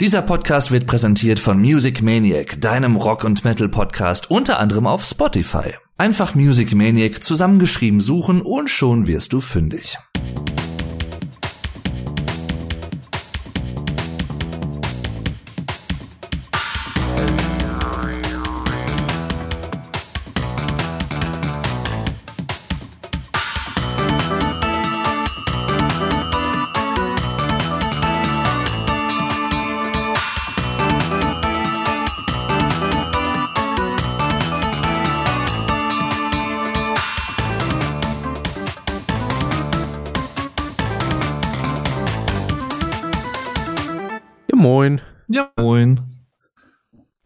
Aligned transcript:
Dieser 0.00 0.22
Podcast 0.22 0.70
wird 0.70 0.86
präsentiert 0.86 1.40
von 1.40 1.58
Music 1.58 2.02
Maniac, 2.02 2.60
deinem 2.60 2.94
Rock- 2.94 3.24
und 3.24 3.42
Metal-Podcast, 3.42 4.30
unter 4.30 4.60
anderem 4.60 4.86
auf 4.86 5.04
Spotify. 5.04 5.74
Einfach 5.96 6.36
Music 6.36 6.72
Maniac 6.72 7.20
zusammengeschrieben 7.20 8.00
suchen 8.00 8.40
und 8.40 8.70
schon 8.70 9.08
wirst 9.08 9.32
du 9.32 9.40
fündig. 9.40 9.98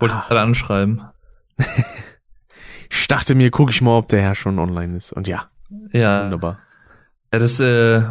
Wollte 0.02 0.16
Ah. 0.16 0.24
gerade 0.26 0.40
anschreiben. 0.40 1.02
Ich 2.90 3.08
dachte 3.08 3.34
mir, 3.34 3.50
gucke 3.50 3.70
ich 3.70 3.80
mal, 3.80 3.96
ob 3.98 4.08
der 4.08 4.20
Herr 4.20 4.34
schon 4.34 4.58
online 4.58 4.96
ist. 4.96 5.12
Und 5.12 5.28
ja, 5.28 5.46
Ja, 5.92 6.24
wunderbar. 6.24 6.58
ja 7.32 7.38
das, 7.38 7.58
äh, 7.60 8.02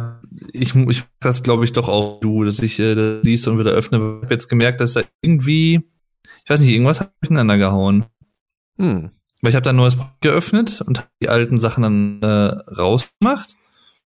ich, 0.52 0.74
ich 0.74 1.04
das 1.20 1.42
glaube 1.42 1.64
ich 1.64 1.72
doch 1.72 1.88
auch 1.88 2.20
du, 2.20 2.44
dass 2.44 2.58
ich 2.60 2.78
äh, 2.80 2.94
das 2.94 3.22
liest 3.22 3.46
und 3.46 3.58
wieder 3.58 3.70
öffne. 3.72 3.98
Ich 3.98 4.04
habe 4.04 4.26
jetzt 4.30 4.48
gemerkt, 4.48 4.80
dass 4.80 4.94
da 4.94 5.02
irgendwie, 5.20 5.82
ich 6.44 6.50
weiß 6.50 6.60
nicht, 6.60 6.70
irgendwas 6.70 7.00
hat 7.00 7.12
durcheinander 7.20 7.58
gehauen. 7.58 8.06
Hm. 8.78 9.10
Weil 9.42 9.48
ich 9.50 9.54
habe 9.54 9.62
dann 9.64 9.74
ein 9.76 9.78
neues 9.78 9.96
Projekt 9.96 10.20
geöffnet 10.20 10.80
und 10.86 10.98
hab 11.00 11.08
die 11.20 11.28
alten 11.28 11.58
Sachen 11.60 11.82
dann 11.82 12.22
äh, 12.22 12.72
rausgemacht. 12.72 13.56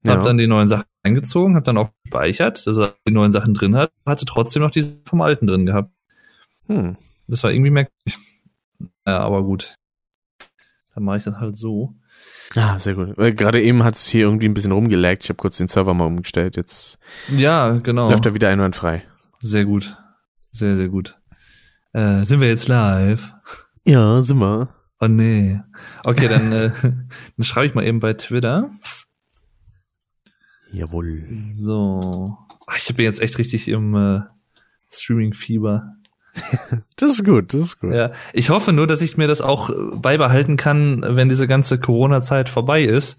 Ja. 0.04 0.14
Hab 0.14 0.22
dann 0.24 0.38
die 0.38 0.46
neuen 0.46 0.68
Sachen 0.68 0.84
eingezogen, 1.02 1.56
hab 1.56 1.64
dann 1.64 1.78
auch 1.78 1.90
gespeichert, 2.04 2.66
dass 2.66 2.78
er 2.78 2.94
die 3.06 3.12
neuen 3.12 3.32
Sachen 3.32 3.54
drin 3.54 3.76
hat, 3.76 3.90
hatte 4.06 4.24
trotzdem 4.24 4.62
noch 4.62 4.70
diese 4.70 5.02
vom 5.04 5.20
alten 5.20 5.46
drin 5.46 5.66
gehabt. 5.66 5.90
hm. 6.68 6.96
Das 7.28 7.42
war 7.42 7.50
irgendwie 7.50 7.70
merkwürdig. 7.70 8.18
Ja, 9.06 9.20
aber 9.20 9.42
gut. 9.42 9.76
Dann 10.94 11.04
mache 11.04 11.18
ich 11.18 11.24
das 11.24 11.36
halt 11.36 11.56
so. 11.56 11.94
Ah, 12.54 12.78
sehr 12.78 12.94
gut. 12.94 13.16
Weil 13.18 13.34
Gerade 13.34 13.62
eben 13.62 13.84
hat 13.84 13.96
es 13.96 14.06
hier 14.06 14.22
irgendwie 14.22 14.46
ein 14.48 14.54
bisschen 14.54 14.72
rumgelaggt. 14.72 15.24
Ich 15.24 15.28
habe 15.28 15.36
kurz 15.36 15.58
den 15.58 15.68
Server 15.68 15.92
mal 15.94 16.06
umgestellt. 16.06 16.56
Jetzt 16.56 16.98
Ja, 17.36 17.72
genau. 17.78 18.10
läuft 18.10 18.26
er 18.26 18.34
wieder 18.34 18.48
einwandfrei. 18.48 19.04
Sehr 19.40 19.64
gut. 19.64 19.96
Sehr, 20.50 20.76
sehr 20.76 20.88
gut. 20.88 21.18
Äh, 21.92 22.22
sind 22.22 22.40
wir 22.40 22.48
jetzt 22.48 22.68
live? 22.68 23.32
Ja, 23.84 24.22
sind 24.22 24.38
wir. 24.38 24.68
Oh 25.00 25.08
nee. 25.08 25.60
Okay, 26.04 26.28
dann, 26.28 26.52
äh, 26.52 26.70
dann 26.82 27.44
schreibe 27.44 27.66
ich 27.66 27.74
mal 27.74 27.84
eben 27.84 28.00
bei 28.00 28.14
Twitter. 28.14 28.70
Jawohl. 30.72 31.44
So. 31.50 32.36
Ach, 32.66 32.76
ich 32.78 32.94
bin 32.96 33.04
jetzt 33.04 33.20
echt 33.20 33.38
richtig 33.38 33.68
im 33.68 33.94
äh, 33.94 34.20
Streaming-Fieber. 34.90 35.95
Das 36.96 37.10
ist 37.10 37.24
gut, 37.24 37.52
das 37.52 37.60
ist 37.60 37.80
gut. 37.80 37.92
Ja. 37.92 38.12
Ich 38.32 38.50
hoffe 38.50 38.72
nur, 38.72 38.86
dass 38.86 39.02
ich 39.02 39.16
mir 39.16 39.28
das 39.28 39.40
auch 39.40 39.70
äh, 39.70 39.74
beibehalten 39.94 40.56
kann, 40.56 41.04
wenn 41.06 41.28
diese 41.28 41.46
ganze 41.46 41.78
Corona-Zeit 41.78 42.48
vorbei 42.48 42.82
ist. 42.82 43.18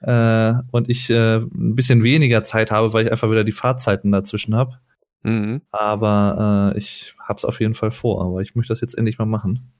Äh, 0.00 0.54
und 0.70 0.88
ich 0.88 1.10
äh, 1.10 1.36
ein 1.36 1.74
bisschen 1.74 2.02
weniger 2.02 2.44
Zeit 2.44 2.70
habe, 2.70 2.92
weil 2.92 3.06
ich 3.06 3.12
einfach 3.12 3.30
wieder 3.30 3.44
die 3.44 3.52
Fahrzeiten 3.52 4.12
dazwischen 4.12 4.54
habe. 4.54 4.78
Mhm. 5.22 5.62
Aber 5.70 6.72
äh, 6.74 6.78
ich 6.78 7.14
hab's 7.20 7.44
auf 7.44 7.60
jeden 7.60 7.74
Fall 7.74 7.90
vor, 7.90 8.24
aber 8.24 8.40
ich 8.40 8.54
möchte 8.54 8.72
das 8.72 8.80
jetzt 8.80 8.96
endlich 8.98 9.18
mal 9.18 9.26
machen. 9.26 9.72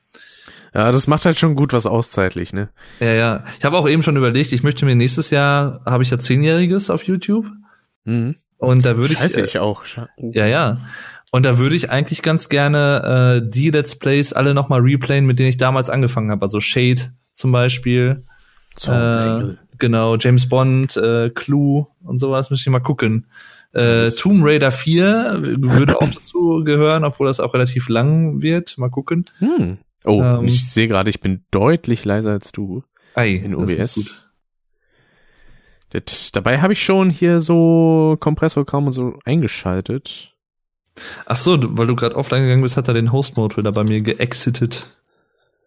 Ja, 0.74 0.90
das 0.90 1.06
macht 1.06 1.26
halt 1.26 1.38
schon 1.38 1.54
gut 1.54 1.72
was 1.72 1.86
aus 1.86 2.10
zeitlich, 2.10 2.52
ne? 2.52 2.70
Ja, 2.98 3.12
ja. 3.12 3.44
Ich 3.58 3.64
habe 3.64 3.76
auch 3.76 3.88
eben 3.88 4.02
schon 4.02 4.16
überlegt, 4.16 4.52
ich 4.52 4.62
möchte 4.62 4.86
mir 4.86 4.94
nächstes 4.94 5.30
Jahr, 5.30 5.82
habe 5.84 6.02
ich 6.02 6.10
ja 6.10 6.18
Zehnjähriges 6.18 6.88
auf 6.88 7.02
YouTube. 7.04 7.46
Mhm. 8.04 8.36
Und 8.56 8.86
da 8.86 8.96
würde 8.96 9.14
Scheiße, 9.14 9.40
ich. 9.40 9.46
ich 9.46 9.58
auch. 9.58 9.82
Oh. 10.16 10.30
Ja, 10.32 10.46
ja. 10.46 10.78
Und 11.32 11.44
da 11.46 11.56
würde 11.58 11.74
ich 11.74 11.90
eigentlich 11.90 12.22
ganz 12.22 12.50
gerne 12.50 13.40
äh, 13.42 13.50
die 13.50 13.70
Let's 13.70 13.96
Plays 13.96 14.34
alle 14.34 14.52
nochmal 14.52 14.80
replayen, 14.80 15.24
mit 15.24 15.38
denen 15.38 15.48
ich 15.48 15.56
damals 15.56 15.88
angefangen 15.88 16.30
habe. 16.30 16.42
Also 16.42 16.60
Shade 16.60 17.00
zum 17.32 17.52
Beispiel. 17.52 18.22
Äh, 18.86 19.54
genau, 19.78 20.16
James 20.16 20.46
Bond, 20.46 20.96
äh, 20.98 21.30
Clue 21.30 21.86
und 22.04 22.18
sowas, 22.18 22.50
müsste 22.50 22.68
ich 22.68 22.72
mal 22.72 22.80
gucken. 22.80 23.26
Äh, 23.72 24.10
Tomb 24.10 24.44
Raider 24.44 24.70
4 24.70 25.38
würde 25.40 25.98
auch 25.98 26.10
dazu 26.10 26.62
gehören, 26.64 27.02
obwohl 27.04 27.26
das 27.26 27.40
auch 27.40 27.54
relativ 27.54 27.88
lang 27.88 28.42
wird. 28.42 28.76
Mal 28.76 28.90
gucken. 28.90 29.24
hm. 29.38 29.78
Oh, 30.04 30.20
Ähm, 30.22 30.44
ich 30.44 30.68
sehe 30.68 30.88
gerade, 30.88 31.08
ich 31.08 31.20
bin 31.20 31.44
deutlich 31.50 32.04
leiser 32.04 32.32
als 32.32 32.52
du. 32.52 32.82
Ei, 33.14 33.36
In 33.36 33.54
OBS. 33.54 34.22
Das, 35.90 36.32
dabei 36.32 36.60
habe 36.60 36.72
ich 36.72 36.82
schon 36.82 37.08
hier 37.08 37.40
so 37.40 38.16
Kompressorkram 38.20 38.86
und 38.86 38.92
so 38.92 39.18
eingeschaltet. 39.24 40.31
Ach 41.26 41.36
so, 41.36 41.56
weil 41.78 41.86
du 41.86 41.94
gerade 41.96 42.16
offline 42.16 42.42
gegangen 42.42 42.62
bist, 42.62 42.76
hat 42.76 42.88
er 42.88 42.94
den 42.94 43.12
Host-Mode 43.12 43.56
wieder 43.56 43.72
bei 43.72 43.84
mir 43.84 44.02
geexitet. 44.02 44.90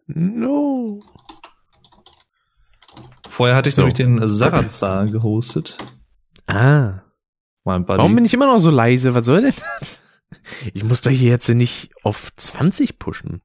No. 0.07 1.01
Vorher 3.27 3.55
hatte 3.55 3.69
ich 3.69 3.75
So. 3.75 3.81
nämlich 3.81 3.95
den 3.95 4.27
Sarazar 4.27 5.07
gehostet. 5.07 5.77
Ah. 6.47 6.99
Mein 7.63 7.85
Buddy. 7.85 7.97
Warum 7.97 8.13
bin 8.15 8.25
ich 8.25 8.33
immer 8.33 8.45
noch 8.47 8.59
so 8.59 8.69
leise? 8.69 9.15
Was 9.15 9.25
soll 9.25 9.41
denn 9.41 9.53
das? 9.79 9.99
Ich 10.73 10.83
muss 10.83 11.01
doch 11.01 11.11
hier 11.11 11.29
jetzt 11.31 11.47
nicht 11.49 11.89
auf 12.03 12.31
20 12.35 12.99
pushen. 12.99 13.41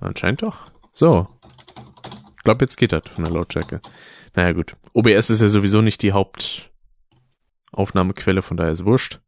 Anscheinend 0.00 0.42
doch. 0.42 0.70
So. 0.92 1.26
Ich 2.36 2.42
glaube, 2.44 2.64
jetzt 2.64 2.76
geht 2.76 2.92
das 2.92 3.02
von 3.12 3.24
der 3.24 3.32
Lautstärke. 3.32 3.80
Naja, 4.34 4.52
gut. 4.52 4.76
OBS 4.92 5.30
ist 5.30 5.42
ja 5.42 5.48
sowieso 5.48 5.82
nicht 5.82 6.02
die 6.02 6.12
Hauptaufnahmequelle, 6.12 8.42
von 8.42 8.56
daher 8.56 8.70
ist 8.72 8.84
wurscht. 8.84 9.20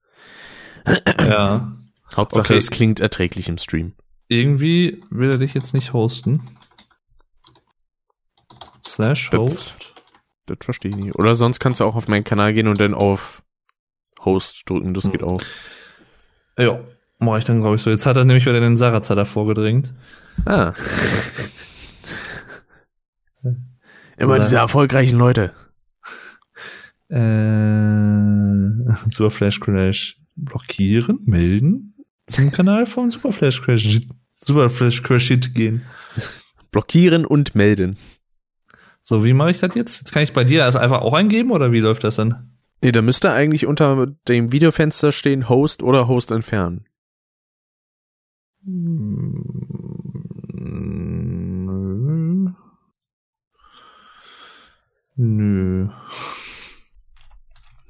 Ja. 1.19 1.73
Hauptsache, 2.17 2.45
Okay. 2.47 2.57
es 2.57 2.71
klingt 2.71 3.01
erträglich 3.01 3.49
im 3.49 3.59
Stream. 3.59 3.95
Irgendwie 4.29 5.03
will 5.11 5.31
er 5.31 5.39
dich 5.39 5.55
jetzt 5.55 5.75
nicht 5.75 5.93
hosten. 5.93 6.43
Slash 8.87 9.31
Das- 9.31 9.41
Host. 9.41 9.95
Das 10.47 10.59
verstehe 10.63 10.91
ich 10.91 10.97
nicht. 10.97 11.15
Oder 11.17 11.35
sonst 11.35 11.61
kannst 11.61 11.81
du 11.81 11.85
auch 11.85 11.95
auf 11.95 12.09
meinen 12.09 12.25
Kanal 12.25 12.55
gehen 12.55 12.69
und 12.69 12.81
dann 12.81 12.95
auf 12.95 13.43
Host 14.25 14.63
drücken. 14.69 14.95
Das 14.95 15.05
Hm. 15.05 15.13
geht 15.13 15.23
auch. 15.23 15.41
Ja, 16.57 16.81
mach 17.19 17.37
ich 17.39 17.45
dann, 17.45 17.61
glaube 17.61 17.77
ich, 17.77 17.83
so. 17.83 17.91
Jetzt 17.91 18.07
hat 18.07 18.17
er 18.17 18.25
nämlich 18.25 18.47
wieder 18.47 18.59
den 18.61 18.77
Sarazar 18.79 19.15
davor 19.17 19.47
gedrängt. 19.47 19.93
Ah. 20.47 20.73
Immer 24.17 24.39
diese 24.41 24.57
erfolgreichen 24.57 25.19
Leute. 25.19 25.53
Äh, 27.09 27.19
Super 29.11 29.31
Flash 29.31 29.61
Crash 29.61 30.18
blockieren, 30.45 31.21
melden, 31.25 31.95
zum 32.27 32.51
Kanal 32.53 32.87
von 32.87 33.11
Super 33.11 33.33
Flash 33.33 33.61
Crash, 33.63 34.01
Super 34.43 34.71
Flash 34.71 35.03
Crash 35.03 35.29
Hit 35.29 35.55
gehen. 35.55 35.83
Blockieren 36.71 37.25
und 37.25 37.55
melden. 37.55 37.97
So, 39.03 39.25
wie 39.25 39.33
mache 39.33 39.51
ich 39.51 39.59
das 39.61 39.75
jetzt? 39.75 39.99
Jetzt 39.99 40.13
kann 40.13 40.23
ich 40.23 40.35
bei 40.35 40.45
dir 40.45 40.65
also 40.65 40.79
einfach 40.79 41.01
auch 41.01 41.15
eingeben 41.15 41.51
oder 41.51 41.73
wie 41.73 41.81
läuft 41.81 42.05
das 42.05 42.17
dann? 42.17 42.59
Nee, 42.83 42.93
da 42.93 43.03
müsste 43.03 43.33
eigentlich 43.33 43.67
unter 43.67 44.07
dem 44.29 44.53
Videofenster 44.53 45.13
stehen 45.13 45.49
Host 45.49 45.83
oder 45.83 46.07
Host 46.09 46.31
entfernen. 46.31 46.85
Nö. 48.63 49.33
Nö. 55.17 55.89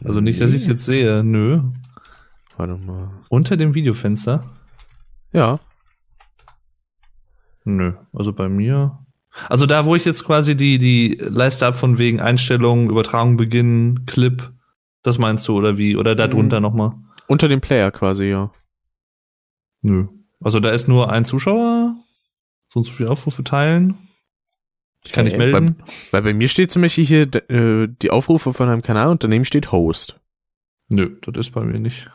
Also 0.05 0.21
nicht, 0.21 0.41
dass 0.41 0.55
ich 0.55 0.63
es 0.63 0.67
jetzt 0.67 0.85
sehe. 0.85 1.23
Nö. 1.25 1.63
Warte 2.59 2.77
mal. 2.77 3.11
Unter 3.31 3.57
dem 3.57 3.75
Videofenster? 3.75 4.45
Ja. 5.33 5.59
Nö. 7.65 7.93
Also 8.13 8.33
bei 8.33 8.49
mir. 8.49 8.99
Also 9.49 9.67
da, 9.67 9.85
wo 9.85 9.95
ich 9.95 10.05
jetzt 10.05 10.25
quasi 10.25 10.57
die, 10.57 10.79
die 10.79 11.17
Leiste 11.21 11.67
ab 11.67 11.77
von 11.77 11.99
wegen 11.99 12.21
Einstellungen, 12.21 12.91
Übertragung 12.91 13.37
beginnen, 13.37 14.07
Clip. 14.07 14.51
Das 15.03 15.19
meinst 15.19 15.47
du, 15.49 15.57
oder 15.57 15.79
wie? 15.79 15.97
Oder 15.97 16.15
da 16.15 16.27
Mhm. 16.27 16.31
drunter 16.33 16.61
nochmal? 16.61 16.93
Unter 17.29 17.49
dem 17.49 17.61
Player 17.61 17.91
quasi, 17.91 18.25
ja. 18.25 18.51
Nö. 19.83 20.09
Also 20.41 20.61
da 20.61 20.71
ist 20.71 20.89
nur 20.89 21.11
ein 21.13 21.25
Zuschauer. 21.25 21.95
So 22.73 22.81
und 22.81 22.85
so 22.85 22.93
viele 22.93 23.11
Aufrufe 23.11 23.45
teilen. 23.45 23.97
Ich 25.05 25.13
kann 25.13 25.27
Okay, 25.27 25.39
nicht 25.39 25.53
melden. 25.53 25.77
Weil 26.11 26.23
bei 26.23 26.35
mir 26.35 26.49
steht 26.49 26.73
zum 26.73 26.83
Beispiel 26.83 27.05
hier 27.05 27.23
äh, 27.51 27.89
die 28.03 28.11
Aufrufe 28.11 28.53
von 28.53 28.69
einem 28.69 28.83
Kanal 28.83 29.09
und 29.11 29.23
daneben 29.23 29.45
steht 29.45 29.71
Host. 29.71 30.19
Nö, 30.89 31.17
das 31.23 31.37
ist 31.47 31.53
bei 31.53 31.63
mir 31.65 31.79
nicht. 31.79 32.11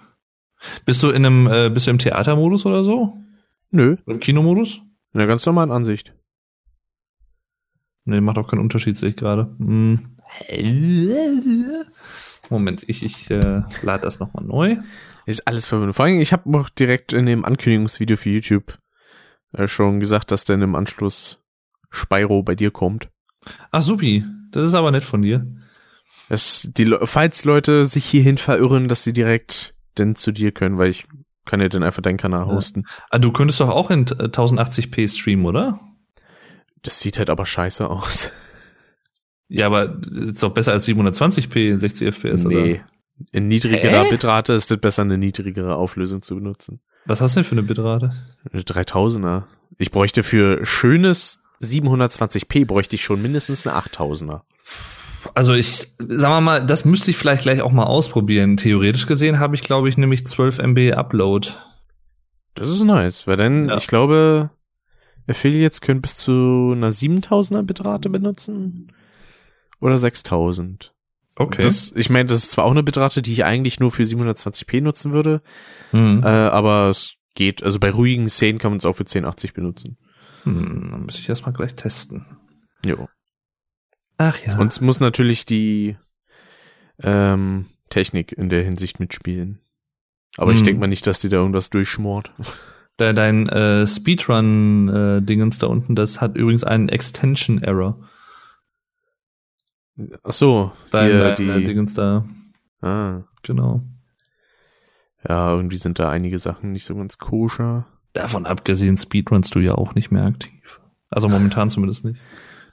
Bist 0.85 1.03
du 1.03 1.09
in 1.09 1.25
einem, 1.25 1.47
äh, 1.47 1.69
bist 1.69 1.87
du 1.87 1.91
im 1.91 1.99
Theatermodus 1.99 2.65
oder 2.65 2.83
so? 2.83 3.17
Nö, 3.71 3.97
Im 4.05 4.19
Kinomodus? 4.19 4.81
in 5.13 5.19
der 5.19 5.27
ganz 5.27 5.45
normalen 5.45 5.71
Ansicht. 5.71 6.13
Nee, 8.05 8.19
macht 8.19 8.37
auch 8.37 8.49
keinen 8.49 8.59
Unterschied, 8.59 8.97
sehe 8.97 9.09
ich 9.09 9.15
gerade. 9.15 9.55
Hm. 9.59 10.17
Moment, 12.49 12.83
ich, 12.87 13.05
ich 13.05 13.31
äh, 13.31 13.61
lade 13.81 14.03
das 14.03 14.19
nochmal 14.19 14.43
neu. 14.43 14.77
Ist 15.25 15.47
alles 15.47 15.65
verwirrend. 15.65 15.95
Vor 15.95 16.05
allem, 16.05 16.19
ich 16.19 16.33
habe 16.33 16.51
noch 16.51 16.69
direkt 16.69 17.13
in 17.13 17.25
dem 17.25 17.45
Ankündigungsvideo 17.45 18.17
für 18.17 18.29
YouTube 18.31 18.77
äh, 19.53 19.67
schon 19.67 19.99
gesagt, 20.01 20.31
dass 20.31 20.43
dann 20.43 20.61
im 20.61 20.75
Anschluss 20.75 21.39
Spyro 21.89 22.43
bei 22.43 22.55
dir 22.55 22.71
kommt. 22.71 23.09
Ach, 23.71 23.81
supi. 23.81 24.25
Das 24.51 24.65
ist 24.65 24.73
aber 24.73 24.91
nett 24.91 25.03
von 25.03 25.21
dir. 25.21 25.47
Das, 26.27 26.67
die, 26.71 26.93
falls 27.03 27.45
Leute 27.45 27.85
sich 27.85 28.05
hierhin 28.05 28.37
verirren, 28.37 28.87
dass 28.87 29.03
sie 29.03 29.13
direkt 29.13 29.72
denn 29.97 30.15
zu 30.15 30.31
dir 30.31 30.51
können, 30.51 30.77
weil 30.77 30.89
ich 30.89 31.05
kann 31.45 31.61
ja 31.61 31.69
dann 31.69 31.83
einfach 31.83 32.01
deinen 32.01 32.17
Kanal 32.17 32.47
Ja. 32.47 32.53
hosten. 32.53 32.85
Ah, 33.09 33.19
du 33.19 33.31
könntest 33.31 33.59
doch 33.59 33.69
auch 33.69 33.89
in 33.89 34.01
äh, 34.01 34.29
1080p 34.29 35.07
streamen, 35.17 35.45
oder? 35.45 35.79
Das 36.81 36.99
sieht 36.99 37.17
halt 37.19 37.29
aber 37.29 37.45
scheiße 37.45 37.89
aus. 37.89 38.29
Ja, 39.47 39.67
aber 39.67 39.99
ist 40.11 40.41
doch 40.41 40.53
besser 40.53 40.71
als 40.71 40.87
720p 40.87 41.69
in 41.69 41.79
60 41.79 42.15
FPS, 42.15 42.43
nee. 42.45 42.55
oder? 42.55 42.83
In 43.31 43.47
niedrigerer 43.47 44.05
Hä? 44.05 44.09
Bitrate 44.09 44.53
ist 44.53 44.71
es 44.71 44.77
besser, 44.79 45.03
eine 45.03 45.17
niedrigere 45.17 45.75
Auflösung 45.75 46.21
zu 46.21 46.35
benutzen. 46.35 46.81
Was 47.05 47.21
hast 47.21 47.35
du 47.35 47.41
denn 47.41 47.45
für 47.45 47.51
eine 47.53 47.63
Bitrate? 47.63 48.13
Eine 48.51 48.61
3000er. 48.63 49.43
Ich 49.77 49.91
bräuchte 49.91 50.23
für 50.23 50.65
schönes 50.65 51.41
720p 51.61 52.65
bräuchte 52.65 52.95
ich 52.95 53.03
schon 53.03 53.21
mindestens 53.21 53.67
eine 53.67 53.77
8000er. 53.77 54.41
Also 55.33 55.53
ich, 55.53 55.93
sagen 55.99 56.33
wir 56.33 56.41
mal, 56.41 56.65
das 56.65 56.85
müsste 56.85 57.11
ich 57.11 57.17
vielleicht 57.17 57.43
gleich 57.43 57.61
auch 57.61 57.71
mal 57.71 57.85
ausprobieren. 57.85 58.57
Theoretisch 58.57 59.07
gesehen 59.07 59.39
habe 59.39 59.55
ich, 59.55 59.61
glaube 59.61 59.89
ich, 59.89 59.97
nämlich 59.97 60.27
12 60.27 60.59
MB 60.59 60.93
Upload. 60.93 61.49
Das 62.55 62.69
ist 62.69 62.83
nice, 62.83 63.25
weil 63.27 63.37
dann, 63.37 63.69
Ja. 63.69 63.77
ich 63.77 63.87
glaube, 63.87 64.51
Affiliates 65.27 65.81
können 65.81 66.01
bis 66.01 66.17
zu 66.17 66.73
einer 66.75 66.91
7000er 66.91 67.63
Bitrate 67.63 68.09
benutzen. 68.09 68.91
Oder 69.79 69.97
6000. 69.97 70.93
Okay. 71.35 71.61
Das, 71.61 71.91
ich 71.95 72.09
meine, 72.09 72.27
das 72.27 72.43
ist 72.43 72.51
zwar 72.51 72.65
auch 72.65 72.71
eine 72.71 72.83
Bitrate, 72.83 73.21
die 73.21 73.33
ich 73.33 73.43
eigentlich 73.43 73.79
nur 73.79 73.91
für 73.91 74.03
720p 74.03 74.81
nutzen 74.81 75.13
würde, 75.13 75.41
hm. 75.91 76.21
äh, 76.23 76.27
aber 76.27 76.89
es 76.89 77.15
geht, 77.33 77.63
also 77.63 77.79
bei 77.79 77.89
ruhigen 77.89 78.29
Szenen 78.29 78.59
kann 78.59 78.71
man 78.71 78.77
es 78.77 78.85
auch 78.85 78.93
für 78.95 79.03
1080 79.03 79.53
benutzen. 79.53 79.97
Hm, 80.43 80.89
dann 80.91 81.05
muss 81.05 81.17
ich 81.17 81.25
das 81.25 81.43
mal 81.43 81.51
gleich 81.51 81.73
testen. 81.75 82.25
Jo. 82.85 83.07
Ach 84.17 84.37
ja. 84.45 84.57
Und 84.57 84.71
es 84.71 84.81
muss 84.81 84.99
natürlich 84.99 85.45
die 85.45 85.97
ähm, 87.01 87.65
Technik 87.89 88.31
in 88.31 88.49
der 88.49 88.63
Hinsicht 88.63 88.99
mitspielen. 88.99 89.59
Aber 90.37 90.51
ich 90.51 90.59
Hm. 90.59 90.65
denke 90.65 90.79
mal 90.79 90.87
nicht, 90.87 91.05
dass 91.07 91.19
die 91.19 91.29
da 91.29 91.37
irgendwas 91.37 91.69
durchschmort. 91.69 92.31
De 92.99 93.11
dein 93.13 93.49
äh, 93.49 93.87
Speedrun-Dingens 93.87 95.57
da 95.57 95.65
unten, 95.65 95.95
das 95.95 96.21
hat 96.21 96.35
übrigens 96.37 96.63
einen 96.63 96.89
Extension-Error. 96.89 97.97
Ach 100.23 100.31
so, 100.31 100.71
Dein, 100.91 101.05
hier, 101.07 101.19
dein 101.23 101.35
die, 101.35 101.49
äh, 101.49 101.63
Dingens 101.63 101.95
da, 101.95 102.23
ah, 102.81 103.21
genau. 103.41 103.81
ja, 105.27 105.55
irgendwie 105.55 105.77
sind 105.77 105.97
da 105.97 106.09
einige 106.11 106.37
Sachen 106.37 106.71
nicht 106.71 106.85
so 106.85 106.95
ganz 106.95 107.17
koscher. 107.17 107.87
Davon 108.13 108.45
abgesehen, 108.45 108.95
Speedrunst 108.95 109.55
du 109.55 109.59
ja 109.59 109.73
auch 109.73 109.95
nicht 109.95 110.11
mehr 110.11 110.25
aktiv. 110.25 110.79
Also 111.09 111.29
momentan 111.29 111.71
zumindest 111.71 112.05
nicht. 112.05 112.21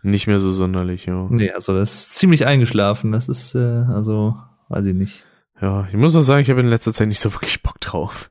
Nicht 0.03 0.27
mehr 0.27 0.39
so 0.39 0.51
sonderlich, 0.51 1.07
ja. 1.07 1.27
Nee, 1.31 1.51
also 1.51 1.75
das 1.75 1.93
ist 1.93 2.15
ziemlich 2.15 2.47
eingeschlafen. 2.47 3.13
Das 3.13 3.29
ist, 3.29 3.55
äh, 3.55 3.59
also, 3.59 4.35
weiß 4.69 4.87
ich 4.87 4.95
nicht. 4.95 5.25
Ja, 5.61 5.87
ich 5.89 5.95
muss 5.95 6.17
auch 6.17 6.23
sagen, 6.23 6.41
ich 6.41 6.51
habe 6.51 6.61
in 6.61 6.69
letzter 6.69 6.93
Zeit 6.95 7.09
nicht 7.09 7.21
so 7.21 7.33
wirklich 7.35 7.63
Bock 7.63 7.81
drauf. 7.81 8.31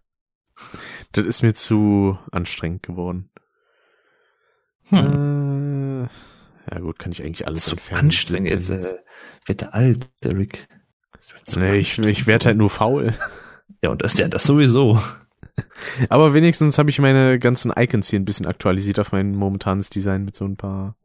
Das 1.11 1.25
ist 1.25 1.41
mir 1.41 1.53
zu 1.53 2.17
anstrengend 2.31 2.83
geworden. 2.83 3.29
Hm. 4.85 6.05
Äh, 6.05 6.73
ja 6.73 6.79
gut, 6.79 6.99
kann 6.99 7.11
ich 7.11 7.23
eigentlich 7.23 7.47
alles 7.47 7.65
zu 7.65 7.71
entfernen. 7.71 8.05
anstrengend. 8.05 8.49
Jetzt 8.49 8.69
äh, 8.69 8.97
wird 9.45 9.61
der 9.61 9.73
alt, 9.73 10.09
der 10.23 10.37
Rick. 10.37 10.67
Das 11.13 11.33
wird 11.33 11.47
zu 11.47 11.59
nee, 11.59 11.75
ich, 11.75 11.99
ich 11.99 12.27
werde 12.27 12.45
halt 12.45 12.57
nur 12.57 12.69
faul. 12.69 13.13
Ja, 13.81 13.91
und 13.91 14.01
das 14.01 14.17
ja 14.17 14.27
das 14.27 14.43
sowieso. 14.43 15.01
Aber 16.09 16.33
wenigstens 16.33 16.77
habe 16.77 16.89
ich 16.89 16.99
meine 16.99 17.39
ganzen 17.39 17.71
Icons 17.75 18.09
hier 18.09 18.19
ein 18.19 18.25
bisschen 18.25 18.45
aktualisiert 18.45 18.99
auf 18.99 19.11
mein 19.11 19.35
momentanes 19.35 19.89
Design 19.89 20.25
mit 20.25 20.35
so 20.35 20.45
ein 20.45 20.57
paar 20.57 20.95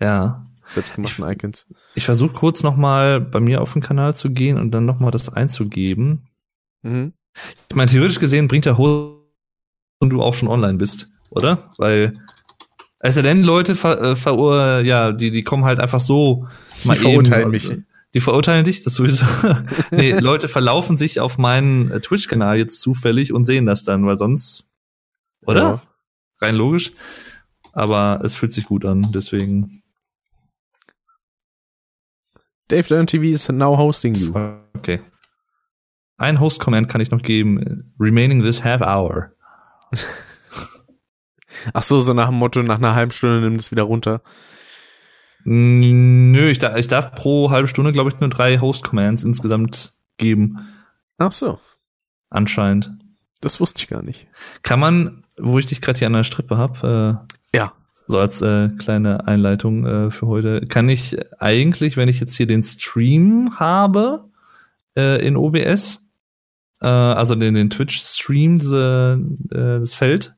Ja. 0.00 0.44
selbstgemachten 0.66 1.28
Icons. 1.28 1.66
Ich 1.94 2.04
versuche 2.04 2.32
kurz 2.32 2.62
nochmal 2.62 3.20
bei 3.20 3.40
mir 3.40 3.60
auf 3.60 3.72
den 3.72 3.82
Kanal 3.82 4.14
zu 4.14 4.30
gehen 4.30 4.58
und 4.58 4.70
dann 4.70 4.84
nochmal 4.84 5.10
das 5.10 5.32
einzugeben. 5.32 6.28
Mhm. 6.82 7.12
Ich 7.68 7.76
meine, 7.76 7.90
theoretisch 7.90 8.20
gesehen 8.20 8.48
bringt 8.48 8.66
der 8.66 8.78
Host 8.78 9.18
und 10.00 10.10
du 10.10 10.22
auch 10.22 10.34
schon 10.34 10.48
online 10.48 10.78
bist, 10.78 11.08
oder? 11.30 11.72
Weil 11.78 12.18
es 12.98 13.16
ja 13.16 13.22
denn 13.22 13.42
Leute 13.42 13.74
ver, 13.74 14.00
äh, 14.00 14.16
verur, 14.16 14.80
ja, 14.80 15.12
die 15.12 15.30
die 15.30 15.42
kommen 15.42 15.64
halt 15.64 15.80
einfach 15.80 16.00
so 16.00 16.46
Die 16.84 16.94
verurteilen 16.94 17.50
mich. 17.50 17.70
Die 18.14 18.20
verurteilen 18.20 18.64
dich, 18.64 18.84
das 18.84 18.94
sowieso. 18.94 19.24
nee, 19.90 20.12
Leute 20.12 20.48
verlaufen 20.48 20.98
sich 20.98 21.18
auf 21.18 21.38
meinen 21.38 21.90
äh, 21.90 22.00
Twitch-Kanal 22.00 22.58
jetzt 22.58 22.80
zufällig 22.80 23.32
und 23.32 23.46
sehen 23.46 23.64
das 23.64 23.84
dann, 23.84 24.06
weil 24.06 24.18
sonst, 24.18 24.70
oder? 25.46 25.60
Ja. 25.60 25.82
Rein 26.40 26.56
logisch. 26.56 26.92
Aber 27.72 28.20
es 28.24 28.34
fühlt 28.34 28.52
sich 28.52 28.66
gut 28.66 28.84
an, 28.84 29.12
deswegen. 29.12 29.82
Dave 32.68 32.88
Dern 32.88 33.06
TV 33.06 33.24
is 33.24 33.48
now 33.50 33.76
hosting 33.76 34.14
you. 34.14 34.34
Okay. 34.74 35.00
Ein 36.16 36.40
Host-Command 36.40 36.88
kann 36.88 37.00
ich 37.00 37.10
noch 37.10 37.22
geben. 37.22 37.92
Remaining 37.98 38.42
this 38.42 38.62
half 38.62 38.80
hour. 38.80 39.32
Ach 41.74 41.82
so, 41.82 42.00
so 42.00 42.14
nach 42.14 42.28
dem 42.28 42.38
Motto, 42.38 42.62
nach 42.62 42.78
einer 42.78 42.94
halben 42.94 43.12
Stunde 43.12 43.40
nimm 43.40 43.56
das 43.56 43.70
wieder 43.70 43.82
runter. 43.82 44.22
Nö, 45.44 46.48
ich, 46.48 46.58
darf, 46.58 46.76
ich 46.76 46.88
darf 46.88 47.14
pro 47.14 47.50
halbe 47.50 47.68
Stunde, 47.68 47.92
glaube 47.92 48.10
ich, 48.10 48.20
nur 48.20 48.30
drei 48.30 48.58
Host-Commands 48.58 49.24
insgesamt 49.24 49.94
geben. 50.16 50.68
Ach 51.18 51.32
so, 51.32 51.58
Anscheinend. 52.30 52.90
das 53.40 53.60
wusste 53.60 53.80
ich 53.80 53.88
gar 53.88 54.02
nicht. 54.02 54.26
Kann 54.62 54.80
man, 54.80 55.24
wo 55.36 55.58
ich 55.58 55.66
dich 55.66 55.80
gerade 55.80 55.98
hier 55.98 56.06
an 56.06 56.14
der 56.14 56.24
Strippe 56.24 56.56
habe, 56.56 57.20
äh, 57.28 57.34
Ja. 57.54 57.72
so 58.06 58.18
als 58.18 58.42
äh, 58.42 58.68
kleine 58.78 59.26
Einleitung 59.26 59.86
äh, 59.86 60.10
für 60.10 60.26
heute, 60.26 60.66
kann 60.66 60.88
ich 60.88 61.16
eigentlich, 61.40 61.96
wenn 61.96 62.08
ich 62.08 62.20
jetzt 62.20 62.34
hier 62.36 62.46
den 62.46 62.62
Stream 62.62 63.50
habe 63.58 64.24
äh, 64.96 65.24
in 65.26 65.36
OBS, 65.36 66.00
äh, 66.80 66.86
also 66.86 67.34
den, 67.34 67.54
den 67.54 67.70
Twitch-Stream, 67.70 68.58
diese, 68.58 69.20
äh, 69.50 69.78
das 69.80 69.94
Feld, 69.94 70.34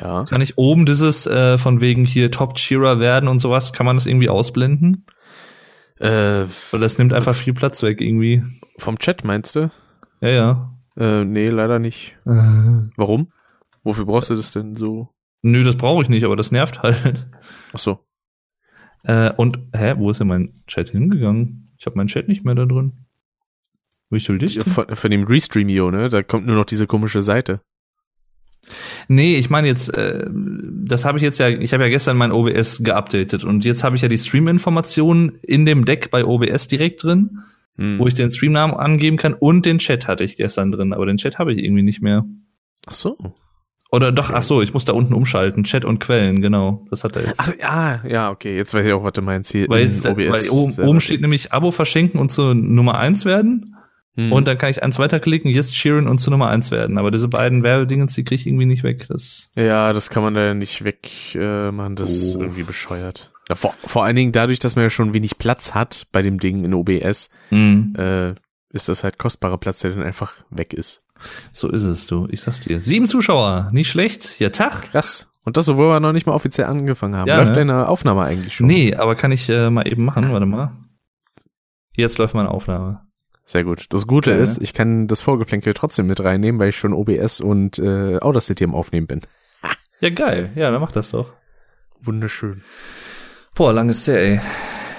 Ja. 0.00 0.24
kann 0.24 0.40
ich 0.40 0.56
oben 0.58 0.86
dieses 0.86 1.26
äh, 1.26 1.58
von 1.58 1.80
wegen 1.80 2.04
hier 2.04 2.30
Top-Cheerer 2.30 2.98
werden 3.00 3.28
und 3.28 3.38
sowas, 3.40 3.72
kann 3.72 3.86
man 3.86 3.96
das 3.96 4.06
irgendwie 4.06 4.28
ausblenden? 4.28 5.04
Äh, 5.98 6.44
Weil 6.70 6.80
das 6.80 6.98
nimmt 6.98 7.14
einfach 7.14 7.34
viel 7.34 7.54
Platz 7.54 7.82
weg 7.82 8.00
irgendwie. 8.00 8.42
vom 8.78 8.98
Chat 8.98 9.24
meinst 9.24 9.56
du? 9.56 9.70
Ja, 10.20 10.28
ja. 10.28 10.72
Äh, 10.96 11.24
nee, 11.24 11.48
leider 11.48 11.78
nicht. 11.78 12.16
Warum? 12.24 13.32
Wofür 13.82 14.04
brauchst 14.06 14.30
du 14.30 14.34
das 14.34 14.50
denn 14.50 14.74
so? 14.76 15.08
Nö, 15.42 15.64
das 15.64 15.76
brauche 15.76 16.02
ich 16.02 16.08
nicht, 16.08 16.24
aber 16.24 16.36
das 16.36 16.50
nervt 16.50 16.82
halt. 16.82 17.26
Ach 17.72 17.78
so. 17.78 18.06
Äh, 19.04 19.32
und, 19.36 19.58
hä, 19.72 19.94
wo 19.96 20.10
ist 20.10 20.20
denn 20.20 20.26
mein 20.28 20.62
Chat 20.66 20.90
hingegangen? 20.90 21.72
Ich 21.78 21.86
habe 21.86 21.96
meinen 21.96 22.08
Chat 22.08 22.28
nicht 22.28 22.44
mehr 22.44 22.54
da 22.54 22.64
drin. 22.66 22.92
Wie 24.10 24.18
soll 24.18 24.38
denn? 24.38 24.48
Von, 24.48 24.94
von 24.94 25.10
dem 25.10 25.24
Restreamio, 25.24 25.90
ne? 25.90 26.08
Da 26.08 26.22
kommt 26.22 26.46
nur 26.46 26.56
noch 26.56 26.64
diese 26.64 26.86
komische 26.86 27.22
Seite. 27.22 27.60
Nee, 29.08 29.36
ich 29.36 29.50
meine 29.50 29.68
jetzt, 29.68 29.94
äh, 29.94 30.28
das 30.28 31.04
habe 31.04 31.18
ich 31.18 31.22
jetzt 31.22 31.38
ja, 31.38 31.48
ich 31.48 31.72
habe 31.72 31.84
ja 31.84 31.88
gestern 31.88 32.16
mein 32.16 32.32
OBS 32.32 32.82
geupdatet 32.82 33.44
und 33.44 33.64
jetzt 33.64 33.84
habe 33.84 33.94
ich 33.94 34.02
ja 34.02 34.08
die 34.08 34.18
Stream-Informationen 34.18 35.38
in 35.42 35.66
dem 35.66 35.84
Deck 35.84 36.10
bei 36.10 36.24
OBS 36.24 36.66
direkt 36.68 37.02
drin, 37.04 37.42
Hm. 37.78 37.98
wo 37.98 38.06
ich 38.06 38.14
den 38.14 38.30
Streamnamen 38.30 38.74
angeben 38.74 39.18
kann 39.18 39.34
und 39.34 39.66
den 39.66 39.78
Chat 39.78 40.08
hatte 40.08 40.24
ich 40.24 40.36
gestern 40.36 40.72
drin, 40.72 40.92
aber 40.94 41.04
den 41.06 41.18
Chat 41.18 41.38
habe 41.38 41.52
ich 41.52 41.62
irgendwie 41.62 41.82
nicht 41.82 42.00
mehr. 42.00 42.24
Ach 42.86 42.94
so. 42.94 43.18
Oder 43.96 44.12
doch, 44.12 44.30
ach 44.30 44.42
so, 44.42 44.60
ich 44.62 44.74
muss 44.74 44.84
da 44.84 44.92
unten 44.92 45.14
umschalten, 45.14 45.64
Chat 45.64 45.84
und 45.86 45.98
Quellen, 46.00 46.42
genau, 46.42 46.84
das 46.90 47.02
hat 47.02 47.16
er 47.16 47.22
jetzt. 47.26 47.40
Ach, 47.40 47.52
ja, 47.58 48.02
ja, 48.06 48.30
okay. 48.30 48.54
Jetzt 48.56 48.74
weiß 48.74 48.84
ich 48.86 48.92
auch, 48.92 49.02
was 49.02 49.14
du 49.14 49.22
meinst 49.22 49.50
hier 49.52 49.66
weil, 49.68 49.86
jetzt, 49.86 50.04
weil 50.04 50.12
OBS. 50.28 50.50
oben, 50.50 50.72
selber. 50.72 50.90
oben 50.90 51.00
steht 51.00 51.20
nämlich 51.22 51.52
Abo 51.52 51.70
verschenken 51.70 52.20
und 52.20 52.30
zur 52.30 52.54
Nummer 52.54 52.98
eins 52.98 53.24
werden. 53.24 53.74
Hm. 54.16 54.32
Und 54.32 54.46
dann 54.48 54.58
kann 54.58 54.70
ich 54.70 54.82
eins 54.82 54.98
weiterklicken, 54.98 55.50
jetzt 55.50 55.74
cheeren 55.74 56.06
und 56.08 56.18
zu 56.18 56.30
Nummer 56.30 56.48
eins 56.48 56.70
werden. 56.70 56.98
Aber 56.98 57.10
diese 57.10 57.28
beiden 57.28 57.62
Werbedingens, 57.62 58.14
die 58.14 58.24
kriege 58.24 58.40
ich 58.40 58.46
irgendwie 58.46 58.66
nicht 58.66 58.82
weg. 58.82 59.06
Das 59.08 59.50
Ja, 59.56 59.92
das 59.92 60.10
kann 60.10 60.22
man 60.22 60.34
da 60.34 60.54
nicht 60.54 60.84
weg 60.84 61.10
äh, 61.34 61.70
machen, 61.70 61.96
das 61.96 62.10
ist 62.12 62.36
Oh. 62.36 62.42
irgendwie 62.42 62.62
bescheuert. 62.62 63.32
Ja, 63.48 63.54
vor, 63.54 63.74
vor 63.84 64.04
allen 64.04 64.16
Dingen 64.16 64.32
dadurch, 64.32 64.58
dass 64.58 64.74
man 64.74 64.84
ja 64.84 64.90
schon 64.90 65.14
wenig 65.14 65.38
Platz 65.38 65.74
hat 65.74 66.06
bei 66.12 66.20
dem 66.22 66.38
Ding 66.38 66.64
in 66.64 66.74
OBS, 66.74 67.30
Mhm. 67.50 67.94
äh, 67.98 68.34
ist 68.76 68.88
das 68.88 69.02
halt 69.02 69.18
kostbarer 69.18 69.58
Platz, 69.58 69.80
der 69.80 69.90
dann 69.90 70.02
einfach 70.04 70.34
weg 70.50 70.72
ist. 70.72 71.00
So 71.50 71.68
ist 71.68 71.82
es, 71.82 72.06
du. 72.06 72.28
Ich 72.30 72.42
sag's 72.42 72.60
dir. 72.60 72.80
Sieben 72.80 73.06
Zuschauer, 73.06 73.70
nicht 73.72 73.90
schlecht. 73.90 74.38
Ja, 74.38 74.50
Tag. 74.50 74.92
Krass. 74.92 75.26
Und 75.44 75.56
das, 75.56 75.68
obwohl 75.68 75.88
wir 75.88 76.00
noch 76.00 76.12
nicht 76.12 76.26
mal 76.26 76.34
offiziell 76.34 76.66
angefangen 76.66 77.16
haben. 77.16 77.28
Ja, 77.28 77.36
Läuft 77.36 77.50
ne? 77.50 77.54
deine 77.56 77.88
Aufnahme 77.88 78.22
eigentlich 78.22 78.54
schon? 78.54 78.66
Nee, 78.66 78.94
aber 78.94 79.14
kann 79.14 79.32
ich 79.32 79.48
äh, 79.48 79.70
mal 79.70 79.86
eben 79.88 80.04
machen. 80.04 80.30
Warte 80.32 80.46
mal. 80.46 80.72
Jetzt 81.94 82.18
läuft 82.18 82.34
meine 82.34 82.50
Aufnahme. 82.50 83.00
Sehr 83.44 83.62
gut. 83.62 83.86
Das 83.90 84.06
Gute 84.08 84.32
Ja, 84.32 84.38
ist, 84.38 84.60
ich 84.60 84.74
kann 84.74 85.06
das 85.06 85.22
Vorgeplänkel 85.22 85.72
trotzdem 85.72 86.08
mit 86.08 86.20
reinnehmen, 86.20 86.60
weil 86.60 86.70
ich 86.70 86.76
schon 86.76 86.92
OBS 86.92 87.40
und 87.40 87.78
äh, 87.78 88.18
Audacity 88.18 88.64
am 88.64 88.74
Aufnehmen 88.74 89.06
bin. 89.06 89.22
Ja, 90.00 90.10
geil. 90.10 90.50
Ja, 90.56 90.70
dann 90.70 90.80
mach 90.80 90.92
das 90.92 91.12
doch. 91.12 91.32
Wunderschön. 92.02 92.62
Boah, 93.54 93.72
lang 93.72 93.88
ist 93.88 94.06
der, 94.08 94.20
ey. 94.20 94.40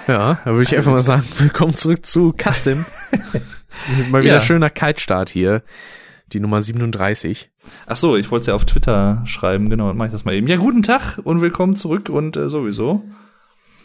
Ja, 0.07 0.39
da 0.46 0.51
würde 0.51 0.63
ich 0.63 0.75
einfach 0.75 0.93
mal 0.93 1.01
sagen, 1.01 1.24
willkommen 1.39 1.75
zurück 1.75 2.05
zu 2.05 2.34
Custom. 2.41 2.86
Mal 4.10 4.24
wieder 4.24 4.36
Ja. 4.36 4.41
schöner 4.41 4.69
Kaltstart 4.69 5.29
hier. 5.29 5.63
Die 6.34 6.39
Nummer 6.41 6.62
37. 6.62 7.50
Ach 7.86 7.96
so, 7.96 8.17
ich 8.17 8.29
wollte 8.31 8.41
es 8.41 8.48
ja 8.48 8.55
auf 8.55 8.65
Twitter 8.65 9.22
schreiben, 9.25 9.69
genau, 9.69 9.88
dann 9.88 9.96
mach 9.98 10.07
ich 10.07 10.12
das 10.12 10.25
mal 10.25 10.34
eben. 10.36 10.48
Ja, 10.48 10.57
guten 10.57 10.81
Tag 10.84 11.19
und 11.24 11.39
willkommen 11.39 11.74
zurück 11.75 12.10
und 12.10 12.36
äh, 12.36 12.50
sowieso. 12.50 13.01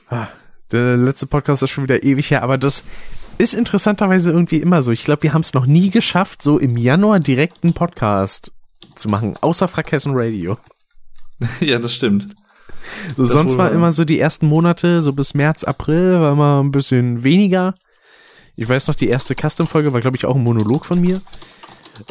Ah, 0.09 0.27
der 0.73 0.97
letzte 0.97 1.27
Podcast 1.29 1.63
ist 1.63 1.71
schon 1.71 1.85
wieder 1.85 2.03
ewig 2.03 2.31
her, 2.33 2.43
aber 2.43 2.59
das 2.59 2.83
ist 3.39 3.55
interessanterweise 3.55 4.31
irgendwie 4.33 4.57
immer 4.57 4.83
so. 4.83 4.91
Ich 4.91 5.05
glaube, 5.05 5.23
wir 5.23 5.35
haben 5.35 5.43
es 5.43 5.55
noch 5.55 5.67
nie 5.67 5.91
geschafft, 5.91 6.43
so 6.43 6.59
im 6.59 6.77
Januar 6.77 7.21
direkt 7.21 7.63
einen 7.63 7.75
Podcast 7.75 8.51
zu 8.97 9.09
machen, 9.09 9.37
außer 9.41 9.69
Frakessen 9.69 10.13
Radio. 10.17 10.59
ja, 11.61 11.79
das 11.79 11.95
stimmt. 11.95 12.27
So, 13.17 13.23
Das 13.23 13.33
sonst 13.33 13.57
war 13.57 13.71
immer 13.71 13.93
so 13.93 14.05
die 14.05 14.19
ersten 14.19 14.47
Monate, 14.47 15.01
so 15.03 15.13
bis 15.13 15.35
März, 15.35 15.63
April, 15.63 16.19
war 16.21 16.33
immer 16.33 16.61
ein 16.61 16.73
bisschen 16.73 17.23
weniger. 17.23 17.75
Ich 18.57 18.69
weiß 18.69 18.87
noch, 18.89 18.95
die 18.95 19.09
erste 19.09 19.35
Custom-Folge 19.35 19.93
war, 19.93 20.01
glaube 20.01 20.17
ich, 20.17 20.27
auch 20.27 20.37
ein 20.37 20.43
Monolog 20.43 20.85
von 20.85 21.01
mir. 21.01 21.21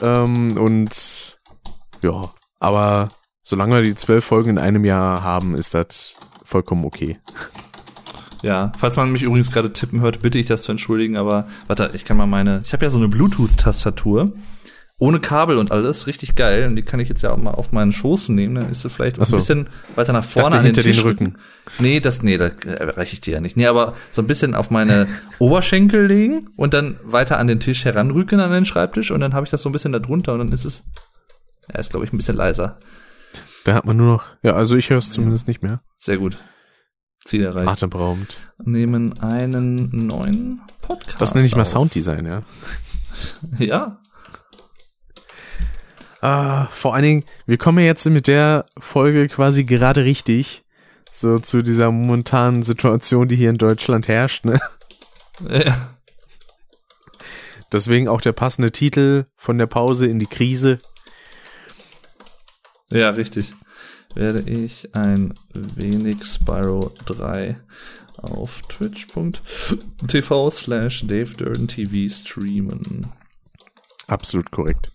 Ähm, 0.02 0.58
und 0.58 1.38
ja, 2.02 2.32
aber 2.60 3.12
solange 3.44 3.76
wir 3.76 3.84
die 3.84 3.96
zwölf 3.96 4.26
Folgen 4.26 4.52
in 4.52 4.58
einem 4.58 4.86
Jahr 4.86 5.24
haben, 5.24 5.56
ist 5.56 5.74
das 5.74 6.14
vollkommen 6.44 6.86
okay. 6.86 7.20
Ja, 8.42 8.72
falls 8.78 8.98
man 8.98 9.12
mich 9.12 9.22
übrigens 9.22 9.52
gerade 9.52 9.72
tippen 9.72 10.02
hört, 10.02 10.22
bitte 10.22 10.40
ich 10.40 10.48
das 10.48 10.64
zu 10.64 10.72
entschuldigen, 10.72 11.16
aber 11.16 11.48
warte, 11.68 11.92
ich 11.94 12.06
kann 12.06 12.18
mal 12.18 12.26
meine, 12.26 12.62
ich 12.66 12.74
habe 12.74 12.84
ja 12.84 12.90
so 12.90 12.98
eine 12.98 13.08
Bluetooth-Tastatur 13.08 14.34
ohne 15.02 15.20
Kabel 15.20 15.58
und 15.58 15.72
alles, 15.72 16.06
richtig 16.06 16.36
geil 16.36 16.68
und 16.68 16.76
die 16.76 16.84
kann 16.84 17.00
ich 17.00 17.10
jetzt 17.10 17.24
ja 17.24 17.32
auch 17.32 17.38
mal 17.38 17.56
auf 17.56 17.72
meinen 17.72 17.92
Schoß 17.92 18.30
nehmen, 18.30 18.54
dann 18.54 18.70
ist 18.70 18.84
sie 18.84 18.90
vielleicht 18.92 19.16
so. 19.16 19.24
ein 19.24 19.32
bisschen 19.32 19.68
weiter 19.96 20.14
nach 20.14 20.24
Ich 20.24 20.28
dachte, 20.28 20.42
vorne 20.42 20.60
an 20.60 20.64
hinter 20.64 20.84
den 20.84 20.94
Tisch 20.94 21.04
Rücken. 21.04 21.40
Nee, 21.80 22.00
das 22.00 22.22
nee, 22.22 22.38
da 22.38 22.50
erreiche 22.68 23.14
ich 23.14 23.22
dir 23.22 23.34
ja 23.34 23.42
nicht. 23.42 23.58
Nee, 23.58 23.66
aber 23.66 23.96
so 24.12 24.22
ein 24.22 24.28
bisschen 24.28 24.54
auf 24.54 24.70
meine 24.70 25.08
Oberschenkel 25.40 26.06
legen 26.06 26.52
und 26.56 26.76
dann 26.76 27.00
weiter 27.04 27.40
an 27.40 27.48
den 27.48 27.60
Tisch 27.60 27.84
heranrücken 27.84 28.40
an 28.40 28.52
den 28.52 28.66
Schreibtisch 28.66 29.10
und 29.10 29.22
dann 29.22 29.34
habe 29.34 29.44
ich 29.44 29.50
das 29.50 29.64
so 29.64 29.70
ein 29.70 29.72
bisschen 29.72 29.92
da 29.92 29.98
drunter 29.98 30.34
und 30.34 30.40
dann 30.40 30.52
ist 30.52 30.66
es 30.66 30.84
ja, 31.68 31.80
ist 31.80 31.90
glaube 31.90 32.06
ich 32.06 32.14
ein 32.14 32.18
bisschen 32.18 32.38
leiser. 32.38 32.78
Da 33.64 33.74
hat 33.74 33.86
man 33.86 33.98
nur 33.98 34.06
noch, 34.06 34.26
ja, 34.44 34.54
also 34.54 34.76
ich 34.76 34.92
höre 34.92 35.00
es 35.00 35.10
zumindest 35.10 35.48
nicht 35.48 35.64
mehr. 35.64 35.82
Sehr 35.98 36.18
gut. 36.20 36.38
Ziel 37.26 37.44
erreicht. 37.44 37.70
Atemberaubend. 37.70 38.38
Nehmen 38.64 39.20
einen 39.20 39.90
neuen 40.06 40.62
Podcast. 40.84 41.20
Das 41.20 41.34
nenne 41.34 41.48
ich 41.48 41.56
mal 41.56 41.64
auf. 41.64 41.68
Sounddesign, 41.70 42.28
ja. 42.28 42.44
Ja, 43.58 44.00
Ah, 46.22 46.68
vor 46.68 46.94
allen 46.94 47.04
Dingen, 47.04 47.24
wir 47.48 47.58
kommen 47.58 47.80
ja 47.80 47.86
jetzt 47.86 48.06
mit 48.06 48.28
der 48.28 48.66
Folge 48.78 49.28
quasi 49.28 49.64
gerade 49.64 50.06
richtig. 50.06 50.64
So 51.12 51.40
zu 51.40 51.64
dieser 51.64 51.92
momentanen 51.92 52.64
Situation, 52.64 53.28
die 53.28 53.36
hier 53.36 53.50
in 53.50 53.58
Deutschland 53.58 54.08
herrscht, 54.08 54.46
ne? 54.46 54.60
Ja. 55.50 55.96
Deswegen 57.72 58.08
auch 58.08 58.22
der 58.22 58.34
passende 58.34 58.72
Titel 58.72 59.26
von 59.36 59.58
der 59.58 59.66
Pause 59.66 60.06
in 60.06 60.20
die 60.20 60.28
Krise. 60.28 60.80
Ja, 62.90 63.10
richtig. 63.10 63.54
Werde 64.14 64.42
ich 64.42 64.94
ein 64.94 65.34
wenig 65.54 66.24
Spyro 66.24 66.92
3 67.06 67.58
auf 68.18 68.62
twitch.tv 68.64 70.50
slash 70.52 71.08
Dave 71.08 71.34
Durden 71.34 71.68
TV 71.68 72.14
streamen. 72.14 73.08
Absolut 74.08 74.52
korrekt. 74.52 74.92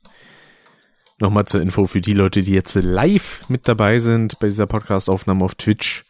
Nochmal 1.18 1.46
zur 1.46 1.62
Info 1.62 1.86
für 1.86 2.00
die 2.02 2.12
Leute, 2.12 2.42
die 2.42 2.52
jetzt 2.52 2.74
live 2.74 3.40
mit 3.48 3.68
dabei 3.68 3.98
sind 3.98 4.38
bei 4.38 4.48
dieser 4.48 4.66
Podcast-Aufnahme 4.66 5.44
auf 5.44 5.54
Twitch. 5.54 6.04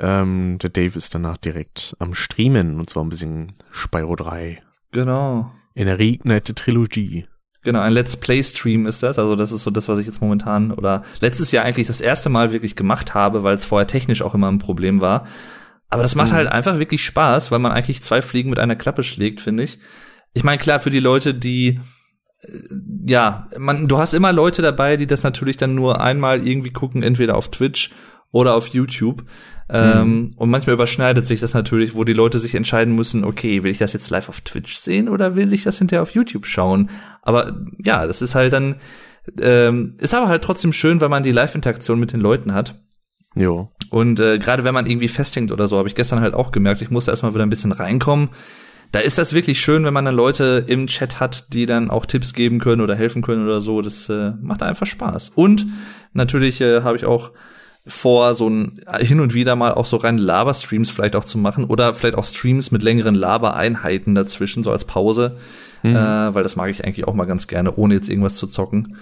Ähm, 0.00 0.58
der 0.60 0.70
Dave 0.70 0.98
ist 0.98 1.14
danach 1.14 1.36
direkt 1.36 1.94
am 2.00 2.12
Streamen 2.14 2.80
und 2.80 2.90
zwar 2.90 3.04
ein 3.04 3.08
bisschen 3.08 3.52
Spyro 3.70 4.16
3 4.16 4.60
Genau. 4.90 5.52
in 5.74 5.86
der 5.86 5.98
Reignite 6.00 6.54
Trilogie. 6.56 7.26
Genau, 7.62 7.78
ein 7.78 7.92
Let's 7.92 8.16
Play 8.16 8.42
Stream 8.42 8.86
ist 8.86 9.04
das. 9.04 9.20
Also 9.20 9.36
das 9.36 9.52
ist 9.52 9.62
so 9.62 9.70
das, 9.70 9.86
was 9.88 9.98
ich 10.00 10.06
jetzt 10.06 10.20
momentan 10.20 10.72
oder 10.72 11.04
letztes 11.20 11.52
Jahr 11.52 11.64
eigentlich 11.64 11.86
das 11.86 12.00
erste 12.00 12.28
Mal 12.28 12.50
wirklich 12.50 12.74
gemacht 12.74 13.14
habe, 13.14 13.44
weil 13.44 13.54
es 13.54 13.64
vorher 13.64 13.86
technisch 13.86 14.22
auch 14.22 14.34
immer 14.34 14.50
ein 14.50 14.58
Problem 14.58 15.00
war. 15.00 15.28
Aber 15.88 16.02
das 16.02 16.16
macht 16.16 16.30
Mhm. 16.30 16.34
halt 16.36 16.48
einfach 16.48 16.80
wirklich 16.80 17.04
Spaß, 17.04 17.52
weil 17.52 17.60
man 17.60 17.70
eigentlich 17.70 18.02
zwei 18.02 18.22
Fliegen 18.22 18.50
mit 18.50 18.58
einer 18.58 18.74
Klappe 18.74 19.04
schlägt, 19.04 19.40
finde 19.40 19.62
ich. 19.62 19.78
Ich 20.32 20.42
meine, 20.42 20.58
klar, 20.58 20.80
für 20.80 20.90
die 20.90 20.98
Leute, 20.98 21.32
die 21.34 21.78
ja, 23.06 23.48
man, 23.58 23.88
du 23.88 23.98
hast 23.98 24.14
immer 24.14 24.32
Leute 24.32 24.62
dabei, 24.62 24.96
die 24.96 25.06
das 25.06 25.22
natürlich 25.22 25.56
dann 25.56 25.74
nur 25.74 26.00
einmal 26.00 26.46
irgendwie 26.46 26.72
gucken, 26.72 27.02
entweder 27.02 27.36
auf 27.36 27.50
Twitch 27.50 27.90
oder 28.32 28.54
auf 28.54 28.68
YouTube. 28.68 29.24
Ähm, 29.68 30.32
und 30.36 30.50
manchmal 30.50 30.74
überschneidet 30.74 31.26
sich 31.26 31.40
das 31.40 31.54
natürlich, 31.54 31.94
wo 31.94 32.04
die 32.04 32.12
Leute 32.12 32.38
sich 32.38 32.54
entscheiden 32.54 32.94
müssen, 32.94 33.24
okay, 33.24 33.62
will 33.62 33.70
ich 33.70 33.78
das 33.78 33.92
jetzt 33.92 34.10
live 34.10 34.28
auf 34.28 34.40
Twitch 34.42 34.76
sehen 34.76 35.08
oder 35.08 35.34
will 35.34 35.52
ich 35.52 35.62
das 35.62 35.78
hinterher 35.78 36.02
auf 36.02 36.10
YouTube 36.10 36.46
schauen? 36.46 36.90
Aber 37.22 37.60
ja, 37.78 38.06
das 38.06 38.20
ist 38.20 38.34
halt 38.34 38.52
dann, 38.52 38.76
ähm, 39.40 39.94
ist 39.98 40.14
aber 40.14 40.28
halt 40.28 40.42
trotzdem 40.42 40.72
schön, 40.72 41.00
weil 41.00 41.08
man 41.08 41.22
die 41.22 41.32
Live-Interaktion 41.32 42.00
mit 42.00 42.12
den 42.12 42.20
Leuten 42.20 42.52
hat. 42.52 42.82
Jo. 43.34 43.70
Und 43.88 44.20
äh, 44.20 44.38
gerade 44.38 44.64
wenn 44.64 44.74
man 44.74 44.86
irgendwie 44.86 45.08
festhängt 45.08 45.52
oder 45.52 45.68
so, 45.68 45.78
habe 45.78 45.88
ich 45.88 45.94
gestern 45.94 46.20
halt 46.20 46.34
auch 46.34 46.52
gemerkt, 46.52 46.82
ich 46.82 46.90
musste 46.90 47.10
erstmal 47.10 47.32
wieder 47.32 47.46
ein 47.46 47.50
bisschen 47.50 47.72
reinkommen. 47.72 48.30
Da 48.92 49.00
ist 49.00 49.18
das 49.18 49.32
wirklich 49.32 49.60
schön, 49.60 49.84
wenn 49.84 49.94
man 49.94 50.04
dann 50.04 50.14
Leute 50.14 50.64
im 50.66 50.86
Chat 50.86 51.18
hat, 51.18 51.52
die 51.54 51.66
dann 51.66 51.90
auch 51.90 52.04
Tipps 52.04 52.34
geben 52.34 52.58
können 52.58 52.82
oder 52.82 52.94
helfen 52.94 53.22
können 53.22 53.44
oder 53.44 53.60
so. 53.60 53.80
Das 53.80 54.08
äh, 54.10 54.32
macht 54.40 54.62
einfach 54.62 54.86
Spaß. 54.86 55.30
Und 55.34 55.66
natürlich 56.12 56.60
äh, 56.60 56.82
habe 56.82 56.96
ich 56.96 57.06
auch 57.06 57.30
vor, 57.86 58.34
so 58.34 58.48
ein 58.48 58.80
hin 58.98 59.20
und 59.20 59.34
wieder 59.34 59.56
mal 59.56 59.72
auch 59.72 59.86
so 59.86 59.96
reine 59.96 60.20
Laber-Streams 60.20 60.90
vielleicht 60.90 61.16
auch 61.16 61.24
zu 61.24 61.38
machen 61.38 61.64
oder 61.64 61.94
vielleicht 61.94 62.16
auch 62.16 62.24
Streams 62.24 62.70
mit 62.70 62.82
längeren 62.82 63.14
Laber-Einheiten 63.14 64.14
dazwischen, 64.14 64.62
so 64.62 64.70
als 64.70 64.84
Pause. 64.84 65.38
Mhm. 65.82 65.96
Äh, 65.96 66.34
weil 66.34 66.42
das 66.42 66.54
mag 66.54 66.70
ich 66.70 66.84
eigentlich 66.84 67.08
auch 67.08 67.14
mal 67.14 67.24
ganz 67.24 67.48
gerne, 67.48 67.74
ohne 67.74 67.94
jetzt 67.94 68.08
irgendwas 68.08 68.36
zu 68.36 68.46
zocken. 68.46 68.98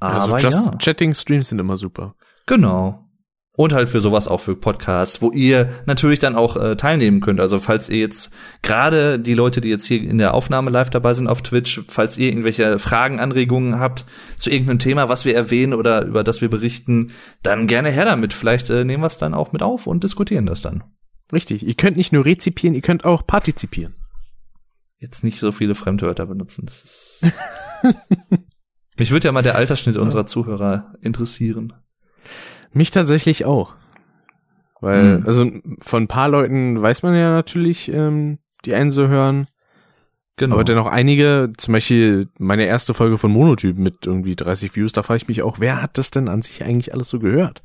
Also 0.00 0.28
Aber 0.28 0.38
Just 0.38 0.66
ja. 0.66 0.72
Chatting 0.78 1.14
Streams 1.14 1.50
sind 1.50 1.60
immer 1.60 1.76
super. 1.76 2.14
Genau. 2.46 3.05
Und 3.56 3.72
halt 3.72 3.88
für 3.88 4.00
sowas 4.00 4.28
auch 4.28 4.42
für 4.42 4.54
Podcasts, 4.54 5.22
wo 5.22 5.32
ihr 5.32 5.70
natürlich 5.86 6.18
dann 6.18 6.36
auch 6.36 6.56
äh, 6.56 6.76
teilnehmen 6.76 7.20
könnt. 7.20 7.40
Also 7.40 7.58
falls 7.58 7.88
ihr 7.88 7.98
jetzt 7.98 8.30
gerade 8.62 9.18
die 9.18 9.32
Leute, 9.32 9.62
die 9.62 9.70
jetzt 9.70 9.86
hier 9.86 10.02
in 10.02 10.18
der 10.18 10.34
Aufnahme 10.34 10.70
live 10.70 10.90
dabei 10.90 11.14
sind 11.14 11.26
auf 11.26 11.40
Twitch, 11.40 11.80
falls 11.88 12.18
ihr 12.18 12.28
irgendwelche 12.28 12.78
Fragen, 12.78 13.18
Anregungen 13.18 13.78
habt 13.78 14.04
zu 14.36 14.50
irgendeinem 14.50 14.78
Thema, 14.78 15.08
was 15.08 15.24
wir 15.24 15.34
erwähnen 15.34 15.72
oder 15.72 16.04
über 16.04 16.22
das 16.22 16.42
wir 16.42 16.50
berichten, 16.50 17.12
dann 17.42 17.66
gerne 17.66 17.90
her 17.90 18.04
damit. 18.04 18.34
Vielleicht 18.34 18.68
äh, 18.68 18.84
nehmen 18.84 19.02
wir 19.02 19.08
es 19.08 19.16
dann 19.16 19.32
auch 19.32 19.52
mit 19.52 19.62
auf 19.62 19.86
und 19.86 20.04
diskutieren 20.04 20.44
das 20.44 20.60
dann. 20.60 20.84
Richtig. 21.32 21.66
Ihr 21.66 21.74
könnt 21.74 21.96
nicht 21.96 22.12
nur 22.12 22.26
rezipieren, 22.26 22.74
ihr 22.74 22.82
könnt 22.82 23.06
auch 23.06 23.26
partizipieren. 23.26 23.94
Jetzt 24.98 25.24
nicht 25.24 25.40
so 25.40 25.50
viele 25.50 25.74
Fremdwörter 25.74 26.26
benutzen. 26.26 26.66
Das 26.66 26.84
ist 26.84 27.26
Mich 28.98 29.10
würde 29.10 29.28
ja 29.28 29.32
mal 29.32 29.42
der 29.42 29.56
Altersschnitt 29.56 29.98
unserer 29.98 30.26
Zuhörer 30.26 30.94
interessieren. 31.00 31.74
Mich 32.76 32.90
tatsächlich 32.90 33.44
auch. 33.44 33.74
Weil, 34.80 35.16
Hm. 35.18 35.26
also 35.26 35.50
von 35.80 36.02
ein 36.04 36.08
paar 36.08 36.28
Leuten 36.28 36.80
weiß 36.80 37.02
man 37.02 37.14
ja 37.14 37.30
natürlich, 37.30 37.88
ähm, 37.88 38.38
die 38.64 38.74
einen 38.74 38.90
so 38.90 39.08
hören. 39.08 39.46
Genau. 40.36 40.56
Aber 40.56 40.64
dennoch 40.64 40.86
einige, 40.86 41.50
zum 41.56 41.72
Beispiel 41.72 42.28
meine 42.38 42.66
erste 42.66 42.92
Folge 42.92 43.16
von 43.16 43.30
Monotyp 43.30 43.78
mit 43.78 44.06
irgendwie 44.06 44.36
30 44.36 44.76
Views, 44.76 44.92
da 44.92 45.02
frage 45.02 45.16
ich 45.16 45.28
mich 45.28 45.40
auch, 45.42 45.60
wer 45.60 45.80
hat 45.80 45.96
das 45.96 46.10
denn 46.10 46.28
an 46.28 46.42
sich 46.42 46.62
eigentlich 46.62 46.92
alles 46.92 47.08
so 47.08 47.18
gehört? 47.18 47.62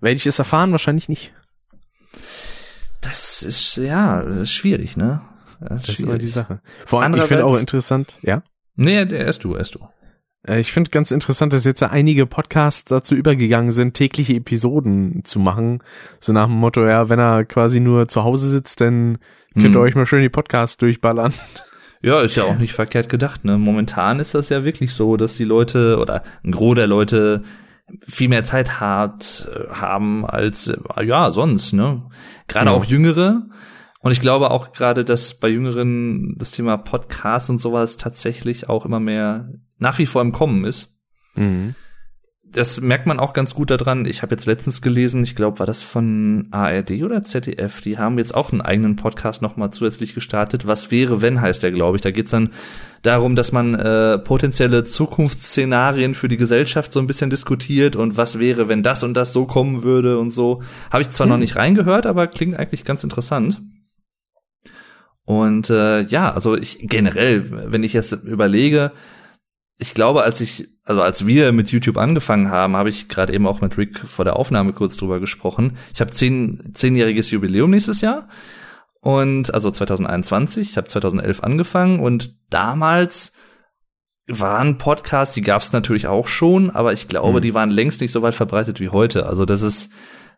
Werde 0.00 0.16
ich 0.16 0.24
es 0.26 0.38
erfahren? 0.38 0.72
Wahrscheinlich 0.72 1.10
nicht. 1.10 1.34
das 3.02 3.42
ist 3.42 3.76
ja, 3.76 4.22
das 4.22 4.36
ist 4.38 4.52
schwierig, 4.52 4.96
ne? 4.96 5.20
Das 5.60 5.88
ist 5.88 6.00
immer 6.00 6.16
die 6.18 6.26
Sache. 6.26 6.60
Vor 6.86 7.02
allem, 7.02 7.14
ich 7.14 7.22
finde 7.24 7.44
auch 7.44 7.58
interessant, 7.58 8.18
ja. 8.22 8.42
Nee, 8.76 9.04
der 9.04 9.26
erst 9.26 9.44
du, 9.44 9.54
erst 9.56 9.74
du. 9.74 9.86
Äh, 10.46 10.60
Ich 10.60 10.72
finde 10.72 10.90
ganz 10.90 11.10
interessant, 11.10 11.52
dass 11.52 11.64
jetzt 11.64 11.82
einige 11.82 12.26
Podcasts 12.26 12.84
dazu 12.84 13.14
übergegangen 13.14 13.70
sind, 13.70 13.94
tägliche 13.94 14.34
Episoden 14.34 15.22
zu 15.24 15.38
machen. 15.38 15.82
So 16.20 16.32
nach 16.32 16.46
dem 16.46 16.56
Motto, 16.56 16.84
ja, 16.86 17.08
wenn 17.08 17.18
er 17.18 17.44
quasi 17.44 17.80
nur 17.80 18.08
zu 18.08 18.24
Hause 18.24 18.48
sitzt, 18.48 18.80
dann 18.80 19.18
könnt 19.54 19.66
ihr 19.74 19.80
Hm. 19.80 19.80
euch 19.80 19.94
mal 19.94 20.06
schön 20.06 20.22
die 20.22 20.28
Podcasts 20.28 20.76
durchballern. 20.76 21.32
Ja, 22.02 22.20
ist 22.20 22.36
ja 22.36 22.44
auch 22.44 22.58
nicht 22.58 22.74
verkehrt 22.74 23.08
gedacht. 23.08 23.44
Ne? 23.44 23.58
Momentan 23.58 24.20
ist 24.20 24.34
das 24.34 24.50
ja 24.50 24.64
wirklich 24.64 24.92
so, 24.94 25.16
dass 25.16 25.36
die 25.36 25.44
Leute 25.44 25.98
oder 25.98 26.22
ein 26.44 26.52
Gros 26.52 26.74
der 26.76 26.86
Leute 26.86 27.42
viel 28.06 28.28
mehr 28.28 28.44
Zeit 28.44 28.80
hat, 28.80 29.48
äh, 29.52 29.72
haben 29.74 30.26
als 30.26 30.68
äh, 30.68 31.04
ja 31.04 31.30
sonst. 31.30 31.72
Ne? 31.72 32.02
Gerade 32.48 32.66
Ja. 32.66 32.72
auch 32.72 32.84
Jüngere. 32.84 33.46
Und 34.06 34.12
ich 34.12 34.20
glaube 34.20 34.52
auch 34.52 34.70
gerade, 34.70 35.04
dass 35.04 35.34
bei 35.34 35.48
Jüngeren 35.48 36.36
das 36.38 36.52
Thema 36.52 36.76
Podcast 36.76 37.50
und 37.50 37.58
sowas 37.58 37.96
tatsächlich 37.96 38.68
auch 38.68 38.86
immer 38.86 39.00
mehr 39.00 39.50
nach 39.78 39.98
wie 39.98 40.06
vor 40.06 40.22
im 40.22 40.30
Kommen 40.30 40.64
ist. 40.64 40.96
Mhm. 41.34 41.74
Das 42.44 42.80
merkt 42.80 43.08
man 43.08 43.18
auch 43.18 43.32
ganz 43.32 43.56
gut 43.56 43.72
daran. 43.72 44.06
Ich 44.06 44.22
habe 44.22 44.32
jetzt 44.32 44.46
letztens 44.46 44.80
gelesen, 44.80 45.24
ich 45.24 45.34
glaube, 45.34 45.58
war 45.58 45.66
das 45.66 45.82
von 45.82 46.46
ARD 46.52 47.02
oder 47.02 47.24
ZDF, 47.24 47.80
die 47.80 47.98
haben 47.98 48.18
jetzt 48.18 48.32
auch 48.32 48.52
einen 48.52 48.60
eigenen 48.60 48.94
Podcast 48.94 49.42
nochmal 49.42 49.72
zusätzlich 49.72 50.14
gestartet. 50.14 50.68
Was 50.68 50.92
wäre, 50.92 51.20
wenn, 51.20 51.40
heißt 51.40 51.64
der, 51.64 51.72
glaube 51.72 51.96
ich. 51.96 52.02
Da 52.02 52.12
geht's 52.12 52.30
dann 52.30 52.50
darum, 53.02 53.34
dass 53.34 53.50
man 53.50 53.74
äh, 53.74 54.18
potenzielle 54.18 54.84
Zukunftsszenarien 54.84 56.14
für 56.14 56.28
die 56.28 56.36
Gesellschaft 56.36 56.92
so 56.92 57.00
ein 57.00 57.08
bisschen 57.08 57.28
diskutiert 57.28 57.96
und 57.96 58.16
was 58.16 58.38
wäre, 58.38 58.68
wenn 58.68 58.84
das 58.84 59.02
und 59.02 59.14
das 59.14 59.32
so 59.32 59.46
kommen 59.46 59.82
würde 59.82 60.16
und 60.20 60.30
so. 60.30 60.62
Habe 60.92 61.02
ich 61.02 61.08
zwar 61.08 61.26
noch 61.26 61.34
Hm. 61.34 61.40
nicht 61.40 61.56
reingehört, 61.56 62.06
aber 62.06 62.28
klingt 62.28 62.56
eigentlich 62.56 62.84
ganz 62.84 63.02
interessant. 63.02 63.60
Und 65.26 65.70
äh, 65.70 66.02
ja, 66.02 66.32
also 66.32 66.56
ich 66.56 66.78
generell, 66.80 67.72
wenn 67.72 67.82
ich 67.82 67.92
jetzt 67.92 68.12
überlege, 68.12 68.92
ich 69.76 69.92
glaube, 69.92 70.22
als 70.22 70.40
ich, 70.40 70.68
also 70.84 71.02
als 71.02 71.26
wir 71.26 71.52
mit 71.52 71.70
YouTube 71.70 71.98
angefangen 71.98 72.50
haben, 72.50 72.76
habe 72.76 72.88
ich 72.88 73.08
gerade 73.08 73.34
eben 73.34 73.46
auch 73.46 73.60
mit 73.60 73.76
Rick 73.76 73.98
vor 73.98 74.24
der 74.24 74.36
Aufnahme 74.36 74.72
kurz 74.72 74.96
drüber 74.96 75.20
gesprochen. 75.20 75.76
Ich 75.92 76.00
habe 76.00 76.12
zehn, 76.12 76.70
zehnjähriges 76.72 77.30
Jubiläum 77.32 77.70
nächstes 77.70 78.00
Jahr 78.00 78.28
und 79.00 79.52
also 79.52 79.70
2021. 79.70 80.70
Ich 80.70 80.76
habe 80.76 80.86
2011 80.86 81.42
angefangen 81.42 81.98
und 81.98 82.30
damals 82.50 83.32
waren 84.28 84.78
Podcasts, 84.78 85.34
die 85.34 85.42
gab 85.42 85.62
es 85.62 85.72
natürlich 85.72 86.06
auch 86.06 86.28
schon, 86.28 86.70
aber 86.70 86.92
ich 86.92 87.08
glaube, 87.08 87.38
mhm. 87.38 87.42
die 87.42 87.54
waren 87.54 87.70
längst 87.70 88.00
nicht 88.00 88.12
so 88.12 88.22
weit 88.22 88.34
verbreitet 88.34 88.78
wie 88.78 88.90
heute. 88.90 89.26
Also 89.26 89.44
das 89.44 89.62
ist, 89.62 89.90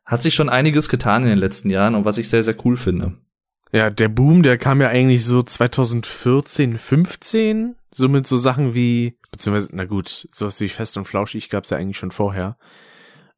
hat 0.07 0.23
sich 0.23 0.35
schon 0.35 0.49
einiges 0.49 0.89
getan 0.89 1.25
in 1.25 1.29
den 1.29 1.39
letzten 1.39 1.69
Jahren 1.69 1.95
und 1.95 2.07
was 2.07 2.17
ich 2.17 2.31
sehr, 2.31 2.43
sehr 2.43 2.57
cool 2.65 2.79
finde. 2.79 3.19
Ja, 3.73 3.91
der 3.91 4.09
Boom, 4.09 4.43
der 4.43 4.57
kam 4.59 4.81
ja 4.81 4.89
eigentlich 4.89 5.25
so 5.25 5.43
2014, 5.43 6.79
15, 6.79 7.77
so 7.93 8.09
mit 8.09 8.27
so 8.27 8.37
Sachen 8.37 8.75
wie, 8.75 9.19
beziehungsweise, 9.31 9.71
na 9.73 9.85
gut, 9.85 10.29
sowas 10.31 10.61
wie 10.61 10.69
Fest 10.69 10.97
und 10.97 11.07
Flauschig 11.07 11.51
gab's 11.51 11.71
ja 11.71 11.77
eigentlich 11.77 11.99
schon 11.99 12.11
vorher. 12.11 12.57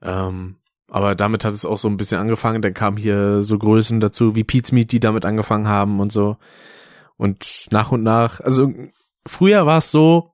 Ähm, 0.02 0.56
aber 0.88 1.14
damit 1.14 1.44
hat 1.44 1.54
es 1.54 1.64
auch 1.64 1.78
so 1.78 1.88
ein 1.88 1.96
bisschen 1.96 2.18
angefangen. 2.18 2.62
Dann 2.62 2.74
kamen 2.74 2.96
hier 2.96 3.42
so 3.42 3.58
Größen 3.58 4.00
dazu 4.00 4.34
wie 4.34 4.44
Pete's 4.44 4.72
Meat, 4.72 4.92
die 4.92 5.00
damit 5.00 5.24
angefangen 5.24 5.68
haben 5.68 6.00
und 6.00 6.12
so. 6.12 6.36
Und 7.16 7.68
nach 7.70 7.92
und 7.92 8.02
nach, 8.02 8.40
also 8.40 8.72
früher 9.26 9.66
war 9.66 9.78
es 9.78 9.90
so, 9.90 10.32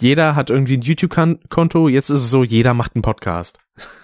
jeder 0.00 0.34
hat 0.34 0.50
irgendwie 0.50 0.76
ein 0.78 0.82
YouTube-Konto, 0.82 1.88
jetzt 1.88 2.10
ist 2.10 2.22
es 2.22 2.30
so, 2.30 2.44
jeder 2.44 2.74
macht 2.74 2.94
einen 2.94 3.02
Podcast. 3.02 3.58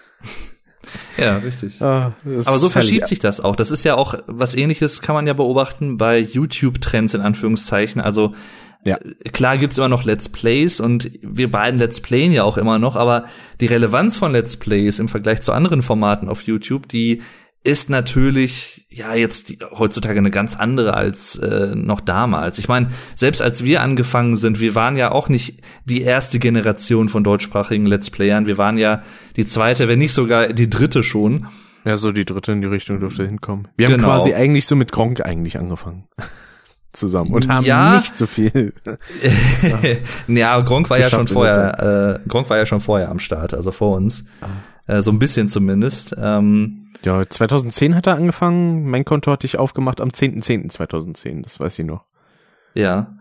Ja, 1.19 1.39
richtig. 1.39 1.83
Ah, 1.83 2.13
Aber 2.25 2.59
so 2.59 2.69
verschiebt 2.69 3.09
sich 3.09 3.19
das 3.19 3.41
auch. 3.41 3.57
Das 3.57 3.71
ist 3.71 3.85
ja 3.85 3.97
auch 3.97 4.15
was 4.27 4.55
ähnliches 4.55 5.03
kann 5.03 5.15
man 5.15 5.27
ja 5.27 5.33
beobachten 5.33 5.97
bei 5.97 6.19
YouTube-Trends 6.19 7.15
in 7.15 7.21
Anführungszeichen. 7.21 8.01
Also 8.01 8.35
ja. 8.87 8.99
Klar 9.33 9.59
gibt's 9.59 9.77
immer 9.77 9.89
noch 9.89 10.05
Let's 10.05 10.29
Plays 10.29 10.81
und 10.81 11.11
wir 11.23 11.51
beiden 11.51 11.79
Let's 11.79 12.01
Playen 12.01 12.33
ja 12.33 12.45
auch 12.45 12.57
immer 12.57 12.79
noch, 12.79 12.97
aber 12.97 13.25
die 13.61 13.67
Relevanz 13.67 14.17
von 14.17 14.33
Let's 14.33 14.57
Plays 14.57 14.99
im 14.99 15.09
Vergleich 15.09 15.43
zu 15.43 15.53
anderen 15.53 15.83
Formaten 15.83 16.29
auf 16.29 16.43
YouTube, 16.43 16.89
die 16.89 17.23
ist 17.65 17.91
natürlich 17.91 18.87
ja 18.91 19.15
jetzt 19.15 19.49
die, 19.49 19.59
heutzutage 19.73 20.19
eine 20.19 20.31
ganz 20.31 20.57
andere 20.57 20.95
als 20.95 21.37
äh, 21.37 21.75
noch 21.75 22.01
damals. 22.01 22.59
Ich 22.59 22.69
meine, 22.69 22.89
selbst 23.15 23.43
als 23.43 23.65
wir 23.65 23.83
angefangen 23.83 24.37
sind, 24.37 24.61
wir 24.61 24.75
waren 24.75 24.97
ja 24.97 25.11
auch 25.11 25.29
nicht 25.29 25.61
die 25.85 26.03
erste 26.03 26.39
Generation 26.39 27.09
von 27.09 27.25
deutschsprachigen 27.25 27.87
Let's 27.87 28.11
Playern. 28.11 28.47
Wir 28.47 28.59
waren 28.59 28.79
ja 28.79 29.03
die 29.37 29.47
zweite, 29.47 29.89
wenn 29.89 29.99
nicht 29.99 30.15
sogar 30.15 30.53
die 30.53 30.71
dritte 30.71 31.03
schon. 31.03 31.49
Ja, 31.85 31.97
so 31.97 32.11
die 32.11 32.25
dritte 32.25 32.53
in 32.53 32.61
die 32.61 32.67
Richtung 32.67 33.01
dürfte 33.01 33.27
hinkommen. 33.27 33.69
Wir 33.77 33.89
genau. 33.89 34.03
haben 34.03 34.11
quasi 34.11 34.35
eigentlich 34.35 34.67
so 34.67 34.77
mit 34.77 34.93
Gronk 34.93 35.25
eigentlich 35.25 35.59
angefangen. 35.59 36.09
Zusammen 36.93 37.33
und 37.33 37.49
haben 37.49 37.67
ja. 37.67 37.99
nicht 37.99 38.17
so 38.17 38.27
viel. 38.27 38.73
ja, 40.27 40.61
Gronk 40.63 40.89
war 40.89 40.99
ja 40.99 41.11
schon 41.11 41.29
vorher, 41.29 42.21
äh, 42.25 42.29
Gronk 42.29 42.49
war 42.49 42.57
ja 42.57 42.67
schon 42.67 42.81
vorher 42.81 43.11
am 43.11 43.19
Start, 43.19 43.53
also 43.53 43.73
vor 43.73 43.97
uns. 43.97 44.25
Ah. 44.41 44.47
Äh, 44.89 45.03
so 45.03 45.13
ein 45.13 45.21
bisschen 45.21 45.49
zumindest. 45.49 46.17
Ähm, 46.19 46.89
ja, 47.05 47.29
2010 47.29 47.95
hat 47.95 48.09
er 48.09 48.17
angefangen. 48.17 48.91
Mein 48.91 49.05
Konto 49.05 49.31
hatte 49.31 49.47
ich 49.47 49.59
aufgemacht 49.59 50.01
am 50.01 50.09
10.10.2010, 50.09 51.43
das 51.43 51.61
weiß 51.61 51.79
ich 51.79 51.87
noch. 51.87 52.07
Ja. 52.75 53.19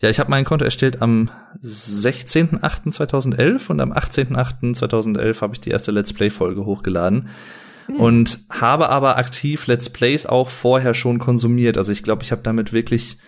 Ja, 0.00 0.08
ich 0.08 0.20
habe 0.20 0.30
mein 0.30 0.44
Konto 0.44 0.64
erstellt 0.64 1.02
am 1.02 1.28
16.08.2011 1.62 3.68
und 3.68 3.80
am 3.80 3.92
18.08.2011 3.92 5.42
habe 5.42 5.54
ich 5.54 5.60
die 5.60 5.70
erste 5.70 5.90
Let's 5.90 6.12
Play-Folge 6.12 6.64
hochgeladen. 6.64 7.30
Hm. 7.86 7.96
Und 7.96 8.38
habe 8.48 8.90
aber 8.90 9.16
aktiv 9.16 9.66
Let's 9.66 9.90
Plays 9.90 10.26
auch 10.26 10.50
vorher 10.50 10.94
schon 10.94 11.18
konsumiert. 11.18 11.76
Also 11.76 11.90
ich 11.90 12.04
glaube, 12.04 12.22
ich 12.22 12.30
habe 12.30 12.42
damit 12.42 12.72
wirklich 12.72 13.18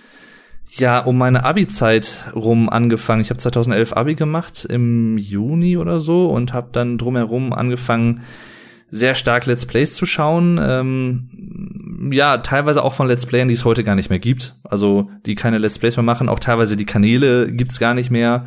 ja 0.76 1.00
um 1.00 1.18
meine 1.18 1.44
Abi-Zeit 1.44 2.26
rum 2.34 2.68
angefangen. 2.68 3.20
Ich 3.20 3.30
habe 3.30 3.38
2011 3.38 3.92
Abi 3.92 4.14
gemacht 4.14 4.64
im 4.64 5.18
Juni 5.18 5.76
oder 5.76 5.98
so 5.98 6.28
und 6.28 6.52
habe 6.52 6.68
dann 6.72 6.98
drumherum 6.98 7.52
angefangen, 7.52 8.22
sehr 8.90 9.14
stark 9.14 9.46
Let's 9.46 9.66
Plays 9.66 9.94
zu 9.94 10.06
schauen. 10.06 10.58
Ähm, 10.60 12.10
ja, 12.12 12.38
teilweise 12.38 12.82
auch 12.82 12.94
von 12.94 13.06
Let's 13.06 13.26
Playern, 13.26 13.48
die 13.48 13.54
es 13.54 13.64
heute 13.64 13.84
gar 13.84 13.94
nicht 13.94 14.10
mehr 14.10 14.18
gibt. 14.18 14.54
Also 14.64 15.10
die 15.26 15.34
keine 15.34 15.58
Let's 15.58 15.78
Plays 15.78 15.96
mehr 15.96 16.04
machen. 16.04 16.28
Auch 16.28 16.40
teilweise 16.40 16.76
die 16.76 16.86
Kanäle 16.86 17.52
gibt's 17.52 17.78
gar 17.78 17.94
nicht 17.94 18.10
mehr. 18.10 18.46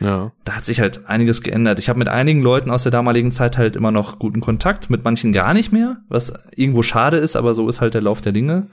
Ja. 0.00 0.32
Da 0.44 0.56
hat 0.56 0.64
sich 0.64 0.80
halt 0.80 1.08
einiges 1.08 1.42
geändert. 1.42 1.78
Ich 1.78 1.88
habe 1.88 1.98
mit 1.98 2.08
einigen 2.08 2.42
Leuten 2.42 2.70
aus 2.70 2.82
der 2.82 2.92
damaligen 2.92 3.30
Zeit 3.30 3.56
halt 3.56 3.76
immer 3.76 3.92
noch 3.92 4.18
guten 4.18 4.40
Kontakt, 4.40 4.90
mit 4.90 5.04
manchen 5.04 5.32
gar 5.32 5.54
nicht 5.54 5.72
mehr, 5.72 5.98
was 6.08 6.32
irgendwo 6.56 6.82
schade 6.82 7.16
ist, 7.16 7.36
aber 7.36 7.54
so 7.54 7.68
ist 7.68 7.80
halt 7.80 7.94
der 7.94 8.02
Lauf 8.02 8.20
der 8.20 8.32
Dinge. 8.32 8.66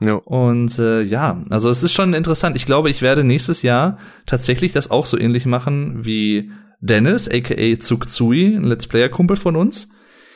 Ja. 0.00 0.14
Und 0.14 0.78
äh, 0.78 1.02
ja, 1.02 1.42
also 1.50 1.70
es 1.70 1.82
ist 1.82 1.92
schon 1.92 2.14
interessant. 2.14 2.56
Ich 2.56 2.66
glaube, 2.66 2.90
ich 2.90 3.02
werde 3.02 3.24
nächstes 3.24 3.62
Jahr 3.62 3.98
tatsächlich 4.26 4.72
das 4.72 4.90
auch 4.90 5.06
so 5.06 5.18
ähnlich 5.18 5.44
machen 5.46 6.04
wie 6.04 6.50
Dennis, 6.80 7.28
aka 7.28 7.78
Zugzui, 7.80 8.54
ein 8.54 8.64
Let's 8.64 8.86
Player-Kumpel 8.86 9.36
von 9.36 9.56
uns 9.56 9.88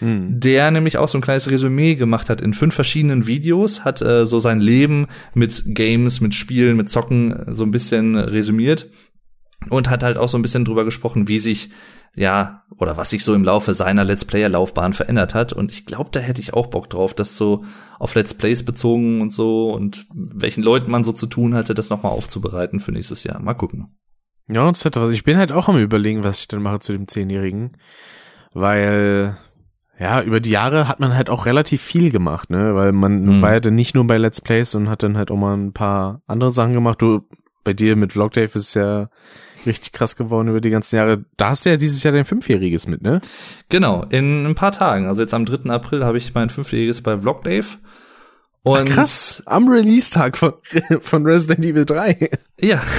mhm. 0.03 0.41
der 0.41 0.71
nämlich 0.71 0.99
auch 0.99 1.09
so 1.09 1.17
ein 1.17 1.23
kleines 1.23 1.51
Resümee 1.51 1.95
gemacht 1.95 2.29
hat 2.29 2.41
in 2.41 2.53
fünf 2.53 2.75
verschiedenen 2.75 3.27
Videos, 3.27 3.85
hat 3.85 4.03
äh, 4.03 4.27
so 4.27 4.41
sein 4.41 4.61
Leben 4.61 5.07
mit 5.35 5.63
Games, 5.67 6.21
mit 6.21 6.35
Spielen, 6.35 6.77
mit 6.77 6.91
Zocken 6.91 7.33
äh, 7.33 7.55
so 7.55 7.65
ein 7.65 7.71
bisschen 7.71 8.17
resümiert 8.17 8.89
und 9.71 9.89
hat 9.89 10.03
halt 10.03 10.19
auch 10.19 10.29
so 10.29 10.37
ein 10.37 10.43
bisschen 10.43 10.65
drüber 10.65 10.85
gesprochen, 10.85 11.29
wie 11.29 11.39
sich 11.39 11.71
ja 12.15 12.63
oder 12.79 12.97
was 12.97 13.11
sich 13.11 13.25
so 13.25 13.35
im 13.35 13.45
Laufe 13.45 13.75
seiner 13.75 14.05
Let's 14.05 14.25
Player 14.25 14.49
Laufbahn 14.49 14.93
verändert 14.93 15.35
hat 15.35 15.53
und 15.53 15.71
ich 15.71 15.87
glaube, 15.87 16.11
da 16.13 16.21
hätte 16.21 16.41
ich 16.41 16.55
auch 16.55 16.67
Bock 16.67 16.91
drauf, 16.91 17.15
das 17.15 17.37
so 17.37 17.65
auf 17.99 18.15
Let's 18.15 18.35
Plays 18.35 18.65
bezogen 18.65 19.21
und 19.21 19.31
so 19.31 19.73
und 19.73 20.07
welchen 20.13 20.63
Leuten 20.63 20.91
man 20.91 21.05
so 21.05 21.13
zu 21.13 21.27
tun 21.27 21.55
hatte, 21.55 21.75
das 21.75 21.91
nochmal 21.91 22.13
aufzubereiten 22.13 22.81
für 22.81 22.93
nächstes 22.93 23.25
Jahr. 23.25 23.41
Mal 23.41 23.55
gucken. 23.55 23.97
Ja, 24.49 24.69
etc. 24.69 24.87
Ich 25.13 25.25
bin 25.25 25.37
halt 25.37 25.53
auch 25.53 25.69
am 25.69 25.79
überlegen, 25.79 26.25
was 26.25 26.41
ich 26.41 26.49
dann 26.49 26.63
mache 26.63 26.81
zu 26.81 26.93
dem 26.93 27.09
Zehnjährigen, 27.09 27.77
weil 28.53 29.37
ja, 29.99 30.21
über 30.21 30.41
die 30.41 30.51
Jahre 30.51 30.89
hat 30.89 30.99
man 30.99 31.15
halt 31.15 31.31
auch 31.31 31.47
relativ 31.47 31.81
viel 31.81 32.11
gemacht, 32.11 32.51
ne? 32.51 32.75
Weil 32.75 32.91
man 32.91 33.25
mhm. 33.25 33.43
war 33.43 33.53
ja 33.53 33.61
dann 33.61 33.77
nicht 33.77 33.95
nur 33.95 34.05
bei 34.07 34.19
Let's 34.19 34.41
Plays 34.41 34.75
und 34.75 34.89
hat 34.89 35.05
dann 35.05 35.17
halt 35.17 35.31
auch 35.31 35.37
mal 35.37 35.57
ein 35.57 35.73
paar 35.73 36.23
andere 36.27 36.51
Sachen 36.51 36.73
gemacht. 36.73 37.01
Du, 37.01 37.29
bei 37.63 37.73
dir 37.73 37.95
mit 37.95 38.13
Vlogdave 38.13 38.47
ist 38.47 38.57
es 38.57 38.75
ja 38.75 39.09
richtig 39.67 39.93
krass 39.93 40.17
geworden 40.17 40.49
über 40.49 40.61
die 40.61 40.71
ganzen 40.71 40.97
Jahre. 40.97 41.25
Da 41.37 41.51
hast 41.51 41.65
du 41.65 41.71
ja 41.71 41.77
dieses 41.77 42.03
Jahr 42.03 42.13
dein 42.13 42.25
Fünfjähriges 42.25 42.87
mit, 42.87 43.03
ne? 43.03 43.21
Genau, 43.69 44.05
in 44.11 44.47
ein 44.47 44.55
paar 44.55 44.73
Tagen. 44.73 45.07
Also 45.07 45.23
jetzt 45.23 45.35
am 45.35 45.45
3. 45.45 45.71
April 45.71 46.05
habe 46.05 46.19
ich 46.19 46.35
mein 46.35 46.51
Fünfjähriges 46.51 47.03
bei 47.03 47.19
Vlogdave. 47.19 47.79
Und 48.65 48.91
Ach 48.91 48.95
krass, 48.95 49.43
am 49.47 49.69
Release-Tag 49.69 50.39
von, 50.39 50.55
von 51.01 51.27
Resident 51.27 51.65
Evil 51.65 51.85
3. 51.85 52.31
Ja. 52.61 52.83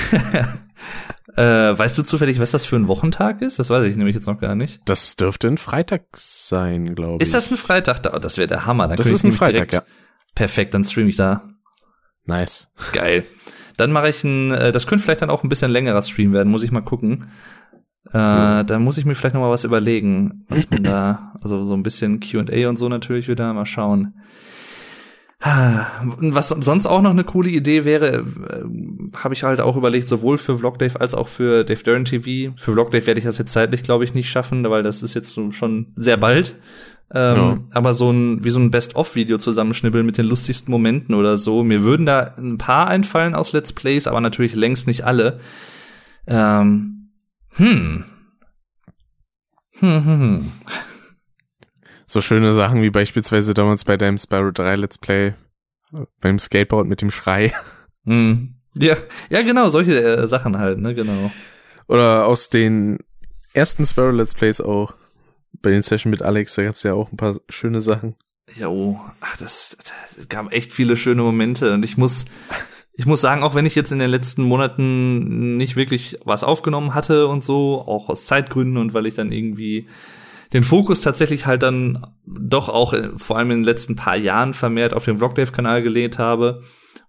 Äh, 1.36 1.41
weißt 1.78 1.97
du 1.97 2.04
zufällig, 2.04 2.39
was 2.39 2.52
das 2.52 2.65
für 2.65 2.76
ein 2.76 2.88
Wochentag 2.88 3.41
ist? 3.41 3.58
Das 3.58 3.71
weiß 3.71 3.86
ich 3.86 3.95
nämlich 3.95 4.13
jetzt 4.13 4.28
noch 4.28 4.39
gar 4.39 4.54
nicht. 4.54 4.82
Das 4.86 5.15
dürfte 5.15 5.47
ein 5.47 5.58
Freitag 5.58 6.04
sein, 6.13 6.93
glaube 6.93 7.15
ich. 7.15 7.21
Ist 7.23 7.34
das 7.34 7.49
ein 7.49 7.58
Freitag? 7.58 8.04
Das 8.04 8.38
wäre 8.38 8.47
der 8.47 8.67
Hammer. 8.67 8.88
Dann 8.88 8.97
das 8.97 9.08
ist 9.08 9.23
ein 9.23 9.32
Freitag, 9.32 9.73
ja. 9.73 9.84
Perfekt, 10.36 10.76
dann 10.76 10.84
streame 10.84 11.10
ich 11.10 11.15
da. 11.15 11.49
Nice. 12.26 12.67
Geil. 12.91 13.23
Dann 13.77 13.91
mache 13.91 14.09
ich 14.09 14.23
ein, 14.23 14.51
äh, 14.51 14.71
das 14.71 14.88
könnte 14.88 15.03
vielleicht 15.03 15.21
dann 15.21 15.29
auch 15.29 15.43
ein 15.43 15.49
bisschen 15.49 15.71
längerer 15.71 16.01
Stream 16.01 16.33
werden, 16.33 16.51
muss 16.51 16.63
ich 16.63 16.71
mal 16.71 16.81
gucken. 16.81 17.25
Äh, 18.13 18.17
ja. 18.17 18.63
Da 18.63 18.79
muss 18.79 18.97
ich 18.97 19.05
mir 19.05 19.15
vielleicht 19.15 19.36
noch 19.36 19.41
mal 19.41 19.51
was 19.51 19.63
überlegen, 19.63 20.45
was 20.49 20.69
man 20.69 20.83
da, 20.83 21.33
also 21.41 21.63
so 21.63 21.73
ein 21.73 21.83
bisschen 21.83 22.19
Q&A 22.19 22.67
und 22.69 22.77
so 22.77 22.89
natürlich 22.89 23.27
wieder, 23.27 23.53
mal 23.53 23.65
schauen. 23.65 24.13
Was 25.45 26.49
sonst 26.49 26.86
auch 26.86 27.01
noch 27.01 27.09
eine 27.09 27.25
coole 27.25 27.49
Idee 27.49 27.83
wäre, 27.83 28.19
äh, 28.19 28.63
habe 29.17 29.33
ich 29.33 29.43
halt 29.43 29.59
auch 29.59 29.75
überlegt, 29.75 30.07
sowohl 30.07 30.38
für 30.38 30.59
Vlogdave 30.59 31.01
als 31.01 31.13
auch 31.13 31.27
für 31.27 31.65
Dave 31.65 31.83
Dern 31.83 32.05
TV. 32.05 32.53
Für 32.55 32.71
Vlogdave 32.71 33.07
werde 33.07 33.19
ich 33.19 33.25
das 33.25 33.39
jetzt 33.39 33.51
zeitlich, 33.51 33.83
glaube 33.83 34.05
ich, 34.05 34.13
nicht 34.13 34.29
schaffen, 34.29 34.63
weil 34.69 34.83
das 34.83 35.03
ist 35.03 35.15
jetzt 35.15 35.38
schon 35.51 35.88
sehr 35.97 36.15
bald. 36.15 36.55
Ähm, 37.11 37.35
ja. 37.35 37.59
Aber 37.71 37.93
so 37.93 38.11
ein, 38.11 38.43
wie 38.43 38.49
so 38.49 38.59
ein 38.59 38.71
Best-of-Video 38.71 39.37
zusammenschnibbeln 39.37 40.05
mit 40.05 40.17
den 40.17 40.25
lustigsten 40.25 40.71
Momenten 40.71 41.15
oder 41.15 41.37
so. 41.37 41.63
Mir 41.63 41.83
würden 41.83 42.05
da 42.05 42.33
ein 42.37 42.57
paar 42.57 42.87
einfallen 42.87 43.35
aus 43.35 43.53
Let's 43.53 43.73
Plays, 43.73 44.07
aber 44.07 44.21
natürlich 44.21 44.55
längst 44.55 44.87
nicht 44.87 45.05
alle. 45.05 45.39
Ähm, 46.27 47.09
hm. 47.55 48.05
Hm, 49.79 50.05
hm, 50.05 50.19
hm. 50.19 50.51
So 52.05 52.21
schöne 52.21 52.53
Sachen 52.53 52.81
wie 52.81 52.89
beispielsweise 52.89 53.53
damals 53.53 53.85
bei 53.85 53.97
deinem 53.97 54.17
Spyro 54.17 54.51
3 54.51 54.75
Let's 54.75 54.97
Play 54.97 55.33
beim 56.21 56.39
Skateboard 56.39 56.87
mit 56.87 57.01
dem 57.01 57.11
Schrei. 57.11 57.53
Mm. 58.03 58.55
Ja, 58.75 58.97
ja, 59.29 59.43
genau, 59.43 59.69
solche 59.69 60.01
äh, 60.01 60.27
Sachen 60.27 60.57
halt, 60.57 60.79
ne, 60.79 60.95
genau. 60.95 61.31
Oder 61.87 62.25
aus 62.25 62.49
den 62.49 62.97
ersten 63.53 63.85
Spyro 63.85 64.09
Let's 64.09 64.33
Plays 64.33 64.59
auch. 64.61 64.95
Bei 65.61 65.69
den 65.69 65.81
Session 65.81 66.09
mit 66.09 66.21
Alex, 66.21 66.55
da 66.55 66.63
gab's 66.63 66.83
ja 66.83 66.93
auch 66.93 67.11
ein 67.11 67.17
paar 67.17 67.35
schöne 67.49 67.81
Sachen. 67.81 68.15
Ja, 68.55 68.67
oh, 68.67 68.99
ach, 69.21 69.37
das, 69.37 69.77
das 70.17 70.27
gab 70.27 70.51
echt 70.51 70.73
viele 70.73 70.95
schöne 70.95 71.21
Momente 71.21 71.73
und 71.73 71.85
ich 71.85 71.97
muss, 71.97 72.25
ich 72.93 73.05
muss 73.05 73.21
sagen, 73.21 73.41
auch 73.43 73.55
wenn 73.55 73.65
ich 73.65 73.75
jetzt 73.75 73.91
in 73.91 73.99
den 73.99 74.09
letzten 74.09 74.43
Monaten 74.43 75.57
nicht 75.57 75.75
wirklich 75.75 76.19
was 76.25 76.43
aufgenommen 76.43 76.93
hatte 76.93 77.27
und 77.27 77.43
so, 77.43 77.81
auch 77.87 78.09
aus 78.09 78.25
Zeitgründen 78.25 78.77
und 78.77 78.93
weil 78.93 79.07
ich 79.07 79.15
dann 79.15 79.31
irgendwie 79.31 79.87
den 80.51 80.63
Fokus 80.63 81.01
tatsächlich 81.01 81.45
halt 81.45 81.63
dann 81.63 82.05
doch 82.25 82.69
auch 82.69 82.93
äh, 82.93 83.09
vor 83.15 83.37
allem 83.37 83.51
in 83.51 83.59
den 83.59 83.65
letzten 83.65 83.95
paar 83.95 84.17
Jahren 84.17 84.53
vermehrt 84.53 84.93
auf 84.93 85.05
den 85.05 85.17
Vlogdave-Kanal 85.17 85.81
gelehnt 85.81 86.19
habe 86.19 86.63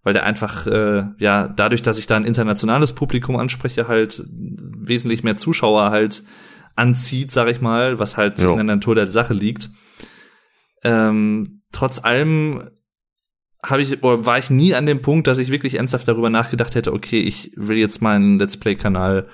weil 0.04 0.12
der 0.12 0.24
einfach, 0.24 0.66
äh, 0.66 1.07
ja, 1.18 1.48
dadurch, 1.48 1.83
dass 1.83 1.98
ich 1.98 2.07
da 2.07 2.16
ein 2.16 2.26
internationales 2.26 2.92
Publikum 2.92 3.37
anspreche, 3.37 3.88
halt 3.88 4.22
wesentlich 4.28 5.24
mehr 5.24 5.37
Zuschauer 5.37 5.90
halt 5.90 6.22
anzieht, 6.77 7.31
sag 7.31 7.49
ich 7.49 7.61
mal, 7.61 7.99
was 7.99 8.17
halt 8.17 8.41
Jo. 8.43 8.53
in 8.53 8.67
der 8.67 8.77
Natur 8.77 8.95
der 8.95 9.07
Sache 9.07 9.35
liegt. 9.35 9.71
Ähm, 10.83 11.63
trotz 11.73 12.05
allem 12.05 12.71
habe 13.63 13.83
ich 13.83 14.03
oder 14.03 14.27
war 14.27 14.39
ich 14.39 14.51
nie 14.51 14.75
an 14.75 14.87
dem 14.87 15.01
Punkt, 15.01 15.27
dass 15.27 15.39
ich 15.39 15.51
wirklich 15.51 15.75
ernsthaft 15.77 16.07
darüber 16.07 16.31
nachgedacht 16.31 16.75
hätte, 16.75 16.93
okay, 16.93 17.21
ich 17.21 17.53
will 17.57 17.79
jetzt 17.79 18.03
meinen 18.03 18.39
Let's 18.39 18.57
Play 18.57 18.75
Kanal 18.75 19.29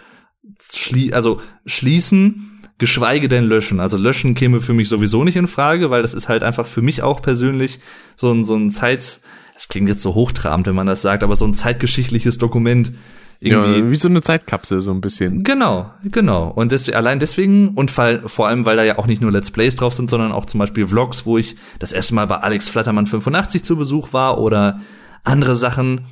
schlie 0.72 1.12
also 1.12 1.40
schließen, 1.66 2.61
geschweige 2.79 3.29
denn 3.29 3.44
löschen. 3.44 3.81
Also 3.81 3.96
löschen 3.96 4.35
käme 4.35 4.61
für 4.61 4.72
mich 4.72 4.88
sowieso 4.88 5.24
nicht 5.24 5.37
in 5.37 5.46
Frage, 5.46 5.90
weil 5.90 6.03
das 6.03 6.14
ist 6.14 6.29
halt 6.29 6.42
einfach 6.42 6.66
für 6.66 6.83
mich 6.83 7.03
auch 7.03 7.22
persönlich 7.22 7.81
so 8.16 8.33
ein 8.33 8.44
so 8.44 8.55
ein 8.55 8.70
Zeit 8.70 9.20
es 9.61 9.68
klingt 9.68 9.90
jetzt 9.90 10.00
so 10.03 10.14
hochtrabend, 10.14 10.66
wenn 10.66 10.74
man 10.74 10.87
das 10.87 11.03
sagt, 11.03 11.22
aber 11.22 11.37
so 11.37 11.44
ein 11.44 11.53
zeitgeschichtliches 11.53 12.38
Dokument 12.38 12.92
irgendwie 13.40 13.81
Ja, 13.81 13.90
wie 13.90 13.96
so 13.96 14.09
eine 14.09 14.20
Zeitkapsel, 14.20 14.81
so 14.81 14.90
ein 14.92 15.00
bisschen. 15.00 15.42
Genau, 15.44 15.90
genau. 16.05 16.48
Und 16.48 16.72
des, 16.72 16.90
allein 16.90 17.18
deswegen 17.18 17.70
und 17.70 17.96
weil, 17.96 18.29
vor 18.29 18.46
allem, 18.48 18.66
weil 18.66 18.76
da 18.76 18.85
ja 18.85 18.98
auch 18.98 19.07
nicht 19.07 19.22
nur 19.22 19.33
Let's 19.33 19.50
Plays 19.50 19.76
drauf 19.76 19.94
sind, 19.94 20.11
sondern 20.11 20.33
auch 20.33 20.44
zum 20.44 20.61
Beispiel 20.61 20.87
Vlogs, 20.87 21.24
wo 21.24 21.38
ich 21.38 21.57
das 21.79 21.92
erste 21.92 22.14
Mal 22.14 22.26
bei 22.26 22.37
Alex 22.37 22.68
Flattermann 22.68 23.07
85 23.07 23.64
zu 23.64 23.76
Besuch 23.76 24.12
war 24.12 24.38
oder 24.38 24.81
andere 25.24 25.55
Sachen. 25.55 26.07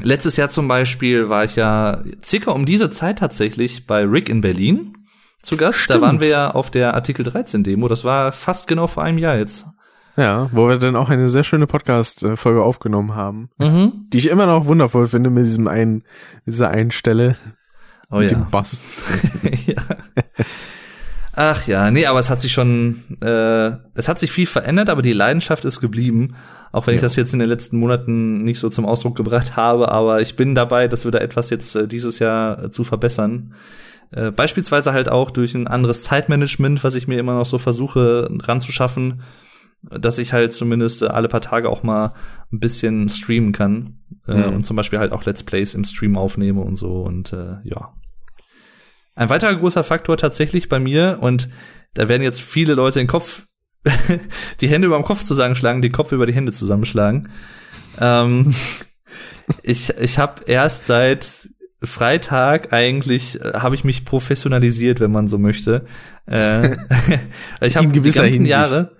Letztes 0.00 0.36
Jahr 0.36 0.48
zum 0.48 0.68
Beispiel 0.68 1.28
war 1.28 1.44
ich 1.44 1.56
ja 1.56 2.02
circa 2.22 2.52
um 2.52 2.64
diese 2.64 2.88
Zeit 2.88 3.18
tatsächlich 3.18 3.86
bei 3.86 4.04
Rick 4.04 4.28
in 4.28 4.40
Berlin 4.40 4.94
zu 5.42 5.56
Gast. 5.56 5.80
Da 5.80 5.82
Stimmt. 5.94 6.02
waren 6.02 6.20
wir 6.20 6.28
ja 6.28 6.50
auf 6.50 6.70
der 6.70 6.94
Artikel 6.94 7.24
13 7.24 7.62
Demo. 7.62 7.88
Das 7.88 8.04
war 8.04 8.32
fast 8.32 8.68
genau 8.68 8.86
vor 8.86 9.02
einem 9.02 9.18
Jahr 9.18 9.36
jetzt. 9.36 9.66
Ja, 10.18 10.50
wo 10.52 10.66
wir 10.68 10.78
dann 10.78 10.96
auch 10.96 11.10
eine 11.10 11.28
sehr 11.28 11.44
schöne 11.44 11.66
Podcast-Folge 11.68 12.62
aufgenommen 12.62 13.14
haben, 13.14 13.50
Mhm. 13.58 14.06
die 14.12 14.18
ich 14.18 14.28
immer 14.28 14.46
noch 14.46 14.66
wundervoll 14.66 15.06
finde 15.06 15.30
mit 15.30 15.44
diesem 15.46 15.68
einen, 15.68 16.02
dieser 16.44 16.70
einen 16.70 16.90
Stelle, 16.90 17.36
Oh 18.10 18.16
mit 18.18 18.30
ja. 18.32 18.38
dem 18.38 18.50
Bass. 18.50 18.82
ja. 19.66 19.80
Ach 21.34 21.66
ja, 21.68 21.90
nee, 21.92 22.06
aber 22.06 22.18
es 22.18 22.30
hat 22.30 22.40
sich 22.40 22.52
schon, 22.52 23.02
äh, 23.20 23.70
es 23.94 24.08
hat 24.08 24.18
sich 24.18 24.32
viel 24.32 24.46
verändert, 24.46 24.90
aber 24.90 25.02
die 25.02 25.12
Leidenschaft 25.12 25.64
ist 25.64 25.80
geblieben. 25.80 26.34
Auch 26.72 26.86
wenn 26.86 26.94
ich 26.94 27.00
Ja. 27.00 27.06
das 27.06 27.14
jetzt 27.16 27.32
in 27.32 27.38
den 27.38 27.48
letzten 27.48 27.78
Monaten 27.78 28.42
nicht 28.42 28.58
so 28.58 28.68
zum 28.70 28.84
Ausdruck 28.86 29.16
gebracht 29.16 29.54
habe, 29.56 29.90
aber 29.92 30.20
ich 30.20 30.34
bin 30.36 30.54
dabei, 30.56 30.88
dass 30.88 31.04
wir 31.04 31.12
da 31.12 31.18
etwas 31.18 31.50
jetzt 31.50 31.76
äh, 31.76 31.86
dieses 31.86 32.18
Jahr 32.18 32.64
äh, 32.64 32.70
zu 32.70 32.82
verbessern. 32.82 33.54
Äh, 34.10 34.32
beispielsweise 34.32 34.92
halt 34.92 35.08
auch 35.08 35.30
durch 35.30 35.54
ein 35.54 35.68
anderes 35.68 36.02
Zeitmanagement, 36.02 36.82
was 36.82 36.94
ich 36.96 37.06
mir 37.06 37.18
immer 37.20 37.34
noch 37.34 37.46
so 37.46 37.58
versuche 37.58 38.28
ranzuschaffen, 38.42 39.22
dass 39.82 40.18
ich 40.18 40.32
halt 40.32 40.52
zumindest 40.52 41.02
äh, 41.02 41.06
alle 41.06 41.28
paar 41.28 41.40
Tage 41.40 41.68
auch 41.68 41.82
mal 41.82 42.14
ein 42.52 42.60
bisschen 42.60 43.08
streamen 43.08 43.52
kann 43.52 44.00
äh, 44.26 44.34
Mhm. 44.34 44.54
und 44.54 44.64
zum 44.64 44.76
Beispiel 44.76 44.98
halt 44.98 45.12
auch 45.12 45.24
Let's 45.24 45.42
Plays 45.42 45.74
im 45.74 45.84
Stream 45.84 46.16
aufnehme 46.16 46.60
und 46.60 46.76
so 46.76 47.02
und 47.02 47.32
äh, 47.32 47.56
ja. 47.64 47.92
Ein 49.14 49.30
weiterer 49.30 49.54
großer 49.56 49.84
Faktor 49.84 50.16
tatsächlich 50.16 50.68
bei 50.68 50.78
mir 50.78 51.18
und 51.20 51.48
da 51.94 52.08
werden 52.08 52.22
jetzt 52.22 52.40
viele 52.40 52.74
Leute 52.74 52.98
den 53.00 53.08
Kopf, 53.08 53.46
die 54.60 54.68
Hände 54.68 54.86
über 54.86 54.96
dem 54.96 55.04
Kopf 55.04 55.22
zusammenschlagen, 55.24 55.82
den 55.82 55.92
Kopf 55.92 56.12
über 56.12 56.26
die 56.26 56.34
Hände 56.34 56.52
zusammenschlagen. 56.52 57.28
Ähm, 58.00 58.54
ich 59.62 59.90
ich 59.98 60.18
habe 60.18 60.42
erst 60.46 60.86
seit 60.86 61.48
Freitag 61.82 62.72
eigentlich 62.72 63.40
äh, 63.40 63.54
habe 63.54 63.74
ich 63.76 63.84
mich 63.84 64.04
professionalisiert, 64.04 65.00
wenn 65.00 65.12
man 65.12 65.28
so 65.28 65.38
möchte. 65.38 65.84
Äh, 66.26 66.76
ich 67.60 67.76
habe 67.76 67.88
die 67.88 68.00
ganzen 68.00 68.24
Hinsicht. 68.24 68.50
Jahre 68.50 68.97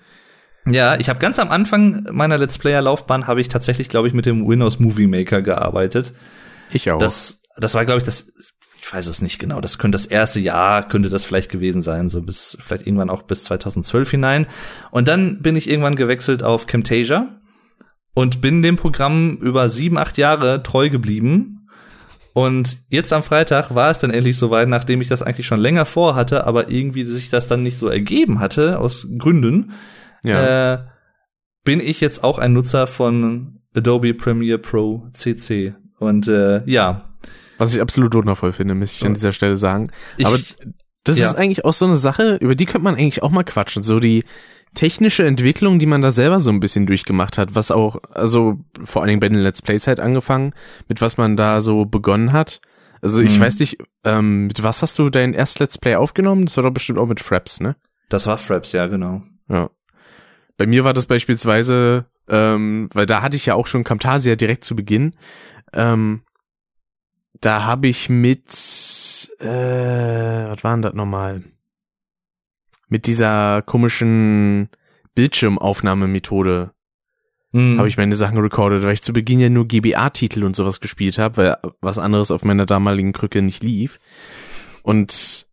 ja, 0.73 0.99
ich 0.99 1.09
habe 1.09 1.19
ganz 1.19 1.39
am 1.39 1.51
Anfang 1.51 2.07
meiner 2.11 2.39
Let's 2.39 2.59
Player 2.59 2.83
Laufbahn 2.83 3.27
habe 3.27 3.41
ich 3.41 3.49
tatsächlich, 3.49 3.89
glaube 3.89 4.09
ich, 4.09 4.15
mit 4.15 4.27
dem 4.27 4.47
Windows 4.47 4.79
Movie 4.79 5.07
Maker 5.07 5.43
gearbeitet. 5.43 6.13
Ich 6.71 6.91
auch. 6.91 6.99
Das, 6.99 7.43
das 7.57 7.75
war, 7.75 7.85
glaube 7.85 7.99
ich, 7.99 8.05
das, 8.05 8.33
ich 8.81 8.93
weiß 8.93 9.07
es 9.07 9.21
nicht 9.23 9.39
genau. 9.39 9.61
Das 9.61 9.79
könnte 9.79 9.97
das 9.97 10.07
erste 10.07 10.41
Jahr, 10.41 10.89
könnte 10.89 11.09
das 11.09 11.25
vielleicht 11.25 11.51
gewesen 11.51 11.83
sein, 11.83 12.09
so 12.09 12.23
bis, 12.23 12.57
vielleicht 12.61 12.87
irgendwann 12.87 13.11
auch 13.11 13.23
bis 13.23 13.45
2012 13.45 14.11
hinein. 14.11 14.47
Und 14.91 15.09
dann 15.09 15.41
bin 15.41 15.57
ich 15.57 15.69
irgendwann 15.69 15.97
gewechselt 15.97 16.43
auf 16.43 16.67
Camtasia 16.67 17.29
und 18.15 18.41
bin 18.41 18.63
dem 18.63 18.77
Programm 18.77 19.37
über 19.37 19.69
sieben, 19.69 19.99
acht 19.99 20.19
Jahre 20.19 20.63
treu 20.63 20.91
geblieben. 20.91 21.69
Und 22.33 22.79
jetzt 22.89 23.13
am 23.13 23.23
Freitag 23.23 23.75
war 23.75 23.91
es 23.91 23.99
dann 23.99 24.11
endlich 24.11 24.37
soweit, 24.37 24.69
nachdem 24.69 25.01
ich 25.01 25.09
das 25.09 25.23
eigentlich 25.23 25.47
schon 25.47 25.61
länger 25.61 25.85
vorhatte, 25.85 26.47
aber 26.47 26.71
irgendwie 26.71 27.05
sich 27.05 27.31
das 27.31 27.49
dann 27.49 27.63
nicht 27.63 27.79
so 27.79 27.89
ergeben 27.89 28.39
hatte, 28.39 28.79
aus 28.79 29.09
Gründen, 29.19 29.73
ja. 30.25 30.75
äh, 30.75 30.79
bin 31.65 31.81
ich 31.81 32.01
jetzt 32.01 32.25
auch 32.25 32.39
ein 32.39 32.53
Nutzer 32.53 32.87
von 32.87 33.61
Adobe 33.75 34.15
Premiere 34.15 34.59
Pro 34.59 35.07
CC. 35.13 35.75
Und 35.99 36.29
äh, 36.29 36.63
ja, 36.67 37.11
Was 37.59 37.75
ich 37.75 37.81
absolut 37.81 38.15
wundervoll 38.15 38.53
finde, 38.53 38.75
möchte 38.75 38.97
ich 38.97 39.07
an 39.07 39.15
dieser 39.15 39.33
Stelle 39.33 39.57
sagen. 39.57 39.91
ich, 40.17 40.27
Aber 40.27 40.39
das 41.05 41.19
ja. 41.19 41.27
ist 41.27 41.35
eigentlich 41.35 41.65
auch 41.65 41.73
so 41.73 41.85
eine 41.87 41.97
Sache, 41.97 42.37
über 42.41 42.55
die 42.55 42.67
könnte 42.67 42.85
man 42.85 42.95
eigentlich 42.95 43.23
auch 43.23 43.31
mal 43.31 43.43
quatschen. 43.45 43.83
So 43.83 43.99
die 44.01 44.25
technische 44.75 45.25
Entwicklung, 45.25 45.79
die 45.79 45.87
man 45.87 46.03
da 46.03 46.11
selber 46.11 46.41
so 46.41 46.51
ein 46.51 46.61
bisschen 46.61 46.87
durchgemacht 46.87 47.39
hat, 47.39 47.55
was 47.55 47.71
auch, 47.71 47.97
also 48.13 48.59
vor 48.85 49.03
allen 49.03 49.09
Dingen 49.09 49.21
bei 49.21 49.29
den 49.29 49.39
Let's 49.39 49.63
Plays 49.63 49.87
halt 49.87 49.99
angefangen, 49.99 50.53
mit 50.89 51.01
was 51.01 51.17
man 51.17 51.37
da 51.37 51.61
so 51.61 51.85
begonnen 51.85 52.33
hat. 52.33 52.61
Also 53.01 53.21
ich 53.21 53.39
Mhm. 53.39 53.43
weiß 53.43 53.59
nicht, 53.61 53.79
ähm, 54.05 54.47
mit 54.49 54.63
was 54.63 54.83
hast 54.83 54.99
du 54.99 55.09
dein 55.11 55.33
erst 55.35 55.59
Let's 55.61 55.79
Play 55.79 55.97
aufgenommen? 55.97 56.45
Das 56.47 56.57
war 56.57 56.65
doch 56.65 56.71
bestimmt 56.73 56.99
auch 56.99 57.07
mit 57.07 57.21
Fraps, 57.21 57.61
ne? 57.61 57.77
das 58.11 58.27
war 58.27 58.39
Fraps, 58.39 58.73
ja, 58.73 58.87
genau. 58.87 59.23
Ja. 59.49 59.71
Bei 60.59 60.67
mir 60.67 60.85
war 60.85 60.93
das 60.93 61.07
beispielsweise, 61.07 62.05
ähm, 62.29 62.91
weil 62.93 63.07
da 63.07 63.23
hatte 63.23 63.37
ich 63.37 63.47
ja 63.47 63.55
auch 63.55 63.67
schon 63.67 63.85
Camtasia 63.85 64.37
direkt 64.37 64.65
zu 64.65 64.77
Beginn. 64.77 65.15
Ähm, 65.73 66.23
da 67.41 67.63
habe 67.63 67.89
ich 67.89 68.11
mit, 68.11 68.49
äh, 69.39 69.47
was 69.47 70.65
war 70.65 70.73
denn 70.75 70.83
das 70.83 70.95
nochmal? 70.95 71.43
Mit 72.89 73.07
dieser 73.07 73.63
komischen 73.63 74.69
Bildschirmaufnahmemethode 75.15 76.73
Mhm. 77.53 77.79
habe 77.79 77.89
ich 77.89 77.97
meine 77.97 78.15
Sachen 78.15 78.37
recorded, 78.39 78.83
weil 78.83 78.93
ich 78.93 79.03
zu 79.03 79.15
Beginn 79.15 79.41
ja 79.41 79.49
nur 79.49 79.67
GBA-Titel 79.67 80.45
und 80.45 80.55
sowas 80.55 80.81
gespielt 80.81 81.17
habe, 81.17 81.37
weil 81.39 81.57
was 81.81 81.99
anderes 81.99 82.31
auf 82.31 82.45
meiner 82.45 82.67
damaligen 82.67 83.13
Krücke 83.13 83.41
nicht 83.41 83.63
lief. 83.63 83.99
Und 84.83 85.47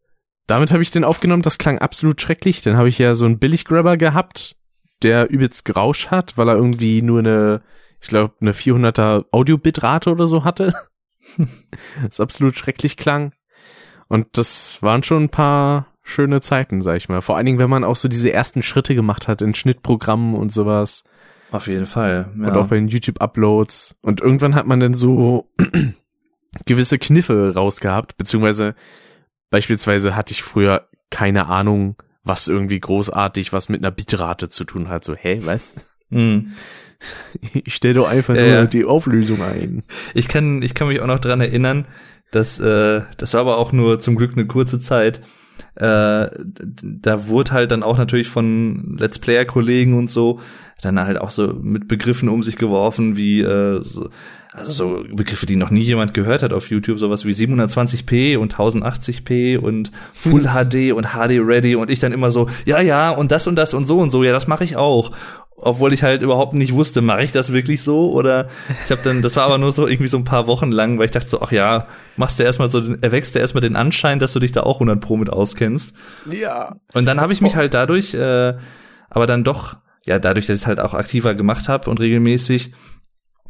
damit 0.45 0.71
habe 0.71 0.83
ich 0.83 0.91
den 0.91 1.05
aufgenommen, 1.05 1.41
das 1.41 1.57
klang 1.57 1.79
absolut 1.79 2.19
schrecklich. 2.19 2.61
Dann 2.61 2.75
habe 2.75 2.89
ich 2.89 2.97
ja 2.99 3.15
so 3.15 3.23
einen 3.25 3.39
Billiggrabber 3.39 3.95
gehabt, 3.95 4.57
der 5.01 5.29
übelst 5.29 5.65
Grausch 5.65 6.07
hat, 6.07 6.37
weil 6.37 6.49
er 6.49 6.55
irgendwie 6.55 7.01
nur 7.01 7.19
eine, 7.19 7.61
ich 8.01 8.07
glaube, 8.07 8.35
eine 8.41 8.53
400er 8.53 9.25
Audio-Bitrate 9.31 10.11
oder 10.11 10.27
so 10.27 10.43
hatte. 10.43 10.73
das 12.03 12.19
absolut 12.19 12.57
schrecklich 12.57 12.97
klang. 12.97 13.33
Und 14.07 14.37
das 14.37 14.81
waren 14.81 15.03
schon 15.03 15.23
ein 15.23 15.29
paar 15.29 15.87
schöne 16.03 16.39
Zeiten, 16.41 16.81
sag 16.81 16.97
ich 16.97 17.09
mal. 17.09 17.21
Vor 17.21 17.35
allen 17.35 17.47
Dingen, 17.47 17.59
wenn 17.59 17.69
man 17.69 17.83
auch 17.83 17.95
so 17.95 18.07
diese 18.07 18.31
ersten 18.31 18.61
Schritte 18.61 18.93
gemacht 18.95 19.27
hat 19.27 19.41
in 19.41 19.55
Schnittprogrammen 19.55 20.35
und 20.35 20.51
sowas. 20.51 21.03
Auf 21.51 21.67
jeden 21.67 21.87
Fall. 21.87 22.31
Ja. 22.37 22.47
Und 22.47 22.57
auch 22.57 22.67
bei 22.67 22.75
den 22.75 22.87
YouTube-Uploads. 22.87 23.97
Und 24.01 24.21
irgendwann 24.21 24.55
hat 24.55 24.67
man 24.67 24.79
dann 24.79 24.93
so 24.93 25.51
gewisse 26.65 26.99
Kniffe 26.99 27.53
rausgehabt, 27.55 28.17
beziehungsweise 28.17 28.75
beispielsweise 29.49 30.15
hatte 30.15 30.33
ich 30.33 30.43
früher 30.43 30.87
keine 31.09 31.47
Ahnung, 31.47 31.95
was 32.25 32.47
irgendwie 32.47 32.79
großartig 32.79 33.53
was 33.53 33.69
mit 33.69 33.81
einer 33.81 33.91
Bitrate 33.91 34.49
zu 34.49 34.65
tun 34.65 34.89
hat. 34.89 35.03
So, 35.05 35.15
hä, 35.15 35.41
was? 35.43 35.73
Mhm. 36.09 36.53
Ich 37.53 37.75
stell 37.75 37.93
doch 37.93 38.07
einfach 38.07 38.33
Ja, 38.35 38.61
nur 38.61 38.67
die 38.67 38.85
Auflösung 38.85 39.41
ein. 39.41 39.83
Ich 40.13 40.27
kann, 40.27 40.61
ich 40.61 40.73
kann 40.73 40.87
mich 40.87 41.01
auch 41.01 41.07
noch 41.07 41.19
dran 41.19 41.41
erinnern, 41.41 41.85
dass 42.31 42.59
äh, 42.59 43.01
das 43.17 43.33
war 43.33 43.41
aber 43.41 43.57
auch 43.57 43.73
nur 43.73 43.99
zum 43.99 44.15
Glück 44.15 44.31
eine 44.31 44.47
kurze 44.47 44.79
Zeit. 44.79 45.21
Äh, 45.75 46.29
da 46.31 47.27
wurde 47.27 47.51
halt 47.51 47.71
dann 47.71 47.83
auch 47.83 47.97
natürlich 47.97 48.29
von 48.29 48.95
Let's 48.97 49.19
Player 49.19 49.45
Kollegen 49.45 49.97
und 49.97 50.09
so 50.09 50.39
dann 50.81 50.99
halt 50.99 51.19
auch 51.19 51.31
so 51.31 51.53
mit 51.61 51.87
Begriffen 51.87 52.29
um 52.29 52.43
sich 52.43 52.57
geworfen 52.57 53.17
wie 53.17 53.41
äh, 53.41 53.81
so, 53.83 54.09
also 54.55 54.71
so 54.71 55.05
Begriffe, 55.09 55.45
die 55.45 55.55
noch 55.55 55.69
nie 55.69 55.81
jemand 55.81 56.13
gehört 56.13 56.41
hat 56.41 56.53
auf 56.53 56.69
YouTube, 56.69 56.99
sowas 56.99 57.25
wie 57.25 57.31
720p 57.31 58.37
und 58.37 58.55
1080p 58.55 59.57
und 59.57 59.91
Full 60.13 60.43
HD 60.53 60.93
und 60.93 61.07
HD 61.07 61.39
Ready 61.39 61.75
und 61.75 61.89
ich 61.89 61.99
dann 61.99 62.13
immer 62.13 62.31
so, 62.31 62.49
ja, 62.65 62.79
ja, 62.79 63.11
und 63.11 63.31
das 63.31 63.47
und 63.47 63.55
das 63.55 63.73
und 63.73 63.85
so 63.85 63.99
und 63.99 64.09
so, 64.09 64.23
ja, 64.23 64.31
das 64.31 64.47
mache 64.47 64.63
ich 64.63 64.77
auch. 64.77 65.11
Obwohl 65.57 65.93
ich 65.93 66.03
halt 66.03 66.21
überhaupt 66.21 66.53
nicht 66.53 66.73
wusste, 66.73 67.01
mache 67.01 67.23
ich 67.23 67.31
das 67.31 67.53
wirklich 67.53 67.81
so 67.81 68.11
oder 68.11 68.47
ich 68.83 68.91
habe 68.91 69.01
dann, 69.03 69.21
das 69.21 69.37
war 69.37 69.45
aber 69.45 69.57
nur 69.57 69.71
so 69.71 69.87
irgendwie 69.87 70.09
so 70.09 70.17
ein 70.17 70.25
paar 70.25 70.47
Wochen 70.47 70.71
lang, 70.71 70.97
weil 70.97 71.05
ich 71.05 71.11
dachte 71.11 71.29
so, 71.29 71.41
ach 71.41 71.51
ja, 71.51 71.87
machst 72.17 72.39
du 72.39 72.43
erstmal 72.43 72.69
so, 72.69 72.81
erwächst 73.01 73.35
du 73.35 73.39
erstmal 73.39 73.61
den 73.61 73.77
Anschein, 73.77 74.19
dass 74.19 74.33
du 74.33 74.39
dich 74.39 74.51
da 74.51 74.63
auch 74.63 74.77
100 74.77 74.99
pro 74.99 75.15
mit 75.15 75.29
auskennst. 75.29 75.95
Ja. 76.29 76.75
Und 76.93 77.05
dann 77.05 77.21
habe 77.21 77.31
ich 77.31 77.39
mich 77.39 77.55
halt 77.55 77.73
dadurch, 77.73 78.13
äh, 78.13 78.53
aber 79.09 79.27
dann 79.27 79.45
doch, 79.45 79.77
ja, 80.03 80.19
dadurch, 80.19 80.45
dass 80.45 80.57
ich 80.57 80.63
es 80.63 80.67
halt 80.67 80.81
auch 80.81 80.93
aktiver 80.93 81.35
gemacht 81.35 81.69
habe 81.69 81.89
und 81.89 82.01
regelmäßig, 82.01 82.73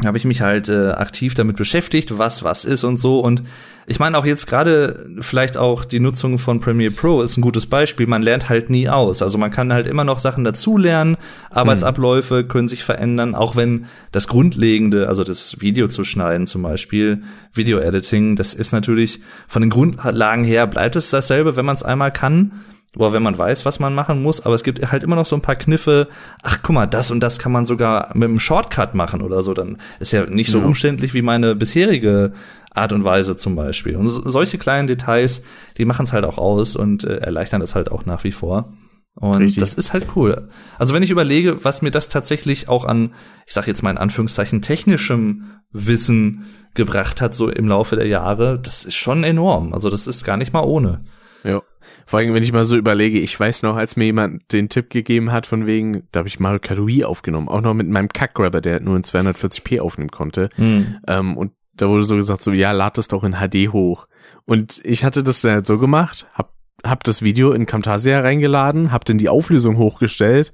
habe 0.03 0.17
ich 0.17 0.25
mich 0.25 0.41
halt 0.41 0.67
äh, 0.67 0.89
aktiv 0.89 1.35
damit 1.35 1.55
beschäftigt, 1.55 2.17
was 2.17 2.43
was 2.43 2.65
ist 2.65 2.83
und 2.83 2.97
so. 2.97 3.21
Und 3.21 3.43
ich 3.87 3.97
meine 3.97 4.17
auch 4.17 4.25
jetzt 4.25 4.45
gerade 4.45 5.09
vielleicht 5.21 5.57
auch 5.57 5.85
die 5.85 6.01
Nutzung 6.01 6.37
von 6.37 6.59
Premiere 6.59 6.91
Pro 6.91 7.21
ist 7.21 7.37
ein 7.37 7.41
gutes 7.41 7.65
Beispiel. 7.65 8.05
Man 8.05 8.21
lernt 8.21 8.49
halt 8.49 8.69
nie 8.69 8.89
aus. 8.89 9.21
Also 9.21 9.37
man 9.37 9.51
kann 9.51 9.71
halt 9.71 9.87
immer 9.87 10.03
noch 10.03 10.19
Sachen 10.19 10.43
dazulernen. 10.43 11.15
Arbeitsabläufe 11.49 12.43
mhm. 12.43 12.47
können 12.49 12.67
sich 12.67 12.83
verändern, 12.83 13.35
auch 13.35 13.55
wenn 13.55 13.85
das 14.11 14.27
Grundlegende, 14.27 15.07
also 15.07 15.23
das 15.23 15.61
Video 15.61 15.87
zu 15.87 16.03
schneiden 16.03 16.45
zum 16.45 16.63
Beispiel, 16.63 17.23
Video-Editing, 17.53 18.35
das 18.35 18.53
ist 18.53 18.73
natürlich 18.73 19.21
von 19.47 19.61
den 19.61 19.69
Grundlagen 19.69 20.43
her 20.43 20.67
bleibt 20.67 20.97
es 20.97 21.09
dasselbe, 21.09 21.55
wenn 21.55 21.65
man 21.65 21.75
es 21.75 21.83
einmal 21.83 22.11
kann 22.11 22.51
oder 22.95 23.13
wenn 23.13 23.23
man 23.23 23.37
weiß, 23.37 23.65
was 23.65 23.79
man 23.79 23.93
machen 23.93 24.21
muss, 24.21 24.45
aber 24.45 24.55
es 24.55 24.63
gibt 24.63 24.91
halt 24.91 25.03
immer 25.03 25.15
noch 25.15 25.25
so 25.25 25.35
ein 25.35 25.41
paar 25.41 25.55
Kniffe, 25.55 26.07
ach 26.41 26.59
guck 26.63 26.75
mal, 26.75 26.85
das 26.85 27.11
und 27.11 27.19
das 27.19 27.39
kann 27.39 27.51
man 27.51 27.65
sogar 27.65 28.11
mit 28.15 28.29
einem 28.29 28.39
Shortcut 28.39 28.95
machen 28.95 29.21
oder 29.21 29.41
so, 29.41 29.53
dann 29.53 29.77
ist 29.99 30.13
ja 30.13 30.25
nicht 30.25 30.51
so 30.51 30.59
ja. 30.59 30.65
umständlich 30.65 31.13
wie 31.13 31.21
meine 31.21 31.55
bisherige 31.55 32.33
Art 32.73 32.93
und 32.93 33.03
Weise 33.03 33.37
zum 33.37 33.55
Beispiel. 33.55 33.95
Und 33.95 34.09
so, 34.09 34.29
solche 34.29 34.57
kleinen 34.57 34.87
Details, 34.87 35.43
die 35.77 35.85
machen 35.85 36.05
es 36.05 36.13
halt 36.13 36.25
auch 36.25 36.37
aus 36.37 36.75
und 36.75 37.03
äh, 37.03 37.17
erleichtern 37.17 37.61
das 37.61 37.75
halt 37.75 37.91
auch 37.91 38.05
nach 38.05 38.23
wie 38.23 38.31
vor. 38.31 38.73
Und 39.15 39.37
Richtig. 39.37 39.61
das 39.61 39.73
ist 39.73 39.93
halt 39.93 40.07
cool. 40.15 40.49
Also 40.77 40.93
wenn 40.93 41.03
ich 41.03 41.09
überlege, 41.09 41.63
was 41.63 41.81
mir 41.81 41.91
das 41.91 42.09
tatsächlich 42.09 42.67
auch 42.67 42.83
an, 42.83 43.13
ich 43.45 43.53
sag 43.53 43.65
jetzt 43.65 43.81
mal 43.81 43.91
in 43.91 43.97
Anführungszeichen, 43.97 44.61
technischem 44.61 45.51
Wissen 45.71 46.45
gebracht 46.73 47.21
hat, 47.21 47.33
so 47.33 47.49
im 47.49 47.69
Laufe 47.69 47.95
der 47.95 48.07
Jahre, 48.07 48.59
das 48.59 48.83
ist 48.83 48.95
schon 48.95 49.23
enorm. 49.23 49.73
Also 49.73 49.89
das 49.89 50.07
ist 50.07 50.25
gar 50.25 50.35
nicht 50.35 50.51
mal 50.51 50.65
ohne. 50.65 51.05
Ja. 51.45 51.61
Vor 52.05 52.19
allem, 52.19 52.33
wenn 52.33 52.43
ich 52.43 52.53
mal 52.53 52.65
so 52.65 52.75
überlege, 52.75 53.19
ich 53.19 53.39
weiß 53.39 53.63
noch, 53.63 53.75
als 53.75 53.95
mir 53.95 54.05
jemand 54.05 54.53
den 54.53 54.69
Tipp 54.69 54.91
gegeben 54.91 55.31
hat, 55.31 55.47
von 55.47 55.65
wegen, 55.65 56.03
da 56.11 56.19
habe 56.19 56.27
ich 56.27 56.39
Mario 56.39 56.59
Kart 56.59 56.85
Wii 56.85 57.03
aufgenommen, 57.03 57.47
auch 57.49 57.61
noch 57.61 57.73
mit 57.73 57.87
meinem 57.87 58.09
Kackgrabber, 58.09 58.61
der 58.61 58.79
nur 58.79 58.95
in 58.95 59.03
240p 59.03 59.79
aufnehmen 59.79 60.11
konnte. 60.11 60.49
Mhm. 60.57 60.97
Ähm, 61.07 61.35
und 61.35 61.53
da 61.73 61.89
wurde 61.89 62.03
so 62.03 62.15
gesagt, 62.15 62.43
so, 62.43 62.51
ja, 62.51 62.71
lad 62.71 62.97
das 62.97 63.07
doch 63.07 63.23
in 63.23 63.33
HD 63.33 63.73
hoch. 63.73 64.07
Und 64.45 64.81
ich 64.83 65.03
hatte 65.03 65.23
das 65.23 65.41
dann 65.41 65.53
halt 65.53 65.65
so 65.65 65.79
gemacht, 65.79 66.27
hab, 66.33 66.53
hab 66.83 67.03
das 67.03 67.23
Video 67.23 67.51
in 67.51 67.65
Camtasia 67.65 68.21
reingeladen, 68.21 68.91
hab 68.91 69.05
dann 69.05 69.17
die 69.17 69.29
Auflösung 69.29 69.77
hochgestellt 69.77 70.53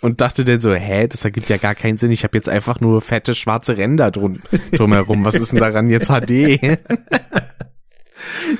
und 0.00 0.20
dachte 0.20 0.44
dann 0.44 0.60
so, 0.60 0.72
hä, 0.72 1.08
das 1.08 1.24
ergibt 1.24 1.48
ja 1.48 1.56
gar 1.56 1.74
keinen 1.74 1.98
Sinn. 1.98 2.12
Ich 2.12 2.22
habe 2.22 2.38
jetzt 2.38 2.48
einfach 2.48 2.80
nur 2.80 3.00
fette 3.00 3.34
schwarze 3.34 3.76
Ränder 3.76 4.12
drum, 4.12 4.38
drumherum. 4.72 5.24
Was 5.24 5.34
ist 5.34 5.52
denn 5.52 5.58
daran 5.58 5.90
jetzt 5.90 6.08
HD? 6.08 6.78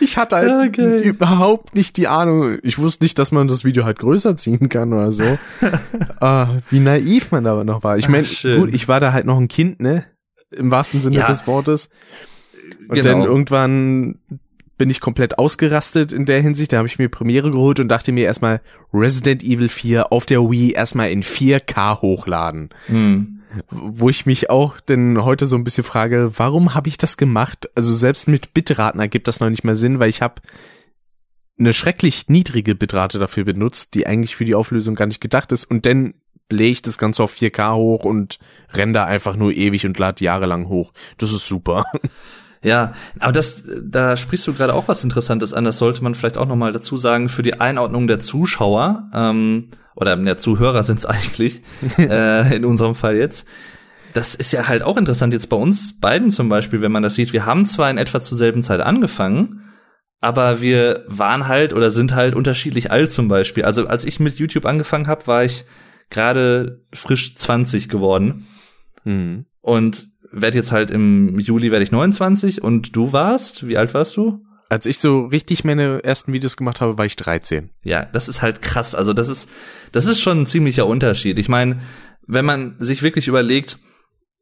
Ich 0.00 0.16
hatte 0.16 0.36
halt 0.36 0.70
okay. 0.70 1.02
überhaupt 1.02 1.74
nicht 1.74 1.96
die 1.96 2.08
Ahnung. 2.08 2.58
Ich 2.62 2.78
wusste 2.78 3.04
nicht, 3.04 3.18
dass 3.18 3.32
man 3.32 3.48
das 3.48 3.64
Video 3.64 3.84
halt 3.84 3.98
größer 3.98 4.36
ziehen 4.36 4.68
kann 4.68 4.92
oder 4.92 5.12
so. 5.12 5.24
ah, 6.20 6.48
wie 6.70 6.80
naiv 6.80 7.30
man 7.32 7.46
aber 7.46 7.64
noch 7.64 7.82
war. 7.82 7.98
Ich 7.98 8.08
meine, 8.08 8.26
gut, 8.26 8.72
ich 8.74 8.88
war 8.88 9.00
da 9.00 9.12
halt 9.12 9.26
noch 9.26 9.38
ein 9.38 9.48
Kind, 9.48 9.80
ne? 9.80 10.04
Im 10.50 10.70
wahrsten 10.70 11.00
Sinne 11.00 11.16
ja. 11.16 11.26
des 11.26 11.46
Wortes. 11.46 11.88
Und 12.88 12.94
genau. 12.94 13.08
dann 13.08 13.22
irgendwann 13.22 14.18
bin 14.78 14.90
ich 14.90 15.00
komplett 15.00 15.38
ausgerastet 15.38 16.12
in 16.12 16.26
der 16.26 16.40
Hinsicht. 16.40 16.72
Da 16.72 16.78
habe 16.78 16.88
ich 16.88 16.98
mir 16.98 17.08
Premiere 17.08 17.50
geholt 17.50 17.78
und 17.80 17.88
dachte 17.88 18.12
mir 18.12 18.24
erstmal 18.24 18.60
Resident 18.92 19.44
Evil 19.44 19.68
4 19.68 20.12
auf 20.12 20.26
der 20.26 20.40
Wii 20.40 20.72
erstmal 20.72 21.10
in 21.10 21.22
4K 21.22 22.00
hochladen. 22.00 22.70
Mhm. 22.88 23.41
Wo 23.70 24.08
ich 24.08 24.26
mich 24.26 24.50
auch 24.50 24.80
denn 24.80 25.24
heute 25.24 25.46
so 25.46 25.56
ein 25.56 25.64
bisschen 25.64 25.84
frage, 25.84 26.32
warum 26.36 26.74
habe 26.74 26.88
ich 26.88 26.98
das 26.98 27.16
gemacht? 27.16 27.70
Also 27.74 27.92
selbst 27.92 28.28
mit 28.28 28.54
Bitraten 28.54 29.00
ergibt 29.00 29.28
das 29.28 29.40
noch 29.40 29.50
nicht 29.50 29.64
mehr 29.64 29.74
Sinn, 29.74 29.98
weil 29.98 30.08
ich 30.08 30.22
habe 30.22 30.42
eine 31.58 31.72
schrecklich 31.72 32.28
niedrige 32.28 32.74
Bitrate 32.74 33.18
dafür 33.18 33.44
benutzt, 33.44 33.94
die 33.94 34.06
eigentlich 34.06 34.36
für 34.36 34.44
die 34.44 34.54
Auflösung 34.54 34.94
gar 34.94 35.06
nicht 35.06 35.20
gedacht 35.20 35.52
ist. 35.52 35.64
Und 35.64 35.86
dann 35.86 36.14
lege 36.50 36.70
ich 36.70 36.82
das 36.82 36.98
Ganze 36.98 37.22
auf 37.22 37.34
4K 37.34 37.74
hoch 37.74 38.04
und 38.04 38.38
render 38.72 39.06
einfach 39.06 39.36
nur 39.36 39.52
ewig 39.52 39.86
und 39.86 39.98
lad 39.98 40.20
jahrelang 40.20 40.68
hoch. 40.68 40.92
Das 41.18 41.32
ist 41.32 41.46
super. 41.46 41.84
Ja, 42.62 42.92
aber 43.18 43.32
das, 43.32 43.64
da 43.82 44.16
sprichst 44.16 44.46
du 44.46 44.54
gerade 44.54 44.74
auch 44.74 44.86
was 44.86 45.02
Interessantes 45.02 45.52
an. 45.52 45.64
Das 45.64 45.78
sollte 45.78 46.02
man 46.02 46.14
vielleicht 46.14 46.36
auch 46.36 46.46
noch 46.46 46.56
mal 46.56 46.72
dazu 46.72 46.96
sagen 46.96 47.28
für 47.28 47.42
die 47.42 47.60
Einordnung 47.60 48.06
der 48.06 48.20
Zuschauer 48.20 49.10
ähm, 49.12 49.70
oder 49.96 50.16
der 50.16 50.38
Zuhörer 50.38 50.82
sind 50.84 50.98
es 50.98 51.06
eigentlich 51.06 51.62
äh, 51.98 52.56
in 52.56 52.64
unserem 52.64 52.94
Fall 52.94 53.16
jetzt. 53.16 53.46
Das 54.14 54.34
ist 54.34 54.52
ja 54.52 54.68
halt 54.68 54.82
auch 54.82 54.96
interessant 54.96 55.32
jetzt 55.32 55.48
bei 55.48 55.56
uns 55.56 55.98
beiden 55.98 56.30
zum 56.30 56.48
Beispiel, 56.48 56.82
wenn 56.82 56.92
man 56.92 57.02
das 57.02 57.14
sieht. 57.14 57.32
Wir 57.32 57.46
haben 57.46 57.64
zwar 57.64 57.90
in 57.90 57.98
etwa 57.98 58.20
zur 58.20 58.38
selben 58.38 58.62
Zeit 58.62 58.80
angefangen, 58.80 59.62
aber 60.20 60.60
wir 60.60 61.04
waren 61.08 61.48
halt 61.48 61.72
oder 61.72 61.90
sind 61.90 62.14
halt 62.14 62.34
unterschiedlich 62.34 62.92
alt 62.92 63.10
zum 63.10 63.26
Beispiel. 63.26 63.64
Also 63.64 63.88
als 63.88 64.04
ich 64.04 64.20
mit 64.20 64.38
YouTube 64.38 64.66
angefangen 64.66 65.08
habe, 65.08 65.26
war 65.26 65.44
ich 65.44 65.64
gerade 66.10 66.84
frisch 66.92 67.34
20 67.34 67.88
geworden. 67.88 68.46
Mhm. 69.04 69.46
Und 69.60 70.11
werde 70.32 70.56
jetzt 70.56 70.72
halt 70.72 70.90
im 70.90 71.38
Juli 71.38 71.70
werde 71.70 71.82
ich 71.82 71.92
29 71.92 72.62
und 72.62 72.96
du 72.96 73.12
warst, 73.12 73.68
wie 73.68 73.76
alt 73.76 73.94
warst 73.94 74.16
du? 74.16 74.44
Als 74.68 74.86
ich 74.86 74.98
so 74.98 75.26
richtig 75.26 75.64
meine 75.64 76.02
ersten 76.02 76.32
Videos 76.32 76.56
gemacht 76.56 76.80
habe, 76.80 76.96
war 76.96 77.04
ich 77.04 77.16
13. 77.16 77.70
Ja, 77.82 78.06
das 78.06 78.28
ist 78.28 78.40
halt 78.40 78.62
krass. 78.62 78.94
Also 78.94 79.12
das 79.12 79.28
ist, 79.28 79.50
das 79.92 80.06
ist 80.06 80.20
schon 80.20 80.40
ein 80.40 80.46
ziemlicher 80.46 80.86
Unterschied. 80.86 81.38
Ich 81.38 81.48
meine, 81.48 81.80
wenn 82.26 82.46
man 82.46 82.76
sich 82.78 83.02
wirklich 83.02 83.28
überlegt, 83.28 83.78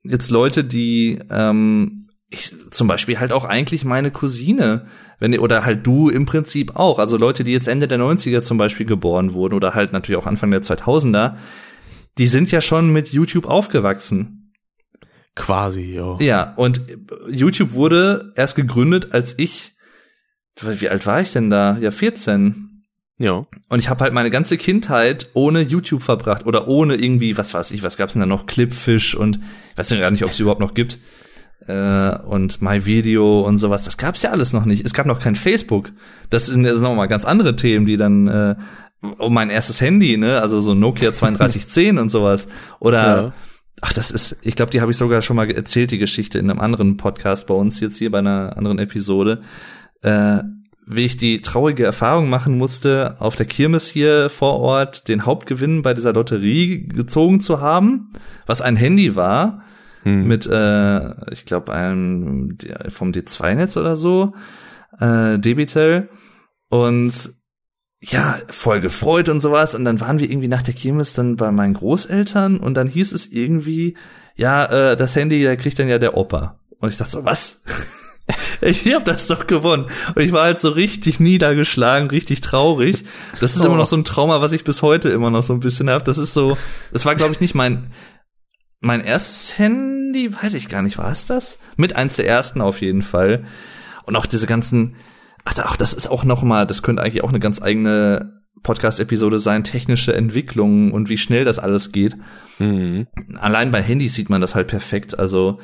jetzt 0.02 0.30
Leute, 0.30 0.62
die 0.62 1.18
ähm, 1.30 2.06
ich, 2.30 2.52
zum 2.70 2.86
Beispiel 2.86 3.18
halt 3.18 3.32
auch 3.32 3.44
eigentlich 3.44 3.84
meine 3.84 4.12
Cousine, 4.12 4.86
wenn 5.18 5.36
oder 5.38 5.64
halt 5.64 5.84
du 5.84 6.08
im 6.08 6.26
Prinzip 6.26 6.76
auch, 6.76 7.00
also 7.00 7.16
Leute, 7.16 7.42
die 7.42 7.52
jetzt 7.52 7.66
Ende 7.66 7.88
der 7.88 7.98
90er 7.98 8.42
zum 8.42 8.56
Beispiel 8.56 8.86
geboren 8.86 9.32
wurden 9.32 9.54
oder 9.54 9.74
halt 9.74 9.92
natürlich 9.92 10.20
auch 10.20 10.26
Anfang 10.26 10.52
der 10.52 10.62
2000er, 10.62 11.34
die 12.18 12.28
sind 12.28 12.52
ja 12.52 12.60
schon 12.60 12.92
mit 12.92 13.08
YouTube 13.08 13.46
aufgewachsen. 13.46 14.39
Quasi, 15.36 15.94
ja. 15.94 16.16
Ja, 16.20 16.54
und 16.56 16.80
YouTube 17.30 17.72
wurde 17.72 18.32
erst 18.36 18.56
gegründet, 18.56 19.08
als 19.12 19.38
ich, 19.38 19.74
wie 20.60 20.88
alt 20.88 21.06
war 21.06 21.20
ich 21.20 21.32
denn 21.32 21.50
da? 21.50 21.78
Ja, 21.78 21.90
14. 21.90 22.84
Ja. 23.18 23.44
Und 23.68 23.78
ich 23.78 23.88
habe 23.88 24.02
halt 24.02 24.12
meine 24.12 24.30
ganze 24.30 24.56
Kindheit 24.56 25.28
ohne 25.34 25.60
YouTube 25.60 26.02
verbracht 26.02 26.46
oder 26.46 26.68
ohne 26.68 26.96
irgendwie, 26.96 27.36
was 27.36 27.54
weiß 27.54 27.70
ich, 27.72 27.82
was 27.82 27.96
gab's 27.96 28.14
denn 28.14 28.20
da 28.20 28.26
noch? 28.26 28.46
Clipfish 28.46 29.14
und 29.14 29.36
ich 29.72 29.78
weiß 29.78 29.90
gar 29.90 30.10
nicht, 30.10 30.24
ob 30.24 30.30
es 30.30 30.40
überhaupt 30.40 30.60
noch 30.60 30.74
gibt. 30.74 30.98
Äh, 31.66 32.16
und 32.16 32.62
My 32.62 32.86
Video 32.86 33.42
und 33.42 33.58
sowas, 33.58 33.84
das 33.84 33.98
gab's 33.98 34.22
ja 34.22 34.30
alles 34.30 34.52
noch 34.52 34.64
nicht. 34.64 34.84
Es 34.84 34.94
gab 34.94 35.06
noch 35.06 35.20
kein 35.20 35.36
Facebook. 35.36 35.92
Das 36.30 36.46
sind 36.46 36.64
jetzt 36.64 36.80
nochmal 36.80 37.08
ganz 37.08 37.24
andere 37.24 37.56
Themen, 37.56 37.86
die 37.86 37.96
dann 37.96 38.26
äh, 38.26 38.56
um 39.18 39.32
mein 39.32 39.50
erstes 39.50 39.80
Handy, 39.80 40.16
ne, 40.16 40.40
also 40.40 40.60
so 40.60 40.74
Nokia 40.74 41.10
3210 41.10 41.98
und 41.98 42.08
sowas. 42.08 42.48
Oder 42.80 43.02
ja 43.02 43.32
Ach, 43.80 43.92
das 43.92 44.10
ist, 44.10 44.36
ich 44.42 44.56
glaube, 44.56 44.70
die 44.70 44.80
habe 44.80 44.90
ich 44.90 44.96
sogar 44.96 45.22
schon 45.22 45.36
mal 45.36 45.50
erzählt, 45.50 45.90
die 45.90 45.98
Geschichte 45.98 46.38
in 46.38 46.50
einem 46.50 46.60
anderen 46.60 46.96
Podcast 46.96 47.46
bei 47.46 47.54
uns 47.54 47.80
jetzt 47.80 47.96
hier 47.96 48.10
bei 48.10 48.18
einer 48.18 48.56
anderen 48.56 48.78
Episode. 48.78 49.40
Äh, 50.02 50.38
wie 50.86 51.04
ich 51.04 51.16
die 51.16 51.40
traurige 51.40 51.84
Erfahrung 51.84 52.28
machen 52.28 52.58
musste, 52.58 53.14
auf 53.20 53.36
der 53.36 53.46
Kirmes 53.46 53.88
hier 53.88 54.28
vor 54.28 54.58
Ort 54.58 55.06
den 55.08 55.24
Hauptgewinn 55.24 55.82
bei 55.82 55.94
dieser 55.94 56.12
Lotterie 56.12 56.88
gezogen 56.88 57.40
zu 57.40 57.60
haben, 57.60 58.12
was 58.46 58.60
ein 58.60 58.76
Handy 58.76 59.14
war 59.14 59.62
hm. 60.02 60.26
mit, 60.26 60.46
äh, 60.46 61.32
ich 61.32 61.44
glaube, 61.44 61.72
einem 61.72 62.58
vom 62.88 63.12
D2-Netz 63.12 63.76
oder 63.76 63.94
so, 63.94 64.34
äh, 64.98 65.38
Debitel. 65.38 66.08
Und 66.68 67.32
ja, 68.02 68.38
voll 68.48 68.80
gefreut 68.80 69.28
und 69.28 69.40
sowas. 69.40 69.74
Und 69.74 69.84
dann 69.84 70.00
waren 70.00 70.18
wir 70.18 70.30
irgendwie 70.30 70.48
nach 70.48 70.62
der 70.62 70.74
Kirmes 70.74 71.12
dann 71.12 71.36
bei 71.36 71.50
meinen 71.50 71.74
Großeltern 71.74 72.58
und 72.58 72.74
dann 72.74 72.88
hieß 72.88 73.12
es 73.12 73.26
irgendwie, 73.26 73.96
ja, 74.36 74.64
äh, 74.92 74.96
das 74.96 75.14
Handy, 75.16 75.44
da 75.44 75.56
kriegt 75.56 75.78
dann 75.78 75.88
ja 75.88 75.98
der 75.98 76.16
Opa. 76.16 76.58
Und 76.78 76.88
ich 76.88 76.96
dachte 76.96 77.12
so, 77.12 77.24
was? 77.24 77.62
ich 78.62 78.92
hab 78.94 79.04
das 79.04 79.26
doch 79.26 79.46
gewonnen. 79.46 79.86
Und 80.14 80.22
ich 80.22 80.32
war 80.32 80.44
halt 80.44 80.60
so 80.60 80.70
richtig 80.70 81.20
niedergeschlagen, 81.20 82.08
richtig 82.08 82.40
traurig. 82.40 83.04
Das 83.38 83.54
ist 83.54 83.62
oh. 83.62 83.66
immer 83.66 83.76
noch 83.76 83.86
so 83.86 83.96
ein 83.96 84.04
Trauma, 84.04 84.40
was 84.40 84.52
ich 84.52 84.64
bis 84.64 84.80
heute 84.80 85.10
immer 85.10 85.30
noch 85.30 85.42
so 85.42 85.52
ein 85.52 85.60
bisschen 85.60 85.90
hab. 85.90 86.04
Das 86.06 86.16
ist 86.16 86.32
so, 86.32 86.56
das 86.92 87.04
war 87.04 87.14
glaube 87.14 87.32
ich 87.32 87.40
nicht 87.40 87.54
mein, 87.54 87.88
mein 88.80 89.04
erstes 89.04 89.58
Handy, 89.58 90.32
weiß 90.34 90.54
ich 90.54 90.70
gar 90.70 90.80
nicht, 90.80 90.96
war 90.96 91.10
es 91.10 91.26
das? 91.26 91.58
Mit 91.76 91.96
eins 91.96 92.16
der 92.16 92.26
ersten 92.26 92.62
auf 92.62 92.80
jeden 92.80 93.02
Fall. 93.02 93.44
Und 94.04 94.16
auch 94.16 94.26
diese 94.26 94.46
ganzen, 94.46 94.96
Ach, 95.44 95.54
ach, 95.58 95.76
das 95.76 95.92
ist 95.92 96.08
auch 96.08 96.24
noch 96.24 96.42
mal, 96.42 96.66
das 96.66 96.82
könnte 96.82 97.02
eigentlich 97.02 97.24
auch 97.24 97.30
eine 97.30 97.40
ganz 97.40 97.62
eigene 97.62 98.40
Podcast-Episode 98.62 99.38
sein, 99.38 99.64
technische 99.64 100.14
Entwicklungen 100.14 100.92
und 100.92 101.08
wie 101.08 101.16
schnell 101.16 101.44
das 101.44 101.58
alles 101.58 101.92
geht. 101.92 102.16
Mhm. 102.58 103.06
Allein 103.38 103.70
bei 103.70 103.82
Handys 103.82 104.14
sieht 104.14 104.28
man 104.28 104.40
das 104.40 104.54
halt 104.54 104.68
perfekt. 104.68 105.18
Also 105.18 105.60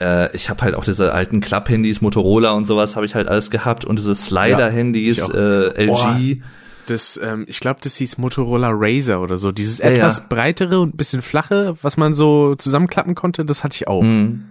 äh, 0.00 0.34
ich 0.36 0.50
habe 0.50 0.62
halt 0.62 0.74
auch 0.74 0.84
diese 0.84 1.12
alten 1.12 1.40
Klapp-Handys, 1.40 2.00
Motorola 2.00 2.52
und 2.52 2.66
sowas 2.66 2.96
habe 2.96 3.06
ich 3.06 3.14
halt 3.14 3.28
alles 3.28 3.50
gehabt 3.50 3.84
und 3.84 3.98
diese 3.98 4.14
Slider-Handys, 4.14 5.28
ja, 5.28 5.34
äh, 5.34 5.86
LG. 5.86 6.40
Oh, 6.40 6.44
das, 6.86 7.18
ähm, 7.22 7.46
ich 7.48 7.60
glaube, 7.60 7.80
das 7.82 7.96
hieß 7.96 8.18
Motorola 8.18 8.70
Razer 8.72 9.20
oder 9.20 9.36
so. 9.36 9.50
Dieses 9.50 9.78
ja, 9.78 9.86
etwas 9.86 10.18
ja. 10.18 10.24
breitere 10.28 10.78
und 10.78 10.96
bisschen 10.96 11.22
flache, 11.22 11.76
was 11.82 11.96
man 11.96 12.14
so 12.14 12.54
zusammenklappen 12.54 13.14
konnte, 13.14 13.44
das 13.44 13.64
hatte 13.64 13.74
ich 13.74 13.88
auch. 13.88 14.02
Mhm. 14.02 14.44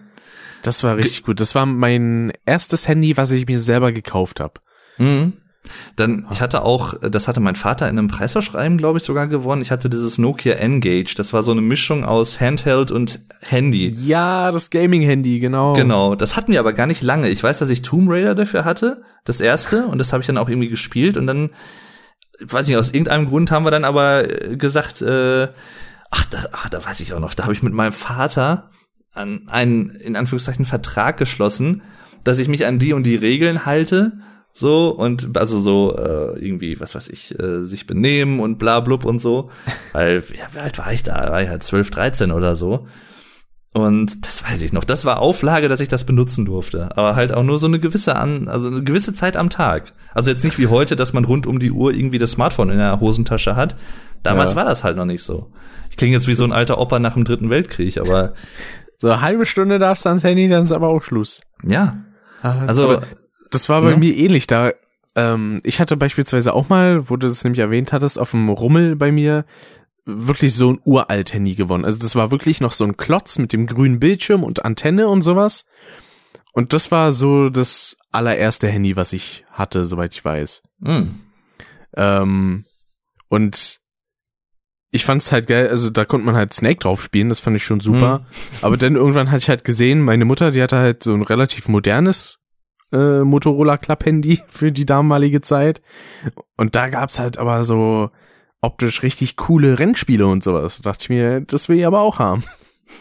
Das 0.65 0.83
war 0.83 0.97
richtig 0.97 1.23
gut. 1.23 1.39
Das 1.39 1.53
war 1.53 1.65
mein 1.65 2.33
erstes 2.45 2.87
Handy, 2.87 3.15
was 3.17 3.31
ich 3.31 3.47
mir 3.47 3.59
selber 3.59 3.91
gekauft 3.91 4.39
habe. 4.39 4.61
Mhm. 4.97 5.33
Dann, 5.95 6.27
ich 6.31 6.41
hatte 6.41 6.63
auch, 6.63 6.93
das 7.01 7.27
hatte 7.27 7.39
mein 7.39 7.55
Vater 7.55 7.89
in 7.89 7.97
einem 7.97 8.07
Preisausschreiben, 8.07 8.77
glaube 8.77 8.97
ich, 8.97 9.03
sogar 9.03 9.27
gewonnen. 9.27 9.61
Ich 9.61 9.71
hatte 9.71 9.89
dieses 9.89 10.17
Nokia 10.17 10.53
N-Gage. 10.53 11.15
Das 11.15 11.33
war 11.33 11.43
so 11.43 11.51
eine 11.51 11.61
Mischung 11.61 12.03
aus 12.03 12.39
Handheld 12.39 12.91
und 12.91 13.19
Handy. 13.41 13.89
Ja, 13.89 14.51
das 14.51 14.69
Gaming-Handy, 14.69 15.39
genau. 15.39 15.73
Genau. 15.73 16.15
Das 16.15 16.35
hatten 16.35 16.51
wir 16.51 16.59
aber 16.59 16.73
gar 16.73 16.87
nicht 16.87 17.01
lange. 17.01 17.29
Ich 17.29 17.43
weiß, 17.43 17.59
dass 17.59 17.69
ich 17.69 17.81
Tomb 17.81 18.09
Raider 18.09 18.35
dafür 18.35 18.65
hatte, 18.65 19.03
das 19.23 19.41
erste, 19.41 19.87
und 19.87 19.97
das 19.97 20.13
habe 20.13 20.21
ich 20.21 20.27
dann 20.27 20.37
auch 20.37 20.49
irgendwie 20.49 20.69
gespielt. 20.69 21.17
Und 21.17 21.27
dann, 21.27 21.49
weiß 22.41 22.67
nicht, 22.67 22.77
aus 22.77 22.89
irgendeinem 22.89 23.27
Grund 23.27 23.51
haben 23.51 23.65
wir 23.65 23.71
dann 23.71 23.85
aber 23.85 24.49
äh, 24.49 24.57
gesagt, 24.57 25.01
äh, 25.01 25.47
ach, 26.11 26.25
da, 26.25 26.45
ach, 26.51 26.69
da 26.69 26.83
weiß 26.85 26.99
ich 27.01 27.13
auch 27.13 27.19
noch, 27.19 27.33
da 27.33 27.43
habe 27.43 27.53
ich 27.53 27.63
mit 27.63 27.73
meinem 27.73 27.93
Vater 27.93 28.69
an 29.15 29.47
einen, 29.47 29.89
in 29.89 30.15
Anführungszeichen, 30.15 30.65
Vertrag 30.65 31.17
geschlossen, 31.17 31.81
dass 32.23 32.39
ich 32.39 32.47
mich 32.47 32.65
an 32.65 32.79
die 32.79 32.93
und 32.93 33.03
die 33.03 33.15
Regeln 33.15 33.65
halte 33.65 34.13
so 34.57 34.87
und 34.89 35.37
also 35.37 35.59
so 35.59 35.97
äh, 35.97 36.39
irgendwie 36.39 36.79
was 36.79 36.95
weiß 36.95 37.09
ich 37.09 37.37
äh, 37.37 37.65
sich 37.65 37.87
benehmen 37.87 38.39
und 38.39 38.57
bla 38.57 38.79
blub 38.79 39.03
und 39.03 39.19
so. 39.19 39.49
Weil 39.91 40.23
ja, 40.33 40.47
wie 40.53 40.59
alt 40.59 40.79
war 40.79 40.93
ich 40.93 41.03
da? 41.03 41.29
War 41.29 41.41
ich 41.41 41.49
halt 41.49 41.61
12 41.61 41.91
13 41.91 42.31
oder 42.31 42.55
so. 42.55 42.87
Und 43.73 44.25
das 44.25 44.49
weiß 44.49 44.61
ich 44.61 44.71
noch. 44.71 44.85
Das 44.85 45.03
war 45.03 45.19
Auflage 45.19 45.67
dass 45.67 45.81
ich 45.81 45.89
das 45.89 46.05
benutzen 46.05 46.45
durfte. 46.45 46.95
Aber 46.95 47.17
halt 47.17 47.33
auch 47.33 47.43
nur 47.43 47.59
so 47.59 47.67
eine 47.67 47.79
gewisse 47.79 48.15
an 48.15 48.47
also 48.47 48.67
eine 48.67 48.81
gewisse 48.81 49.13
Zeit 49.13 49.35
am 49.35 49.49
Tag. 49.49 49.91
Also 50.13 50.31
jetzt 50.31 50.45
nicht 50.45 50.57
wie 50.57 50.67
heute 50.67 50.95
dass 50.95 51.11
man 51.11 51.25
rund 51.25 51.47
um 51.47 51.59
die 51.59 51.71
Uhr 51.71 51.93
irgendwie 51.93 52.17
das 52.17 52.31
Smartphone 52.31 52.69
in 52.69 52.77
der 52.77 53.01
Hosentasche 53.01 53.57
hat. 53.57 53.75
Damals 54.23 54.53
ja. 54.53 54.55
war 54.55 54.63
das 54.63 54.85
halt 54.85 54.95
noch 54.95 55.03
nicht 55.03 55.23
so. 55.23 55.51
Ich 55.89 55.97
klinge 55.97 56.13
jetzt 56.13 56.27
wie 56.27 56.33
so 56.33 56.45
ein 56.45 56.53
alter 56.53 56.77
Opa 56.77 56.99
nach 56.99 57.15
dem 57.15 57.25
dritten 57.25 57.49
Weltkrieg 57.49 57.97
aber 57.97 58.33
so 58.97 59.09
eine 59.09 59.21
halbe 59.21 59.45
Stunde 59.45 59.79
darfst 59.79 60.05
du 60.05 60.09
ans 60.09 60.23
Handy 60.23 60.47
dann 60.47 60.63
ist 60.63 60.71
aber 60.71 60.89
auch 60.89 61.03
Schluss 61.03 61.41
ja 61.63 61.97
ah, 62.41 62.65
also 62.67 62.85
aber 62.85 63.03
das 63.55 63.69
war 63.69 63.81
bei 63.81 63.91
ja. 63.91 63.97
mir 63.97 64.15
ähnlich. 64.15 64.47
Da 64.47 64.73
ähm, 65.15 65.59
ich 65.63 65.79
hatte 65.79 65.97
beispielsweise 65.97 66.53
auch 66.53 66.69
mal, 66.69 67.09
wo 67.09 67.15
du 67.15 67.27
das 67.27 67.43
nämlich 67.43 67.59
erwähnt 67.59 67.93
hattest, 67.93 68.19
auf 68.19 68.31
dem 68.31 68.49
Rummel 68.49 68.95
bei 68.95 69.11
mir 69.11 69.45
wirklich 70.05 70.53
so 70.53 70.71
ein 70.71 70.79
uralt 70.83 71.33
Handy 71.33 71.55
gewonnen. 71.55 71.85
Also 71.85 71.97
das 71.97 72.15
war 72.15 72.31
wirklich 72.31 72.61
noch 72.61 72.73
so 72.73 72.83
ein 72.83 72.97
Klotz 72.97 73.39
mit 73.39 73.53
dem 73.53 73.65
grünen 73.65 73.99
Bildschirm 73.99 74.43
und 74.43 74.65
Antenne 74.65 75.07
und 75.07 75.21
sowas. 75.21 75.65
Und 76.51 76.73
das 76.73 76.91
war 76.91 77.11
so 77.11 77.49
das 77.49 77.97
allererste 78.11 78.67
Handy, 78.67 78.95
was 78.95 79.13
ich 79.13 79.45
hatte, 79.51 79.83
soweit 79.85 80.13
ich 80.13 80.23
weiß. 80.23 80.61
Mhm. 80.79 81.21
Ähm, 81.95 82.65
und 83.29 83.79
ich 84.95 85.03
fand's 85.03 85.31
halt 85.31 85.47
geil, 85.47 85.67
also 85.67 85.89
da 85.89 86.05
konnte 86.05 86.25
man 86.25 86.35
halt 86.35 86.53
Snake 86.53 86.79
drauf 86.79 87.03
spielen, 87.03 87.27
das 87.27 87.41
fand 87.41 87.57
ich 87.57 87.65
schon 87.65 87.81
super. 87.81 88.19
Mhm. 88.19 88.25
Aber 88.61 88.77
dann 88.77 88.95
irgendwann 88.95 89.29
hatte 89.29 89.39
ich 89.39 89.49
halt 89.49 89.65
gesehen, 89.65 90.01
meine 90.01 90.23
Mutter, 90.23 90.51
die 90.51 90.63
hatte 90.63 90.77
halt 90.77 91.03
so 91.03 91.13
ein 91.13 91.21
relativ 91.21 91.67
modernes 91.67 92.39
äh, 92.93 93.19
Motorola 93.19 93.77
Club 93.77 94.05
Handy 94.05 94.41
für 94.47 94.71
die 94.71 94.85
damalige 94.85 95.41
Zeit. 95.41 95.81
Und 96.55 96.75
da 96.75 96.87
gab's 96.87 97.19
halt 97.19 97.37
aber 97.37 97.65
so 97.65 98.09
optisch 98.61 99.03
richtig 99.03 99.35
coole 99.35 99.77
Rennspiele 99.79 100.25
und 100.25 100.43
sowas. 100.43 100.79
Da 100.81 100.91
dachte 100.91 101.03
ich 101.03 101.09
mir, 101.09 101.41
das 101.41 101.67
will 101.67 101.77
ich 101.77 101.85
aber 101.85 101.99
auch 101.99 102.19
haben. 102.19 102.43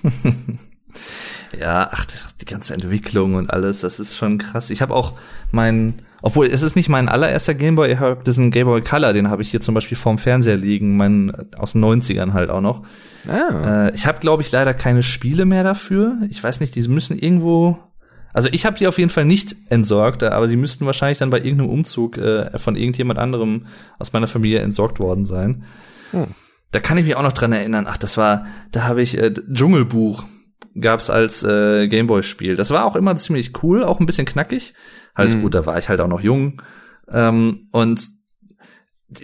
ja, 1.58 1.88
ach, 1.92 2.06
die 2.40 2.44
ganze 2.44 2.74
Entwicklung 2.74 3.34
und 3.34 3.50
alles, 3.50 3.82
das 3.82 4.00
ist 4.00 4.16
schon 4.16 4.38
krass. 4.38 4.70
Ich 4.70 4.82
habe 4.82 4.94
auch 4.94 5.12
mein, 5.52 6.02
obwohl 6.26 6.46
es 6.46 6.62
ist 6.62 6.74
nicht 6.74 6.88
mein 6.88 7.10
allererster 7.10 7.52
Gameboy, 7.52 7.92
ich 7.92 7.98
habe 7.98 8.24
diesen 8.24 8.50
Gameboy 8.50 8.80
Color, 8.80 9.12
den 9.12 9.28
habe 9.28 9.42
ich 9.42 9.50
hier 9.50 9.60
zum 9.60 9.74
Beispiel 9.74 9.98
vorm 9.98 10.16
Fernseher 10.16 10.56
liegen, 10.56 10.96
mein 10.96 11.30
aus 11.58 11.72
den 11.72 11.84
90ern 11.84 12.32
halt 12.32 12.48
auch 12.48 12.62
noch. 12.62 12.82
Ah. 13.28 13.88
Äh, 13.88 13.94
ich 13.94 14.06
habe, 14.06 14.20
glaube 14.20 14.42
ich, 14.42 14.50
leider 14.50 14.72
keine 14.72 15.02
Spiele 15.02 15.44
mehr 15.44 15.64
dafür. 15.64 16.16
Ich 16.30 16.42
weiß 16.42 16.60
nicht, 16.60 16.74
die 16.76 16.88
müssen 16.88 17.18
irgendwo 17.18 17.76
also 18.32 18.48
ich 18.50 18.64
habe 18.64 18.78
sie 18.78 18.86
auf 18.86 18.98
jeden 18.98 19.10
Fall 19.10 19.26
nicht 19.26 19.54
entsorgt, 19.68 20.22
aber 20.22 20.48
sie 20.48 20.56
müssten 20.56 20.86
wahrscheinlich 20.86 21.18
dann 21.18 21.28
bei 21.28 21.38
irgendeinem 21.38 21.68
Umzug 21.68 22.16
äh, 22.16 22.58
von 22.58 22.74
irgendjemand 22.74 23.18
anderem 23.18 23.66
aus 23.98 24.14
meiner 24.14 24.26
Familie 24.26 24.60
entsorgt 24.60 25.00
worden 25.00 25.26
sein. 25.26 25.64
Hm. 26.12 26.28
Da 26.70 26.80
kann 26.80 26.96
ich 26.96 27.04
mich 27.04 27.16
auch 27.16 27.22
noch 27.22 27.32
dran 27.32 27.52
erinnern. 27.52 27.86
Ach, 27.86 27.98
das 27.98 28.16
war, 28.16 28.46
da 28.72 28.84
habe 28.84 29.02
ich 29.02 29.18
äh, 29.18 29.34
Dschungelbuch 29.52 30.24
gab's 30.80 31.10
als 31.10 31.44
äh, 31.44 31.86
Gameboy-Spiel. 31.86 32.56
Das 32.56 32.70
war 32.70 32.84
auch 32.84 32.96
immer 32.96 33.14
ziemlich 33.16 33.62
cool, 33.62 33.84
auch 33.84 34.00
ein 34.00 34.06
bisschen 34.06 34.26
knackig. 34.26 34.74
Halt 35.14 35.34
hm. 35.34 35.42
gut, 35.42 35.54
da 35.54 35.66
war 35.66 35.78
ich 35.78 35.88
halt 35.88 36.00
auch 36.00 36.08
noch 36.08 36.20
jung. 36.20 36.62
Ähm, 37.10 37.68
und 37.72 38.08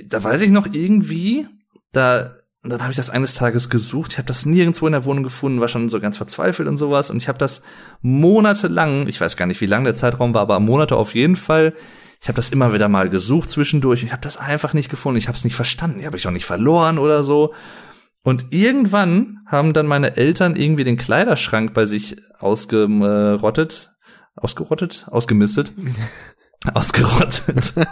da 0.04 0.22
weiß 0.22 0.42
ich 0.42 0.50
noch 0.50 0.66
irgendwie, 0.72 1.46
da 1.92 2.34
und 2.62 2.68
dann 2.70 2.82
habe 2.82 2.90
ich 2.90 2.96
das 2.96 3.08
eines 3.08 3.32
Tages 3.32 3.70
gesucht. 3.70 4.12
Ich 4.12 4.18
habe 4.18 4.26
das 4.26 4.44
nirgendwo 4.44 4.86
in 4.86 4.92
der 4.92 5.06
Wohnung 5.06 5.24
gefunden, 5.24 5.60
war 5.60 5.68
schon 5.68 5.88
so 5.88 5.98
ganz 5.98 6.18
verzweifelt 6.18 6.68
und 6.68 6.76
sowas. 6.76 7.10
Und 7.10 7.16
ich 7.16 7.28
habe 7.28 7.38
das 7.38 7.62
monatelang, 8.02 9.08
ich 9.08 9.18
weiß 9.18 9.38
gar 9.38 9.46
nicht, 9.46 9.62
wie 9.62 9.66
lang 9.66 9.84
der 9.84 9.94
Zeitraum 9.94 10.34
war, 10.34 10.42
aber 10.42 10.60
Monate 10.60 10.96
auf 10.96 11.14
jeden 11.14 11.36
Fall. 11.36 11.72
Ich 12.20 12.28
habe 12.28 12.36
das 12.36 12.50
immer 12.50 12.74
wieder 12.74 12.90
mal 12.90 13.08
gesucht 13.08 13.48
zwischendurch. 13.48 14.02
Ich 14.02 14.12
habe 14.12 14.20
das 14.20 14.36
einfach 14.36 14.74
nicht 14.74 14.90
gefunden. 14.90 15.16
Ich 15.16 15.26
habe 15.26 15.38
es 15.38 15.44
nicht 15.44 15.56
verstanden. 15.56 16.00
Die 16.00 16.06
habe 16.06 16.18
ich 16.18 16.26
auch 16.26 16.32
nicht 16.32 16.44
verloren 16.44 16.98
oder 16.98 17.22
so. 17.22 17.54
Und 18.22 18.48
irgendwann 18.50 19.38
haben 19.46 19.72
dann 19.72 19.86
meine 19.86 20.18
Eltern 20.18 20.54
irgendwie 20.54 20.84
den 20.84 20.98
Kleiderschrank 20.98 21.72
bei 21.72 21.86
sich 21.86 22.16
ausgerottet, 22.38 23.92
ausgerottet, 24.36 25.06
ausgemistet, 25.10 25.72
ausgerottet. 26.74 27.72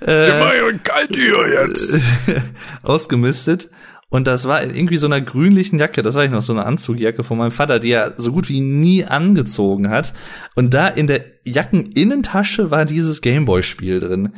äh, 0.00 0.72
kalt 0.82 1.14
hier 1.14 1.48
jetzt. 1.48 2.00
ausgemistet. 2.82 3.70
Und 4.10 4.26
das 4.28 4.46
war 4.46 4.62
irgendwie 4.62 4.98
so 4.98 5.06
einer 5.06 5.20
grünlichen 5.20 5.80
Jacke, 5.80 6.02
das 6.02 6.14
war 6.14 6.24
ich 6.24 6.30
noch, 6.30 6.40
so 6.40 6.52
eine 6.52 6.64
Anzugjacke 6.66 7.24
von 7.24 7.36
meinem 7.36 7.50
Vater, 7.50 7.80
die 7.80 7.90
er 7.90 8.14
so 8.16 8.30
gut 8.30 8.48
wie 8.48 8.60
nie 8.60 9.04
angezogen 9.04 9.90
hat. 9.90 10.14
Und 10.54 10.72
da 10.72 10.86
in 10.86 11.08
der 11.08 11.24
Jackeninnentasche 11.44 12.70
war 12.70 12.84
dieses 12.84 13.22
Gameboy-Spiel 13.22 13.98
drin. 13.98 14.34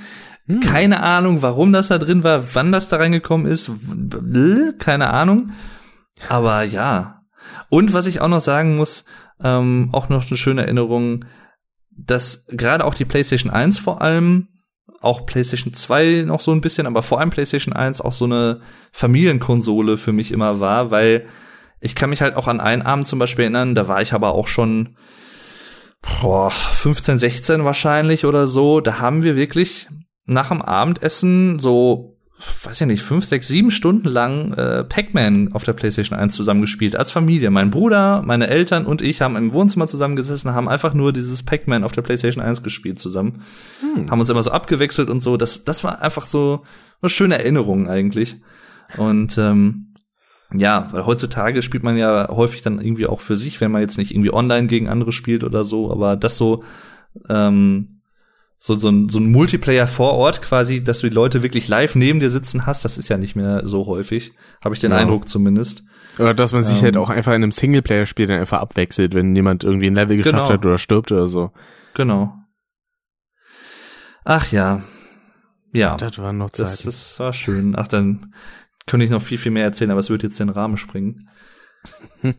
Hm. 0.47 0.61
Keine 0.61 1.03
Ahnung, 1.03 1.43
warum 1.43 1.75
das 1.75 1.89
da 1.89 1.99
drin 1.99 2.25
war, 2.25 2.55
wann 2.55 2.73
das 2.73 2.89
da 2.89 2.97
reingekommen 2.97 3.47
ist, 3.47 3.71
keine 4.79 5.11
Ahnung. 5.11 5.51
Aber 6.29 6.63
ja. 6.63 7.23
Und 7.69 7.93
was 7.93 8.07
ich 8.07 8.21
auch 8.21 8.29
noch 8.29 8.41
sagen 8.41 8.77
muss, 8.77 9.05
ähm, 9.43 9.91
auch 9.93 10.09
noch 10.09 10.27
eine 10.27 10.37
schöne 10.37 10.63
Erinnerung, 10.63 11.25
dass 11.91 12.47
gerade 12.49 12.85
auch 12.85 12.95
die 12.95 13.05
PlayStation 13.05 13.53
1 13.53 13.79
vor 13.79 14.03
allem 14.03 14.49
auch 15.01 15.27
PlayStation 15.27 15.75
2 15.75 16.25
noch 16.27 16.41
so 16.41 16.53
ein 16.53 16.61
bisschen, 16.61 16.87
aber 16.87 17.03
vor 17.03 17.21
allem 17.21 17.31
PlayStation 17.31 17.75
1 17.75 18.01
auch 18.01 18.13
so 18.13 18.25
eine 18.25 18.61
Familienkonsole 18.93 19.97
für 19.99 20.13
mich 20.13 20.33
immer 20.33 20.61
war, 20.61 20.91
weil 20.91 21.27
ich 21.81 21.95
kann 21.95 22.11
mich 22.11 22.23
halt 22.23 22.37
auch 22.37 22.49
an 22.49 22.61
einen 22.61 22.83
Abend 22.83 23.07
zum 23.07 23.19
Beispiel 23.19 23.45
erinnern, 23.45 23.75
da 23.75 23.89
war 23.89 24.01
ich 24.03 24.13
aber 24.13 24.35
auch 24.35 24.47
schon 24.47 24.97
boah, 26.21 26.51
15, 26.51 27.19
16 27.19 27.65
wahrscheinlich 27.65 28.25
oder 28.25 28.47
so. 28.47 28.81
Da 28.81 28.99
haben 28.99 29.23
wir 29.23 29.37
wirklich 29.37 29.89
nach 30.25 30.49
dem 30.49 30.63
Abendessen 30.63 31.59
so 31.59 32.16
weiß 32.39 32.81
ja 32.81 32.87
nicht, 32.87 33.03
fünf, 33.03 33.25
sechs, 33.25 33.49
sieben 33.49 33.71
Stunden 33.71 34.09
lang 34.09 34.53
äh, 34.53 34.85
Pac-Man 34.85 35.53
auf 35.53 35.65
der 35.65 35.73
PlayStation 35.73 36.19
1 36.19 36.35
zusammengespielt, 36.35 36.95
als 36.95 37.11
Familie. 37.11 37.51
Mein 37.51 37.71
Bruder, 37.71 38.23
meine 38.23 38.49
Eltern 38.49 38.85
und 38.85 39.01
ich 39.01 39.23
haben 39.23 39.37
im 39.37 39.53
Wohnzimmer 39.53 39.87
zusammengesessen, 39.87 40.53
haben 40.53 40.69
einfach 40.69 40.93
nur 40.93 41.13
dieses 41.13 41.43
Pac-Man 41.43 41.83
auf 41.83 41.93
der 41.93 42.03
PlayStation 42.03 42.45
1 42.45 42.63
gespielt 42.63 42.99
zusammen. 42.99 43.43
Hm. 43.81 44.11
Haben 44.11 44.21
uns 44.21 44.29
immer 44.29 44.43
so 44.43 44.51
abgewechselt 44.51 45.09
und 45.09 45.21
so. 45.21 45.37
Das, 45.37 45.65
das 45.65 45.83
war 45.83 46.03
einfach 46.03 46.27
so 46.27 46.65
eine 47.01 47.09
schöne 47.09 47.39
Erinnerung 47.39 47.89
eigentlich. 47.89 48.37
Und 48.99 49.39
ähm, 49.39 49.95
ja, 50.55 50.89
weil 50.93 51.07
heutzutage 51.07 51.63
spielt 51.63 51.83
man 51.83 51.97
ja 51.97 52.29
häufig 52.29 52.63
dann 52.63 52.81
irgendwie 52.81 53.07
auch 53.07 53.21
für 53.21 53.37
sich, 53.37 53.61
wenn 53.61 53.71
man 53.71 53.81
jetzt 53.81 53.99
nicht 53.99 54.13
irgendwie 54.13 54.33
online 54.33 54.67
gegen 54.67 54.89
andere 54.89 55.13
spielt 55.13 55.43
oder 55.43 55.65
so, 55.65 55.91
aber 55.91 56.17
das 56.17 56.37
so 56.37 56.63
ähm, 57.29 57.96
so, 58.59 58.75
so, 58.75 58.89
ein, 58.89 59.09
so 59.09 59.19
ein 59.19 59.31
Multiplayer 59.31 59.87
vor 59.87 60.15
Ort 60.15 60.41
quasi, 60.43 60.83
dass 60.83 61.01
du 61.01 61.09
die 61.09 61.15
Leute 61.15 61.43
wirklich 61.43 61.69
live 61.69 61.95
neben 61.95 62.21
dir 62.21 62.31
sitzen 62.31 62.67
hast, 62.67 62.85
das 62.85 62.97
ist 62.97 63.09
ja 63.09 63.19
nicht 63.19 63.37
mehr 63.37 63.69
so 63.69 63.87
häufig, 63.87 64.33
habe 64.63 64.75
ich 64.75 64.81
den 64.81 64.93
ja. 64.93 64.99
Eindruck 64.99 65.29
zumindest. 65.29 65.85
Oder 66.19 66.33
dass 66.33 66.53
man 66.53 66.65
sich 66.65 66.79
ähm, 66.79 66.85
halt 66.85 66.97
auch 66.97 67.11
einfach 67.11 67.33
in 67.33 67.43
einem 67.43 67.51
Singleplayer-Spiel 67.51 68.27
dann 68.27 68.41
einfach 68.41 68.61
abwechselt, 68.61 69.15
wenn 69.15 69.37
jemand 69.37 69.65
irgendwie 69.65 69.89
ein 69.89 69.95
Level 69.95 70.17
geschafft 70.17 70.35
genau. 70.35 70.49
hat 70.49 70.65
oder 70.65 70.79
stirbt 70.79 71.13
oder 71.13 71.27
so. 71.27 71.53
Genau. 71.95 72.35
Ach 74.25 74.51
ja. 74.51 74.83
Ja. 75.73 75.97
Das 75.97 76.19
war 76.19 76.33
noch 76.33 76.51
Zeiten. 76.51 76.71
Das, 76.71 76.83
das 76.83 77.21
war 77.21 77.33
schön. 77.35 77.75
Ach, 77.77 77.87
dann 77.87 78.33
könnte 78.87 79.05
ich 79.05 79.11
noch 79.11 79.23
viel, 79.23 79.39
viel 79.39 79.53
mehr 79.53 79.65
erzählen, 79.65 79.91
aber 79.91 80.01
es 80.01 80.09
wird 80.09 80.23
jetzt 80.23 80.41
den 80.41 80.49
Rahmen 80.49 80.79
springen. 80.79 81.29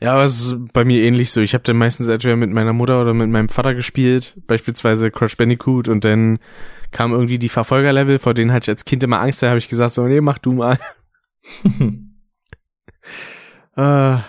Ja, 0.00 0.12
aber 0.14 0.24
es 0.24 0.46
ist 0.46 0.72
bei 0.72 0.84
mir 0.84 1.02
ähnlich 1.02 1.32
so. 1.32 1.40
Ich 1.40 1.54
habe 1.54 1.64
dann 1.64 1.76
meistens 1.76 2.06
entweder 2.06 2.36
mit 2.36 2.50
meiner 2.50 2.72
Mutter 2.72 3.00
oder 3.00 3.14
mit 3.14 3.28
meinem 3.30 3.48
Vater 3.48 3.74
gespielt, 3.74 4.36
beispielsweise 4.46 5.10
Crash 5.10 5.36
Bandicoot 5.36 5.88
und 5.88 6.04
dann 6.04 6.38
kam 6.92 7.12
irgendwie 7.12 7.38
die 7.38 7.48
Verfolgerlevel, 7.48 8.18
vor 8.18 8.34
denen 8.34 8.52
hatte 8.52 8.64
ich 8.64 8.70
als 8.70 8.84
Kind 8.84 9.02
immer 9.02 9.20
Angst, 9.20 9.42
da 9.42 9.48
habe 9.48 9.58
ich 9.58 9.68
gesagt 9.68 9.94
so, 9.94 10.06
nee, 10.06 10.20
mach 10.20 10.38
du 10.38 10.52
mal. 10.52 10.78
äh, 13.76 13.76
ja, 13.76 14.22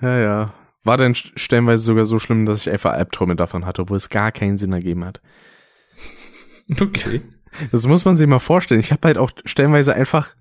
ja. 0.00 0.46
War 0.84 0.96
dann 0.96 1.16
stellenweise 1.16 1.82
sogar 1.82 2.06
so 2.06 2.20
schlimm, 2.20 2.46
dass 2.46 2.60
ich 2.60 2.70
einfach 2.70 2.92
Albträume 2.92 3.34
davon 3.34 3.66
hatte, 3.66 3.82
obwohl 3.82 3.96
es 3.96 4.08
gar 4.08 4.30
keinen 4.30 4.58
Sinn 4.58 4.72
ergeben 4.72 5.04
hat. 5.04 5.20
Okay. 6.80 7.22
Das 7.70 7.86
muss 7.86 8.04
man 8.04 8.16
sich 8.16 8.26
mal 8.26 8.40
vorstellen. 8.40 8.80
Ich 8.80 8.90
habe 8.90 9.06
halt 9.06 9.18
auch 9.18 9.30
stellenweise 9.44 9.94
einfach 9.94 10.34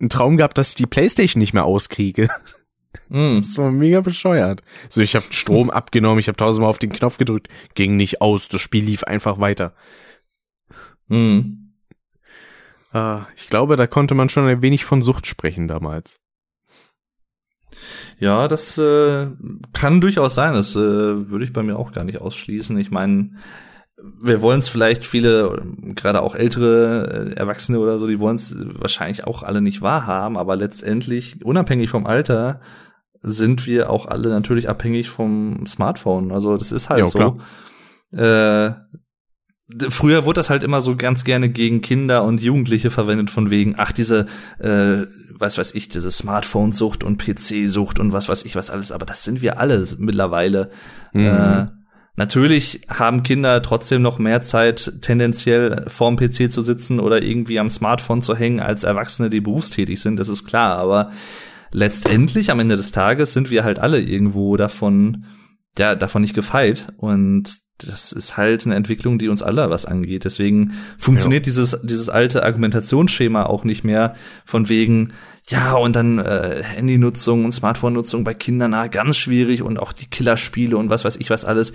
einen 0.00 0.08
Traum 0.08 0.38
gehabt, 0.38 0.56
dass 0.56 0.70
ich 0.70 0.74
die 0.74 0.86
Playstation 0.86 1.38
nicht 1.38 1.52
mehr 1.52 1.66
auskriege. 1.66 2.30
Mm. 3.08 3.36
Das 3.36 3.56
war 3.58 3.70
mega 3.70 4.00
bescheuert. 4.00 4.62
So, 4.88 5.00
ich 5.00 5.14
habe 5.14 5.26
Strom 5.30 5.70
abgenommen, 5.70 6.18
ich 6.18 6.28
habe 6.28 6.36
tausendmal 6.36 6.70
auf 6.70 6.78
den 6.78 6.92
Knopf 6.92 7.18
gedrückt, 7.18 7.48
ging 7.74 7.96
nicht 7.96 8.20
aus, 8.20 8.48
das 8.48 8.60
Spiel 8.60 8.84
lief 8.84 9.04
einfach 9.04 9.38
weiter. 9.38 9.74
Mm. 11.08 11.56
Uh, 12.92 13.20
ich 13.36 13.48
glaube, 13.48 13.76
da 13.76 13.86
konnte 13.86 14.14
man 14.14 14.28
schon 14.28 14.48
ein 14.48 14.62
wenig 14.62 14.84
von 14.84 15.00
Sucht 15.00 15.26
sprechen 15.26 15.68
damals. 15.68 16.20
Ja, 18.18 18.48
das 18.48 18.76
äh, 18.78 19.28
kann 19.72 20.00
durchaus 20.00 20.34
sein. 20.34 20.54
Das 20.54 20.74
äh, 20.74 20.78
würde 20.78 21.44
ich 21.44 21.52
bei 21.52 21.62
mir 21.62 21.76
auch 21.76 21.92
gar 21.92 22.04
nicht 22.04 22.20
ausschließen. 22.20 22.76
Ich 22.78 22.90
meine, 22.90 23.30
wir 24.20 24.42
wollen 24.42 24.60
es 24.60 24.68
vielleicht 24.68 25.04
viele, 25.04 25.62
gerade 25.94 26.22
auch 26.22 26.34
ältere 26.34 27.32
äh, 27.32 27.34
Erwachsene 27.34 27.78
oder 27.78 27.98
so, 27.98 28.06
die 28.06 28.20
wollen 28.20 28.36
es 28.36 28.54
wahrscheinlich 28.58 29.24
auch 29.26 29.42
alle 29.42 29.60
nicht 29.60 29.82
wahrhaben, 29.82 30.36
aber 30.36 30.56
letztendlich, 30.56 31.44
unabhängig 31.44 31.90
vom 31.90 32.06
Alter, 32.06 32.60
sind 33.22 33.66
wir 33.66 33.90
auch 33.90 34.06
alle 34.06 34.28
natürlich 34.30 34.68
abhängig 34.68 35.10
vom 35.10 35.66
Smartphone. 35.66 36.32
Also 36.32 36.56
das 36.56 36.72
ist 36.72 36.88
halt 36.88 37.00
ja, 37.00 37.06
so. 37.06 37.38
Äh, 38.16 38.72
früher 39.88 40.24
wurde 40.24 40.38
das 40.38 40.50
halt 40.50 40.62
immer 40.62 40.80
so 40.80 40.96
ganz 40.96 41.24
gerne 41.24 41.48
gegen 41.48 41.82
Kinder 41.82 42.24
und 42.24 42.42
Jugendliche 42.42 42.90
verwendet 42.90 43.30
von 43.30 43.50
wegen, 43.50 43.74
ach, 43.76 43.92
diese, 43.92 44.26
äh, 44.58 45.04
was 45.38 45.58
weiß 45.58 45.74
ich, 45.74 45.88
diese 45.88 46.10
Smartphone-Sucht 46.10 47.04
und 47.04 47.22
PC-Sucht 47.22 47.98
und 47.98 48.12
was 48.12 48.28
weiß 48.28 48.44
ich 48.44 48.56
was 48.56 48.70
alles, 48.70 48.90
aber 48.90 49.06
das 49.06 49.24
sind 49.24 49.42
wir 49.42 49.58
alle 49.58 49.86
mittlerweile. 49.98 50.70
Mhm. 51.12 51.26
Äh, 51.26 51.66
natürlich 52.20 52.82
haben 52.86 53.22
Kinder 53.22 53.62
trotzdem 53.62 54.02
noch 54.02 54.18
mehr 54.18 54.42
Zeit, 54.42 54.92
tendenziell 55.00 55.86
vorm 55.88 56.16
PC 56.16 56.52
zu 56.52 56.60
sitzen 56.60 57.00
oder 57.00 57.22
irgendwie 57.22 57.58
am 57.58 57.70
Smartphone 57.70 58.20
zu 58.20 58.36
hängen, 58.36 58.60
als 58.60 58.84
Erwachsene, 58.84 59.30
die 59.30 59.40
berufstätig 59.40 60.02
sind, 60.02 60.20
das 60.20 60.28
ist 60.28 60.44
klar, 60.44 60.76
aber 60.76 61.12
letztendlich 61.72 62.50
am 62.50 62.60
Ende 62.60 62.76
des 62.76 62.92
Tages 62.92 63.32
sind 63.32 63.50
wir 63.50 63.64
halt 63.64 63.78
alle 63.78 64.02
irgendwo 64.02 64.58
davon, 64.58 65.24
ja, 65.78 65.94
davon 65.94 66.20
nicht 66.20 66.34
gefeit 66.34 66.92
und 66.98 67.54
das 67.78 68.12
ist 68.12 68.36
halt 68.36 68.66
eine 68.66 68.74
Entwicklung, 68.74 69.18
die 69.18 69.28
uns 69.28 69.42
alle 69.42 69.70
was 69.70 69.86
angeht. 69.86 70.26
Deswegen 70.26 70.74
funktioniert 70.98 71.46
ja. 71.46 71.50
dieses, 71.50 71.80
dieses 71.82 72.10
alte 72.10 72.42
Argumentationsschema 72.42 73.44
auch 73.44 73.64
nicht 73.64 73.82
mehr 73.82 74.14
von 74.44 74.68
wegen, 74.68 75.14
ja, 75.48 75.74
und 75.74 75.96
dann 75.96 76.18
äh, 76.18 76.62
Handynutzung 76.62 77.44
und 77.44 77.52
Smartphone-Nutzung 77.52 78.22
bei 78.24 78.34
Kindern, 78.34 78.70
na, 78.70 78.86
ganz 78.86 79.16
schwierig 79.16 79.62
und 79.62 79.78
auch 79.78 79.92
die 79.92 80.06
Killerspiele 80.06 80.76
und 80.76 80.90
was 80.90 81.04
weiß 81.04 81.16
ich 81.16 81.30
was 81.30 81.44
alles. 81.44 81.72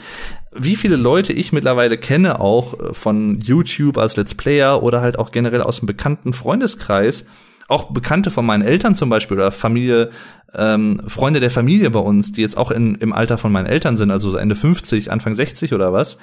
Wie 0.53 0.75
viele 0.75 0.95
Leute 0.95 1.33
ich 1.33 1.51
mittlerweile 1.51 1.97
kenne, 1.97 2.39
auch 2.39 2.79
äh, 2.79 2.93
von 2.93 3.39
YouTube 3.41 3.97
als 3.97 4.15
Let's 4.15 4.35
Player 4.35 4.81
oder 4.81 5.01
halt 5.01 5.19
auch 5.19 5.31
generell 5.31 5.61
aus 5.61 5.79
dem 5.79 5.87
bekannten 5.87 6.31
Freundeskreis, 6.31 7.25
auch 7.67 7.91
Bekannte 7.91 8.31
von 8.31 8.45
meinen 8.45 8.63
Eltern 8.63 8.95
zum 8.95 9.09
Beispiel 9.09 9.37
oder 9.37 9.51
Familie, 9.51 10.11
ähm, 10.53 11.01
Freunde 11.07 11.39
der 11.39 11.51
Familie 11.51 11.89
bei 11.89 11.99
uns, 11.99 12.31
die 12.31 12.41
jetzt 12.41 12.57
auch 12.57 12.71
in, 12.71 12.95
im 12.95 13.11
Alter 13.11 13.37
von 13.37 13.51
meinen 13.51 13.65
Eltern 13.65 13.97
sind, 13.97 14.11
also 14.11 14.29
so 14.29 14.37
Ende 14.37 14.55
50, 14.55 15.11
Anfang 15.11 15.35
60 15.35 15.73
oder 15.73 15.91
was, 15.91 16.17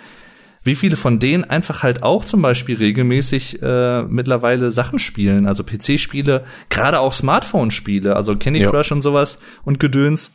wie 0.62 0.74
viele 0.74 0.96
von 0.96 1.18
denen 1.18 1.44
einfach 1.44 1.82
halt 1.82 2.02
auch 2.02 2.24
zum 2.24 2.42
Beispiel 2.42 2.76
regelmäßig 2.76 3.62
äh, 3.62 4.02
mittlerweile 4.02 4.70
Sachen 4.70 4.98
spielen, 4.98 5.46
also 5.46 5.64
PC-Spiele, 5.64 6.44
gerade 6.70 7.00
auch 7.00 7.12
Smartphone-Spiele, 7.12 8.14
also 8.14 8.36
Candy 8.36 8.60
Crush 8.64 8.90
ja. 8.90 8.96
und 8.96 9.02
sowas 9.02 9.38
und 9.64 9.80
Gedöns 9.80 10.30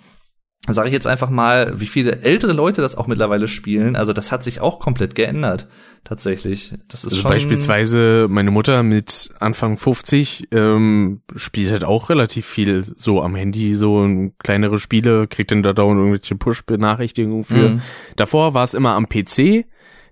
sage 0.74 0.90
ich 0.90 0.94
jetzt 0.94 1.08
einfach 1.08 1.30
mal, 1.30 1.80
wie 1.80 1.86
viele 1.86 2.24
ältere 2.24 2.52
Leute 2.52 2.82
das 2.82 2.96
auch 2.96 3.08
mittlerweile 3.08 3.48
spielen. 3.48 3.96
Also 3.96 4.12
das 4.12 4.32
hat 4.32 4.44
sich 4.44 4.60
auch 4.60 4.80
komplett 4.80 5.16
geändert, 5.16 5.68
tatsächlich. 6.04 6.74
Das 6.90 7.06
ist 7.06 7.14
also 7.14 7.22
schon 7.22 7.30
beispielsweise 7.30 8.28
meine 8.30 8.52
Mutter 8.52 8.84
mit 8.84 9.30
Anfang 9.40 9.78
50 9.78 10.50
ähm, 10.52 11.22
spielt 11.36 11.72
halt 11.72 11.84
auch 11.84 12.10
relativ 12.10 12.46
viel 12.46 12.84
so 12.84 13.22
am 13.22 13.36
Handy, 13.36 13.76
so 13.76 14.30
kleinere 14.40 14.78
Spiele, 14.78 15.28
kriegt 15.28 15.52
dann 15.52 15.64
da 15.64 15.74
dauernd 15.74 16.00
irgendwelche 16.00 16.36
Push-Benachrichtigungen 16.36 17.44
für. 17.44 17.70
Mhm. 17.70 17.82
Davor 18.18 18.54
war 18.54 18.64
es 18.64 18.74
immer 18.74 18.94
am 18.94 19.08
PC 19.08 19.66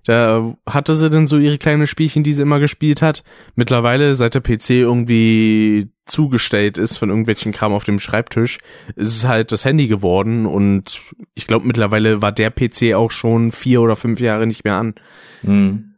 da 0.06 0.56
hatte 0.66 0.94
sie 0.94 1.10
dann 1.10 1.26
so 1.26 1.36
ihre 1.36 1.58
kleinen 1.58 1.88
Spielchen, 1.88 2.22
die 2.22 2.32
sie 2.32 2.42
immer 2.42 2.60
gespielt 2.60 3.02
hat. 3.02 3.24
Mittlerweile, 3.56 4.14
seit 4.14 4.34
der 4.34 4.40
PC 4.40 4.70
irgendwie 4.70 5.88
zugestellt 6.04 6.78
ist 6.78 6.98
von 6.98 7.08
irgendwelchen 7.08 7.50
Kram 7.50 7.72
auf 7.72 7.82
dem 7.82 7.98
Schreibtisch, 7.98 8.58
ist 8.94 9.08
es 9.08 9.24
halt 9.24 9.50
das 9.50 9.64
Handy 9.64 9.88
geworden 9.88 10.46
und 10.46 11.00
ich 11.34 11.48
glaube 11.48 11.66
mittlerweile 11.66 12.22
war 12.22 12.30
der 12.30 12.50
PC 12.50 12.94
auch 12.94 13.10
schon 13.10 13.50
vier 13.50 13.80
oder 13.80 13.96
fünf 13.96 14.20
Jahre 14.20 14.46
nicht 14.46 14.62
mehr 14.62 14.76
an. 14.76 14.94
Hm. 15.42 15.94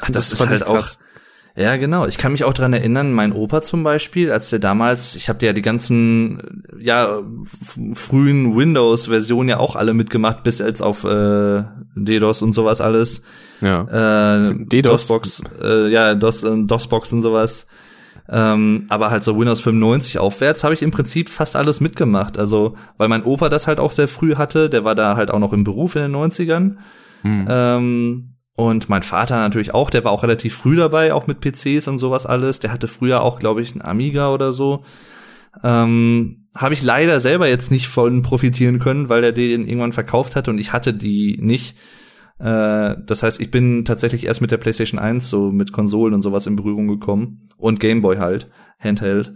Ach, 0.00 0.06
das, 0.10 0.30
das 0.30 0.40
ist 0.40 0.48
halt 0.48 0.66
auch 0.66 0.86
ja, 1.56 1.76
genau. 1.76 2.06
Ich 2.06 2.18
kann 2.18 2.32
mich 2.32 2.42
auch 2.42 2.52
dran 2.52 2.72
erinnern, 2.72 3.12
mein 3.12 3.32
Opa 3.32 3.62
zum 3.62 3.84
Beispiel, 3.84 4.32
als 4.32 4.50
der 4.50 4.58
damals, 4.58 5.14
ich 5.14 5.28
habe 5.28 5.46
ja 5.46 5.52
die 5.52 5.62
ganzen, 5.62 6.64
ja, 6.78 7.20
frühen 7.92 8.56
Windows-Versionen 8.56 9.48
ja 9.48 9.58
auch 9.58 9.76
alle 9.76 9.94
mitgemacht, 9.94 10.42
bis 10.42 10.58
jetzt 10.58 10.82
auf 10.82 11.04
äh, 11.04 11.62
DDoS 11.94 12.42
und 12.42 12.52
sowas 12.52 12.80
alles. 12.80 13.22
Ja. 13.60 14.48
Äh, 14.48 14.54
DDoS. 14.66 15.06
DOSBox, 15.06 15.42
äh, 15.62 15.88
ja, 15.90 16.16
DOS, 16.16 16.42
äh, 16.42 16.56
DOSBox 16.64 17.12
und 17.12 17.22
sowas. 17.22 17.68
Ähm, 18.28 18.86
aber 18.88 19.10
halt 19.10 19.22
so 19.22 19.38
Windows 19.38 19.60
95 19.60 20.18
aufwärts 20.18 20.64
habe 20.64 20.74
ich 20.74 20.82
im 20.82 20.90
Prinzip 20.90 21.28
fast 21.28 21.54
alles 21.54 21.80
mitgemacht. 21.80 22.36
Also, 22.36 22.74
weil 22.96 23.08
mein 23.08 23.22
Opa 23.22 23.48
das 23.48 23.68
halt 23.68 23.78
auch 23.78 23.92
sehr 23.92 24.08
früh 24.08 24.34
hatte, 24.34 24.68
der 24.70 24.84
war 24.84 24.96
da 24.96 25.14
halt 25.14 25.30
auch 25.30 25.38
noch 25.38 25.52
im 25.52 25.62
Beruf 25.62 25.94
in 25.94 26.02
den 26.02 26.16
90ern. 26.16 26.76
Hm. 27.22 27.46
Ähm, 27.48 28.33
und 28.56 28.88
mein 28.88 29.02
Vater 29.02 29.36
natürlich 29.36 29.74
auch, 29.74 29.90
der 29.90 30.04
war 30.04 30.12
auch 30.12 30.22
relativ 30.22 30.54
früh 30.54 30.76
dabei, 30.76 31.12
auch 31.12 31.26
mit 31.26 31.40
PCs 31.40 31.88
und 31.88 31.98
sowas 31.98 32.24
alles. 32.24 32.60
Der 32.60 32.72
hatte 32.72 32.86
früher 32.86 33.22
auch, 33.22 33.40
glaube 33.40 33.62
ich, 33.62 33.72
einen 33.72 33.82
Amiga 33.82 34.32
oder 34.32 34.52
so. 34.52 34.84
Ähm, 35.62 36.46
Habe 36.54 36.74
ich 36.74 36.82
leider 36.82 37.18
selber 37.18 37.48
jetzt 37.48 37.70
nicht 37.72 37.88
von 37.88 38.22
profitieren 38.22 38.78
können, 38.78 39.08
weil 39.08 39.24
er 39.24 39.32
den 39.32 39.66
irgendwann 39.66 39.92
verkauft 39.92 40.36
hat 40.36 40.48
und 40.48 40.58
ich 40.58 40.72
hatte 40.72 40.94
die 40.94 41.36
nicht. 41.40 41.76
Äh, 42.38 42.96
das 43.04 43.24
heißt, 43.24 43.40
ich 43.40 43.50
bin 43.50 43.84
tatsächlich 43.84 44.26
erst 44.26 44.40
mit 44.40 44.52
der 44.52 44.58
PlayStation 44.58 45.00
1 45.00 45.28
so 45.28 45.50
mit 45.50 45.72
Konsolen 45.72 46.14
und 46.14 46.22
sowas 46.22 46.46
in 46.46 46.56
Berührung 46.56 46.86
gekommen 46.86 47.48
und 47.56 47.80
Gameboy 47.80 48.18
halt, 48.18 48.50
Handheld. 48.78 49.34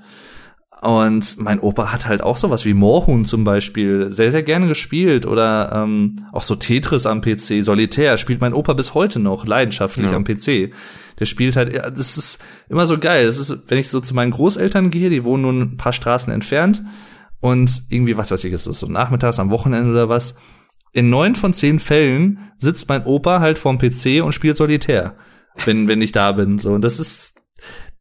Und 0.81 1.39
mein 1.39 1.59
Opa 1.59 1.93
hat 1.93 2.07
halt 2.07 2.23
auch 2.23 2.37
sowas 2.37 2.65
wie 2.65 2.73
Moorhuhn 2.73 3.25
zum 3.25 3.43
Beispiel 3.43 4.13
sehr, 4.13 4.31
sehr 4.31 4.45
gerne 4.45 4.69
gespielt 4.69 5.27
oder 5.27 5.73
ähm, 5.75 6.25
auch 6.33 6.43
so 6.43 6.55
Tetris 6.55 7.05
am 7.05 7.21
PC, 7.21 7.63
Solitär 7.65 8.17
spielt 8.17 8.41
mein 8.41 8.55
Opa 8.55 8.75
bis 8.75 8.95
heute 8.95 9.19
noch 9.19 9.45
leidenschaftlich 9.45 10.11
ja. 10.11 10.17
am 10.17 10.23
PC. 10.23 10.73
Der 11.19 11.27
spielt 11.27 11.57
halt, 11.57 11.73
ja, 11.73 11.91
das 11.91 12.17
ist 12.17 12.39
immer 12.69 12.87
so 12.87 12.97
geil. 12.97 13.27
Das 13.27 13.39
ist, 13.39 13.59
wenn 13.67 13.79
ich 13.79 13.89
so 13.89 14.01
zu 14.01 14.15
meinen 14.15 14.31
Großeltern 14.31 14.91
gehe, 14.91 15.11
die 15.11 15.25
wohnen 15.25 15.43
nun 15.43 15.61
ein 15.63 15.77
paar 15.77 15.93
Straßen 15.93 16.33
entfernt 16.33 16.85
und 17.41 17.83
irgendwie, 17.89 18.17
was 18.17 18.31
weiß 18.31 18.45
ich, 18.45 18.53
ist 18.53 18.69
das 18.69 18.79
so 18.79 18.87
nachmittags 18.87 19.41
am 19.41 19.51
Wochenende 19.51 19.91
oder 19.91 20.09
was. 20.09 20.37
In 20.93 21.11
neun 21.11 21.35
von 21.35 21.53
zehn 21.53 21.81
Fällen 21.81 22.39
sitzt 22.57 22.89
mein 22.89 23.05
Opa 23.05 23.41
halt 23.41 23.59
vorm 23.59 23.79
PC 23.79 24.23
und 24.23 24.33
spielt 24.33 24.57
Solitär, 24.57 25.17
wenn, 25.65 25.89
wenn 25.89 26.03
ich 26.03 26.13
da 26.13 26.33
bin. 26.33 26.59
So, 26.61 26.73
und 26.73 26.83
das 26.83 27.01
ist, 27.01 27.35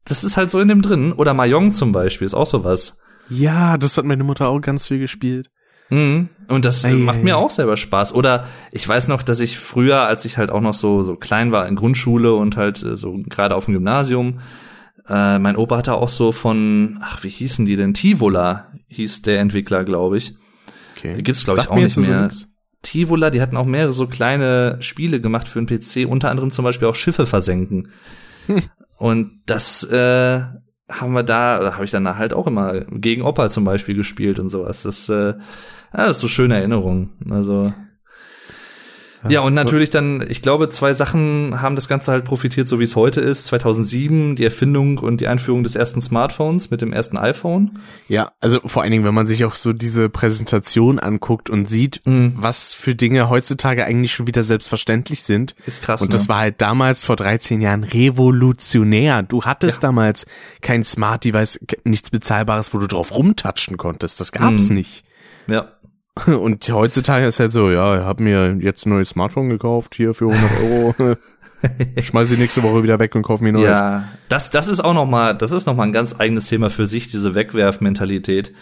das 0.07 0.23
ist 0.23 0.37
halt 0.37 0.51
so 0.51 0.59
in 0.59 0.67
dem 0.67 0.81
drin. 0.81 1.13
Oder 1.13 1.33
Mayong 1.33 1.71
zum 1.71 1.91
Beispiel 1.91 2.25
ist 2.25 2.33
auch 2.33 2.45
sowas. 2.45 2.97
Ja, 3.29 3.77
das 3.77 3.97
hat 3.97 4.05
meine 4.05 4.23
Mutter 4.23 4.49
auch 4.49 4.61
ganz 4.61 4.87
viel 4.87 4.99
gespielt. 4.99 5.49
Mhm. 5.89 6.29
Und 6.47 6.65
das 6.65 6.83
ei, 6.85 6.93
macht 6.93 7.19
ei. 7.19 7.23
mir 7.23 7.37
auch 7.37 7.51
selber 7.51 7.77
Spaß. 7.77 8.13
Oder 8.13 8.45
ich 8.71 8.87
weiß 8.87 9.07
noch, 9.07 9.21
dass 9.21 9.39
ich 9.39 9.57
früher, 9.57 10.07
als 10.07 10.25
ich 10.25 10.37
halt 10.37 10.49
auch 10.49 10.61
noch 10.61 10.73
so, 10.73 11.03
so 11.03 11.15
klein 11.15 11.51
war 11.51 11.67
in 11.67 11.75
Grundschule 11.75 12.33
und 12.33 12.57
halt 12.57 12.83
äh, 12.83 12.95
so 12.95 13.17
gerade 13.27 13.55
auf 13.55 13.65
dem 13.65 13.73
Gymnasium, 13.73 14.39
äh, 15.07 15.39
mein 15.39 15.55
Opa 15.55 15.77
hatte 15.77 15.93
auch 15.93 16.09
so 16.09 16.31
von, 16.31 16.99
ach, 17.01 17.23
wie 17.23 17.29
hießen 17.29 17.65
die 17.65 17.75
denn? 17.75 17.93
Tivola 17.93 18.71
hieß 18.87 19.21
der 19.21 19.39
Entwickler, 19.39 19.83
glaube 19.83 20.17
ich. 20.17 20.35
Okay. 20.97 21.21
Gibt's, 21.21 21.43
glaube 21.43 21.61
ich, 21.61 21.69
auch 21.69 21.75
nicht 21.75 21.97
mehr. 21.97 22.29
So 22.29 22.45
Tivola, 22.81 23.29
die 23.29 23.41
hatten 23.41 23.57
auch 23.57 23.65
mehrere 23.65 23.93
so 23.93 24.07
kleine 24.07 24.77
Spiele 24.81 25.19
gemacht 25.19 25.47
für 25.47 25.61
den 25.61 25.67
PC, 25.67 26.09
unter 26.09 26.29
anderem 26.29 26.51
zum 26.51 26.63
Beispiel 26.63 26.87
auch 26.87 26.95
Schiffe 26.95 27.25
versenken. 27.25 27.89
Hm. 28.47 28.63
Und 28.97 29.41
das 29.45 29.83
äh, 29.83 30.41
haben 30.89 31.13
wir 31.13 31.23
da, 31.23 31.59
oder 31.59 31.73
habe 31.73 31.85
ich 31.85 31.91
dann 31.91 32.17
halt 32.17 32.33
auch 32.33 32.47
immer 32.47 32.81
gegen 32.81 33.21
Opa 33.21 33.49
zum 33.49 33.63
Beispiel 33.63 33.95
gespielt 33.95 34.39
und 34.39 34.49
sowas. 34.49 34.83
Das, 34.83 35.09
äh, 35.09 35.33
ja, 35.33 35.37
das 35.91 36.17
ist 36.17 36.21
so 36.21 36.27
schöne 36.27 36.55
Erinnerung. 36.55 37.09
Also 37.29 37.71
ja, 39.29 39.41
und 39.41 39.53
natürlich 39.53 39.89
dann, 39.89 40.25
ich 40.27 40.41
glaube, 40.41 40.69
zwei 40.69 40.93
Sachen 40.93 41.61
haben 41.61 41.75
das 41.75 41.87
Ganze 41.87 42.11
halt 42.11 42.25
profitiert, 42.25 42.67
so 42.67 42.79
wie 42.79 42.83
es 42.83 42.95
heute 42.95 43.21
ist. 43.21 43.45
2007 43.47 44.35
die 44.35 44.43
Erfindung 44.43 44.97
und 44.97 45.21
die 45.21 45.27
Einführung 45.27 45.63
des 45.63 45.75
ersten 45.75 46.01
Smartphones 46.01 46.71
mit 46.71 46.81
dem 46.81 46.93
ersten 46.93 47.17
iPhone. 47.17 47.79
Ja, 48.07 48.31
also 48.39 48.59
vor 48.65 48.81
allen 48.81 48.91
Dingen, 48.91 49.03
wenn 49.05 49.13
man 49.13 49.27
sich 49.27 49.45
auch 49.45 49.55
so 49.55 49.73
diese 49.73 50.09
Präsentation 50.09 50.99
anguckt 50.99 51.49
und 51.49 51.67
sieht, 51.67 52.01
mhm. 52.05 52.33
was 52.35 52.73
für 52.73 52.95
Dinge 52.95 53.29
heutzutage 53.29 53.85
eigentlich 53.85 54.13
schon 54.13 54.27
wieder 54.27 54.43
selbstverständlich 54.43 55.23
sind. 55.23 55.55
Ist 55.65 55.81
krass. 55.81 56.01
Und 56.01 56.13
das 56.13 56.23
ne? 56.23 56.29
war 56.29 56.39
halt 56.39 56.61
damals 56.61 57.05
vor 57.05 57.15
13 57.15 57.61
Jahren 57.61 57.83
revolutionär. 57.83 59.23
Du 59.23 59.43
hattest 59.43 59.77
ja. 59.77 59.89
damals 59.89 60.25
kein 60.61 60.83
Smart 60.83 61.23
Device, 61.23 61.59
nichts 61.83 62.09
bezahlbares, 62.09 62.73
wo 62.73 62.79
du 62.79 62.87
drauf 62.87 63.13
rumtatschen 63.13 63.77
konntest. 63.77 64.19
Das 64.19 64.31
gab's 64.31 64.69
mhm. 64.69 64.75
nicht. 64.75 65.03
Ja. 65.47 65.69
Und 66.39 66.67
heutzutage 66.69 67.25
ist 67.25 67.39
halt 67.39 67.51
so, 67.51 67.69
ja, 67.69 67.99
ich 67.99 68.03
habe 68.03 68.23
mir 68.23 68.57
jetzt 68.59 68.85
ein 68.85 68.89
neues 68.89 69.09
Smartphone 69.09 69.49
gekauft, 69.49 69.95
hier 69.95 70.13
für 70.13 70.31
100 70.31 70.97
Euro. 71.01 71.15
Schmeiß 72.01 72.29
sie 72.29 72.37
nächste 72.37 72.61
Woche 72.63 72.83
wieder 72.83 72.99
weg 72.99 73.15
und 73.15 73.23
kauf 73.23 73.41
mir 73.41 73.51
neues. 73.51 73.79
Ja, 73.79 74.03
das, 74.29 74.51
das 74.51 74.67
ist 74.67 74.79
auch 74.79 74.93
noch 74.93 75.07
mal, 75.07 75.33
das 75.33 75.51
ist 75.51 75.65
noch 75.65 75.75
mal 75.75 75.83
ein 75.83 75.93
ganz 75.93 76.19
eigenes 76.19 76.47
Thema 76.47 76.69
für 76.69 76.85
sich, 76.85 77.07
diese 77.07 77.35
Wegwerfmentalität. 77.35 78.49
Äh, 78.49 78.53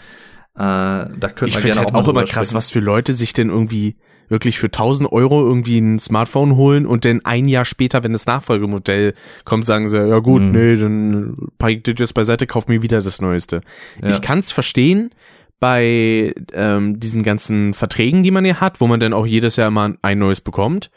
da 0.58 1.10
könnte 1.20 1.47
ich 1.47 1.58
finde 1.58 1.80
halt 1.80 1.93
auch, 1.93 2.06
auch 2.06 2.08
immer 2.08 2.24
krass, 2.24 2.53
was 2.53 2.72
für 2.72 2.80
Leute 2.80 3.14
sich 3.14 3.34
denn 3.34 3.49
irgendwie 3.49 3.97
wirklich 4.30 4.58
für 4.58 4.68
1000 4.68 5.12
Euro 5.12 5.45
irgendwie 5.45 5.78
ein 5.80 5.99
Smartphone 5.99 6.56
holen 6.56 6.86
und 6.86 7.06
dann 7.06 7.24
ein 7.26 7.47
Jahr 7.47 7.66
später, 7.66 8.03
wenn 8.03 8.14
das 8.14 8.26
Nachfolgemodell 8.26 9.14
kommt, 9.43 9.66
sagen 9.66 9.88
sie, 9.88 9.97
ja 9.97 10.20
gut, 10.20 10.41
mhm. 10.41 10.51
nee, 10.51 10.76
dann 10.76 11.38
pack 11.58 11.72
ich 11.72 11.84
das 11.84 11.95
jetzt 11.99 12.14
beiseite, 12.14 12.47
kauf 12.47 12.68
mir 12.68 12.82
wieder 12.82 13.01
das 13.01 13.22
Neueste. 13.22 13.62
Ja. 14.01 14.10
Ich 14.10 14.22
kann 14.22 14.39
es 14.39 14.51
verstehen 14.51 15.12
bei 15.60 16.34
ähm, 16.53 16.99
diesen 16.99 17.24
ganzen 17.24 17.74
Verträgen, 17.74 18.24
die 18.24 18.32
man 18.32 18.45
hier 18.45 18.60
hat, 18.60 18.82
wo 18.82 18.88
man 18.88 18.99
dann 18.99 19.14
auch 19.14 19.26
jedes 19.26 19.56
Jahr 19.56 19.72
mal 19.72 19.97
ein 20.01 20.20
neues 20.20 20.41
bekommt. 20.41 20.91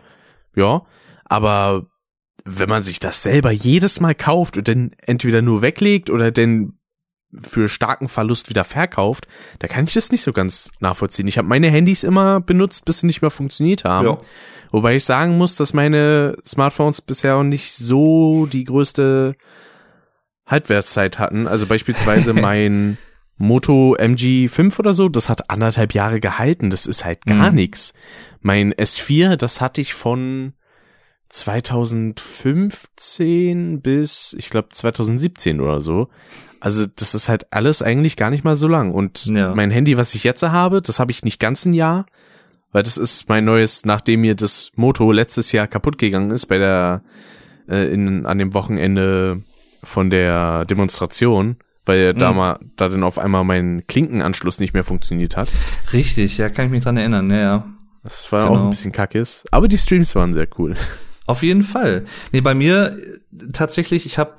Ja, 0.55 0.83
aber 1.25 1.87
wenn 2.45 2.69
man 2.69 2.83
sich 2.83 2.99
das 2.99 3.23
selber 3.23 3.51
jedes 3.51 4.01
Mal 4.01 4.15
kauft 4.15 4.57
und 4.57 4.69
dann 4.69 4.93
entweder 5.07 5.43
nur 5.43 5.63
weglegt 5.63 6.11
oder 6.11 6.31
dann 6.31 6.75
für 7.35 7.69
starken 7.69 8.09
Verlust 8.09 8.49
wieder 8.49 8.65
verkauft, 8.65 9.27
da 9.59 9.69
kann 9.69 9.85
ich 9.85 9.93
das 9.93 10.11
nicht 10.11 10.23
so 10.23 10.33
ganz 10.33 10.71
nachvollziehen. 10.81 11.29
Ich 11.29 11.37
habe 11.37 11.47
meine 11.47 11.69
Handys 11.69 12.03
immer 12.03 12.41
benutzt, 12.41 12.87
bis 12.87 13.01
sie 13.01 13.07
nicht 13.07 13.21
mehr 13.21 13.31
funktioniert 13.31 13.85
haben. 13.85 14.07
Ja. 14.07 14.19
Wobei 14.71 14.97
ich 14.97 15.05
sagen 15.05 15.37
muss, 15.37 15.55
dass 15.55 15.75
meine 15.75 16.37
Smartphones 16.47 17.03
bisher 17.03 17.37
auch 17.37 17.43
nicht 17.43 17.75
so 17.75 18.47
die 18.47 18.65
größte 18.65 19.37
Halbwertszeit 20.47 21.19
hatten. 21.19 21.47
Also 21.47 21.67
beispielsweise 21.67 22.33
mein 22.41 22.97
Moto 23.39 23.97
MG5 23.99 24.79
oder 24.79 24.93
so, 24.93 25.09
das 25.09 25.29
hat 25.29 25.49
anderthalb 25.49 25.95
Jahre 25.95 26.21
gehalten. 26.21 26.71
Das 26.71 26.87
ist 26.87 27.05
halt 27.05 27.25
gar 27.25 27.51
mhm. 27.51 27.57
nichts. 27.57 27.95
Mein 28.41 28.75
S4, 28.75 29.37
das 29.37 29.61
hatte 29.61 29.81
ich 29.81 29.95
von 29.95 30.55
2015 31.29 33.81
bis, 33.81 34.35
ich 34.39 34.51
glaube, 34.51 34.69
2017 34.71 35.61
oder 35.61 35.81
so. 35.81 36.09
Also 36.61 36.87
das 36.87 37.15
ist 37.15 37.29
halt 37.29 37.53
alles 37.53 37.83
eigentlich 37.83 38.17
gar 38.17 38.31
nicht 38.31 38.43
mal 38.45 38.57
so 38.57 38.67
lang. 38.67 38.93
Und 38.93 39.27
ja. 39.27 39.55
mein 39.55 39.71
Handy, 39.71 39.97
was 39.97 40.13
ich 40.15 40.25
jetzt 40.25 40.43
habe, 40.43 40.83
das 40.83 40.99
habe 40.99 41.13
ich 41.13 41.23
nicht 41.23 41.39
ganz 41.39 41.65
ein 41.65 41.75
Jahr, 41.75 42.07
weil 42.73 42.83
das 42.83 42.97
ist 42.97 43.29
mein 43.29 43.45
neues, 43.45 43.85
nachdem 43.85 44.23
mir 44.23 44.35
das 44.35 44.73
Moto 44.75 45.13
letztes 45.13 45.53
Jahr 45.53 45.69
kaputt 45.69 45.99
gegangen 45.99 46.33
ist 46.33 46.47
bei 46.47 46.59
der 46.59 47.03
äh, 47.69 47.93
in, 47.93 48.27
an 48.27 48.39
dem 48.39 48.55
Wochenende 48.55 49.43
von 49.85 50.11
der 50.11 50.65
Demonstration, 50.65 51.59
weil 51.89 52.15
mhm. 52.15 52.19
da 52.19 52.33
mal 52.33 52.59
da 52.77 52.89
dann 52.89 53.03
auf 53.03 53.19
einmal 53.19 53.45
mein 53.45 53.85
Klinkenanschluss 53.87 54.61
nicht 54.61 54.75
mehr 54.75 54.85
funktioniert 54.85 55.37
hat. 55.37 55.51
Richtig, 55.93 56.39
ja, 56.39 56.49
kann 56.49 56.67
ich 56.67 56.71
mich 56.71 56.85
dran 56.85 56.97
erinnern, 56.97 57.31
ja. 57.31 57.37
ja. 57.37 57.67
Das 58.05 58.31
war 58.31 58.49
genau. 58.49 58.61
auch 58.61 58.65
ein 58.65 58.71
bisschen 58.71 58.93
kackes, 58.93 59.45
aber 59.51 59.69
die 59.69 59.79
Streams 59.79 60.15
waren 60.15 60.33
sehr 60.33 60.49
cool. 60.59 60.75
Auf 61.27 61.43
jeden 61.43 61.63
Fall. 61.63 62.05
Nee, 62.33 62.41
bei 62.41 62.55
mir 62.55 62.97
tatsächlich, 63.53 64.07
ich 64.07 64.19
habe 64.19 64.37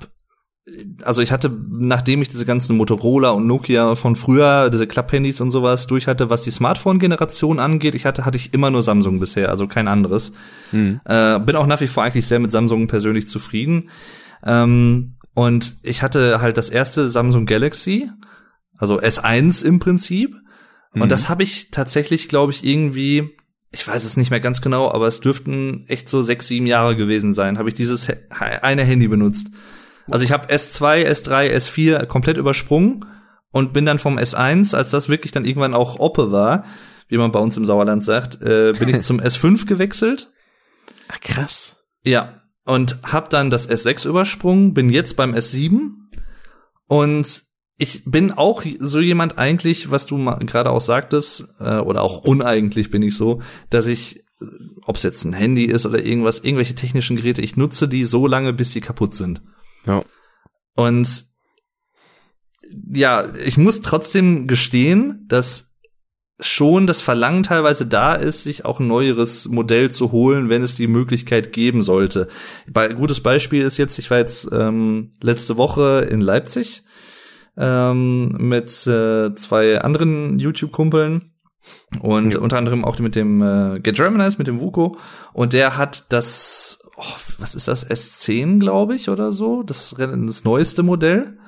also 1.04 1.22
ich 1.22 1.32
hatte, 1.32 1.50
nachdem 1.70 2.22
ich 2.22 2.28
diese 2.28 2.44
ganzen 2.44 2.76
Motorola 2.76 3.30
und 3.30 3.46
Nokia 3.46 3.94
von 3.96 4.14
früher, 4.14 4.70
diese 4.70 4.86
Klapphandys 4.86 5.40
und 5.40 5.50
sowas 5.50 5.86
durch 5.86 6.06
hatte, 6.06 6.30
was 6.30 6.42
die 6.42 6.50
Smartphone-Generation 6.50 7.58
angeht, 7.58 7.94
ich 7.94 8.06
hatte, 8.06 8.24
hatte 8.24 8.36
ich 8.36 8.54
immer 8.54 8.70
nur 8.70 8.82
Samsung 8.82 9.20
bisher, 9.20 9.48
also 9.48 9.66
kein 9.66 9.88
anderes. 9.88 10.32
Hm. 10.70 11.00
Äh, 11.04 11.40
bin 11.40 11.56
auch 11.56 11.66
nach 11.66 11.80
wie 11.80 11.86
vor 11.86 12.04
eigentlich 12.04 12.26
sehr 12.26 12.38
mit 12.38 12.50
Samsung 12.50 12.86
persönlich 12.86 13.26
zufrieden. 13.26 13.90
Ähm, 14.44 15.14
und 15.40 15.76
ich 15.82 16.02
hatte 16.02 16.42
halt 16.42 16.58
das 16.58 16.68
erste 16.68 17.08
Samsung 17.08 17.46
Galaxy, 17.46 18.10
also 18.76 19.00
S1 19.00 19.64
im 19.64 19.78
Prinzip. 19.78 20.36
Und 20.92 21.02
hm. 21.02 21.08
das 21.08 21.28
habe 21.28 21.42
ich 21.42 21.70
tatsächlich, 21.70 22.28
glaube 22.28 22.52
ich, 22.52 22.62
irgendwie 22.64 23.36
ich 23.72 23.86
weiß 23.86 24.04
es 24.04 24.16
nicht 24.16 24.30
mehr 24.30 24.40
ganz 24.40 24.60
genau, 24.60 24.90
aber 24.90 25.06
es 25.06 25.20
dürften 25.20 25.84
echt 25.86 26.08
so 26.08 26.22
sechs, 26.22 26.48
sieben 26.48 26.66
Jahre 26.66 26.96
gewesen 26.96 27.32
sein, 27.32 27.56
habe 27.56 27.68
ich 27.68 27.74
dieses 27.74 28.08
eine 28.30 28.82
Handy 28.84 29.08
benutzt. 29.08 29.46
Also 30.10 30.24
ich 30.24 30.32
habe 30.32 30.52
S2, 30.52 31.06
S3, 31.06 31.54
S4 31.54 32.06
komplett 32.06 32.36
übersprungen 32.36 33.06
und 33.52 33.72
bin 33.72 33.86
dann 33.86 33.98
vom 33.98 34.18
S1, 34.18 34.76
als 34.76 34.90
das 34.90 35.08
wirklich 35.08 35.32
dann 35.32 35.44
irgendwann 35.44 35.74
auch 35.74 36.00
Oppe 36.00 36.32
war, 36.32 36.64
wie 37.08 37.16
man 37.16 37.32
bei 37.32 37.38
uns 37.38 37.56
im 37.56 37.64
Sauerland 37.64 38.02
sagt, 38.02 38.42
äh, 38.42 38.72
bin 38.78 38.88
ich 38.88 39.00
zum 39.02 39.20
S5 39.20 39.66
gewechselt. 39.66 40.32
Ach 41.08 41.20
krass. 41.20 41.76
Ja, 42.04 42.39
und 42.64 42.98
hab 43.02 43.30
dann 43.30 43.50
das 43.50 43.68
S6 43.68 44.08
übersprungen, 44.08 44.74
bin 44.74 44.90
jetzt 44.90 45.16
beim 45.16 45.34
S7 45.34 45.92
und 46.86 47.42
ich 47.80 48.02
bin 48.04 48.30
auch 48.32 48.62
so 48.78 49.00
jemand 49.00 49.38
eigentlich, 49.38 49.90
was 49.90 50.04
du 50.04 50.22
gerade 50.40 50.70
auch 50.70 50.82
sagtest, 50.82 51.46
äh, 51.60 51.78
oder 51.78 52.02
auch 52.02 52.18
uneigentlich 52.24 52.90
bin 52.90 53.00
ich 53.00 53.16
so, 53.16 53.40
dass 53.70 53.86
ich, 53.86 54.18
äh, 54.18 54.44
ob 54.82 54.96
es 54.96 55.02
jetzt 55.02 55.24
ein 55.24 55.32
Handy 55.32 55.64
ist 55.64 55.86
oder 55.86 56.04
irgendwas, 56.04 56.40
irgendwelche 56.40 56.74
technischen 56.74 57.16
Geräte, 57.16 57.40
ich 57.40 57.56
nutze 57.56 57.88
die 57.88 58.04
so 58.04 58.26
lange, 58.26 58.52
bis 58.52 58.70
die 58.70 58.82
kaputt 58.82 59.14
sind. 59.14 59.40
Ja. 59.86 60.02
Und 60.76 61.24
ja, 62.92 63.34
ich 63.34 63.56
muss 63.56 63.80
trotzdem 63.80 64.46
gestehen, 64.46 65.24
dass 65.26 65.69
schon 66.40 66.86
das 66.86 67.00
Verlangen 67.00 67.42
teilweise 67.42 67.86
da 67.86 68.14
ist, 68.14 68.44
sich 68.44 68.64
auch 68.64 68.80
ein 68.80 68.86
neueres 68.86 69.48
Modell 69.48 69.90
zu 69.90 70.12
holen, 70.12 70.48
wenn 70.48 70.62
es 70.62 70.74
die 70.74 70.86
Möglichkeit 70.86 71.52
geben 71.52 71.82
sollte. 71.82 72.28
Ein 72.72 72.94
gutes 72.94 73.20
Beispiel 73.20 73.62
ist 73.62 73.78
jetzt, 73.78 73.98
ich 73.98 74.10
war 74.10 74.18
jetzt 74.18 74.48
ähm, 74.52 75.12
letzte 75.22 75.56
Woche 75.56 76.06
in 76.10 76.20
Leipzig 76.20 76.82
ähm, 77.56 78.30
mit 78.38 78.68
äh, 78.86 79.34
zwei 79.34 79.80
anderen 79.80 80.38
YouTube-Kumpeln 80.38 81.32
und 82.00 82.34
ja. 82.34 82.40
unter 82.40 82.58
anderem 82.58 82.84
auch 82.84 82.98
mit 82.98 83.14
dem 83.14 83.42
äh, 83.42 83.80
Get 83.80 83.96
Germanized, 83.96 84.38
mit 84.38 84.48
dem 84.48 84.60
Vuko 84.60 84.96
und 85.32 85.52
der 85.52 85.76
hat 85.76 86.06
das 86.08 86.80
oh, 87.00 87.16
was 87.38 87.54
ist 87.54 87.68
das, 87.68 87.88
S10, 87.88 88.58
glaube 88.58 88.94
ich, 88.94 89.08
oder 89.08 89.32
so, 89.32 89.62
das, 89.62 89.94
das 89.96 90.44
neueste 90.44 90.82
Modell. 90.82 91.38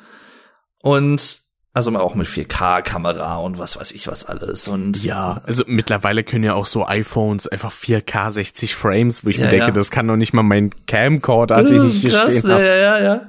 Und 0.82 1.40
also 1.74 1.96
auch 1.96 2.14
mit 2.14 2.26
4K-Kamera 2.26 3.36
und 3.36 3.58
was 3.58 3.78
weiß 3.78 3.92
ich 3.92 4.06
was 4.06 4.24
alles. 4.24 4.68
Und 4.68 5.02
ja, 5.02 5.40
also 5.44 5.64
mittlerweile 5.66 6.22
können 6.22 6.44
ja 6.44 6.52
auch 6.54 6.66
so 6.66 6.86
iPhones 6.86 7.48
einfach 7.48 7.72
4K 7.72 8.30
60 8.30 8.74
Frames, 8.74 9.24
wo 9.24 9.30
ich 9.30 9.38
ja, 9.38 9.46
mir 9.46 9.50
denke, 9.50 9.66
ja. 9.66 9.72
das 9.72 9.90
kann 9.90 10.06
doch 10.06 10.16
nicht 10.16 10.34
mal 10.34 10.42
mein 10.42 10.70
Camcorder, 10.86 11.64
den 11.64 11.84
ich 11.84 12.00
hier 12.00 12.10
krass, 12.10 12.38
stehen 12.38 12.50
habe. 12.50 12.62
Ja, 12.62 12.76
ja, 12.76 13.00
ja. 13.00 13.20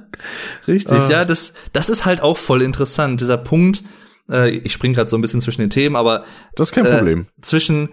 Richtig, 0.68 0.98
uh. 0.98 1.10
ja, 1.10 1.24
das, 1.24 1.54
das 1.72 1.88
ist 1.88 2.04
halt 2.04 2.20
auch 2.20 2.36
voll 2.36 2.60
interessant, 2.60 3.20
dieser 3.20 3.38
Punkt. 3.38 3.82
Äh, 4.30 4.50
ich 4.50 4.72
spring 4.72 4.92
gerade 4.92 5.08
so 5.08 5.16
ein 5.16 5.22
bisschen 5.22 5.40
zwischen 5.40 5.62
den 5.62 5.70
Themen, 5.70 5.96
aber 5.96 6.24
das 6.54 6.68
ist 6.68 6.74
kein 6.74 6.84
äh, 6.84 6.96
Problem. 6.96 7.26
Zwischen 7.40 7.90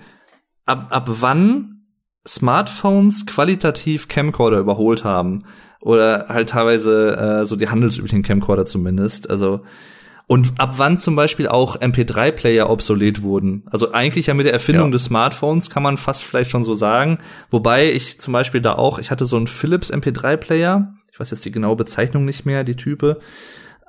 ab, 0.66 0.88
ab 0.90 1.06
wann 1.08 1.86
Smartphones 2.28 3.26
qualitativ 3.26 4.10
Camcorder 4.10 4.60
überholt 4.60 5.04
haben. 5.04 5.46
Oder 5.80 6.28
halt 6.30 6.50
teilweise 6.50 7.18
äh, 7.42 7.46
so 7.46 7.56
die 7.56 7.70
handelsüblichen 7.70 8.22
Camcorder 8.22 8.66
zumindest. 8.66 9.30
Also 9.30 9.62
und 10.32 10.62
ab 10.62 10.76
wann 10.78 10.98
zum 10.98 11.18
Beispiel 11.18 11.50
auch 11.50 11.76
MP3-Player 11.76 12.70
obsolet 12.70 13.22
wurden. 13.22 13.66
Also 13.70 13.92
eigentlich 13.92 14.28
ja 14.28 14.34
mit 14.34 14.46
der 14.46 14.54
Erfindung 14.54 14.86
ja. 14.86 14.92
des 14.94 15.04
Smartphones 15.04 15.70
kann 15.70 15.84
man 15.84 15.98
fast 15.98 16.24
vielleicht 16.24 16.52
schon 16.52 16.64
so 16.64 16.74
sagen. 16.74 17.20
Wobei 17.50 17.92
ich 17.92 18.18
zum 18.18 18.32
Beispiel 18.32 18.62
da 18.62 18.76
auch, 18.76 18.98
ich 18.98 19.12
hatte 19.12 19.26
so 19.26 19.36
einen 19.36 19.48
Philips 19.48 19.92
MP3-Player. 19.92 20.94
Ich 21.12 21.20
weiß 21.20 21.32
jetzt 21.32 21.44
die 21.44 21.52
genaue 21.52 21.76
Bezeichnung 21.76 22.24
nicht 22.24 22.46
mehr, 22.46 22.64
die 22.64 22.78
Type. 22.78 23.20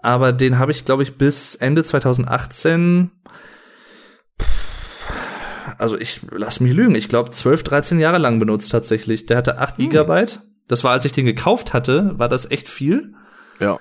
Aber 0.02 0.32
den 0.32 0.58
habe 0.58 0.72
ich, 0.72 0.84
glaube 0.84 1.04
ich, 1.04 1.16
bis 1.16 1.54
Ende 1.54 1.84
2018 1.84 3.12
also 5.78 5.96
ich 5.96 6.22
lass 6.32 6.58
mich 6.58 6.72
lügen, 6.74 6.96
ich 6.96 7.08
glaube 7.08 7.30
12, 7.30 7.62
13 7.62 8.00
Jahre 8.00 8.18
lang 8.18 8.40
benutzt 8.40 8.72
tatsächlich. 8.72 9.26
Der 9.26 9.36
hatte 9.36 9.58
8 9.58 9.78
hm. 9.78 9.84
Gigabyte. 9.84 10.40
Das 10.66 10.82
war, 10.82 10.90
als 10.90 11.04
ich 11.04 11.12
den 11.12 11.24
gekauft 11.24 11.72
hatte, 11.72 12.18
war 12.18 12.28
das 12.28 12.50
echt 12.50 12.68
viel. 12.68 13.14
Ja. 13.60 13.78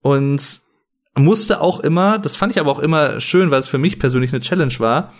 Und 0.00 0.60
musste 1.14 1.60
auch 1.60 1.80
immer, 1.80 2.18
das 2.18 2.36
fand 2.36 2.52
ich 2.52 2.60
aber 2.60 2.70
auch 2.70 2.78
immer 2.78 3.20
schön, 3.20 3.50
weil 3.50 3.60
es 3.60 3.68
für 3.68 3.78
mich 3.78 3.98
persönlich 3.98 4.32
eine 4.32 4.40
Challenge 4.40 4.74
war. 4.78 5.12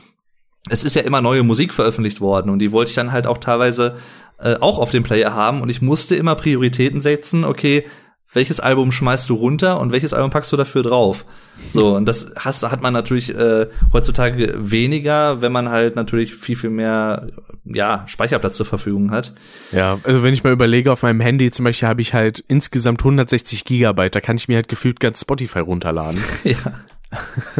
Es 0.69 0.85
ist 0.85 0.95
ja 0.95 1.03
immer 1.03 1.21
neue 1.21 1.43
Musik 1.43 1.75
veröffentlicht 1.75 2.21
worden 2.21 2.51
und 2.51 2.61
die 2.61 2.73
wollte 2.73 2.91
ich 2.91 2.95
dann 2.95 3.13
halt 3.13 3.27
auch 3.27 3.39
teilweise 3.39 3.97
äh, 4.39 4.57
auch 4.61 4.79
auf 4.79 4.91
dem 4.91 5.03
Player 5.03 5.35
haben 5.35 5.61
und 5.61 5.69
ich 5.69 5.83
musste 5.83 6.15
immer 6.15 6.35
Prioritäten 6.35 7.01
setzen. 7.01 7.45
Okay, 7.45 7.85
welches 8.33 8.61
Album 8.61 8.93
schmeißt 8.93 9.29
du 9.29 9.35
runter 9.35 9.81
und 9.81 9.93
welches 9.93 10.15
Album 10.15 10.31
packst 10.31 10.53
du 10.53 10.57
dafür 10.57 10.83
drauf? 10.83 11.27
So, 11.69 11.97
und 11.97 12.07
das 12.07 12.33
hast, 12.39 12.63
hat 12.63 12.83
man 12.83 12.93
natürlich 12.93 13.35
äh, 13.35 13.67
heutzutage 13.93 14.55
weniger, 14.57 15.43
wenn 15.43 15.53
man 15.53 15.69
halt 15.69 15.97
natürlich 15.97 16.35
viel, 16.35 16.57
viel 16.57 16.71
mehr 16.71 17.29
ja, 17.65 18.05
Speicherplatz 18.07 18.57
zur 18.57 18.67
Verfügung 18.67 19.11
hat. 19.11 19.35
Ja, 19.71 19.99
also 20.03 20.23
wenn 20.23 20.35
ich 20.35 20.45
mal 20.45 20.53
überlege, 20.53 20.91
auf 20.91 21.03
meinem 21.03 21.21
Handy 21.21 21.51
zum 21.51 21.65
Beispiel 21.65 21.89
habe 21.89 22.01
ich 22.01 22.15
halt 22.15 22.43
insgesamt 22.49 23.01
160 23.01 23.65
Gigabyte, 23.65 24.15
da 24.15 24.21
kann 24.21 24.37
ich 24.37 24.49
mir 24.49 24.57
halt 24.57 24.69
gefühlt 24.69 24.99
ganz 24.99 25.21
Spotify 25.21 25.61
runterladen. 25.61 26.23
ja. 26.45 26.57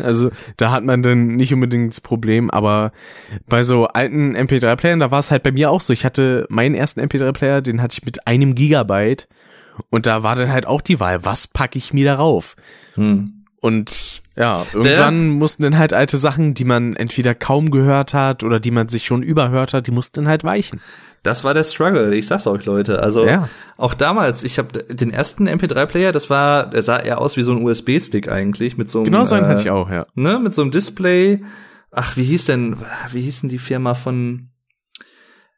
Also 0.03 0.31
da 0.57 0.71
hat 0.71 0.83
man 0.83 1.03
dann 1.03 1.37
nicht 1.37 1.53
unbedingt 1.53 1.93
das 1.93 2.01
Problem, 2.01 2.51
aber 2.51 2.93
bei 3.47 3.63
so 3.63 3.87
alten 3.87 4.35
MP3-Playern, 4.35 5.01
da 5.01 5.11
war 5.11 5.19
es 5.21 5.31
halt 5.31 5.43
bei 5.43 5.53
mir 5.53 5.71
auch 5.71 5.83
so. 5.83 5.93
Ich 5.93 6.07
hatte 6.07 6.47
meinen 6.49 6.75
ersten 6.75 7.01
MP3-Player, 7.01 7.61
den 7.61 7.83
hatte 7.83 7.99
ich 7.99 8.07
mit 8.07 8.27
einem 8.27 8.55
Gigabyte 8.55 9.29
und 9.91 10.07
da 10.07 10.23
war 10.23 10.37
dann 10.37 10.53
halt 10.53 10.67
auch 10.67 10.81
die 10.81 11.01
Wahl, 11.01 11.25
was 11.25 11.47
packe 11.47 11.79
ich 11.79 11.93
mir 11.93 12.05
darauf? 12.05 12.57
Hm. 12.95 13.45
Und 13.61 14.23
ja, 14.35 14.67
irgendwann 14.73 15.29
Der, 15.29 15.37
mussten 15.39 15.63
dann 15.63 15.79
halt 15.79 15.93
alte 15.93 16.19
Sachen, 16.19 16.55
die 16.55 16.65
man 16.65 16.97
entweder 16.97 17.35
kaum 17.35 17.71
gehört 17.71 18.15
hat 18.15 18.43
oder 18.43 18.59
die 18.59 18.71
man 18.71 18.89
sich 18.89 19.05
schon 19.05 19.23
überhört 19.23 19.73
hat, 19.73 19.87
die 19.87 19.93
mussten 19.93 20.23
dann 20.23 20.29
halt 20.29 20.43
weichen. 20.43 20.81
Das 21.23 21.45
war 21.45 21.55
der 21.55 21.63
Struggle, 21.63 22.13
ich 22.15 22.27
sag's 22.27 22.49
euch, 22.49 22.65
Leute. 22.65 23.01
Also 23.01 23.25
ja. 23.25 23.49
auch 23.77 23.95
damals, 23.95 24.43
ich 24.43 24.59
habe 24.59 24.83
den 24.83 25.11
ersten 25.11 25.49
MP3-Player, 25.49 26.11
das 26.11 26.31
war, 26.31 26.71
der 26.71 26.83
sah 26.83 26.99
eher 26.99 27.21
aus 27.21 27.37
wie 27.37 27.43
so 27.43 27.53
ein 27.53 27.63
USB-Stick 27.63 28.29
eigentlich, 28.29 28.77
mit 28.77 28.89
so 28.89 28.99
einem. 28.99 29.05
Genau 29.05 29.25
so 29.25 29.37
einen 29.37 29.45
äh, 29.45 29.49
hatte 29.49 29.61
ich 29.61 29.71
auch, 29.71 29.89
ja. 29.89 30.07
Ne, 30.15 30.41
mit 30.41 30.55
so 30.55 30.63
einem 30.63 30.73
Display. 30.73 31.43
Ach, 31.93 32.17
wie 32.17 32.25
hieß 32.25 32.47
denn, 32.47 32.77
wie 33.13 33.21
hieß 33.21 33.43
denn 33.43 33.51
die 33.51 33.59
Firma 33.59 33.95
von 33.95 34.49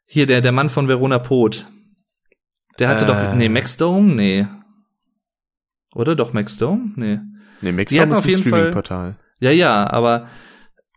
hier, 0.05 0.27
der, 0.27 0.41
der 0.41 0.51
Mann 0.51 0.69
von 0.69 0.87
Verona 0.87 1.17
Pot? 1.17 1.65
Der 2.79 2.89
hatte 2.89 3.05
äh, 3.05 3.07
doch, 3.07 3.35
nee, 3.35 3.49
Maxdome? 3.49 4.13
Nee. 4.13 4.47
Oder 5.93 6.15
doch 6.15 6.33
Maxdome? 6.33 6.91
Nee. 6.95 7.19
Nee, 7.61 7.71
Maxdome 7.71 8.11
ist 8.11 8.17
auf 8.17 8.27
jeden 8.27 8.41
Streaming-Portal. 8.41 9.15
Ja, 9.39 9.51
ja, 9.51 9.89
aber 9.89 10.27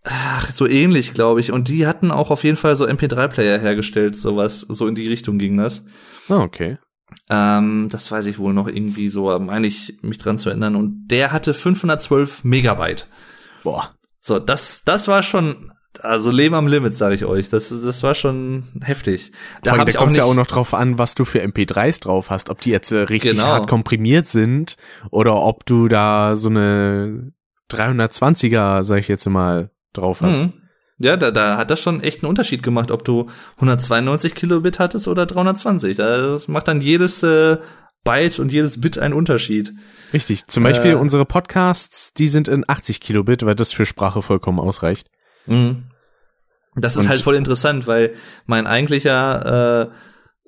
ach, 0.04 0.50
so 0.50 0.66
ähnlich, 0.66 1.14
glaube 1.14 1.40
ich. 1.40 1.52
Und 1.52 1.68
die 1.68 1.86
hatten 1.86 2.10
auch 2.10 2.30
auf 2.30 2.44
jeden 2.44 2.56
Fall 2.56 2.76
so 2.76 2.86
MP3-Player 2.86 3.58
hergestellt, 3.58 4.16
sowas, 4.16 4.60
so 4.60 4.86
in 4.86 4.94
die 4.94 5.08
Richtung 5.08 5.38
ging 5.38 5.56
das. 5.56 5.84
Ah, 6.28 6.40
okay. 6.40 6.78
Ähm, 7.30 7.88
das 7.90 8.10
weiß 8.10 8.26
ich 8.26 8.38
wohl 8.38 8.52
noch 8.52 8.68
irgendwie 8.68 9.08
so, 9.08 9.38
meine 9.38 9.66
ich, 9.66 9.98
mich 10.02 10.18
dran 10.18 10.38
zu 10.38 10.50
erinnern. 10.50 10.76
Und 10.76 11.08
der 11.08 11.32
hatte 11.32 11.54
512 11.54 12.44
Megabyte. 12.44 13.06
Boah. 13.62 13.94
So, 14.20 14.38
das, 14.38 14.82
das 14.84 15.08
war 15.08 15.22
schon 15.22 15.72
also 16.02 16.30
Leben 16.30 16.54
am 16.54 16.66
Limit, 16.66 16.94
sage 16.94 17.14
ich 17.14 17.24
euch. 17.24 17.48
Das, 17.48 17.68
das 17.68 18.02
war 18.02 18.14
schon 18.14 18.64
heftig. 18.82 19.32
Da 19.62 19.84
da 19.84 19.92
kommt 19.92 20.16
ja 20.16 20.24
auch 20.24 20.34
noch 20.34 20.46
drauf 20.46 20.74
an, 20.74 20.98
was 20.98 21.14
du 21.14 21.24
für 21.24 21.42
MP3s 21.42 22.02
drauf 22.02 22.30
hast. 22.30 22.50
Ob 22.50 22.60
die 22.60 22.70
jetzt 22.70 22.92
äh, 22.92 22.98
richtig 22.98 23.32
genau. 23.32 23.44
hart 23.44 23.68
komprimiert 23.68 24.28
sind 24.28 24.76
oder 25.10 25.34
ob 25.36 25.66
du 25.66 25.88
da 25.88 26.36
so 26.36 26.48
eine 26.48 27.32
320er, 27.70 28.82
sag 28.82 28.98
ich 28.98 29.08
jetzt 29.08 29.26
mal, 29.28 29.70
drauf 29.92 30.20
hast. 30.20 30.42
Mhm. 30.42 30.52
Ja, 30.98 31.16
da, 31.16 31.30
da 31.30 31.56
hat 31.56 31.70
das 31.70 31.80
schon 31.80 32.00
echt 32.00 32.22
einen 32.22 32.28
Unterschied 32.28 32.62
gemacht, 32.62 32.90
ob 32.90 33.04
du 33.04 33.28
192 33.56 34.34
Kilobit 34.34 34.78
hattest 34.78 35.06
oder 35.06 35.26
320. 35.26 35.96
Das 35.96 36.48
macht 36.48 36.66
dann 36.66 36.80
jedes 36.80 37.22
äh, 37.22 37.58
Byte 38.02 38.40
und 38.40 38.52
jedes 38.52 38.80
Bit 38.80 38.98
einen 38.98 39.14
Unterschied. 39.14 39.74
Richtig. 40.12 40.46
Zum 40.48 40.64
Beispiel 40.64 40.92
äh, 40.92 40.96
unsere 40.96 41.24
Podcasts, 41.24 42.12
die 42.14 42.26
sind 42.26 42.48
in 42.48 42.64
80 42.66 43.00
Kilobit, 43.00 43.44
weil 43.44 43.54
das 43.54 43.72
für 43.72 43.86
Sprache 43.86 44.22
vollkommen 44.22 44.58
ausreicht. 44.58 45.08
Mhm. 45.48 45.84
Das 46.76 46.96
ist 46.96 47.04
und 47.04 47.08
halt 47.08 47.20
voll 47.20 47.34
interessant, 47.34 47.86
weil 47.86 48.14
mein 48.46 48.66
eigentlicher, 48.66 49.88
äh, 49.90 49.94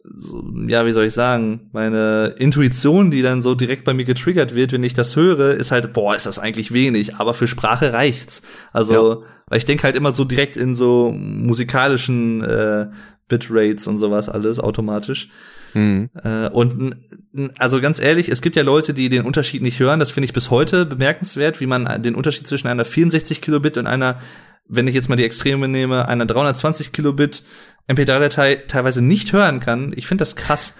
so, 0.04 0.44
ja, 0.66 0.86
wie 0.86 0.92
soll 0.92 1.04
ich 1.04 1.14
sagen, 1.14 1.68
meine 1.72 2.34
Intuition, 2.38 3.10
die 3.10 3.22
dann 3.22 3.42
so 3.42 3.54
direkt 3.54 3.84
bei 3.84 3.94
mir 3.94 4.04
getriggert 4.04 4.54
wird, 4.54 4.72
wenn 4.72 4.82
ich 4.82 4.94
das 4.94 5.16
höre, 5.16 5.54
ist 5.54 5.72
halt, 5.72 5.92
boah, 5.92 6.14
ist 6.14 6.26
das 6.26 6.38
eigentlich 6.38 6.72
wenig, 6.72 7.16
aber 7.16 7.34
für 7.34 7.46
Sprache 7.46 7.92
reicht's. 7.92 8.42
Also, 8.72 8.94
ja. 8.94 9.18
weil 9.46 9.58
ich 9.58 9.66
denke 9.66 9.82
halt 9.82 9.96
immer 9.96 10.12
so 10.12 10.24
direkt 10.24 10.56
in 10.56 10.74
so 10.74 11.12
musikalischen 11.12 12.42
äh, 12.42 12.86
Bitrates 13.28 13.86
und 13.86 13.98
sowas 13.98 14.28
alles 14.28 14.60
automatisch. 14.60 15.28
Mhm. 15.74 16.10
Äh, 16.22 16.48
und 16.48 16.96
also 17.58 17.80
ganz 17.80 18.00
ehrlich, 18.00 18.28
es 18.28 18.42
gibt 18.42 18.56
ja 18.56 18.62
Leute, 18.62 18.92
die 18.92 19.08
den 19.08 19.24
Unterschied 19.24 19.62
nicht 19.62 19.78
hören. 19.78 20.00
Das 20.00 20.10
finde 20.10 20.26
ich 20.26 20.32
bis 20.32 20.50
heute 20.50 20.84
bemerkenswert, 20.84 21.60
wie 21.60 21.66
man 21.66 22.02
den 22.02 22.14
Unterschied 22.14 22.46
zwischen 22.46 22.68
einer 22.68 22.84
64 22.84 23.40
Kilobit 23.40 23.76
und 23.76 23.86
einer 23.86 24.20
wenn 24.70 24.86
ich 24.86 24.94
jetzt 24.94 25.08
mal 25.08 25.16
die 25.16 25.24
Extreme 25.24 25.68
nehme, 25.68 26.06
einer 26.08 26.26
320 26.26 26.92
Kilobit 26.92 27.42
MP3-Datei 27.88 28.56
teilweise 28.68 29.02
nicht 29.02 29.32
hören 29.32 29.60
kann. 29.60 29.92
Ich 29.96 30.06
finde 30.06 30.22
das 30.22 30.36
krass. 30.36 30.76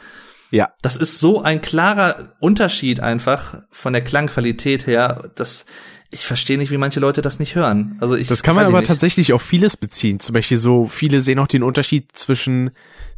Ja. 0.51 0.71
Das 0.83 0.97
ist 0.97 1.21
so 1.21 1.43
ein 1.43 1.61
klarer 1.61 2.37
Unterschied 2.41 3.01
einfach 3.01 3.59
von 3.71 3.93
der 3.93 4.03
Klangqualität 4.03 4.87
her, 4.87 5.31
dass 5.35 5.67
ich 6.11 6.25
verstehe 6.25 6.59
nicht, 6.59 6.71
wie 6.71 6.77
manche 6.77 7.01
Leute 7.01 7.23
das 7.23 7.39
nicht 7.39 7.55
hören. 7.55 7.97
Also 8.01 8.17
ich 8.17 8.29
Das 8.29 8.43
kann 8.43 8.57
man 8.57 8.67
aber 8.67 8.79
nicht. 8.79 8.89
tatsächlich 8.89 9.33
auf 9.33 9.43
vieles 9.43 9.77
beziehen. 9.77 10.19
Zum 10.19 10.33
Beispiel 10.33 10.57
so, 10.57 10.87
viele 10.87 11.21
sehen 11.21 11.39
auch 11.39 11.47
den 11.47 11.63
Unterschied 11.63 12.11
zwischen 12.13 12.71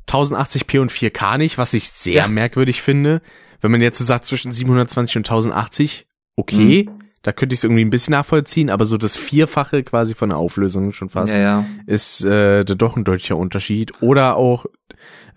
1080p 0.08 0.80
und 0.80 0.92
4K 0.92 1.38
nicht, 1.38 1.58
was 1.58 1.72
ich 1.74 1.90
sehr 1.90 2.14
ja. 2.14 2.28
merkwürdig 2.28 2.82
finde. 2.82 3.22
Wenn 3.60 3.70
man 3.70 3.80
jetzt 3.80 3.98
sagt 3.98 4.26
zwischen 4.26 4.52
720 4.52 5.16
und 5.16 5.26
1080, 5.28 6.06
okay. 6.36 6.88
Mhm. 6.88 7.01
Da 7.22 7.32
könnte 7.32 7.54
ich 7.54 7.60
es 7.60 7.64
irgendwie 7.64 7.84
ein 7.84 7.90
bisschen 7.90 8.12
nachvollziehen, 8.12 8.68
aber 8.68 8.84
so 8.84 8.96
das 8.96 9.16
Vierfache 9.16 9.84
quasi 9.84 10.14
von 10.14 10.30
der 10.30 10.38
Auflösung 10.38 10.92
schon 10.92 11.08
fast 11.08 11.32
ja, 11.32 11.38
ja. 11.38 11.64
ist 11.86 12.24
äh, 12.24 12.64
doch 12.64 12.96
ein 12.96 13.04
deutlicher 13.04 13.36
Unterschied. 13.36 13.92
Oder 14.02 14.36
auch 14.36 14.66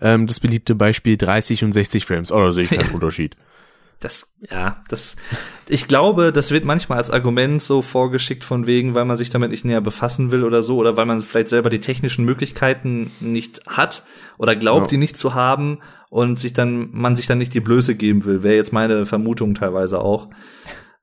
ähm, 0.00 0.26
das 0.26 0.40
beliebte 0.40 0.74
Beispiel 0.74 1.16
30 1.16 1.62
und 1.64 1.72
60 1.72 2.04
Frames. 2.04 2.32
Oh, 2.32 2.40
da 2.40 2.52
sehe 2.52 2.64
ich 2.64 2.70
keinen 2.70 2.90
Unterschied. 2.94 3.36
Das, 4.00 4.34
ja, 4.50 4.82
das, 4.88 5.16
ich 5.68 5.88
glaube, 5.88 6.30
das 6.30 6.50
wird 6.50 6.66
manchmal 6.66 6.98
als 6.98 7.10
Argument 7.10 7.62
so 7.62 7.80
vorgeschickt 7.80 8.44
von 8.44 8.66
wegen, 8.66 8.94
weil 8.94 9.06
man 9.06 9.16
sich 9.16 9.30
damit 9.30 9.50
nicht 9.50 9.64
näher 9.64 9.80
befassen 9.80 10.30
will 10.30 10.44
oder 10.44 10.62
so, 10.62 10.76
oder 10.76 10.98
weil 10.98 11.06
man 11.06 11.22
vielleicht 11.22 11.48
selber 11.48 11.70
die 11.70 11.80
technischen 11.80 12.26
Möglichkeiten 12.26 13.10
nicht 13.20 13.62
hat 13.66 14.02
oder 14.36 14.54
glaubt, 14.54 14.90
die 14.90 14.98
nicht 14.98 15.16
zu 15.16 15.32
haben 15.32 15.78
und 16.10 16.38
sich 16.38 16.52
dann, 16.52 16.90
man 16.92 17.16
sich 17.16 17.26
dann 17.26 17.38
nicht 17.38 17.54
die 17.54 17.60
Blöße 17.60 17.94
geben 17.94 18.26
will. 18.26 18.42
Wäre 18.42 18.56
jetzt 18.56 18.72
meine 18.72 19.06
Vermutung 19.06 19.54
teilweise 19.54 19.98
auch. 20.00 20.28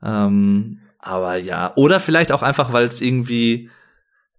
Ähm, 0.03 0.79
aber 0.99 1.37
ja, 1.37 1.73
oder 1.75 1.99
vielleicht 1.99 2.31
auch 2.31 2.43
einfach, 2.43 2.73
weil 2.73 2.85
es 2.85 3.01
irgendwie, 3.01 3.69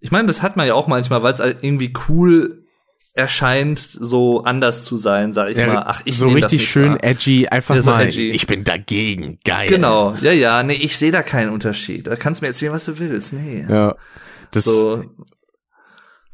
ich 0.01 0.11
meine, 0.11 0.27
das 0.27 0.43
hat 0.43 0.57
man 0.57 0.67
ja 0.67 0.75
auch 0.75 0.87
manchmal, 0.87 1.23
weil 1.23 1.35
es 1.35 1.41
halt 1.41 1.59
irgendwie 1.63 1.93
cool 2.09 2.65
erscheint, 3.15 3.79
so 3.79 4.43
anders 4.43 4.83
zu 4.83 4.97
sein, 4.97 5.33
sag 5.33 5.51
ich 5.51 5.57
ja, 5.57 5.67
mal. 5.67 5.85
Ach, 5.87 6.03
ich 6.05 6.19
so 6.19 6.29
richtig 6.29 6.69
schön 6.69 6.93
wahr. 6.93 7.05
edgy, 7.05 7.47
einfach 7.47 7.77
ja, 7.77 7.83
so 7.83 7.91
mal. 7.93 8.07
Edgy. 8.07 8.33
Ich 8.33 8.47
bin 8.47 8.65
dagegen, 8.65 9.39
geil. 9.45 9.69
Genau, 9.69 10.15
ja, 10.21 10.33
ja, 10.33 10.63
nee, 10.65 10.75
ich 10.75 10.99
sehe 10.99 11.13
da 11.13 11.23
keinen 11.23 11.51
Unterschied. 11.51 12.09
Da 12.09 12.17
kannst 12.17 12.41
du 12.41 12.45
mir 12.45 12.49
erzählen, 12.49 12.73
was 12.73 12.87
du 12.87 12.99
willst, 12.99 13.33
nee. 13.33 13.65
Ja, 13.69 13.95
das. 14.51 14.65
So, 14.65 15.05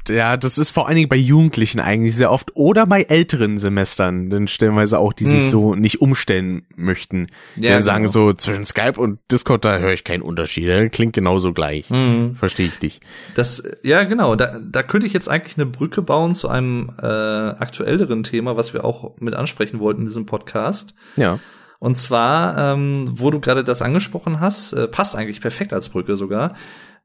ja, 0.09 0.37
das 0.37 0.57
ist 0.57 0.71
vor 0.71 0.87
allen 0.87 0.95
Dingen 0.95 1.09
bei 1.09 1.15
Jugendlichen 1.15 1.79
eigentlich 1.79 2.15
sehr 2.15 2.31
oft 2.31 2.51
oder 2.55 2.85
bei 2.85 3.03
älteren 3.03 3.57
Semestern, 3.57 4.29
dann 4.29 4.47
stellenweise 4.47 4.99
auch, 4.99 5.13
die 5.13 5.25
sich 5.25 5.43
hm. 5.43 5.49
so 5.49 5.75
nicht 5.75 6.01
umstellen 6.01 6.63
möchten. 6.75 7.27
Die 7.55 7.67
ja, 7.67 7.73
dann 7.73 7.81
sagen 7.81 8.03
genau. 8.03 8.11
so, 8.11 8.33
zwischen 8.33 8.65
Skype 8.65 8.99
und 8.99 9.19
Discord, 9.31 9.65
da 9.65 9.77
höre 9.77 9.93
ich 9.93 10.03
keinen 10.03 10.21
Unterschied. 10.21 10.91
Klingt 10.91 11.13
genauso 11.13 11.53
gleich. 11.53 11.89
Mhm. 11.89 12.35
Verstehe 12.35 12.67
ich 12.67 12.79
dich. 12.79 12.99
Das, 13.35 13.63
ja, 13.83 14.03
genau. 14.03 14.35
Da, 14.35 14.59
da 14.59 14.83
könnte 14.83 15.07
ich 15.07 15.13
jetzt 15.13 15.29
eigentlich 15.29 15.57
eine 15.57 15.65
Brücke 15.65 16.01
bauen 16.01 16.35
zu 16.35 16.49
einem 16.49 16.91
äh, 17.01 17.05
aktuelleren 17.05 18.23
Thema, 18.23 18.57
was 18.57 18.73
wir 18.73 18.85
auch 18.85 19.17
mit 19.19 19.33
ansprechen 19.33 19.79
wollten 19.79 20.01
in 20.01 20.07
diesem 20.07 20.25
Podcast. 20.25 20.95
Ja. 21.15 21.39
Und 21.79 21.97
zwar, 21.97 22.57
ähm, 22.57 23.09
wo 23.11 23.31
du 23.31 23.39
gerade 23.39 23.63
das 23.63 23.81
angesprochen 23.81 24.39
hast, 24.39 24.73
äh, 24.73 24.87
passt 24.87 25.15
eigentlich 25.15 25.41
perfekt 25.41 25.73
als 25.73 25.89
Brücke 25.89 26.15
sogar. 26.15 26.53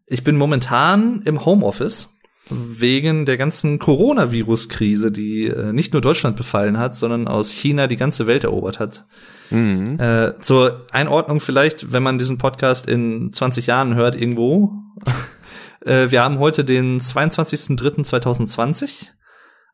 Ich 0.07 0.23
bin 0.23 0.37
momentan 0.37 1.23
im 1.25 1.45
Homeoffice 1.45 2.16
wegen 2.49 3.27
der 3.27 3.37
ganzen 3.37 3.79
Coronavirus-Krise, 3.79 5.11
die 5.11 5.47
äh, 5.47 5.73
nicht 5.73 5.93
nur 5.93 6.01
Deutschland 6.01 6.37
befallen 6.37 6.79
hat, 6.79 6.95
sondern 6.95 7.27
aus 7.27 7.51
China 7.51 7.89
die 7.89 7.97
ganze 7.97 8.27
Welt 8.27 8.45
erobert 8.45 8.79
hat. 8.79 9.07
Mhm. 9.51 9.99
Äh, 9.99 10.39
zur 10.41 10.87
Einordnung 10.93 11.41
vielleicht, 11.41 11.93
wenn 11.93 12.03
man 12.03 12.19
diesen 12.19 12.39
Podcast 12.39 12.89
in 12.89 13.33
20 13.33 13.67
Jahren 13.67 13.97
hört 13.97 14.15
irgendwo. 14.15 14.73
äh, 15.85 16.11
wir 16.11 16.23
haben 16.23 16.39
heute 16.39 16.65
den 16.65 17.01
22.03.2020, 17.01 19.09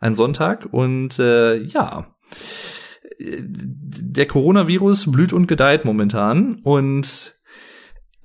ein 0.00 0.14
Sonntag, 0.14 0.66
und 0.70 1.18
äh, 1.18 1.56
ja, 1.56 2.06
der 3.18 4.26
Coronavirus 4.26 5.12
blüht 5.12 5.32
und 5.32 5.46
gedeiht 5.46 5.84
momentan 5.84 6.56
und 6.62 7.34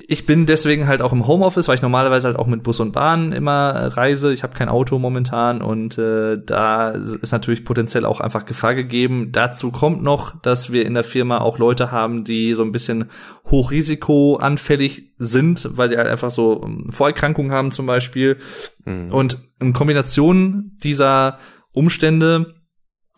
ich 0.09 0.25
bin 0.25 0.45
deswegen 0.45 0.87
halt 0.87 1.01
auch 1.01 1.11
im 1.11 1.27
Homeoffice, 1.27 1.67
weil 1.67 1.75
ich 1.75 1.81
normalerweise 1.81 2.29
halt 2.29 2.39
auch 2.39 2.47
mit 2.47 2.63
Bus 2.63 2.79
und 2.79 2.93
Bahn 2.93 3.33
immer 3.33 3.97
reise. 3.97 4.31
Ich 4.31 4.41
habe 4.43 4.55
kein 4.55 4.69
Auto 4.69 4.99
momentan 4.99 5.61
und 5.61 5.97
äh, 5.97 6.37
da 6.41 6.91
ist 6.91 7.33
natürlich 7.33 7.65
potenziell 7.65 8.05
auch 8.05 8.21
einfach 8.21 8.45
Gefahr 8.45 8.73
gegeben. 8.73 9.33
Dazu 9.33 9.69
kommt 9.69 10.01
noch, 10.01 10.39
dass 10.41 10.71
wir 10.71 10.85
in 10.85 10.93
der 10.93 11.03
Firma 11.03 11.39
auch 11.39 11.57
Leute 11.57 11.91
haben, 11.91 12.23
die 12.23 12.53
so 12.53 12.63
ein 12.63 12.71
bisschen 12.71 13.09
hochrisikoanfällig 13.47 15.11
sind, 15.17 15.67
weil 15.73 15.89
die 15.89 15.97
halt 15.97 16.07
einfach 16.07 16.31
so 16.31 16.63
ähm, 16.63 16.87
Vorerkrankungen 16.89 17.51
haben 17.51 17.71
zum 17.71 17.85
Beispiel. 17.85 18.37
Mhm. 18.85 19.11
Und 19.11 19.39
in 19.59 19.73
Kombination 19.73 20.77
dieser 20.83 21.37
Umstände 21.73 22.55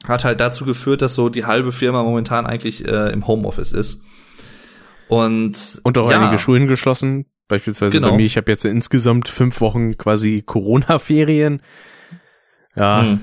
hat 0.07 0.23
halt 0.23 0.39
dazu 0.39 0.65
geführt, 0.65 1.03
dass 1.03 1.13
so 1.13 1.29
die 1.29 1.45
halbe 1.45 1.71
Firma 1.71 2.01
momentan 2.01 2.47
eigentlich 2.47 2.83
äh, 2.87 3.11
im 3.11 3.27
Homeoffice 3.27 3.73
ist. 3.73 4.01
Und, 5.10 5.82
und 5.84 5.97
auch 5.97 6.10
ja. 6.10 6.22
einige 6.22 6.39
Schulen 6.39 6.68
geschlossen. 6.68 7.26
Beispielsweise 7.47 7.97
genau. 7.97 8.12
bei 8.12 8.18
mir, 8.18 8.26
ich 8.26 8.38
habe 8.38 8.51
jetzt 8.51 8.64
insgesamt 8.64 9.28
fünf 9.28 9.60
Wochen 9.60 9.97
quasi 9.97 10.43
Corona-Ferien. 10.45 11.62
Ja. 12.76 13.01
Hm. 13.01 13.20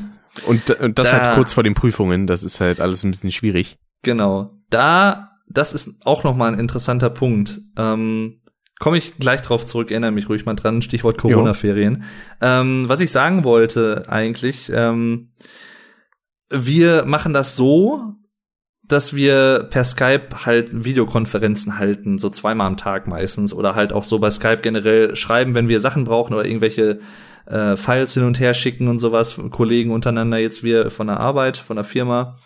Und, 0.46 0.70
und 0.70 0.98
das 0.98 1.10
da, 1.10 1.20
halt 1.20 1.36
kurz 1.36 1.52
vor 1.52 1.62
den 1.62 1.74
Prüfungen, 1.74 2.26
das 2.26 2.42
ist 2.42 2.60
halt 2.60 2.80
alles 2.80 3.04
ein 3.04 3.12
bisschen 3.12 3.30
schwierig. 3.30 3.78
Genau. 4.02 4.50
Da, 4.68 5.30
das 5.48 5.72
ist 5.72 6.04
auch 6.04 6.24
nochmal 6.24 6.52
ein 6.52 6.58
interessanter 6.58 7.08
Punkt. 7.08 7.60
Ähm, 7.78 8.40
Komme 8.78 8.98
ich 8.98 9.16
gleich 9.16 9.40
drauf 9.40 9.64
zurück, 9.64 9.90
erinnere 9.90 10.10
mich 10.10 10.28
ruhig 10.28 10.44
mal 10.44 10.54
dran, 10.54 10.82
Stichwort 10.82 11.16
Corona-Ferien. 11.16 12.04
Ähm, 12.42 12.84
was 12.88 13.00
ich 13.00 13.10
sagen 13.10 13.44
wollte 13.46 14.04
eigentlich, 14.08 14.70
ähm, 14.74 15.32
wir 16.50 17.06
machen 17.06 17.32
das 17.32 17.56
so, 17.56 18.12
dass 18.88 19.14
wir 19.14 19.66
per 19.70 19.84
Skype 19.84 20.44
halt 20.44 20.84
Videokonferenzen 20.84 21.78
halten, 21.78 22.18
so 22.18 22.30
zweimal 22.30 22.66
am 22.66 22.76
Tag 22.76 23.06
meistens, 23.06 23.52
oder 23.52 23.74
halt 23.74 23.92
auch 23.92 24.04
so 24.04 24.18
bei 24.18 24.30
Skype 24.30 24.58
generell 24.62 25.16
schreiben, 25.16 25.54
wenn 25.54 25.68
wir 25.68 25.80
Sachen 25.80 26.04
brauchen 26.04 26.34
oder 26.34 26.44
irgendwelche 26.44 27.00
äh, 27.46 27.76
Files 27.76 28.14
hin 28.14 28.24
und 28.24 28.38
her 28.38 28.54
schicken 28.54 28.88
und 28.88 28.98
sowas, 28.98 29.40
Kollegen 29.50 29.90
untereinander, 29.90 30.38
jetzt 30.38 30.62
wir 30.62 30.90
von 30.90 31.08
der 31.08 31.20
Arbeit, 31.20 31.56
von 31.56 31.76
der 31.76 31.84
Firma. 31.84 32.38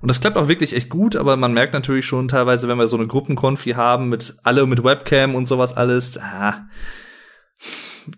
Und 0.00 0.08
das 0.08 0.20
klappt 0.20 0.36
auch 0.36 0.48
wirklich 0.48 0.74
echt 0.74 0.88
gut, 0.88 1.14
aber 1.14 1.36
man 1.36 1.52
merkt 1.52 1.74
natürlich 1.74 2.06
schon 2.06 2.28
teilweise, 2.28 2.68
wenn 2.68 2.78
wir 2.78 2.88
so 2.88 2.96
eine 2.96 3.06
Gruppenkonfi 3.06 3.72
haben 3.72 4.08
mit 4.08 4.36
alle 4.42 4.66
mit 4.66 4.82
Webcam 4.82 5.34
und 5.34 5.46
sowas 5.46 5.76
alles, 5.76 6.18
ah, 6.18 6.66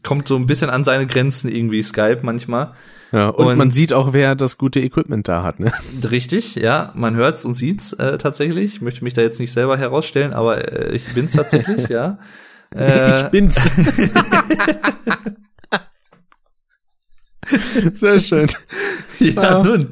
kommt 0.02 0.28
so 0.28 0.36
ein 0.36 0.46
bisschen 0.46 0.70
an 0.70 0.84
seine 0.84 1.06
Grenzen 1.06 1.50
irgendwie 1.50 1.82
Skype 1.82 2.20
manchmal. 2.22 2.74
Ja, 3.12 3.28
und, 3.28 3.46
und, 3.46 3.58
man 3.58 3.70
sieht 3.70 3.92
auch, 3.92 4.14
wer 4.14 4.34
das 4.34 4.56
gute 4.56 4.80
Equipment 4.80 5.28
da 5.28 5.42
hat, 5.42 5.60
ne? 5.60 5.70
Richtig, 6.10 6.54
ja, 6.54 6.92
man 6.94 7.14
hört's 7.14 7.44
und 7.44 7.52
sieht's 7.52 7.92
äh, 7.92 8.16
tatsächlich. 8.16 8.76
Ich 8.76 8.80
möchte 8.80 9.04
mich 9.04 9.12
da 9.12 9.20
jetzt 9.20 9.38
nicht 9.38 9.52
selber 9.52 9.76
herausstellen, 9.76 10.32
aber 10.32 10.72
äh, 10.72 10.96
ich 10.96 11.12
bin's 11.12 11.34
tatsächlich, 11.34 11.88
ja. 11.88 12.18
Äh, 12.74 13.20
ich 13.24 13.28
bin's. 13.28 13.56
Sehr 17.94 18.20
schön. 18.20 18.46
Ja, 19.18 19.60
ah. 19.60 19.62
nun. 19.62 19.88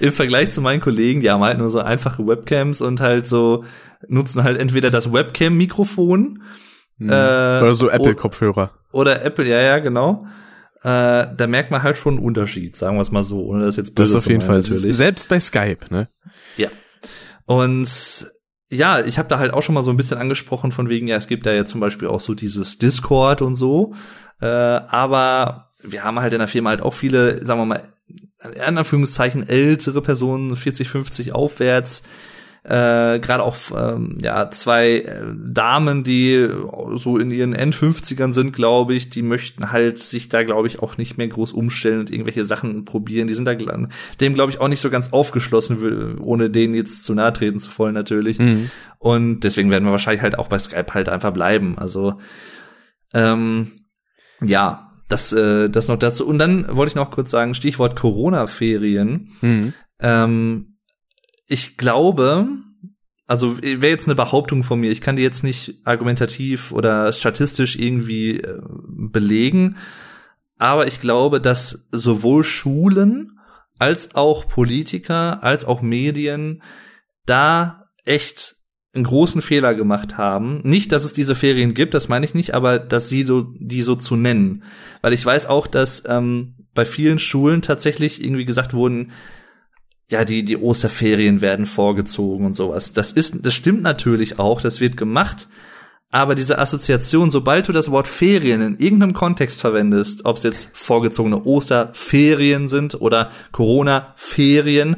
Im 0.00 0.12
Vergleich 0.12 0.50
zu 0.50 0.60
meinen 0.60 0.80
Kollegen, 0.80 1.20
die 1.20 1.30
haben 1.30 1.44
halt 1.44 1.58
nur 1.58 1.70
so 1.70 1.78
einfache 1.78 2.26
Webcams 2.26 2.80
und 2.80 3.00
halt 3.00 3.28
so 3.28 3.62
nutzen 4.08 4.42
halt 4.42 4.58
entweder 4.58 4.90
das 4.90 5.12
Webcam-Mikrofon 5.12 6.42
hm. 6.98 7.08
äh, 7.08 7.12
oder 7.12 7.74
so 7.74 7.88
Apple-Kopfhörer. 7.88 8.72
Oder 8.90 9.24
Apple, 9.24 9.48
ja, 9.48 9.60
ja, 9.60 9.78
genau. 9.78 10.26
Äh, 10.82 11.26
da 11.36 11.46
merkt 11.46 11.70
man 11.70 11.82
halt 11.82 11.96
schon 11.96 12.16
einen 12.16 12.24
Unterschied, 12.24 12.76
sagen 12.76 12.96
wir 12.96 13.02
es 13.02 13.12
mal 13.12 13.22
so, 13.22 13.44
ohne 13.44 13.64
das 13.64 13.76
jetzt 13.76 13.94
böse 13.94 14.14
Das 14.14 14.24
auf 14.24 14.30
jeden 14.30 14.40
Fall. 14.40 14.58
Natürlich. 14.58 14.96
Selbst 14.96 15.28
bei 15.28 15.38
Skype, 15.38 15.86
ne? 15.90 16.08
Ja. 16.56 16.68
Und 17.46 18.26
ja, 18.68 19.04
ich 19.04 19.18
habe 19.18 19.28
da 19.28 19.38
halt 19.38 19.52
auch 19.52 19.62
schon 19.62 19.74
mal 19.74 19.84
so 19.84 19.90
ein 19.90 19.96
bisschen 19.96 20.18
angesprochen 20.18 20.72
von 20.72 20.88
wegen, 20.88 21.06
ja, 21.06 21.16
es 21.16 21.28
gibt 21.28 21.46
da 21.46 21.52
ja 21.52 21.64
zum 21.64 21.80
Beispiel 21.80 22.08
auch 22.08 22.20
so 22.20 22.34
dieses 22.34 22.78
Discord 22.78 23.42
und 23.42 23.54
so. 23.54 23.94
Äh, 24.40 24.46
aber 24.46 25.72
wir 25.82 26.02
haben 26.02 26.18
halt 26.18 26.32
in 26.32 26.38
der 26.40 26.48
Firma 26.48 26.70
halt 26.70 26.82
auch 26.82 26.94
viele, 26.94 27.44
sagen 27.44 27.60
wir 27.60 27.66
mal, 27.66 27.82
in 28.54 28.78
Anführungszeichen 28.78 29.48
ältere 29.48 30.02
Personen, 30.02 30.56
40, 30.56 30.88
50 30.88 31.32
aufwärts, 31.32 32.02
äh, 32.64 33.18
gerade 33.18 33.42
auch 33.42 33.56
ähm, 33.76 34.16
ja 34.22 34.50
zwei 34.52 34.98
äh, 34.98 35.24
Damen, 35.36 36.04
die 36.04 36.48
so 36.94 37.18
in 37.18 37.32
ihren 37.32 37.54
End-50ern 37.54 38.32
sind, 38.32 38.52
glaube 38.52 38.94
ich, 38.94 39.08
die 39.08 39.22
möchten 39.22 39.72
halt 39.72 39.98
sich 39.98 40.28
da, 40.28 40.44
glaube 40.44 40.68
ich, 40.68 40.80
auch 40.80 40.96
nicht 40.96 41.18
mehr 41.18 41.26
groß 41.26 41.52
umstellen 41.54 42.00
und 42.00 42.10
irgendwelche 42.10 42.44
Sachen 42.44 42.84
probieren. 42.84 43.26
Die 43.26 43.34
sind 43.34 43.46
da 43.46 43.54
dem, 43.54 44.34
glaube 44.34 44.52
ich, 44.52 44.60
auch 44.60 44.68
nicht 44.68 44.80
so 44.80 44.90
ganz 44.90 45.12
aufgeschlossen, 45.12 46.18
ohne 46.20 46.50
denen 46.50 46.74
jetzt 46.74 47.04
zu 47.04 47.14
nahe 47.14 47.32
treten 47.32 47.58
zu 47.58 47.76
wollen, 47.78 47.94
natürlich. 47.94 48.38
Mhm. 48.38 48.70
Und 48.98 49.40
deswegen 49.40 49.72
werden 49.72 49.84
wir 49.84 49.90
wahrscheinlich 49.90 50.22
halt 50.22 50.38
auch 50.38 50.46
bei 50.46 50.58
Skype 50.58 50.94
halt 50.94 51.08
einfach 51.08 51.32
bleiben. 51.32 51.76
Also 51.78 52.20
ähm, 53.12 53.72
ja, 54.40 54.92
das, 55.08 55.32
äh, 55.32 55.68
das 55.68 55.88
noch 55.88 55.98
dazu. 55.98 56.26
Und 56.26 56.38
dann 56.38 56.66
wollte 56.76 56.90
ich 56.90 56.96
noch 56.96 57.10
kurz 57.10 57.32
sagen, 57.32 57.54
Stichwort 57.54 57.96
Corona-Ferien. 57.96 59.32
Mhm. 59.40 59.74
Ähm, 60.00 60.71
ich 61.52 61.76
glaube, 61.76 62.48
also 63.26 63.60
wäre 63.60 63.88
jetzt 63.88 64.06
eine 64.06 64.14
Behauptung 64.14 64.62
von 64.62 64.80
mir, 64.80 64.90
ich 64.90 65.02
kann 65.02 65.16
die 65.16 65.22
jetzt 65.22 65.44
nicht 65.44 65.80
argumentativ 65.84 66.72
oder 66.72 67.12
statistisch 67.12 67.76
irgendwie 67.76 68.38
äh, 68.40 68.58
belegen, 68.88 69.76
aber 70.56 70.86
ich 70.86 71.00
glaube, 71.00 71.42
dass 71.42 71.88
sowohl 71.92 72.42
Schulen 72.42 73.38
als 73.78 74.14
auch 74.14 74.48
Politiker, 74.48 75.42
als 75.42 75.66
auch 75.66 75.82
Medien 75.82 76.62
da 77.26 77.84
echt 78.06 78.56
einen 78.94 79.04
großen 79.04 79.42
Fehler 79.42 79.74
gemacht 79.74 80.16
haben. 80.16 80.60
Nicht, 80.64 80.92
dass 80.92 81.04
es 81.04 81.12
diese 81.12 81.34
Ferien 81.34 81.74
gibt, 81.74 81.92
das 81.92 82.08
meine 82.08 82.24
ich 82.24 82.32
nicht, 82.32 82.54
aber 82.54 82.78
dass 82.78 83.10
sie 83.10 83.22
so 83.24 83.52
die 83.58 83.82
so 83.82 83.94
zu 83.94 84.16
nennen, 84.16 84.64
weil 85.02 85.12
ich 85.12 85.24
weiß 85.24 85.46
auch, 85.46 85.66
dass 85.66 86.04
ähm, 86.06 86.54
bei 86.74 86.86
vielen 86.86 87.18
Schulen 87.18 87.60
tatsächlich 87.60 88.24
irgendwie 88.24 88.46
gesagt 88.46 88.72
wurden, 88.72 89.12
ja, 90.12 90.26
die 90.26 90.42
die 90.42 90.58
Osterferien 90.58 91.40
werden 91.40 91.64
vorgezogen 91.64 92.44
und 92.44 92.54
sowas. 92.54 92.92
Das 92.92 93.12
ist, 93.12 93.44
das 93.44 93.54
stimmt 93.54 93.82
natürlich 93.82 94.38
auch, 94.38 94.60
das 94.60 94.78
wird 94.80 94.98
gemacht. 94.98 95.48
Aber 96.10 96.34
diese 96.34 96.58
Assoziation, 96.58 97.30
sobald 97.30 97.68
du 97.68 97.72
das 97.72 97.90
Wort 97.90 98.06
Ferien 98.06 98.60
in 98.60 98.78
irgendeinem 98.78 99.14
Kontext 99.14 99.62
verwendest, 99.62 100.26
ob 100.26 100.36
es 100.36 100.42
jetzt 100.42 100.70
vorgezogene 100.74 101.42
Osterferien 101.44 102.68
sind 102.68 103.00
oder 103.00 103.30
Corona-Ferien, 103.52 104.96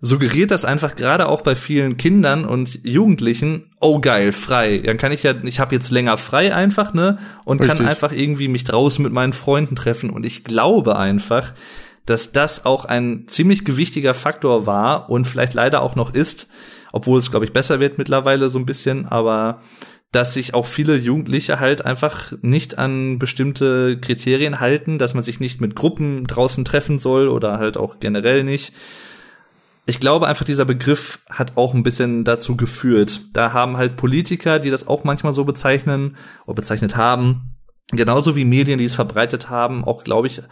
suggeriert 0.00 0.50
das 0.50 0.64
einfach 0.64 0.96
gerade 0.96 1.28
auch 1.28 1.42
bei 1.42 1.54
vielen 1.54 1.98
Kindern 1.98 2.46
und 2.46 2.80
Jugendlichen, 2.82 3.74
oh 3.82 4.00
geil, 4.00 4.32
frei. 4.32 4.78
Dann 4.78 4.96
kann 4.96 5.12
ich 5.12 5.22
ja, 5.22 5.34
ich 5.42 5.60
habe 5.60 5.74
jetzt 5.74 5.90
länger 5.90 6.16
frei 6.16 6.54
einfach, 6.54 6.94
ne? 6.94 7.18
Und 7.44 7.60
Richtig. 7.60 7.76
kann 7.76 7.86
einfach 7.86 8.12
irgendwie 8.12 8.48
mich 8.48 8.64
draußen 8.64 9.02
mit 9.02 9.12
meinen 9.12 9.34
Freunden 9.34 9.76
treffen. 9.76 10.08
Und 10.08 10.24
ich 10.24 10.44
glaube 10.44 10.96
einfach, 10.96 11.52
dass 12.06 12.32
das 12.32 12.64
auch 12.64 12.84
ein 12.84 13.24
ziemlich 13.26 13.64
gewichtiger 13.64 14.14
Faktor 14.14 14.66
war 14.66 15.10
und 15.10 15.26
vielleicht 15.26 15.54
leider 15.54 15.82
auch 15.82 15.96
noch 15.96 16.14
ist, 16.14 16.48
obwohl 16.92 17.18
es, 17.18 17.30
glaube 17.30 17.44
ich, 17.44 17.52
besser 17.52 17.80
wird 17.80 17.98
mittlerweile 17.98 18.48
so 18.48 18.58
ein 18.58 18.66
bisschen, 18.66 19.06
aber 19.06 19.60
dass 20.12 20.34
sich 20.34 20.54
auch 20.54 20.64
viele 20.64 20.96
Jugendliche 20.96 21.60
halt 21.60 21.84
einfach 21.84 22.32
nicht 22.40 22.78
an 22.78 23.18
bestimmte 23.18 23.98
Kriterien 24.00 24.60
halten, 24.60 24.98
dass 24.98 25.12
man 25.12 25.22
sich 25.22 25.40
nicht 25.40 25.60
mit 25.60 25.74
Gruppen 25.74 26.26
draußen 26.26 26.64
treffen 26.64 26.98
soll 26.98 27.28
oder 27.28 27.58
halt 27.58 27.76
auch 27.76 28.00
generell 28.00 28.44
nicht 28.44 28.72
ich 29.86 30.00
glaube 30.00 30.26
einfach, 30.26 30.44
dieser 30.44 30.64
Begriff 30.64 31.20
hat 31.30 31.56
auch 31.56 31.72
ein 31.72 31.84
bisschen 31.84 32.24
dazu 32.24 32.56
geführt. 32.56 33.20
Da 33.32 33.52
haben 33.52 33.76
halt 33.76 33.96
Politiker, 33.96 34.58
die 34.58 34.70
das 34.70 34.88
auch 34.88 35.04
manchmal 35.04 35.32
so 35.32 35.44
bezeichnen 35.44 36.16
oder 36.44 36.56
bezeichnet 36.56 36.96
haben, 36.96 37.54
genauso 37.92 38.34
wie 38.34 38.44
Medien, 38.44 38.78
die 38.78 38.84
es 38.84 38.96
verbreitet 38.96 39.48
haben, 39.48 39.84
auch, 39.84 40.02
glaube 40.02 40.26
ich, 40.26 40.42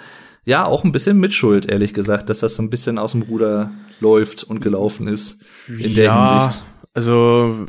ja, 0.44 0.64
auch 0.64 0.84
ein 0.84 0.92
bisschen 0.92 1.18
Mitschuld, 1.18 1.66
ehrlich 1.66 1.94
gesagt, 1.94 2.28
dass 2.28 2.40
das 2.40 2.56
so 2.56 2.62
ein 2.62 2.70
bisschen 2.70 2.98
aus 2.98 3.12
dem 3.12 3.22
Ruder 3.22 3.70
läuft 4.00 4.44
und 4.44 4.60
gelaufen 4.60 5.06
ist 5.06 5.38
in 5.68 5.94
der 5.94 6.04
ja, 6.04 6.40
Hinsicht. 6.42 6.64
Also 6.92 7.66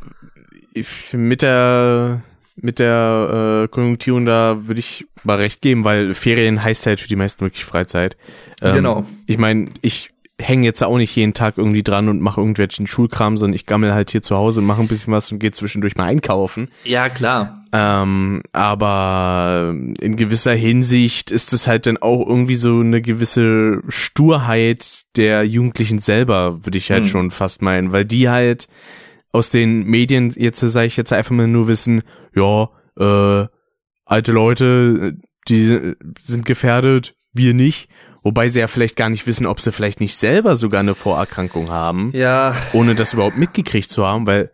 mit 1.13 1.41
der 1.41 2.21
mit 2.57 2.79
der 2.79 3.63
äh, 3.63 3.67
Konjunktion 3.67 4.25
da 4.25 4.67
würde 4.67 4.79
ich 4.79 5.07
mal 5.23 5.37
recht 5.37 5.61
geben, 5.61 5.83
weil 5.83 6.13
Ferien 6.13 6.63
heißt 6.63 6.85
halt 6.85 6.99
für 6.99 7.07
die 7.07 7.15
meisten 7.15 7.41
wirklich 7.41 7.65
Freizeit. 7.65 8.17
Ähm, 8.61 8.75
genau. 8.75 9.05
Ich 9.25 9.37
meine, 9.37 9.69
ich 9.81 10.11
hänge 10.39 10.65
jetzt 10.65 10.83
auch 10.83 10.97
nicht 10.97 11.15
jeden 11.15 11.33
Tag 11.33 11.57
irgendwie 11.57 11.83
dran 11.83 12.09
und 12.09 12.19
mache 12.19 12.41
irgendwelchen 12.41 12.87
Schulkram, 12.87 13.37
sondern 13.37 13.55
ich 13.55 13.65
gammel 13.65 13.93
halt 13.93 14.11
hier 14.11 14.21
zu 14.21 14.35
Hause, 14.35 14.61
mache 14.61 14.81
ein 14.81 14.87
bisschen 14.87 15.13
was 15.13 15.31
und 15.31 15.39
gehe 15.39 15.51
zwischendurch 15.51 15.95
mal 15.95 16.05
einkaufen. 16.05 16.69
Ja, 16.83 17.07
klar. 17.07 17.65
Ähm, 17.71 18.41
aber 18.51 19.73
in 20.01 20.15
gewisser 20.17 20.53
Hinsicht 20.53 21.31
ist 21.31 21.53
es 21.53 21.67
halt 21.67 21.85
dann 21.87 21.97
auch 21.97 22.25
irgendwie 22.25 22.55
so 22.55 22.79
eine 22.79 23.01
gewisse 23.01 23.81
Sturheit 23.87 25.03
der 25.15 25.43
Jugendlichen 25.43 25.99
selber, 25.99 26.65
würde 26.65 26.77
ich 26.77 26.91
halt 26.91 27.03
hm. 27.03 27.07
schon 27.07 27.31
fast 27.31 27.61
meinen, 27.61 27.93
weil 27.93 28.05
die 28.05 28.29
halt 28.29 28.67
aus 29.31 29.49
den 29.49 29.85
Medien 29.85 30.33
jetzt, 30.35 30.59
sage 30.59 30.87
ich 30.87 30.97
jetzt 30.97 31.13
einfach 31.13 31.31
mal 31.31 31.47
nur 31.47 31.67
wissen, 31.67 32.03
ja, 32.35 32.69
äh, 32.97 33.47
alte 34.05 34.31
Leute, 34.31 35.17
die 35.47 35.95
sind 36.19 36.45
gefährdet, 36.45 37.15
wir 37.33 37.53
nicht. 37.53 37.89
Wobei 38.25 38.49
sie 38.49 38.59
ja 38.59 38.67
vielleicht 38.67 38.95
gar 38.95 39.09
nicht 39.09 39.27
wissen, 39.27 39.45
ob 39.45 39.61
sie 39.61 39.71
vielleicht 39.71 39.99
nicht 39.99 40.17
selber 40.17 40.55
sogar 40.55 40.79
eine 40.79 40.95
Vorerkrankung 40.95 41.69
haben. 41.69 42.09
Ja. 42.15 42.55
Ohne 42.73 42.95
das 42.95 43.13
überhaupt 43.13 43.37
mitgekriegt 43.37 43.91
zu 43.91 44.03
haben, 44.03 44.25
weil 44.25 44.49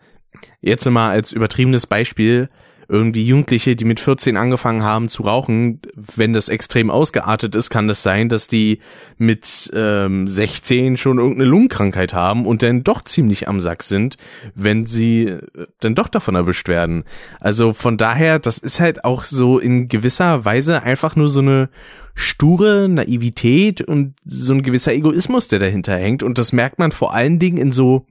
jetzt 0.59 0.85
mal 0.85 1.09
als 1.09 1.31
übertriebenes 1.31 1.87
Beispiel, 1.87 2.49
irgendwie 2.91 3.25
Jugendliche, 3.25 3.77
die 3.77 3.85
mit 3.85 4.01
14 4.01 4.35
angefangen 4.35 4.83
haben 4.83 5.07
zu 5.07 5.23
rauchen, 5.23 5.79
wenn 5.95 6.33
das 6.33 6.49
extrem 6.49 6.91
ausgeartet 6.91 7.55
ist, 7.55 7.69
kann 7.69 7.87
das 7.87 8.03
sein, 8.03 8.27
dass 8.27 8.47
die 8.47 8.79
mit 9.17 9.71
ähm, 9.73 10.27
16 10.27 10.97
schon 10.97 11.17
irgendeine 11.17 11.49
Lungenkrankheit 11.49 12.13
haben 12.13 12.45
und 12.45 12.61
dann 12.63 12.83
doch 12.83 13.01
ziemlich 13.03 13.47
am 13.47 13.61
Sack 13.61 13.83
sind, 13.83 14.17
wenn 14.55 14.85
sie 14.85 15.23
äh, 15.23 15.41
dann 15.79 15.95
doch 15.95 16.09
davon 16.09 16.35
erwischt 16.35 16.67
werden. 16.67 17.05
Also 17.39 17.71
von 17.71 17.97
daher, 17.97 18.39
das 18.39 18.57
ist 18.57 18.81
halt 18.81 19.05
auch 19.05 19.23
so 19.23 19.57
in 19.57 19.87
gewisser 19.87 20.43
Weise 20.43 20.83
einfach 20.83 21.15
nur 21.15 21.29
so 21.29 21.39
eine 21.39 21.69
sture 22.13 22.89
Naivität 22.89 23.79
und 23.79 24.15
so 24.25 24.53
ein 24.53 24.63
gewisser 24.63 24.91
Egoismus, 24.91 25.47
der 25.47 25.59
dahinter 25.59 25.95
hängt. 25.95 26.23
Und 26.23 26.37
das 26.37 26.51
merkt 26.51 26.77
man 26.77 26.91
vor 26.91 27.13
allen 27.13 27.39
Dingen 27.39 27.57
in 27.57 27.71
so 27.71 28.05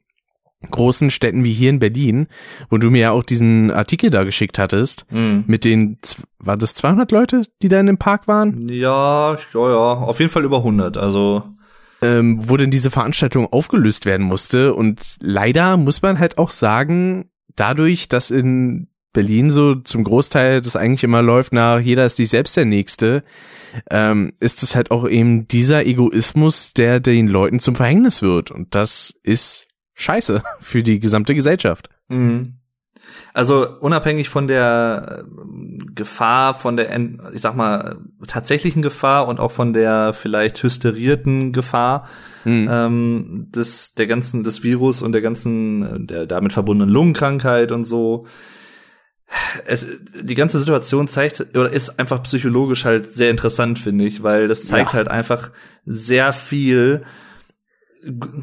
großen 0.69 1.11
Städten 1.11 1.45
wie 1.45 1.53
hier 1.53 1.71
in 1.71 1.79
Berlin, 1.79 2.27
wo 2.69 2.79
du 2.79 2.91
mir 2.91 3.01
ja 3.01 3.11
auch 3.13 3.25
diesen 3.25 3.71
Artikel 3.71 4.11
da 4.11 4.25
geschickt 4.25 4.59
hattest, 4.59 5.07
mhm. 5.11 5.45
mit 5.47 5.65
den, 5.65 5.99
war 6.39 6.57
das 6.57 6.75
200 6.75 7.11
Leute, 7.13 7.43
die 7.63 7.69
da 7.69 7.81
in 7.81 7.87
dem 7.87 7.99
Park 7.99 8.29
waren? 8.29 8.69
Ja, 8.69 9.35
ja, 9.35 9.71
ja, 9.71 9.93
auf 9.95 10.19
jeden 10.19 10.31
Fall 10.31 10.45
über 10.45 10.59
100, 10.59 10.97
also. 10.97 11.45
Ähm, 12.03 12.49
wo 12.49 12.57
denn 12.57 12.71
diese 12.71 12.91
Veranstaltung 12.91 13.47
aufgelöst 13.53 14.07
werden 14.07 14.25
musste 14.25 14.73
und 14.75 15.17
leider 15.21 15.77
muss 15.77 16.01
man 16.01 16.19
halt 16.19 16.39
auch 16.39 16.49
sagen, 16.49 17.31
dadurch, 17.57 18.09
dass 18.09 18.31
in 18.31 18.89
Berlin 19.13 19.51
so 19.51 19.75
zum 19.75 20.05
Großteil 20.05 20.61
das 20.61 20.77
eigentlich 20.77 21.05
immer 21.05 21.21
läuft 21.21 21.53
nach 21.53 21.81
jeder 21.81 22.07
ist 22.07 22.17
sich 22.17 22.29
selbst 22.29 22.57
der 22.57 22.65
Nächste, 22.65 23.25
ähm, 23.91 24.33
ist 24.41 24.63
es 24.63 24.75
halt 24.75 24.91
auch 24.91 25.09
eben 25.09 25.49
dieser 25.49 25.85
Egoismus, 25.85 26.73
der 26.75 27.01
den 27.01 27.27
Leuten 27.27 27.61
zum 27.61 27.75
Verhängnis 27.75 28.23
wird. 28.23 28.51
Und 28.51 28.75
das 28.75 29.15
ist 29.23 29.67
scheiße 30.01 30.43
für 30.61 30.83
die 30.83 31.01
gesamte 31.01 31.35
Gesellschaft. 31.35 31.89
Mhm. 32.09 32.55
Also 33.33 33.79
unabhängig 33.81 34.29
von 34.29 34.47
der 34.47 35.25
äh, 35.25 35.85
Gefahr, 35.95 36.55
von 36.55 36.77
der, 36.77 36.95
ich 37.33 37.41
sag 37.41 37.55
mal, 37.55 37.99
tatsächlichen 38.27 38.83
Gefahr 38.83 39.29
und 39.29 39.41
auch 39.41 39.51
von 39.51 39.73
der 39.73 40.13
vielleicht 40.13 40.63
hysterierten 40.63 41.53
Gefahr 41.53 42.09
mhm. 42.45 42.69
ähm, 42.71 43.47
des, 43.55 43.95
der 43.95 44.07
ganzen, 44.07 44.43
des 44.43 44.63
Virus 44.63 45.03
und 45.03 45.13
der 45.13 45.23
ganzen, 45.23 46.07
der 46.07 46.27
damit 46.27 46.53
verbundenen 46.53 46.93
Lungenkrankheit 46.93 47.73
und 47.73 47.85
so. 47.85 48.27
Es, 49.65 49.87
die 50.21 50.35
ganze 50.35 50.59
Situation 50.59 51.07
zeigt 51.07 51.57
oder 51.57 51.71
ist 51.71 52.01
einfach 52.01 52.23
psychologisch 52.25 52.85
halt 52.85 53.13
sehr 53.15 53.31
interessant, 53.31 53.79
finde 53.79 54.05
ich, 54.05 54.25
weil 54.25 54.49
das 54.49 54.67
zeigt 54.67 54.89
ja. 54.89 54.95
halt 54.95 55.09
einfach 55.09 55.51
sehr 55.85 56.33
viel 56.33 57.05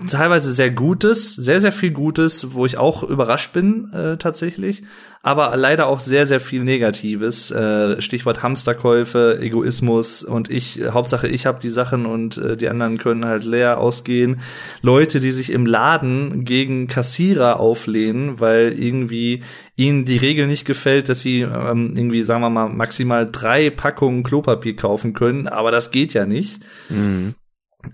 teilweise 0.10 0.52
sehr 0.52 0.70
Gutes, 0.70 1.36
sehr, 1.36 1.60
sehr 1.62 1.72
viel 1.72 1.92
Gutes, 1.92 2.54
wo 2.54 2.66
ich 2.66 2.78
auch 2.78 3.04
überrascht 3.04 3.54
bin 3.54 3.92
äh, 3.92 4.18
tatsächlich, 4.18 4.84
aber 5.24 5.56
leider 5.58 5.88
auch 5.88 6.00
sehr, 6.00 6.28
sehr 6.28 6.40
viel 6.40 6.64
Negatives. 6.64 7.50
Äh, 7.50 8.00
Stichwort 8.02 8.44
Hamsterkäufe, 8.44 9.40
Egoismus 9.42 10.24
und 10.24 10.50
ich, 10.50 10.82
Hauptsache 10.90 11.28
ich 11.28 11.46
habe 11.48 11.60
die 11.60 11.70
Sachen 11.70 12.06
und 12.06 12.38
äh, 12.38 12.56
die 12.56 12.70
anderen 12.70 13.00
können 13.00 13.26
halt 13.26 13.46
leer 13.46 13.80
ausgehen. 13.80 14.42
Leute, 14.82 15.20
die 15.20 15.32
sich 15.32 15.52
im 15.52 15.66
Laden 15.66 16.46
gegen 16.46 16.88
Kassierer 16.88 17.60
auflehnen, 17.60 18.40
weil 18.40 18.74
irgendwie 18.78 19.42
ihnen 19.76 20.06
die 20.06 20.18
Regel 20.18 20.46
nicht 20.46 20.66
gefällt, 20.66 21.10
dass 21.10 21.22
sie 21.22 21.42
ähm, 21.42 21.94
irgendwie, 21.96 22.22
sagen 22.22 22.42
wir 22.42 22.50
mal, 22.50 22.70
maximal 22.70 23.28
drei 23.30 23.72
Packungen 23.72 24.24
Klopapier 24.24 24.76
kaufen 24.76 25.14
können, 25.14 25.48
aber 25.48 25.72
das 25.72 25.90
geht 25.92 26.14
ja 26.14 26.26
nicht. 26.26 26.60
Mhm. 26.90 27.34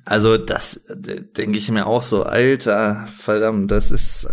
Also 0.06 0.38
das 0.38 0.82
denke 0.88 1.58
ich 1.58 1.70
mir 1.70 1.86
auch 1.86 2.02
so, 2.02 2.24
alter, 2.24 3.08
verdammt, 3.18 3.72
das 3.72 3.92
ist 3.92 4.28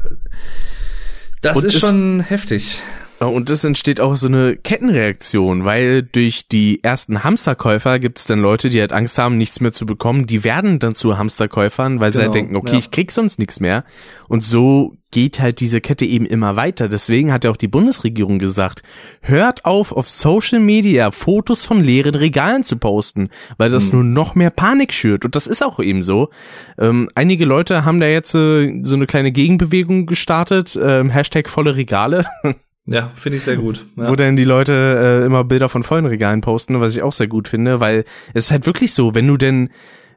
das 1.43 1.57
und 1.57 1.65
ist 1.65 1.81
schon 1.81 2.21
heftig. 2.21 2.81
Und 3.27 3.51
es 3.51 3.65
entsteht 3.65 4.01
auch 4.01 4.17
so 4.17 4.29
eine 4.29 4.57
Kettenreaktion, 4.57 5.67
weil 5.67 6.03
durch 6.03 6.49
die 6.49 6.83
ersten 6.83 7.23
Hamsterkäufer 7.23 7.99
gibt 7.99 8.19
es 8.19 8.25
dann 8.25 8.39
Leute, 8.39 8.71
die 8.71 8.81
halt 8.81 8.95
Angst 8.95 9.19
haben, 9.19 9.37
nichts 9.37 9.61
mehr 9.61 9.75
zu 9.75 9.85
bekommen. 9.85 10.27
Die 10.27 10.43
werden 10.43 10.79
dann 10.79 10.95
zu 10.95 11.19
Hamsterkäufern, 11.19 12.01
weil 12.01 12.13
genau, 12.13 12.17
sie 12.17 12.23
halt 12.23 12.33
genau, 12.33 12.33
denken, 12.33 12.57
okay, 12.57 12.73
ja. 12.73 12.79
ich 12.79 12.91
krieg 12.91 13.13
sonst 13.13 13.39
nichts 13.39 13.61
mehr. 13.61 13.85
Und 14.29 14.43
so 14.43 14.97
geht 15.11 15.39
halt 15.39 15.61
diese 15.61 15.83
Kette 15.83 16.07
eben 16.07 16.25
immer 16.25 16.57
weiter. 16.57 16.89
Deswegen 16.89 17.31
hat 17.31 17.45
ja 17.45 17.51
auch 17.51 17.59
die 17.59 17.69
Bundesregierung 17.69 18.39
gesagt, 18.39 18.83
hört 19.21 19.67
auf, 19.67 19.93
auf 19.93 20.09
Social 20.09 20.61
Media 20.61 21.11
Fotos 21.11 21.67
von 21.67 21.85
leeren 21.85 22.15
Regalen 22.15 22.65
zu 22.65 22.79
posten, 22.79 23.29
weil 23.59 23.69
das 23.69 23.91
hm. 23.91 23.97
nur 23.97 24.05
noch 24.05 24.35
mehr 24.35 24.51
Panik 24.51 24.95
schürt. 24.95 25.27
Und 25.27 25.37
das 25.37 25.47
ist 25.47 25.63
auch 25.63 25.79
eben 25.79 26.03
so. 26.03 26.31
Ähm, 26.79 27.11
einige 27.15 27.45
Leute 27.45 27.85
haben 27.85 28.01
da 28.01 28.07
jetzt 28.07 28.35
äh, 28.35 28.81
so 28.83 28.95
eine 28.95 29.07
kleine 29.07 29.31
Gegenbewegung 29.31 30.07
gestartet, 30.07 30.79
ähm, 30.83 31.11
Hashtag 31.11 31.51
volle 31.51 31.77
Regale. 31.77 32.25
Ja, 32.91 33.13
finde 33.15 33.39
ich 33.39 33.45
sehr 33.45 33.57
gut. 33.57 33.87
Ja. 33.97 34.11
Wo 34.11 34.17
denn 34.17 34.37
die 34.37 34.45
Leute 34.45 35.21
äh, 35.23 35.25
immer 35.25 35.45
Bilder 35.45 35.69
von 35.69 35.85
vollen 35.85 36.07
Regalen 36.07 36.41
posten, 36.41 36.81
was 36.81 36.97
ich 36.97 37.03
auch 37.03 37.13
sehr 37.13 37.29
gut 37.29 37.47
finde, 37.47 37.79
weil 37.79 38.05
es 38.35 38.47
ist 38.47 38.51
halt 38.51 38.67
wirklich 38.67 38.95
so, 38.95 39.15
wenn 39.15 39.29
du 39.29 39.37
denn 39.37 39.71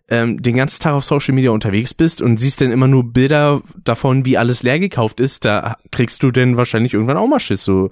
ähm, 0.09 0.41
den 0.41 0.55
ganzen 0.55 0.81
Tag 0.81 0.93
auf 0.93 1.05
Social 1.05 1.35
Media 1.35 1.51
unterwegs 1.51 1.93
bist 1.93 2.19
und 2.19 2.37
siehst 2.37 2.61
dann 2.61 2.71
immer 2.71 2.87
nur 2.87 3.13
Bilder 3.13 3.61
davon, 3.83 4.25
wie 4.25 4.39
alles 4.39 4.63
leer 4.63 4.79
gekauft 4.79 5.19
ist, 5.19 5.45
da 5.45 5.77
kriegst 5.91 6.23
du 6.23 6.31
denn 6.31 6.57
wahrscheinlich 6.57 6.95
irgendwann 6.95 7.17
auch 7.17 7.27
mal 7.27 7.39
Schiss, 7.39 7.63
so 7.63 7.91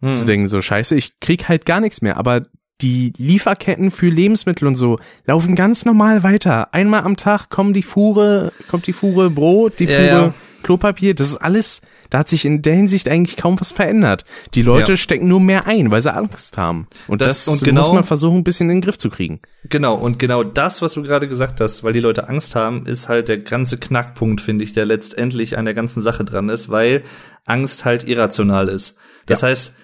hm. 0.00 0.14
zu 0.14 0.24
denken, 0.24 0.48
so 0.48 0.62
scheiße, 0.62 0.96
ich 0.96 1.20
krieg 1.20 1.50
halt 1.50 1.66
gar 1.66 1.80
nichts 1.80 2.00
mehr. 2.00 2.16
Aber 2.16 2.42
die 2.80 3.12
Lieferketten 3.18 3.90
für 3.90 4.08
Lebensmittel 4.08 4.66
und 4.66 4.76
so 4.76 4.98
laufen 5.26 5.54
ganz 5.56 5.84
normal 5.84 6.22
weiter. 6.22 6.72
Einmal 6.72 7.02
am 7.02 7.18
Tag 7.18 7.50
kommen 7.50 7.74
die 7.74 7.82
Fuhre, 7.82 8.50
kommt 8.68 8.86
die 8.86 8.94
Fuhre 8.94 9.28
Brot, 9.28 9.78
die 9.78 9.86
Fuhre 9.86 10.06
ja. 10.06 10.34
Klopapier, 10.62 11.14
das 11.14 11.28
ist 11.28 11.36
alles 11.36 11.82
da 12.12 12.18
hat 12.18 12.28
sich 12.28 12.44
in 12.44 12.60
der 12.60 12.74
Hinsicht 12.74 13.08
eigentlich 13.08 13.38
kaum 13.38 13.58
was 13.58 13.72
verändert. 13.72 14.26
Die 14.52 14.60
Leute 14.60 14.92
ja. 14.92 14.96
stecken 14.98 15.28
nur 15.28 15.40
mehr 15.40 15.66
ein, 15.66 15.90
weil 15.90 16.02
sie 16.02 16.12
Angst 16.12 16.58
haben. 16.58 16.86
Und 17.08 17.22
das, 17.22 17.46
das 17.46 17.48
und 17.48 17.64
genau, 17.64 17.80
muss 17.80 17.92
man 17.94 18.04
versuchen, 18.04 18.36
ein 18.36 18.44
bisschen 18.44 18.68
in 18.68 18.76
den 18.76 18.82
Griff 18.82 18.98
zu 18.98 19.08
kriegen. 19.08 19.40
Genau, 19.70 19.94
und 19.94 20.18
genau 20.18 20.44
das, 20.44 20.82
was 20.82 20.92
du 20.92 21.02
gerade 21.02 21.26
gesagt 21.26 21.62
hast, 21.62 21.84
weil 21.84 21.94
die 21.94 22.00
Leute 22.00 22.28
Angst 22.28 22.54
haben, 22.54 22.84
ist 22.84 23.08
halt 23.08 23.28
der 23.28 23.38
ganze 23.38 23.78
Knackpunkt, 23.78 24.42
finde 24.42 24.62
ich, 24.62 24.74
der 24.74 24.84
letztendlich 24.84 25.56
an 25.56 25.64
der 25.64 25.72
ganzen 25.72 26.02
Sache 26.02 26.22
dran 26.22 26.50
ist, 26.50 26.68
weil 26.68 27.02
Angst 27.46 27.86
halt 27.86 28.06
irrational 28.06 28.68
ist. 28.68 28.98
Das 29.24 29.40
ja. 29.40 29.48
heißt, 29.48 29.74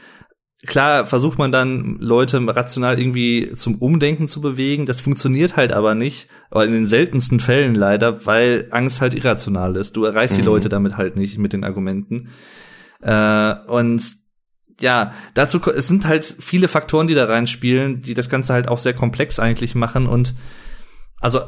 klar 0.67 1.07
versucht 1.07 1.39
man 1.39 1.53
dann 1.53 1.99
Leute 2.01 2.41
rational 2.45 2.99
irgendwie 2.99 3.53
zum 3.55 3.77
Umdenken 3.77 4.29
zu 4.29 4.41
bewegen. 4.41 4.87
Das 4.87 5.01
funktioniert 5.01 5.57
halt 5.57 5.73
aber 5.73 5.95
nicht, 5.95 6.29
aber 6.51 6.65
in 6.65 6.73
den 6.73 6.87
seltensten 6.87 7.41
Fällen 7.41 7.75
leider, 7.75 8.27
weil 8.27 8.67
Angst 8.71 9.01
halt 9.01 9.15
irrational 9.15 9.77
ist. 9.77 9.97
Du 9.97 10.05
erreichst 10.05 10.37
mhm. 10.37 10.43
die 10.43 10.47
Leute 10.47 10.69
damit 10.69 10.97
halt 10.97 11.17
nicht 11.17 11.39
mit 11.39 11.53
den 11.53 11.65
Argumenten. 11.65 12.31
Äh, 13.01 13.55
und 13.69 14.03
ja, 14.81 15.13
dazu 15.35 15.61
es 15.71 15.89
sind 15.89 16.07
halt 16.07 16.25
viele 16.39 16.69
Faktoren, 16.69 17.07
die 17.07 17.15
da 17.15 17.25
reinspielen, 17.25 18.01
die 18.01 18.15
das 18.15 18.29
Ganze 18.29 18.53
halt 18.53 18.69
auch 18.69 18.79
sehr 18.79 18.95
komplex 18.95 19.39
eigentlich 19.39 19.75
machen 19.75 20.07
und 20.07 20.35
also 21.21 21.41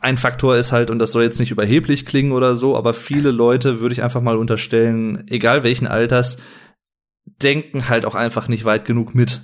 ein 0.00 0.16
Faktor 0.16 0.56
ist 0.56 0.72
halt, 0.72 0.90
und 0.90 1.00
das 1.00 1.12
soll 1.12 1.24
jetzt 1.24 1.40
nicht 1.40 1.50
überheblich 1.50 2.06
klingen 2.06 2.32
oder 2.32 2.54
so, 2.54 2.76
aber 2.76 2.94
viele 2.94 3.30
Leute 3.30 3.80
würde 3.80 3.92
ich 3.92 4.02
einfach 4.02 4.20
mal 4.20 4.36
unterstellen, 4.36 5.24
egal 5.28 5.64
welchen 5.64 5.86
Alters, 5.86 6.38
denken 7.42 7.88
halt 7.88 8.04
auch 8.04 8.14
einfach 8.14 8.48
nicht 8.48 8.64
weit 8.64 8.84
genug 8.84 9.14
mit. 9.14 9.42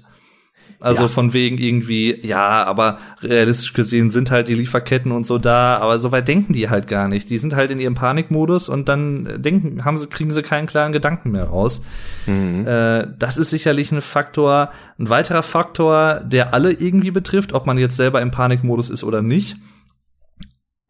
Also 0.80 1.02
ja. 1.02 1.08
von 1.08 1.32
wegen 1.32 1.56
irgendwie, 1.56 2.18
ja, 2.26 2.64
aber 2.64 2.98
realistisch 3.22 3.72
gesehen 3.72 4.10
sind 4.10 4.30
halt 4.30 4.48
die 4.48 4.54
Lieferketten 4.54 5.12
und 5.12 5.26
so 5.26 5.38
da, 5.38 5.78
aber 5.78 5.98
so 5.98 6.12
weit 6.12 6.28
denken 6.28 6.52
die 6.52 6.68
halt 6.68 6.88
gar 6.88 7.08
nicht. 7.08 7.30
Die 7.30 7.38
sind 7.38 7.56
halt 7.56 7.70
in 7.70 7.78
ihrem 7.78 7.94
Panikmodus 7.94 8.68
und 8.68 8.88
dann 8.88 9.40
denken, 9.40 9.84
haben 9.84 9.96
sie, 9.96 10.08
kriegen 10.08 10.30
sie 10.30 10.42
keinen 10.42 10.66
klaren 10.66 10.92
Gedanken 10.92 11.30
mehr 11.30 11.44
raus. 11.44 11.82
Mhm. 12.26 12.66
Äh, 12.66 13.06
das 13.18 13.38
ist 13.38 13.50
sicherlich 13.50 13.92
ein 13.92 14.02
Faktor. 14.02 14.70
Ein 14.98 15.08
weiterer 15.08 15.42
Faktor, 15.42 16.20
der 16.20 16.52
alle 16.52 16.72
irgendwie 16.72 17.12
betrifft, 17.12 17.54
ob 17.54 17.66
man 17.66 17.78
jetzt 17.78 17.96
selber 17.96 18.20
im 18.20 18.30
Panikmodus 18.30 18.90
ist 18.90 19.04
oder 19.04 19.22
nicht. 19.22 19.56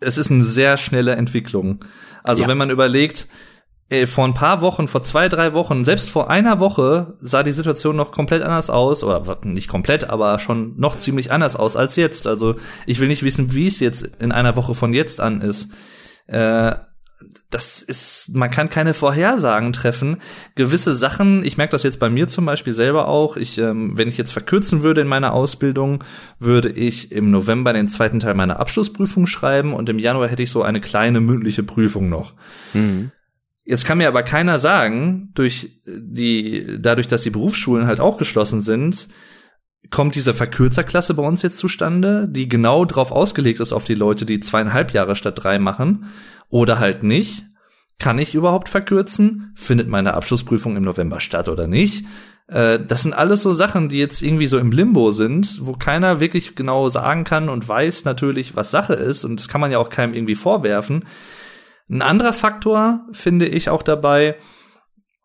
Es 0.01 0.19
ist 0.19 0.31
eine 0.31 0.43
sehr 0.43 0.77
schnelle 0.77 1.13
Entwicklung. 1.13 1.85
Also 2.25 2.43
ja. 2.43 2.49
wenn 2.49 2.59
man 2.59 2.71
überlegt, 2.71 3.29
ey, 3.91 4.07
vor 4.07 4.25
ein 4.25 4.35
paar 4.35 4.61
Wochen, 4.61 4.89
vor 4.89 5.03
zwei, 5.03 5.29
drei 5.29 5.53
Wochen, 5.53 5.85
selbst 5.85 6.11
vor 6.11 6.31
einer 6.31 6.59
Woche 6.59 7.17
sah 7.21 7.43
die 7.43 7.53
Situation 7.53 7.97
noch 7.97 8.13
komplett 8.13 8.43
anders 8.43 8.71
aus, 8.71 9.05
oder 9.05 9.39
nicht 9.45 9.69
komplett, 9.69 10.11
aber 10.11 10.39
schon 10.39 10.75
noch 10.79 10.97
ziemlich 10.97 11.33
anders 11.33 11.57
aus 11.57 11.77
als 11.77 11.97
jetzt. 11.97 12.27
Also 12.27 12.57
ich 12.87 13.01
will 13.01 13.09
nicht 13.09 13.23
wissen, 13.23 13.53
wie 13.55 13.67
es 13.67 13.81
jetzt 13.81 14.03
in 14.19 14.33
einer 14.33 14.57
Woche 14.57 14.75
von 14.75 14.93
jetzt 14.93 15.21
an 15.21 15.41
ist. 15.43 15.71
Äh, 16.27 16.75
das 17.51 17.83
ist, 17.83 18.31
man 18.35 18.51
kann 18.51 18.69
keine 18.69 18.95
Vorhersagen 18.95 19.73
treffen. 19.73 20.19
Gewisse 20.57 20.93
Sachen, 20.93 21.45
ich 21.45 21.57
merke 21.57 21.71
das 21.71 21.85
jetzt 21.85 22.01
bei 22.01 22.11
mir 22.11 22.27
zum 22.27 22.47
Beispiel 22.47 22.73
selber 22.73 23.07
auch. 23.07 23.37
Ich, 23.37 23.59
ähm, 23.59 23.97
wenn 23.97 24.09
ich 24.09 24.19
jetzt 24.19 24.33
verkürzen 24.33 24.83
würde 24.83 25.03
in 25.03 25.07
meiner 25.07 25.33
Ausbildung, 25.33 26.03
würde 26.39 26.71
ich 26.71 27.13
im 27.13 27.31
November 27.31 27.73
den 27.73 27.87
zweiten 27.89 28.19
Teil 28.19 28.35
meiner 28.35 28.59
Abschlussprüfung 28.59 29.27
schreiben 29.27 29.73
und 29.73 29.89
im 29.89 30.01
Januar 30.01 30.29
hätte 30.29 30.43
ich 30.43 30.51
so 30.51 30.63
eine 30.63 30.81
kleine 30.81 31.21
mündliche 31.21 31.63
Prüfung 31.63 32.09
noch. 32.09 32.35
Mhm. 32.73 33.13
Jetzt 33.65 33.87
kann 33.87 33.99
mir 33.99 34.09
aber 34.09 34.23
keiner 34.23 34.59
sagen, 34.59 35.31
durch 35.35 35.81
die, 35.87 36.79
dadurch, 36.79 37.07
dass 37.07 37.23
die 37.23 37.31
Berufsschulen 37.31 37.87
halt 37.87 37.99
auch 37.99 38.19
geschlossen 38.19 38.61
sind, 38.61 39.09
kommt 39.91 40.15
diese 40.15 40.35
Verkürzerklasse 40.35 41.15
bei 41.15 41.23
uns 41.23 41.43
jetzt 41.43 41.59
zustande, 41.59 42.29
die 42.29 42.49
genau 42.49 42.85
drauf 42.85 43.11
ausgelegt 43.11 43.61
ist 43.61 43.73
auf 43.73 43.85
die 43.85 43.95
Leute, 43.95 44.27
die 44.27 44.41
zweieinhalb 44.41 44.93
Jahre 44.93 45.17
statt 45.17 45.43
drei 45.43 45.59
machen, 45.59 46.07
oder 46.49 46.79
halt 46.79 47.03
nicht. 47.03 47.47
Kann 47.99 48.19
ich 48.19 48.35
überhaupt 48.35 48.69
verkürzen? 48.69 49.53
Findet 49.55 49.89
meine 49.89 50.15
Abschlussprüfung 50.15 50.77
im 50.77 50.83
November 50.83 51.21
statt 51.21 51.49
oder 51.49 51.67
nicht? 51.67 52.05
Äh, 52.49 52.81
das 52.81 53.03
sind 53.03 53.15
alles 53.15 53.43
so 53.43 53.53
Sachen, 53.53 53.89
die 53.89 53.99
jetzt 53.99 54.21
irgendwie 54.21 54.47
so 54.47 54.59
im 54.59 54.73
Limbo 54.73 55.11
sind, 55.13 55.59
wo 55.63 55.73
keiner 55.75 56.21
wirklich 56.21 56.55
genau 56.55 56.89
sagen 56.89 57.25
kann 57.25 57.49
und 57.49 57.67
weiß 57.67 58.05
natürlich, 58.05 58.57
was 58.57 58.71
Sache 58.71 58.95
ist. 58.95 59.25
Und 59.25 59.39
das 59.39 59.49
kann 59.49 59.61
man 59.61 59.71
ja 59.71 59.79
auch 59.79 59.91
keinem 59.91 60.15
irgendwie 60.15 60.35
vorwerfen. 60.35 61.05
Ein 61.89 62.03
anderer 62.03 62.33
Faktor 62.33 63.07
finde 63.13 63.47
ich 63.47 63.69
auch 63.69 63.83
dabei, 63.83 64.37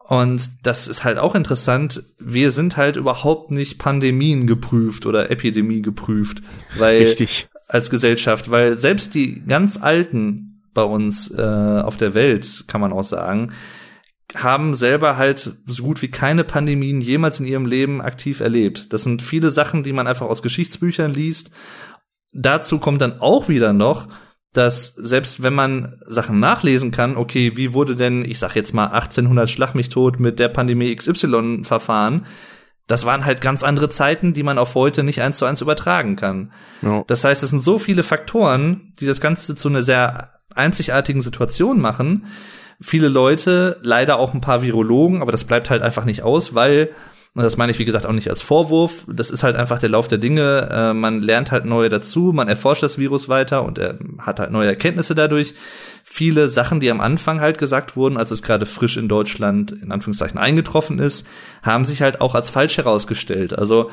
und 0.10 0.66
das 0.66 0.88
ist 0.88 1.04
halt 1.04 1.20
auch 1.20 1.36
interessant, 1.36 2.02
wir 2.18 2.50
sind 2.50 2.78
halt 2.78 2.96
überhaupt 2.96 3.52
nicht 3.52 3.78
Pandemien 3.78 4.48
geprüft 4.48 5.06
oder 5.06 5.30
Epidemie 5.30 5.84
geprüft, 5.84 6.42
weil 6.80 7.04
Richtig. 7.04 7.48
als 7.68 7.92
Gesellschaft, 7.92 8.50
weil 8.50 8.80
selbst 8.80 9.14
die 9.14 9.46
ganz 9.46 9.80
Alten 9.80 10.64
bei 10.74 10.82
uns 10.82 11.30
äh, 11.30 11.44
auf 11.44 11.96
der 11.96 12.16
Welt, 12.16 12.64
kann 12.68 12.82
man 12.82 12.92
auch 12.92 13.04
sagen, 13.04 13.52
haben 14.36 14.74
selber 14.74 15.16
halt 15.18 15.58
so 15.68 15.84
gut 15.84 16.02
wie 16.02 16.10
keine 16.10 16.44
Pandemien 16.44 17.02
jemals 17.02 17.40
in 17.40 17.46
ihrem 17.46 17.68
Leben 17.68 18.02
aktiv 18.02 18.40
erlebt. 18.40 18.92
Das 18.92 19.04
sind 19.04 19.22
viele 19.22 19.52
Sachen, 19.52 19.84
die 19.84 19.94
man 19.94 20.08
einfach 20.08 20.26
aus 20.26 20.42
Geschichtsbüchern 20.42 21.14
liest. 21.14 21.52
Dazu 22.32 22.80
kommt 22.80 23.02
dann 23.02 23.20
auch 23.20 23.48
wieder 23.48 23.74
noch, 23.74 24.08
dass 24.54 24.88
selbst 24.96 25.44
wenn 25.44 25.54
man 25.54 26.00
Sachen 26.06 26.40
nachlesen 26.40 26.92
kann, 26.92 27.18
okay, 27.18 27.52
wie 27.56 27.74
wurde 27.74 27.96
denn, 27.96 28.26
ich 28.26 28.40
sag 28.40 28.56
jetzt 28.56 28.74
mal 28.74 28.88
1800 28.88 29.50
Schlag 29.50 29.76
mich 29.76 29.90
tot 29.90 30.20
mit 30.20 30.40
der 30.40 30.50
Pandemie 30.50 30.96
XY 30.96 31.62
verfahren, 31.64 32.26
das 32.88 33.06
waren 33.06 33.24
halt 33.24 33.42
ganz 33.42 33.64
andere 33.64 33.90
Zeiten, 33.90 34.34
die 34.34 34.42
man 34.42 34.58
auf 34.58 34.74
heute 34.74 35.04
nicht 35.04 35.22
eins 35.22 35.38
zu 35.38 35.46
eins 35.46 35.62
übertragen 35.62 36.16
kann. 36.16 36.52
Ja. 36.82 37.04
Das 37.06 37.24
heißt, 37.24 37.44
es 37.44 37.52
sind 37.52 37.62
so 37.62 37.78
viele 37.78 38.02
Faktoren, 38.02 38.94
die 39.00 39.06
das 39.06 39.22
Ganze 39.22 39.56
zu 39.56 39.70
einer 39.70 39.84
sehr 39.84 40.32
einzigartigen 40.56 41.22
Situation 41.22 41.80
machen, 41.80 42.26
viele 42.82 43.08
Leute, 43.08 43.80
leider 43.84 44.18
auch 44.18 44.34
ein 44.34 44.42
paar 44.42 44.64
Virologen, 44.64 45.22
aber 45.22 45.32
das 45.32 45.44
bleibt 45.44 45.70
halt 45.70 45.84
einfach 45.84 46.06
nicht 46.06 46.24
aus, 46.24 46.56
weil 46.56 46.90
und 47.36 47.44
das 47.44 47.58
meine 47.58 47.72
ich, 47.72 47.78
wie 47.78 47.86
gesagt, 47.86 48.08
auch 48.08 48.12
nicht 48.12 48.30
als 48.30 48.42
Vorwurf. 48.42 49.06
Das 49.08 49.30
ist 49.30 49.44
halt 49.44 49.56
einfach 49.56 49.78
der 49.80 49.90
Lauf 49.90 50.08
der 50.08 50.18
Dinge. 50.18 50.68
Äh, 50.72 50.94
man 50.94 51.22
lernt 51.22 51.52
halt 51.52 51.64
neue 51.64 51.88
dazu, 51.88 52.32
man 52.34 52.48
erforscht 52.48 52.82
das 52.82 52.98
Virus 52.98 53.30
weiter 53.30 53.64
und 53.64 53.78
er 53.78 54.00
hat 54.18 54.40
halt 54.40 54.52
neue 54.52 54.68
Erkenntnisse 54.68 55.14
dadurch. 55.14 55.54
Viele 56.04 56.50
Sachen, 56.50 56.80
die 56.80 56.90
am 56.90 57.02
Anfang 57.02 57.40
halt 57.40 57.60
gesagt 57.60 57.96
wurden, 57.96 58.18
als 58.18 58.32
es 58.32 58.42
gerade 58.42 58.66
frisch 58.66 58.98
in 58.98 59.08
Deutschland 59.08 59.72
in 59.72 59.92
Anführungszeichen 59.92 60.40
eingetroffen 60.40 60.98
ist, 60.98 61.28
haben 61.62 61.86
sich 61.86 62.02
halt 62.02 62.20
auch 62.20 62.34
als 62.34 62.50
falsch 62.50 62.78
herausgestellt. 62.78 63.58
Also 63.58 63.92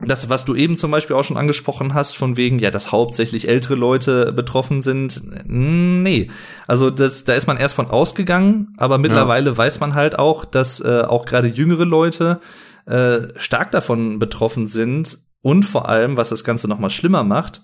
das, 0.00 0.28
was 0.28 0.44
du 0.44 0.54
eben 0.54 0.76
zum 0.76 0.90
Beispiel 0.90 1.14
auch 1.14 1.22
schon 1.22 1.36
angesprochen 1.36 1.94
hast, 1.94 2.16
von 2.16 2.36
wegen, 2.36 2.58
ja, 2.58 2.70
dass 2.70 2.90
hauptsächlich 2.90 3.48
ältere 3.48 3.76
Leute 3.76 4.32
betroffen 4.32 4.82
sind, 4.82 5.22
nee. 5.46 6.30
Also 6.66 6.90
das, 6.90 7.24
da 7.24 7.34
ist 7.34 7.46
man 7.46 7.56
erst 7.56 7.76
von 7.76 7.86
ausgegangen, 7.86 8.74
aber 8.76 8.98
mittlerweile 8.98 9.50
ja. 9.50 9.56
weiß 9.56 9.80
man 9.80 9.94
halt 9.94 10.18
auch, 10.18 10.44
dass 10.44 10.80
äh, 10.80 11.02
auch 11.02 11.26
gerade 11.26 11.48
jüngere 11.48 11.84
Leute 11.84 12.40
äh, 12.86 13.20
stark 13.36 13.70
davon 13.70 14.18
betroffen 14.18 14.66
sind 14.66 15.18
und 15.42 15.62
vor 15.62 15.88
allem, 15.88 16.16
was 16.16 16.30
das 16.30 16.42
Ganze 16.42 16.66
noch 16.66 16.80
mal 16.80 16.90
schlimmer 16.90 17.22
macht, 17.22 17.62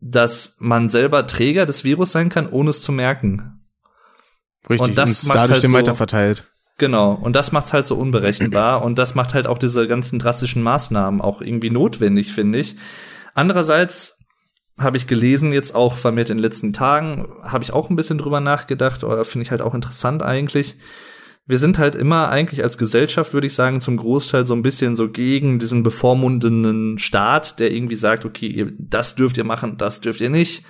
dass 0.00 0.56
man 0.60 0.88
selber 0.88 1.26
Träger 1.26 1.66
des 1.66 1.82
Virus 1.82 2.12
sein 2.12 2.28
kann, 2.28 2.48
ohne 2.48 2.70
es 2.70 2.80
zu 2.80 2.92
merken. 2.92 3.60
Richtig, 4.68 4.88
und 4.88 4.98
das 4.98 5.24
und 5.24 5.34
dadurch 5.34 5.50
halt 5.50 5.62
den 5.64 5.70
so, 5.72 5.76
weiterverteilt. 5.76 6.44
Genau, 6.80 7.12
und 7.12 7.36
das 7.36 7.52
macht's 7.52 7.74
halt 7.74 7.86
so 7.86 7.94
unberechenbar 7.94 8.82
und 8.82 8.98
das 8.98 9.14
macht 9.14 9.34
halt 9.34 9.46
auch 9.46 9.58
diese 9.58 9.86
ganzen 9.86 10.18
drastischen 10.18 10.62
Maßnahmen 10.62 11.20
auch 11.20 11.42
irgendwie 11.42 11.68
notwendig, 11.68 12.32
finde 12.32 12.58
ich. 12.58 12.74
Andererseits 13.34 14.24
habe 14.78 14.96
ich 14.96 15.06
gelesen, 15.06 15.52
jetzt 15.52 15.74
auch 15.74 15.94
vermehrt 15.94 16.30
in 16.30 16.38
den 16.38 16.42
letzten 16.42 16.72
Tagen, 16.72 17.28
habe 17.42 17.62
ich 17.62 17.74
auch 17.74 17.90
ein 17.90 17.96
bisschen 17.96 18.16
drüber 18.16 18.40
nachgedacht, 18.40 19.04
oder 19.04 19.26
finde 19.26 19.42
ich 19.42 19.50
halt 19.50 19.60
auch 19.60 19.74
interessant 19.74 20.22
eigentlich. 20.22 20.78
Wir 21.44 21.58
sind 21.58 21.78
halt 21.78 21.96
immer 21.96 22.30
eigentlich 22.30 22.62
als 22.62 22.78
Gesellschaft, 22.78 23.34
würde 23.34 23.48
ich 23.48 23.54
sagen, 23.54 23.82
zum 23.82 23.98
Großteil 23.98 24.46
so 24.46 24.54
ein 24.54 24.62
bisschen 24.62 24.96
so 24.96 25.10
gegen 25.10 25.58
diesen 25.58 25.82
bevormundenden 25.82 26.96
Staat, 26.96 27.60
der 27.60 27.72
irgendwie 27.72 27.96
sagt, 27.96 28.24
okay, 28.24 28.72
das 28.78 29.16
dürft 29.16 29.36
ihr 29.36 29.44
machen, 29.44 29.76
das 29.76 30.00
dürft 30.00 30.22
ihr 30.22 30.30
nicht. 30.30 30.64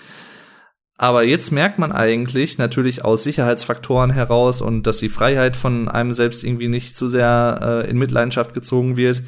Aber 1.03 1.25
jetzt 1.25 1.51
merkt 1.51 1.79
man 1.79 1.93
eigentlich 1.93 2.59
natürlich 2.59 3.07
aus 3.07 3.25
Sicherheitsfaktoren 3.25 4.11
heraus 4.11 4.61
und 4.61 4.87
dass 4.87 4.99
die 4.99 5.09
Freiheit 5.09 5.57
von 5.57 5.89
einem 5.89 6.13
selbst 6.13 6.45
irgendwie 6.45 6.69
nicht 6.69 6.95
zu 6.95 7.09
sehr 7.09 7.85
äh, 7.87 7.91
in 7.91 7.97
Mitleidenschaft 7.97 8.53
gezogen 8.53 8.99
wird, 8.99 9.23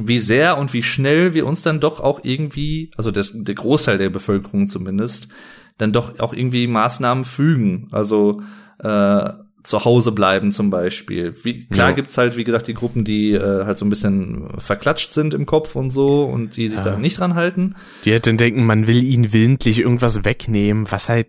wie 0.00 0.18
sehr 0.18 0.58
und 0.58 0.72
wie 0.72 0.82
schnell 0.82 1.32
wir 1.32 1.46
uns 1.46 1.62
dann 1.62 1.78
doch 1.78 2.00
auch 2.00 2.24
irgendwie, 2.24 2.90
also 2.96 3.12
das, 3.12 3.30
der 3.32 3.54
Großteil 3.54 3.98
der 3.98 4.10
Bevölkerung 4.10 4.66
zumindest, 4.66 5.28
dann 5.76 5.92
doch 5.92 6.18
auch 6.18 6.32
irgendwie 6.34 6.66
Maßnahmen 6.66 7.24
fügen. 7.24 7.86
Also 7.92 8.42
äh, 8.80 9.30
zu 9.68 9.84
Hause 9.84 10.12
bleiben 10.12 10.50
zum 10.50 10.70
Beispiel. 10.70 11.34
Wie, 11.42 11.66
klar 11.66 11.90
ja. 11.90 11.94
gibt's 11.94 12.16
halt, 12.16 12.38
wie 12.38 12.44
gesagt, 12.44 12.68
die 12.68 12.74
Gruppen, 12.74 13.04
die 13.04 13.32
äh, 13.32 13.66
halt 13.66 13.76
so 13.76 13.84
ein 13.84 13.90
bisschen 13.90 14.48
verklatscht 14.56 15.12
sind 15.12 15.34
im 15.34 15.44
Kopf 15.44 15.76
und 15.76 15.90
so 15.90 16.24
und 16.24 16.56
die 16.56 16.70
sich 16.70 16.78
ja. 16.78 16.84
da 16.84 16.96
nicht 16.96 17.20
dran 17.20 17.34
halten. 17.34 17.76
Die 18.06 18.12
halt 18.12 18.26
dann 18.26 18.38
denken, 18.38 18.64
man 18.64 18.86
will 18.86 19.02
ihnen 19.02 19.32
willentlich 19.34 19.80
irgendwas 19.80 20.24
wegnehmen, 20.24 20.90
was 20.90 21.10
halt. 21.10 21.28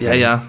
Ja, 0.00 0.12
ja. 0.12 0.42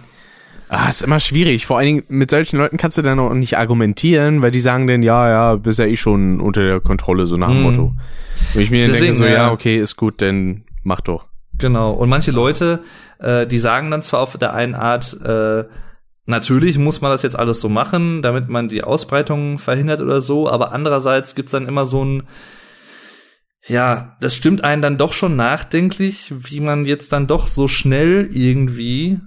Ah, 0.70 0.90
ist 0.90 1.04
immer 1.04 1.20
schwierig. 1.20 1.68
Vor 1.68 1.78
allen 1.78 1.86
Dingen 1.86 2.04
mit 2.10 2.32
solchen 2.32 2.58
Leuten 2.58 2.78
kannst 2.78 2.98
du 2.98 3.04
dann 3.04 3.20
auch 3.20 3.34
nicht 3.34 3.58
argumentieren, 3.58 4.42
weil 4.42 4.52
die 4.52 4.60
sagen 4.60 4.88
dann, 4.88 5.04
ja, 5.04 5.30
ja, 5.30 5.56
bist 5.56 5.78
ja 5.80 5.86
eh 5.86 5.96
schon 5.96 6.42
unter 6.42 6.62
der 6.62 6.80
Kontrolle, 6.82 7.28
so 7.28 7.38
nach 7.38 7.50
dem 7.50 7.58
hm. 7.58 7.64
Motto. 7.64 7.94
Und 8.56 8.62
ich 8.62 8.72
mir 8.72 8.86
dann 8.86 8.94
Deswegen, 8.94 9.14
denke, 9.14 9.18
so, 9.18 9.26
ja, 9.26 9.34
ja, 9.34 9.52
okay, 9.52 9.78
ist 9.78 9.96
gut, 9.96 10.22
dann 10.22 10.64
mach 10.84 11.02
doch. 11.02 11.28
Genau. 11.60 11.94
Und 11.94 12.10
manche 12.10 12.32
Leute, 12.32 12.82
äh, 13.20 13.46
die 13.46 13.60
sagen 13.60 13.92
dann 13.92 14.02
zwar 14.02 14.22
auf 14.22 14.36
der 14.38 14.54
einen 14.56 14.74
Art, 14.74 15.16
äh, 15.24 15.64
Natürlich 16.30 16.78
muss 16.78 17.00
man 17.00 17.10
das 17.10 17.24
jetzt 17.24 17.40
alles 17.40 17.62
so 17.62 17.70
machen, 17.70 18.22
damit 18.22 18.50
man 18.50 18.68
die 18.68 18.84
Ausbreitung 18.84 19.60
verhindert 19.60 20.02
oder 20.02 20.20
so, 20.20 20.50
aber 20.50 20.74
andererseits 20.74 21.36
gibt's 21.36 21.54
dann 21.54 21.68
immer 21.68 21.86
so 21.86 22.04
ein, 22.04 22.24
ja, 23.66 24.18
das 24.20 24.36
stimmt 24.36 24.62
einen 24.62 24.82
dann 24.82 24.98
doch 24.98 25.14
schon 25.14 25.38
nachdenklich, 25.38 26.34
wie 26.36 26.60
man 26.60 26.84
jetzt 26.84 27.14
dann 27.14 27.28
doch 27.28 27.48
so 27.48 27.70
schnell 27.70 28.28
irgendwie 28.34 29.22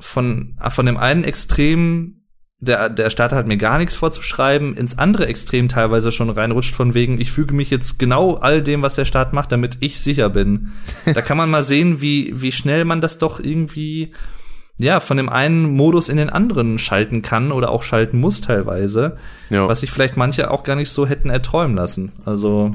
von, 0.00 0.56
von 0.70 0.86
dem 0.86 0.96
einen 0.96 1.24
Extrem, 1.24 2.22
der, 2.58 2.88
der 2.88 3.10
Staat 3.10 3.32
hat 3.32 3.46
mir 3.46 3.58
gar 3.58 3.76
nichts 3.76 3.94
vorzuschreiben, 3.94 4.74
ins 4.74 4.96
andere 4.96 5.26
Extrem 5.26 5.68
teilweise 5.68 6.10
schon 6.10 6.30
reinrutscht, 6.30 6.74
von 6.74 6.94
wegen, 6.94 7.20
ich 7.20 7.32
füge 7.32 7.54
mich 7.54 7.68
jetzt 7.68 7.98
genau 7.98 8.36
all 8.36 8.62
dem, 8.62 8.80
was 8.80 8.94
der 8.94 9.04
Staat 9.04 9.34
macht, 9.34 9.52
damit 9.52 9.76
ich 9.80 10.00
sicher 10.00 10.30
bin. 10.30 10.72
da 11.04 11.20
kann 11.20 11.36
man 11.36 11.50
mal 11.50 11.62
sehen, 11.62 12.00
wie, 12.00 12.32
wie 12.40 12.52
schnell 12.52 12.86
man 12.86 13.02
das 13.02 13.18
doch 13.18 13.40
irgendwie 13.40 14.14
ja, 14.78 15.00
von 15.00 15.16
dem 15.16 15.28
einen 15.28 15.74
Modus 15.74 16.08
in 16.08 16.16
den 16.16 16.30
anderen 16.30 16.78
schalten 16.78 17.22
kann 17.22 17.52
oder 17.52 17.70
auch 17.70 17.82
schalten 17.82 18.18
muss 18.18 18.40
teilweise, 18.40 19.16
ja. 19.48 19.66
was 19.66 19.80
sich 19.80 19.90
vielleicht 19.90 20.16
manche 20.16 20.50
auch 20.50 20.64
gar 20.64 20.76
nicht 20.76 20.90
so 20.90 21.06
hätten 21.06 21.30
erträumen 21.30 21.76
lassen. 21.76 22.12
Also 22.24 22.74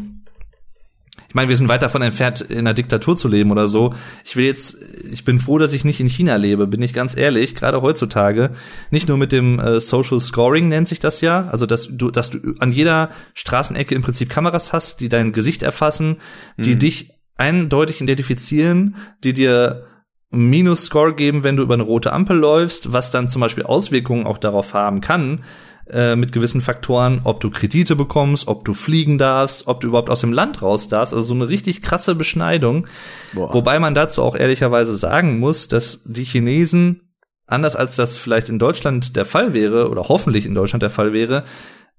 ich 1.31 1.35
meine, 1.35 1.47
wir 1.47 1.55
sind 1.55 1.69
weit 1.69 1.81
davon 1.81 2.01
entfernt, 2.01 2.41
in 2.41 2.59
einer 2.59 2.73
Diktatur 2.73 3.15
zu 3.15 3.29
leben 3.29 3.51
oder 3.51 3.65
so. 3.65 3.93
Ich 4.25 4.35
will 4.35 4.43
jetzt, 4.43 4.75
ich 5.09 5.23
bin 5.23 5.39
froh, 5.39 5.59
dass 5.59 5.71
ich 5.71 5.85
nicht 5.85 6.01
in 6.01 6.09
China 6.09 6.35
lebe, 6.35 6.67
bin 6.67 6.81
ich 6.81 6.93
ganz 6.93 7.15
ehrlich, 7.15 7.55
gerade 7.55 7.81
heutzutage. 7.81 8.51
Nicht 8.89 9.07
nur 9.07 9.17
mit 9.17 9.31
dem 9.31 9.57
äh, 9.57 9.79
Social 9.79 10.19
Scoring 10.19 10.67
nennt 10.67 10.89
sich 10.89 10.99
das 10.99 11.21
ja, 11.21 11.47
also 11.49 11.65
dass 11.65 11.87
du, 11.89 12.11
dass 12.11 12.31
du 12.31 12.55
an 12.59 12.73
jeder 12.73 13.11
Straßenecke 13.33 13.95
im 13.95 14.01
Prinzip 14.01 14.29
Kameras 14.29 14.73
hast, 14.73 14.99
die 14.99 15.07
dein 15.07 15.31
Gesicht 15.31 15.63
erfassen, 15.63 16.17
die 16.57 16.75
mhm. 16.75 16.79
dich 16.79 17.11
eindeutig 17.37 18.01
identifizieren, 18.01 18.97
die 19.23 19.31
dir 19.31 19.85
Minus-Score 20.32 21.13
geben, 21.13 21.43
wenn 21.43 21.57
du 21.57 21.63
über 21.63 21.73
eine 21.73 21.84
rote 21.84 22.13
Ampel 22.13 22.38
läufst, 22.38 22.93
was 22.93 23.11
dann 23.11 23.29
zum 23.29 23.41
Beispiel 23.41 23.63
Auswirkungen 23.63 24.25
auch 24.25 24.38
darauf 24.38 24.73
haben 24.73 25.01
kann, 25.01 25.43
äh, 25.89 26.15
mit 26.15 26.32
gewissen 26.32 26.61
Faktoren, 26.61 27.21
ob 27.25 27.41
du 27.41 27.49
Kredite 27.49 27.97
bekommst, 27.97 28.47
ob 28.47 28.63
du 28.63 28.73
fliegen 28.73 29.17
darfst, 29.17 29.67
ob 29.67 29.82
du 29.82 29.89
überhaupt 29.89 30.09
aus 30.09 30.21
dem 30.21 30.32
Land 30.32 30.61
raus 30.61 30.88
darfst. 30.88 31.13
Also 31.13 31.27
so 31.27 31.34
eine 31.34 31.49
richtig 31.49 31.82
krasse 31.82 32.15
Beschneidung. 32.15 32.88
Boah. 33.34 33.53
Wobei 33.53 33.79
man 33.79 33.93
dazu 33.93 34.23
auch 34.23 34.36
ehrlicherweise 34.38 34.95
sagen 34.95 35.39
muss, 35.39 35.67
dass 35.67 36.01
die 36.05 36.23
Chinesen, 36.23 37.01
anders 37.45 37.75
als 37.75 37.97
das 37.97 38.15
vielleicht 38.15 38.47
in 38.47 38.57
Deutschland 38.59 39.17
der 39.17 39.25
Fall 39.25 39.53
wäre, 39.53 39.89
oder 39.89 40.07
hoffentlich 40.07 40.45
in 40.45 40.55
Deutschland 40.55 40.82
der 40.82 40.89
Fall 40.89 41.11
wäre, 41.11 41.43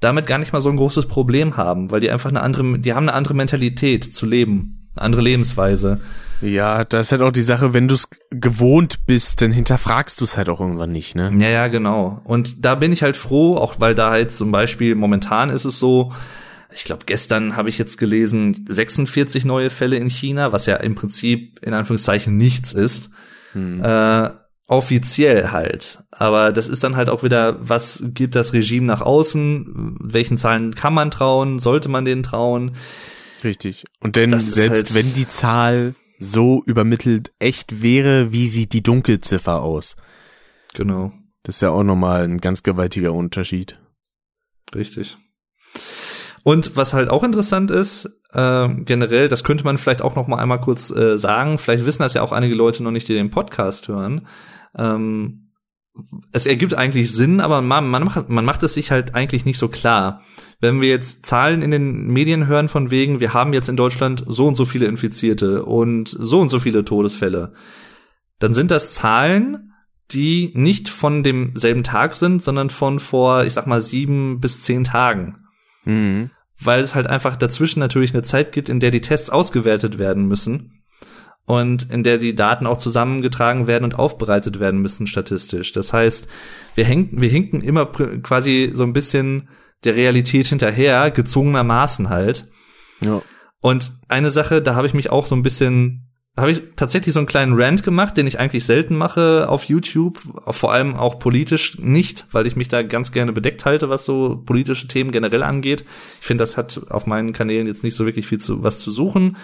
damit 0.01 0.27
gar 0.27 0.39
nicht 0.39 0.53
mal 0.53 0.61
so 0.63 0.71
ein 0.71 0.77
großes 0.77 1.07
Problem 1.07 1.57
haben, 1.57 1.91
weil 1.91 2.01
die 2.01 2.11
einfach 2.11 2.31
eine 2.31 2.41
andere, 2.41 2.79
die 2.79 2.95
haben 2.95 3.09
eine 3.09 3.17
andere 3.17 3.35
Mentalität 3.35 4.15
zu 4.15 4.27
leben, 4.27 4.82
eine 4.95 5.05
andere 5.05 5.23
Lebensweise. 5.23 6.01
Ja, 6.41 6.85
da 6.85 6.99
ist 6.99 7.13
halt 7.13 7.23
auch 7.23 7.31
die 7.31 7.43
Sache, 7.43 7.73
wenn 7.73 7.87
du 7.87 7.95
es 7.95 8.09
gewohnt 8.31 9.07
bist, 9.07 9.41
dann 9.41 9.53
hinterfragst 9.53 10.21
du 10.21 10.25
es 10.25 10.37
halt 10.37 10.49
auch 10.49 10.61
irgendwann 10.61 10.91
nicht, 10.91 11.15
ne? 11.15 11.33
Ja, 11.39 11.49
ja, 11.49 11.69
genau. 11.69 12.21
Und 12.25 12.65
da 12.65 12.75
bin 12.75 12.93
ich 12.93 13.03
halt 13.03 13.17
froh, 13.17 13.57
auch 13.57 13.79
weil 13.79 13.95
da 13.95 14.11
halt 14.11 14.33
zum 14.33 14.51
Beispiel 14.51 14.97
momentan 14.97 15.51
ist 15.51 15.65
es 15.65 15.79
so, 15.79 16.13
ich 16.75 16.85
glaube, 16.85 17.05
gestern 17.07 17.57
habe 17.57 17.69
ich 17.69 17.79
jetzt 17.79 17.97
gelesen, 17.97 18.65
46 18.69 19.45
neue 19.45 19.71
Fälle 19.71 19.97
in 19.97 20.09
China, 20.09 20.53
was 20.53 20.67
ja 20.67 20.77
im 20.77 20.95
Prinzip 20.97 21.61
in 21.63 21.75
Anführungszeichen 21.75 22.37
nichts 22.37 22.73
ist. 22.73 23.11
Hm. 23.53 23.85
Äh, 23.85 24.31
offiziell 24.67 25.53
halt. 25.53 26.03
Aber 26.11 26.51
das 26.51 26.69
ist 26.69 26.83
dann 26.83 26.97
halt 26.97 27.11
auch 27.11 27.23
wieder, 27.23 27.57
was 27.61 28.03
gibt 28.07 28.35
das 28.35 28.53
Regime 28.53 28.87
nach 28.87 29.03
außen? 29.03 29.99
Welchen 30.01 30.39
Zahlen 30.39 30.75
kann 30.75 30.95
man 30.95 31.11
trauen? 31.11 31.61
Sollte 31.61 31.89
man 31.89 32.05
denen 32.05 32.23
trauen? 32.23 32.73
Richtig. 33.45 33.85
Und 34.01 34.17
denn 34.17 34.39
selbst 34.39 34.95
halt 34.95 34.95
wenn 34.95 35.15
die 35.15 35.29
Zahl 35.29 35.95
so 36.19 36.63
übermittelt 36.65 37.33
echt 37.39 37.83
wäre, 37.83 38.33
wie 38.33 38.47
sieht 38.47 38.73
die 38.73 38.83
Dunkelziffer 38.83 39.61
aus? 39.61 39.97
Genau. 40.75 41.13
Das 41.43 41.57
ist 41.57 41.61
ja 41.61 41.71
auch 41.71 41.83
nochmal 41.83 42.25
ein 42.25 42.39
ganz 42.39 42.63
gewaltiger 42.63 43.13
Unterschied. 43.13 43.79
Richtig. 44.75 45.17
Und 46.45 46.77
was 46.77 46.93
halt 46.93 47.09
auch 47.09 47.25
interessant 47.25 47.71
ist, 47.71 48.21
äh, 48.33 48.69
generell, 48.85 49.29
das 49.29 49.45
könnte 49.45 49.65
man 49.65 49.79
vielleicht 49.79 50.03
auch 50.03 50.17
noch 50.17 50.27
mal 50.27 50.39
einmal 50.39 50.61
kurz 50.61 50.91
äh, 50.91 51.19
sagen, 51.19 51.59
vielleicht 51.59 51.87
wissen 51.87 52.03
das 52.03 52.15
ja 52.15 52.23
auch 52.23 52.33
einige 52.33 52.55
Leute 52.55 52.83
noch 52.83 52.91
nicht, 52.91 53.09
die 53.09 53.15
den 53.15 53.31
Podcast 53.31 53.89
hören. 53.89 54.27
Ähm, 54.77 55.52
es 56.33 56.47
ergibt 56.47 56.75
eigentlich 56.75 57.13
Sinn, 57.13 57.41
aber 57.41 57.61
man, 57.61 57.89
man, 57.89 58.05
macht, 58.05 58.29
man 58.29 58.45
macht 58.45 58.63
es 58.63 58.75
sich 58.75 58.91
halt 58.91 59.15
eigentlich 59.15 59.45
nicht 59.45 59.59
so 59.59 59.69
klar. 59.69 60.23
Wenn 60.61 60.81
wir 60.81 60.89
jetzt 60.89 61.27
Zahlen 61.27 61.61
in 61.61 61.71
den 61.71 62.07
Medien 62.09 62.47
hören 62.47 62.69
von 62.69 62.91
wegen, 62.91 63.21
wir 63.21 63.35
haben 63.35 63.53
jetzt 63.53 63.69
in 63.69 63.77
Deutschland 63.77 64.25
so 64.27 64.47
und 64.47 64.57
so 64.57 64.65
viele 64.65 64.87
Infizierte 64.87 65.65
und 65.65 66.09
so 66.09 66.41
und 66.41 66.49
so 66.49 66.59
viele 66.59 66.85
Todesfälle, 66.85 67.53
dann 68.39 68.55
sind 68.55 68.71
das 68.71 68.95
Zahlen, 68.95 69.73
die 70.11 70.53
nicht 70.55 70.89
von 70.89 71.23
demselben 71.23 71.85
Tag 71.85 72.15
sind, 72.15 72.43
sondern 72.43 72.71
von 72.71 72.99
vor, 72.99 73.45
ich 73.45 73.53
sag 73.53 73.67
mal, 73.67 73.81
sieben 73.81 74.41
bis 74.41 74.63
zehn 74.63 74.85
Tagen. 74.85 75.47
Mhm. 75.85 76.31
Weil 76.59 76.81
es 76.81 76.95
halt 76.95 77.07
einfach 77.07 77.37
dazwischen 77.37 77.81
natürlich 77.81 78.15
eine 78.15 78.23
Zeit 78.23 78.53
gibt, 78.53 78.69
in 78.69 78.81
der 78.81 78.91
die 78.91 79.01
Tests 79.01 79.31
ausgewertet 79.31 79.99
werden 79.99 80.27
müssen 80.27 80.82
und 81.45 81.91
in 81.91 82.03
der 82.03 82.19
die 82.19 82.35
Daten 82.35 82.67
auch 82.67 82.79
zusammengetragen 82.79 83.67
werden 83.67 83.85
und 83.85 83.99
aufbereitet 83.99 84.61
werden 84.61 84.81
müssen 84.81 85.07
statistisch. 85.07 85.73
Das 85.73 85.93
heißt, 85.93 86.29
wir, 86.75 86.85
hinken, 86.85 87.21
wir 87.21 87.29
hinken 87.29 87.61
immer 87.61 87.87
quasi 87.87 88.71
so 88.73 88.85
ein 88.85 88.93
bisschen 88.93 89.49
der 89.85 89.97
Realität 89.97 90.47
hinterher, 90.47 91.11
gezwungenermaßen 91.11 92.09
halt. 92.09 92.49
Ja. 93.01 93.21
Und 93.61 93.93
eine 94.09 94.31
Sache, 94.31 94.63
da 94.63 94.75
habe 94.75 94.87
ich 94.87 94.95
mich 94.95 95.11
auch 95.11 95.27
so 95.27 95.35
ein 95.35 95.43
bisschen 95.43 96.13
habe 96.35 96.51
ich 96.51 96.63
tatsächlich 96.77 97.13
so 97.13 97.21
einen 97.21 97.27
kleinen 97.27 97.61
Rant 97.61 97.83
gemacht, 97.83 98.17
den 98.17 98.27
ich 98.27 98.41
eigentlich 98.41 98.65
selten 98.65 98.97
mache 98.97 99.51
auf 99.51 99.65
YouTube, 99.65 100.19
vor 100.49 100.73
allem 100.73 100.95
auch 100.97 101.19
politisch 101.19 101.79
nicht, 101.79 102.27
weil 102.33 102.47
ich 102.47 102.57
mich 102.57 102.69
da 102.69 102.83
ganz 102.83 103.13
gerne 103.13 103.33
bedeckt 103.33 103.67
halte, 103.67 103.91
was 103.91 104.07
so 104.07 104.43
politische 104.47 104.89
Themen 104.89 105.11
generell 105.11 105.43
angeht. 105.43 105.85
Ich 106.21 106.27
finde, 106.27 106.43
das 106.43 106.57
hat 106.57 106.87
auf 106.89 107.07
meinen 107.07 107.35
Kanälen 107.35 107.67
jetzt 107.67 107.85
nicht 107.85 107.95
so 107.95 108.07
wirklich 108.07 108.27
viel 108.27 108.41
zu 108.41 108.65
was 108.65 108.79
zu 108.79 108.91
suchen. 108.91 109.37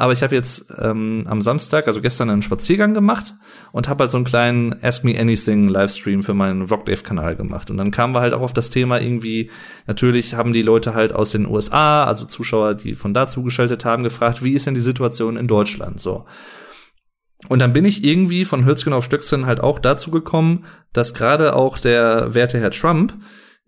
Aber 0.00 0.14
ich 0.14 0.22
habe 0.22 0.34
jetzt 0.34 0.72
ähm, 0.78 1.24
am 1.26 1.42
Samstag, 1.42 1.86
also 1.86 2.00
gestern, 2.00 2.30
einen 2.30 2.40
Spaziergang 2.40 2.94
gemacht 2.94 3.34
und 3.70 3.86
habe 3.86 4.04
halt 4.04 4.10
so 4.10 4.16
einen 4.16 4.24
kleinen 4.24 4.82
Ask 4.82 5.04
Me 5.04 5.20
Anything 5.20 5.68
Livestream 5.68 6.22
für 6.22 6.32
meinen 6.32 6.62
Rockdave-Kanal 6.62 7.36
gemacht. 7.36 7.70
Und 7.70 7.76
dann 7.76 7.90
kamen 7.90 8.14
wir 8.14 8.22
halt 8.22 8.32
auch 8.32 8.40
auf 8.40 8.54
das 8.54 8.70
Thema 8.70 8.98
irgendwie, 8.98 9.50
natürlich 9.86 10.32
haben 10.32 10.54
die 10.54 10.62
Leute 10.62 10.94
halt 10.94 11.12
aus 11.12 11.32
den 11.32 11.46
USA, 11.46 12.04
also 12.04 12.24
Zuschauer, 12.24 12.76
die 12.76 12.94
von 12.94 13.12
da 13.12 13.28
zugeschaltet 13.28 13.84
haben, 13.84 14.02
gefragt, 14.02 14.42
wie 14.42 14.54
ist 14.54 14.66
denn 14.66 14.74
die 14.74 14.80
Situation 14.80 15.36
in 15.36 15.46
Deutschland 15.46 16.00
so. 16.00 16.24
Und 17.50 17.58
dann 17.58 17.74
bin 17.74 17.84
ich 17.84 18.02
irgendwie 18.02 18.46
von 18.46 18.64
Hölzgen 18.64 18.94
auf 18.94 19.04
Stöckchen 19.04 19.44
halt 19.44 19.60
auch 19.60 19.78
dazu 19.78 20.10
gekommen, 20.10 20.64
dass 20.94 21.12
gerade 21.12 21.54
auch 21.54 21.78
der 21.78 22.32
werte 22.32 22.58
Herr 22.58 22.70
Trump 22.70 23.12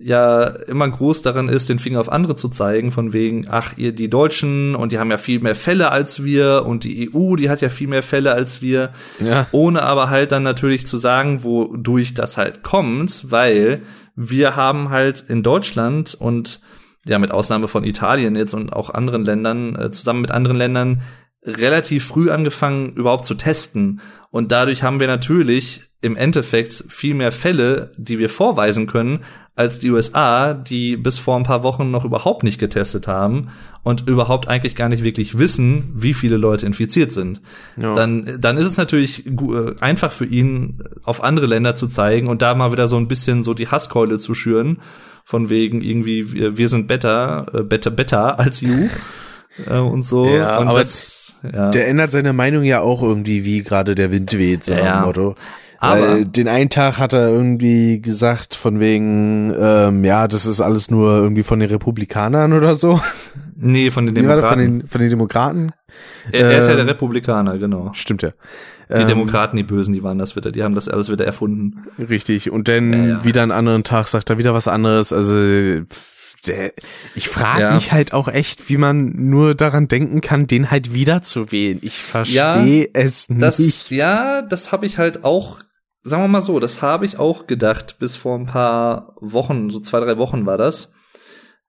ja 0.02 0.44
immer 0.44 0.88
groß 0.88 1.22
daran 1.22 1.48
ist, 1.48 1.68
den 1.68 1.78
Finger 1.78 2.00
auf 2.00 2.10
andere 2.10 2.36
zu 2.36 2.48
zeigen, 2.48 2.90
von 2.90 3.12
wegen, 3.12 3.46
ach, 3.48 3.76
ihr 3.76 3.92
die 3.92 4.10
Deutschen 4.10 4.74
und 4.74 4.92
die 4.92 4.98
haben 4.98 5.10
ja 5.10 5.18
viel 5.18 5.40
mehr 5.40 5.54
Fälle 5.54 5.90
als 5.90 6.24
wir 6.24 6.64
und 6.66 6.84
die 6.84 7.10
EU, 7.14 7.36
die 7.36 7.50
hat 7.50 7.60
ja 7.60 7.68
viel 7.68 7.88
mehr 7.88 8.02
Fälle 8.02 8.32
als 8.32 8.62
wir, 8.62 8.90
ja. 9.20 9.46
ohne 9.52 9.82
aber 9.82 10.10
halt 10.10 10.32
dann 10.32 10.42
natürlich 10.42 10.86
zu 10.86 10.96
sagen, 10.96 11.44
wodurch 11.44 12.14
das 12.14 12.36
halt 12.36 12.62
kommt, 12.62 13.30
weil 13.30 13.82
wir 14.16 14.56
haben 14.56 14.90
halt 14.90 15.24
in 15.28 15.42
Deutschland 15.42 16.14
und 16.14 16.60
ja 17.06 17.18
mit 17.18 17.32
Ausnahme 17.32 17.68
von 17.68 17.84
Italien 17.84 18.36
jetzt 18.36 18.54
und 18.54 18.72
auch 18.72 18.90
anderen 18.90 19.24
Ländern, 19.24 19.74
äh, 19.76 19.90
zusammen 19.90 20.20
mit 20.20 20.30
anderen 20.30 20.56
Ländern, 20.56 21.02
relativ 21.44 22.06
früh 22.06 22.30
angefangen 22.30 22.94
überhaupt 22.94 23.24
zu 23.24 23.34
testen 23.34 24.00
und 24.30 24.52
dadurch 24.52 24.82
haben 24.82 25.00
wir 25.00 25.08
natürlich 25.08 25.82
im 26.00 26.16
Endeffekt 26.16 26.84
viel 26.88 27.14
mehr 27.14 27.32
Fälle, 27.32 27.92
die 27.96 28.18
wir 28.18 28.28
vorweisen 28.28 28.86
können, 28.86 29.20
als 29.54 29.78
die 29.78 29.90
USA, 29.90 30.54
die 30.54 30.96
bis 30.96 31.18
vor 31.18 31.36
ein 31.36 31.42
paar 31.42 31.62
Wochen 31.62 31.90
noch 31.90 32.04
überhaupt 32.04 32.42
nicht 32.42 32.58
getestet 32.58 33.06
haben 33.06 33.48
und 33.82 34.08
überhaupt 34.08 34.48
eigentlich 34.48 34.74
gar 34.74 34.88
nicht 34.88 35.04
wirklich 35.04 35.38
wissen, 35.38 35.90
wie 35.94 36.14
viele 36.14 36.38
Leute 36.38 36.64
infiziert 36.64 37.12
sind. 37.12 37.42
Ja. 37.76 37.94
Dann, 37.94 38.38
dann 38.40 38.56
ist 38.56 38.66
es 38.66 38.78
natürlich 38.78 39.26
äh, 39.26 39.74
einfach 39.80 40.10
für 40.10 40.24
ihn, 40.24 40.82
auf 41.04 41.22
andere 41.22 41.46
Länder 41.46 41.74
zu 41.74 41.86
zeigen 41.86 42.28
und 42.28 42.40
da 42.40 42.54
mal 42.54 42.72
wieder 42.72 42.88
so 42.88 42.96
ein 42.96 43.08
bisschen 43.08 43.42
so 43.42 43.52
die 43.52 43.68
Hasskeule 43.68 44.18
zu 44.18 44.34
schüren, 44.34 44.78
von 45.24 45.50
wegen 45.50 45.82
irgendwie, 45.82 46.32
wir, 46.32 46.56
wir 46.56 46.68
sind 46.68 46.88
better, 46.88 47.46
äh, 47.52 47.62
better, 47.62 47.90
better 47.90 48.40
als 48.40 48.60
you 48.60 48.88
äh, 49.66 49.78
und 49.78 50.04
so. 50.04 50.26
Ja, 50.26 50.58
und 50.58 50.68
aber 50.68 50.78
das, 50.78 51.21
ja. 51.50 51.70
der 51.70 51.88
ändert 51.88 52.12
seine 52.12 52.32
Meinung 52.32 52.64
ja 52.64 52.80
auch 52.80 53.02
irgendwie, 53.02 53.44
wie 53.44 53.62
gerade 53.62 53.94
der 53.94 54.10
Wind 54.10 54.36
weht, 54.36 54.64
so 54.64 54.72
ja, 54.72 55.04
Motto. 55.04 55.34
Aber 55.78 56.00
Weil 56.00 56.24
den 56.26 56.46
einen 56.46 56.70
Tag 56.70 57.00
hat 57.00 57.12
er 57.12 57.28
irgendwie 57.28 58.00
gesagt, 58.00 58.54
von 58.54 58.78
wegen, 58.78 59.52
ähm, 59.58 60.04
ja, 60.04 60.28
das 60.28 60.46
ist 60.46 60.60
alles 60.60 60.92
nur 60.92 61.16
irgendwie 61.16 61.42
von 61.42 61.58
den 61.58 61.68
Republikanern 61.68 62.52
oder 62.52 62.76
so. 62.76 63.00
Nee, 63.56 63.90
von 63.90 64.06
den 64.06 64.14
Demokraten. 64.14 64.48
Von 64.48 64.58
den, 64.58 64.86
von 64.86 65.00
den 65.00 65.10
Demokraten. 65.10 65.72
Er, 66.30 66.52
er 66.52 66.58
ist 66.58 66.68
ja 66.68 66.74
der 66.74 66.82
ähm, 66.82 66.88
Republikaner, 66.90 67.58
genau. 67.58 67.90
Stimmt 67.94 68.22
ja. 68.22 68.30
Die 68.88 69.02
ähm, 69.02 69.06
Demokraten, 69.08 69.56
die 69.56 69.64
Bösen, 69.64 69.92
die 69.92 70.04
waren 70.04 70.18
das 70.18 70.36
wieder, 70.36 70.52
die 70.52 70.62
haben 70.62 70.76
das 70.76 70.88
alles 70.88 71.10
wieder 71.10 71.24
erfunden. 71.24 71.84
Richtig. 71.98 72.50
Und 72.50 72.68
dann 72.68 72.92
ja, 72.92 73.04
ja. 73.04 73.24
wieder 73.24 73.42
einen 73.42 73.52
anderen 73.52 73.82
Tag 73.82 74.06
sagt 74.06 74.30
er 74.30 74.38
wieder 74.38 74.54
was 74.54 74.68
anderes. 74.68 75.12
Also 75.12 75.34
der, 75.34 75.84
ich 77.14 77.28
frage 77.28 77.62
ja. 77.62 77.74
mich 77.74 77.92
halt 77.92 78.12
auch 78.12 78.28
echt, 78.28 78.68
wie 78.68 78.76
man 78.76 79.28
nur 79.28 79.54
daran 79.54 79.88
denken 79.88 80.20
kann, 80.20 80.46
den 80.46 80.70
halt 80.70 80.92
wieder 80.92 81.22
zu 81.22 81.52
wählen. 81.52 81.78
Ich 81.82 82.02
verstehe 82.02 82.90
es 82.92 83.28
nicht. 83.28 83.42
Das, 83.42 83.90
ja, 83.90 84.42
das 84.42 84.72
habe 84.72 84.86
ich 84.86 84.98
halt 84.98 85.24
auch 85.24 85.60
sagen 86.04 86.22
wir 86.22 86.28
mal 86.28 86.42
so, 86.42 86.58
das 86.60 86.82
habe 86.82 87.04
ich 87.04 87.18
auch 87.18 87.46
gedacht, 87.46 87.96
bis 87.98 88.16
vor 88.16 88.38
ein 88.38 88.46
paar 88.46 89.14
Wochen, 89.20 89.70
so 89.70 89.80
zwei, 89.80 90.00
drei 90.00 90.18
Wochen 90.18 90.46
war 90.46 90.58
das. 90.58 90.92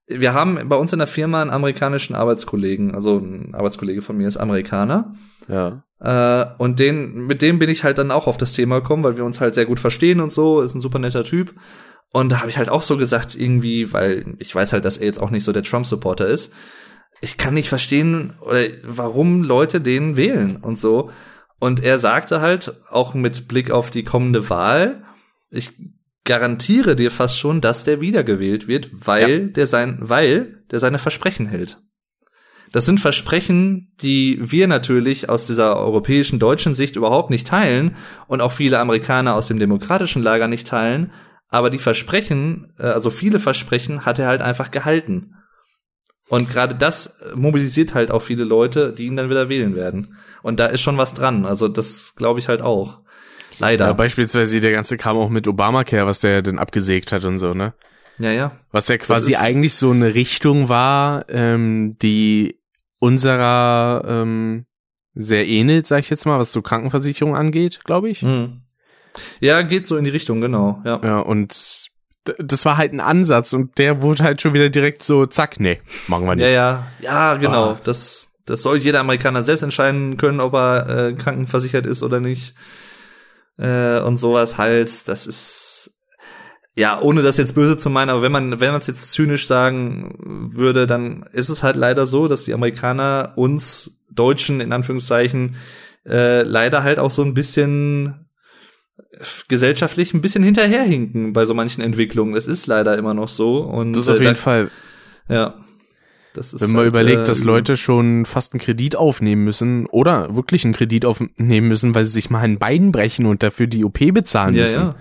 Wir 0.08 0.34
haben 0.34 0.68
bei 0.68 0.76
uns 0.76 0.92
in 0.92 1.00
der 1.00 1.08
Firma 1.08 1.42
einen 1.42 1.52
amerikanischen 1.52 2.16
Arbeitskollegen, 2.16 2.94
also 2.94 3.18
ein 3.18 3.54
Arbeitskollege 3.54 4.02
von 4.02 4.18
mir 4.18 4.28
ist 4.28 4.38
Amerikaner. 4.38 5.16
Ja. 5.48 5.84
Äh, 6.00 6.46
und 6.58 6.80
den, 6.80 7.26
mit 7.26 7.42
dem 7.42 7.60
bin 7.60 7.70
ich 7.70 7.84
halt 7.84 7.98
dann 7.98 8.12
auch 8.12 8.28
auf 8.28 8.38
das 8.38 8.54
Thema 8.54 8.80
gekommen, 8.80 9.04
weil 9.04 9.18
wir 9.18 9.26
uns 9.26 9.40
halt 9.40 9.56
sehr 9.56 9.66
gut 9.66 9.80
verstehen 9.80 10.20
und 10.20 10.32
so, 10.32 10.62
ist 10.62 10.74
ein 10.74 10.82
super 10.82 11.00
netter 11.00 11.24
Typ. 11.24 11.54
Und 12.14 12.32
da 12.32 12.40
habe 12.40 12.50
ich 12.50 12.58
halt 12.58 12.70
auch 12.70 12.84
so 12.84 12.96
gesagt, 12.96 13.36
irgendwie, 13.36 13.92
weil 13.92 14.36
ich 14.38 14.54
weiß 14.54 14.72
halt, 14.72 14.86
dass 14.86 14.98
er 14.98 15.08
jetzt 15.08 15.20
auch 15.20 15.32
nicht 15.32 15.44
so 15.44 15.52
der 15.52 15.64
Trump-Supporter 15.64 16.28
ist. 16.28 16.54
Ich 17.22 17.38
kann 17.38 17.56
nicht 17.56 17.70
verstehen, 17.70 18.36
oder 18.40 18.66
warum 18.84 19.44
Leute 19.44 19.82
den 19.82 20.16
wählen 20.16 20.58
und 20.58 20.78
so. 20.78 21.10
Und 21.60 21.84
er 21.84 21.98
sagte 21.98 22.40
halt, 22.40 22.74
auch 22.90 23.16
mit 23.16 23.48
Blick 23.48 23.72
auf 23.72 23.90
die 23.90 24.04
kommende 24.04 24.50
Wahl, 24.50 25.04
ich 25.50 25.72
garantiere 26.24 26.96
dir 26.96 27.10
fast 27.10 27.40
schon, 27.40 27.62
dass 27.62 27.84
der 27.84 28.00
wiedergewählt 28.00 28.68
wird, 28.68 28.92
weil 28.94 29.30
ja. 29.30 29.40
der 29.48 29.66
sein, 29.66 29.98
weil 30.00 30.64
der 30.70 30.80
seine 30.80 31.00
Versprechen 31.00 31.48
hält. 31.48 31.80
Das 32.72 32.86
sind 32.86 33.00
Versprechen, 33.00 33.94
die 34.02 34.40
wir 34.40 34.68
natürlich 34.68 35.30
aus 35.30 35.46
dieser 35.46 35.78
europäischen 35.78 36.40
deutschen 36.40 36.76
Sicht 36.76 36.96
überhaupt 36.96 37.30
nicht 37.30 37.48
teilen 37.48 37.96
und 38.28 38.42
auch 38.42 38.52
viele 38.52 38.80
Amerikaner 38.80 39.36
aus 39.36 39.48
dem 39.48 39.60
demokratischen 39.60 40.24
Lager 40.24 40.48
nicht 40.48 40.68
teilen. 40.68 41.12
Aber 41.54 41.70
die 41.70 41.78
Versprechen, 41.78 42.74
äh, 42.80 42.88
also 42.88 43.12
viele 43.12 43.40
Versprechen, 43.40 44.08
hat 44.08 44.18
er 44.18 44.26
halt 44.26 44.42
einfach 44.42 44.72
gehalten. 44.72 45.36
Und 46.28 46.50
gerade 46.50 46.74
das 46.74 47.20
mobilisiert 47.36 47.94
halt 47.94 48.10
auch 48.10 48.24
viele 48.24 48.44
Leute, 48.44 48.92
die 48.92 49.06
ihn 49.06 49.16
dann 49.16 49.30
wieder 49.30 49.50
wählen 49.50 49.76
werden. 49.76 50.18
Und 50.42 50.60
da 50.60 50.66
ist 50.66 50.82
schon 50.82 50.98
was 50.98 51.14
dran. 51.14 51.46
Also 51.46 51.68
das 51.68 52.16
glaube 52.16 52.40
ich 52.40 52.48
halt 52.48 52.64
auch. 52.64 53.02
Leider. 53.60 53.86
Ja, 53.86 53.94
beispielsweise 53.94 54.62
der 54.62 54.72
ganze 54.72 54.98
Kram 54.98 55.16
auch 55.16 55.30
mit 55.30 55.48
Obamacare, 55.48 56.08
was 56.08 56.20
der 56.20 56.42
denn 56.42 56.58
abgesägt 56.58 57.12
hat 57.12 57.24
und 57.24 57.38
so, 57.38 57.54
ne? 57.54 57.76
Ja, 58.18 58.32
ja. 58.32 58.52
Was 58.72 58.88
ja 58.88 58.98
quasi 58.98 59.36
eigentlich 59.36 59.76
so 59.76 59.92
eine 59.92 60.16
Richtung 60.16 60.70
war, 60.70 61.26
ähm, 61.30 61.98
die 62.02 62.60
unserer 62.98 64.04
ähm, 64.08 64.66
sehr 65.14 65.48
ähnelt, 65.48 65.86
sag 65.86 66.00
ich 66.00 66.10
jetzt 66.10 66.26
mal, 66.26 66.40
was 66.40 66.52
so 66.52 66.64
Krankenversicherung 66.64 67.36
angeht, 67.36 67.82
glaube 67.84 68.10
ich. 68.10 68.24
Mhm. 68.24 68.63
Ja, 69.40 69.62
geht 69.62 69.88
so 69.88 69.98
in 69.98 70.04
die 70.04 70.10
Richtung, 70.10 70.42
genau. 70.42 70.82
Ja, 70.86 71.00
ja 71.04 71.20
und 71.20 71.92
das 72.38 72.66
war 72.66 72.78
halt 72.78 72.94
ein 72.94 73.00
Ansatz 73.00 73.54
und 73.54 73.78
der 73.78 74.02
wurde 74.02 74.24
halt 74.24 74.42
schon 74.42 74.54
wieder 74.54 74.70
direkt 74.70 75.04
so, 75.04 75.26
zack, 75.26 75.60
nee, 75.60 75.80
machen 76.08 76.26
wir 76.26 76.36
nicht. 76.36 76.46
Ja, 76.46 76.50
ja, 76.50 76.88
ja, 77.02 77.36
genau. 77.36 77.72
Ah. 77.72 77.80
Das, 77.84 78.32
das 78.46 78.64
soll 78.64 78.78
jeder 78.78 79.02
Amerikaner 79.02 79.44
selbst 79.44 79.64
entscheiden 79.64 80.18
können, 80.18 80.40
ob 80.40 80.54
er 80.54 80.90
äh, 80.90 81.14
krankenversichert 81.14 81.86
ist 81.86 82.02
oder 82.02 82.20
nicht. 82.20 82.56
Äh, 83.58 84.00
und 84.00 84.18
sowas 84.18 84.58
halt, 84.58 85.08
das 85.08 85.28
ist, 85.28 85.92
ja, 86.76 87.00
ohne 87.02 87.22
das 87.22 87.38
jetzt 87.38 87.56
böse 87.56 87.78
zu 87.78 87.90
meinen, 87.90 88.10
aber 88.10 88.22
wenn 88.22 88.32
man, 88.32 88.60
wenn 88.60 88.72
man 88.72 88.82
es 88.82 88.88
jetzt 88.88 89.12
zynisch 89.12 89.46
sagen 89.46 90.50
würde, 90.54 90.88
dann 90.88 91.24
ist 91.32 91.50
es 91.50 91.62
halt 91.62 91.76
leider 91.76 92.06
so, 92.08 92.28
dass 92.28 92.46
die 92.46 92.54
Amerikaner 92.54 93.34
uns 93.36 94.00
Deutschen 94.10 94.62
in 94.62 94.72
Anführungszeichen 94.72 95.56
äh, 96.06 96.44
leider 96.44 96.84
halt 96.84 97.00
auch 97.00 97.12
so 97.12 97.22
ein 97.24 97.34
bisschen 97.34 98.28
gesellschaftlich 99.48 100.14
ein 100.14 100.22
bisschen 100.22 100.44
hinterherhinken 100.44 101.34
bei 101.34 101.46
so 101.46 101.54
manchen 101.54 101.82
Entwicklungen. 101.82 102.34
Das 102.34 102.48
ist 102.48 102.68
leider 102.68 102.98
immer 102.98 103.14
noch 103.14 103.28
so. 103.28 103.60
Und 103.60 103.94
das 103.94 104.04
ist 104.04 104.10
auf 104.10 104.20
äh, 104.20 104.24
jeden 104.24 104.36
Fall. 104.36 104.70
Ja. 105.30 105.56
Das 106.34 106.54
ist 106.54 106.62
Wenn 106.62 106.72
man 106.72 106.80
halt, 106.80 106.88
überlegt, 106.88 107.22
äh, 107.22 107.26
dass 107.26 107.44
Leute 107.44 107.78
schon 107.78 108.26
fast 108.26 108.54
einen 108.54 108.60
Kredit 108.60 108.96
aufnehmen 108.96 109.44
müssen 109.44 109.86
oder 109.88 110.36
wirklich 110.36 110.66
einen 110.66 110.74
Kredit 110.74 111.06
aufnehmen 111.06 111.68
müssen, 111.68 111.94
weil 111.94 112.06
sie 112.06 112.12
sich 112.12 112.30
mal 112.30 112.40
ein 112.40 112.58
Bein 112.58 112.92
brechen 112.92 113.28
und 113.28 113.44
dafür 113.44 113.68
die 113.68 113.86
OP 113.86 114.00
bezahlen 114.14 114.56
ja, 114.56 114.64
müssen. 114.64 114.82
Ja. 114.82 114.96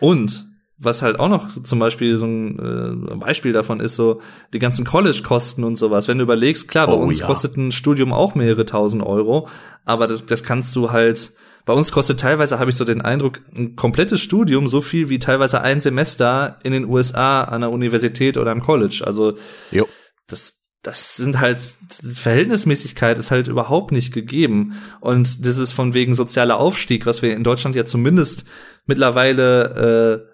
Und 0.00 0.46
was 0.78 1.02
halt 1.02 1.20
auch 1.20 1.28
noch 1.28 1.62
zum 1.62 1.78
Beispiel 1.78 2.16
so 2.16 2.24
ein 2.24 3.12
äh, 3.12 3.16
Beispiel 3.16 3.52
davon 3.52 3.80
ist, 3.80 3.96
so 3.96 4.22
die 4.54 4.58
ganzen 4.58 4.86
College-Kosten 4.86 5.62
und 5.62 5.76
sowas. 5.76 6.08
Wenn 6.08 6.16
du 6.16 6.24
überlegst, 6.24 6.68
klar, 6.68 6.86
bei 6.86 6.94
oh, 6.94 7.02
uns 7.02 7.20
ja. 7.20 7.26
kostet 7.26 7.58
ein 7.58 7.70
Studium 7.70 8.14
auch 8.14 8.34
mehrere 8.34 8.64
tausend 8.64 9.02
Euro, 9.02 9.46
aber 9.84 10.06
das, 10.06 10.24
das 10.24 10.42
kannst 10.42 10.74
du 10.76 10.90
halt 10.90 11.32
bei 11.70 11.76
uns 11.76 11.92
kostet 11.92 12.18
teilweise, 12.18 12.58
habe 12.58 12.70
ich 12.70 12.76
so 12.76 12.84
den 12.84 13.00
Eindruck, 13.00 13.42
ein 13.54 13.76
komplettes 13.76 14.20
Studium 14.20 14.66
so 14.66 14.80
viel 14.80 15.08
wie 15.08 15.20
teilweise 15.20 15.60
ein 15.60 15.78
Semester 15.78 16.58
in 16.64 16.72
den 16.72 16.84
USA 16.84 17.44
an 17.44 17.60
der 17.60 17.70
Universität 17.70 18.36
oder 18.38 18.50
am 18.50 18.60
College. 18.60 19.04
Also 19.06 19.34
jo. 19.70 19.86
das, 20.26 20.64
das 20.82 21.14
sind 21.14 21.38
halt, 21.38 21.60
Verhältnismäßigkeit 22.02 23.18
ist 23.18 23.30
halt 23.30 23.46
überhaupt 23.46 23.92
nicht 23.92 24.12
gegeben. 24.12 24.80
Und 24.98 25.46
das 25.46 25.58
ist 25.58 25.70
von 25.70 25.94
wegen 25.94 26.14
sozialer 26.14 26.58
Aufstieg, 26.58 27.06
was 27.06 27.22
wir 27.22 27.36
in 27.36 27.44
Deutschland 27.44 27.76
ja 27.76 27.84
zumindest 27.84 28.46
mittlerweile 28.86 30.26
äh, 30.26 30.30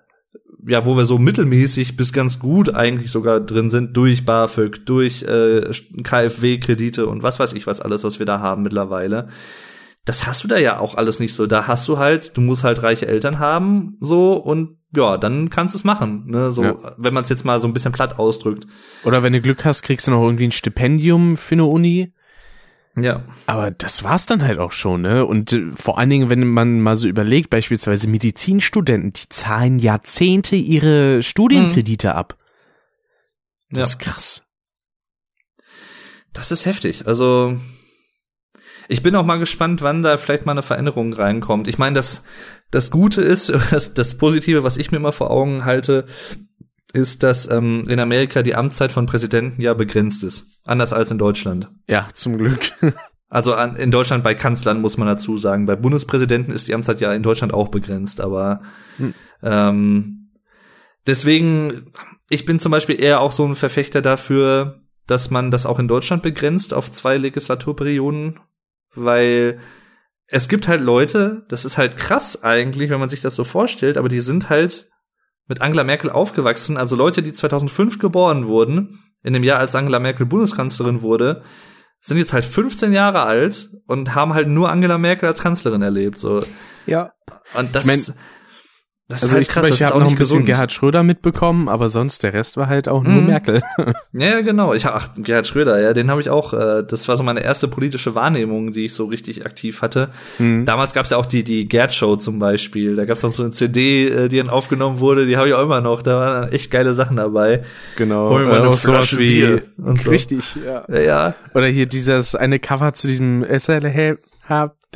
ja, 0.67 0.87
wo 0.87 0.97
wir 0.97 1.05
so 1.05 1.19
mittelmäßig 1.19 1.99
bis 1.99 2.15
ganz 2.15 2.39
gut 2.39 2.75
eigentlich 2.75 3.11
sogar 3.11 3.41
drin 3.41 3.69
sind, 3.69 3.95
durch 3.95 4.25
BAföG, 4.25 4.87
durch 4.87 5.23
äh, 5.23 5.71
KfW-Kredite 6.03 7.07
und 7.07 7.23
was 7.23 7.39
weiß 7.39 7.53
ich 7.53 7.67
was 7.67 7.83
alles, 7.83 8.05
was 8.05 8.19
wir 8.19 8.27
da 8.27 8.41
haben 8.41 8.63
mittlerweile 8.63 9.29
das 10.07 10.27
hast 10.27 10.45
du 10.45 10.49
da 10.49 10.57
ja 10.57 10.79
auch 10.79 10.95
alles 10.95 11.21
nicht 11.21 11.35
so. 11.35 11.47
Da 11.47 11.67
hast 11.67 11.87
du 11.89 11.99
halt, 11.99 12.37
du 12.37 12.41
musst 12.41 12.65
halt 12.65 12.83
reiche 12.83 13.07
Eltern 13.07 13.39
haben, 13.39 13.97
so 14.01 14.35
und 14.35 14.79
ja, 14.95 15.19
dann 15.19 15.51
kannst 15.51 15.75
du 15.75 15.79
es 15.79 15.85
machen, 15.85 16.27
ne? 16.29 16.53
So, 16.53 16.63
ja. 16.63 16.95
wenn 16.97 17.13
man 17.13 17.25
es 17.25 17.29
jetzt 17.29 17.45
mal 17.45 17.61
so 17.61 17.67
ein 17.67 17.75
bisschen 17.75 17.93
platt 17.93 18.19
ausdrückt. 18.19 18.67
Oder 19.05 19.23
wenn 19.25 19.33
du 19.33 19.43
Glück 19.43 19.65
hast, 19.65 19.83
kriegst 19.83 20.07
du 20.07 20.13
noch 20.13 20.23
irgendwie 20.23 20.47
ein 20.47 20.53
Stipendium 20.53 21.37
für 21.37 21.57
eine 21.57 21.65
Uni. 21.65 22.15
Ja. 22.99 23.25
Aber 23.47 23.73
das 23.73 24.05
war's 24.05 24.27
dann 24.27 24.43
halt 24.43 24.59
auch 24.59 24.73
schon, 24.73 25.03
ne? 25.03 25.27
Und 25.27 25.53
äh, 25.53 25.73
vor 25.75 25.99
allen 25.99 26.09
Dingen, 26.09 26.31
wenn 26.31 26.47
man 26.47 26.81
mal 26.81 26.97
so 26.97 27.09
überlegt, 27.09 27.51
beispielsweise 27.51 28.09
Medizinstudenten, 28.09 29.13
die 29.13 29.29
zahlen 29.29 29.81
Jahrzehnte 29.81 30.55
ihre 30.55 31.23
Studienkredite 31.23 32.09
mhm. 32.09 32.15
ab. 32.15 32.37
Das 33.71 33.81
ja. 33.81 33.85
ist 33.87 33.99
krass. 33.99 34.43
Das 36.33 36.53
ist 36.53 36.65
heftig. 36.65 37.07
Also, 37.07 37.59
ich 38.89 39.03
bin 39.03 39.17
auch 39.17 39.25
mal 39.25 39.39
gespannt, 39.39 39.83
wann 39.83 40.03
da 40.03 40.17
vielleicht 40.17 40.47
mal 40.47 40.53
eine 40.53 40.63
Veränderung 40.63 41.13
reinkommt. 41.13 41.69
Ich 41.69 41.79
meine, 41.79 41.95
das, 41.95 42.25
das 42.71 42.91
Gute 42.91 43.21
ist, 43.21 43.53
das, 43.71 43.95
das 43.95 44.17
Positive, 44.17 44.63
was 44.63 44.77
ich 44.77 44.91
mir 44.91 44.99
immer 44.99 45.13
vor 45.13 45.31
Augen 45.31 45.65
halte, 45.65 46.07
ist, 46.93 47.23
dass 47.23 47.51
ähm, 47.51 47.85
in 47.89 48.01
Amerika 48.01 48.43
die 48.43 48.55
Amtszeit 48.55 48.93
von 48.93 49.07
Präsidenten 49.07 49.61
ja 49.61 49.75
begrenzt 49.75 50.25
ist. 50.25 50.47
Anders 50.65 50.93
als 50.93 51.11
in 51.11 51.19
Deutschland. 51.19 51.69
Ja, 51.89 52.09
zum 52.15 52.39
Glück. 52.39 52.73
also 53.29 53.55
an, 53.55 53.77
in 53.77 53.91
Deutschland 53.91 54.25
bei 54.25 54.35
Kanzlern 54.35 54.81
muss 54.81 54.97
man 54.97 55.09
dazu 55.09 55.37
sagen. 55.37 55.67
Bei 55.67 55.77
Bundespräsidenten 55.77 56.53
ist 56.53 56.69
die 56.69 56.75
Amtszeit 56.75 57.01
ja 57.01 57.13
in 57.13 57.23
Deutschland 57.23 57.53
auch 57.53 57.69
begrenzt, 57.69 58.21
aber 58.21 58.63
hm. 58.97 59.15
ähm, 59.43 60.31
deswegen, 61.07 61.85
ich 62.31 62.47
bin 62.47 62.59
zum 62.59 62.73
Beispiel 62.73 63.01
eher 63.01 63.21
auch 63.21 63.33
so 63.33 63.45
ein 63.45 63.57
Verfechter 63.57 64.01
dafür, 64.01 64.81
dass 65.07 65.31
man 65.31 65.51
das 65.51 65.67
auch 65.67 65.79
in 65.79 65.89
Deutschland 65.89 66.23
begrenzt 66.23 66.73
auf 66.73 66.91
zwei 66.91 67.17
Legislaturperioden 67.17 68.41
weil 68.97 69.61
es 70.29 70.49
gibt 70.49 70.69
halt 70.69 70.81
Leute, 70.81 71.45
das 71.49 71.65
ist 71.65 71.79
halt 71.79 71.97
krass 71.97 72.43
eigentlich, 72.43 72.91
wenn 72.91 73.01
man 73.01 73.09
sich 73.09 73.21
das 73.21 73.35
so 73.35 73.45
vorstellt, 73.45 73.97
aber 73.97 74.09
die 74.09 74.21
sind 74.21 74.51
halt 74.51 74.87
mit 75.47 75.61
Angela 75.61 75.85
Merkel 75.85 76.11
aufgewachsen, 76.11 76.77
also 76.77 76.97
Leute, 76.97 77.23
die 77.23 77.33
2005 77.33 77.99
geboren 77.99 78.49
wurden, 78.49 79.01
in 79.23 79.33
dem 79.33 79.45
Jahr, 79.45 79.59
als 79.59 79.75
Angela 79.75 79.99
Merkel 79.99 80.27
Bundeskanzlerin 80.27 81.03
wurde, 81.03 81.43
sind 82.01 82.19
jetzt 82.19 82.33
halt 82.33 82.45
15 82.45 82.93
Jahre 82.93 83.23
alt 83.23 83.71
und 83.87 84.15
haben 84.15 84.35
halt 84.35 84.49
nur 84.49 84.71
Angela 84.71 84.99
Merkel 84.99 85.29
als 85.29 85.41
Kanzlerin 85.41 85.83
erlebt, 85.83 86.19
so. 86.19 86.41
Ja. 86.87 87.13
Und 87.55 87.75
das, 87.75 87.87
ich 87.87 87.87
mein, 87.87 88.17
das 89.09 89.23
also 89.23 89.27
ist 89.27 89.33
halt 89.35 89.43
ich 89.43 89.49
krass, 89.49 89.63
zum 89.63 89.71
Beispiel 89.71 89.87
habe 89.87 89.99
noch 90.01 90.07
ein 90.07 90.17
bisschen 90.17 90.19
gesund. 90.19 90.47
Gerhard 90.47 90.73
Schröder 90.73 91.03
mitbekommen, 91.05 91.69
aber 91.69 91.89
sonst 91.89 92.25
der 92.25 92.33
Rest 92.33 92.57
war 92.57 92.67
halt 92.67 92.89
auch 92.89 93.05
nur 93.05 93.21
mhm. 93.21 93.27
Merkel. 93.27 93.63
Ja, 94.13 94.41
genau. 94.41 94.73
Ich 94.73 94.87
ach 94.87 95.11
Gerhard 95.17 95.47
Schröder, 95.47 95.81
ja, 95.81 95.93
den 95.93 96.11
habe 96.11 96.21
ich 96.21 96.31
auch. 96.31 96.55
Äh, 96.55 96.83
das 96.83 97.07
war 97.07 97.17
so 97.17 97.23
meine 97.23 97.41
erste 97.41 97.69
politische 97.69 98.15
Wahrnehmung, 98.15 98.73
die 98.73 98.87
ich 98.87 98.95
so 98.95 99.05
richtig 99.05 99.45
aktiv 99.45 99.83
hatte. 99.83 100.09
Mhm. 100.39 100.65
Damals 100.65 100.95
gab 100.95 101.05
es 101.05 101.11
ja 101.11 101.19
auch 101.19 101.27
die 101.27 101.45
die 101.45 101.69
Gerd 101.69 101.95
Show 101.95 102.17
zum 102.17 102.39
Beispiel. 102.39 102.97
Da 102.97 103.05
gab 103.05 103.17
es 103.17 103.25
auch 103.25 103.31
so 103.31 103.43
eine 103.43 103.53
CD, 103.53 104.09
äh, 104.09 104.29
die 104.29 104.39
dann 104.39 104.49
aufgenommen 104.49 104.99
wurde. 104.99 105.27
Die 105.27 105.37
habe 105.37 105.49
ich 105.49 105.55
auch 105.55 105.63
immer 105.63 105.81
noch. 105.81 106.03
Da 106.03 106.19
waren 106.19 106.53
echt 106.53 106.71
geile 106.71 106.95
Sachen 106.95 107.17
dabei. 107.17 107.63
Genau. 107.97 108.31
Hol 108.31 108.47
mir 108.47 108.57
äh, 108.57 108.67
auch 108.67 108.77
sowas 108.77 109.17
wie 109.19 109.61
und 109.77 110.01
so. 110.01 110.11
richtig. 110.11 110.57
Ja. 110.65 110.85
ja. 110.89 111.01
ja. 111.01 111.35
Oder 111.55 111.67
hier 111.67 111.87
dieses 111.87 112.35
eine 112.35 112.59
Cover 112.59 112.93
zu 112.95 113.07
diesem 113.07 113.45
SLH 113.45 114.17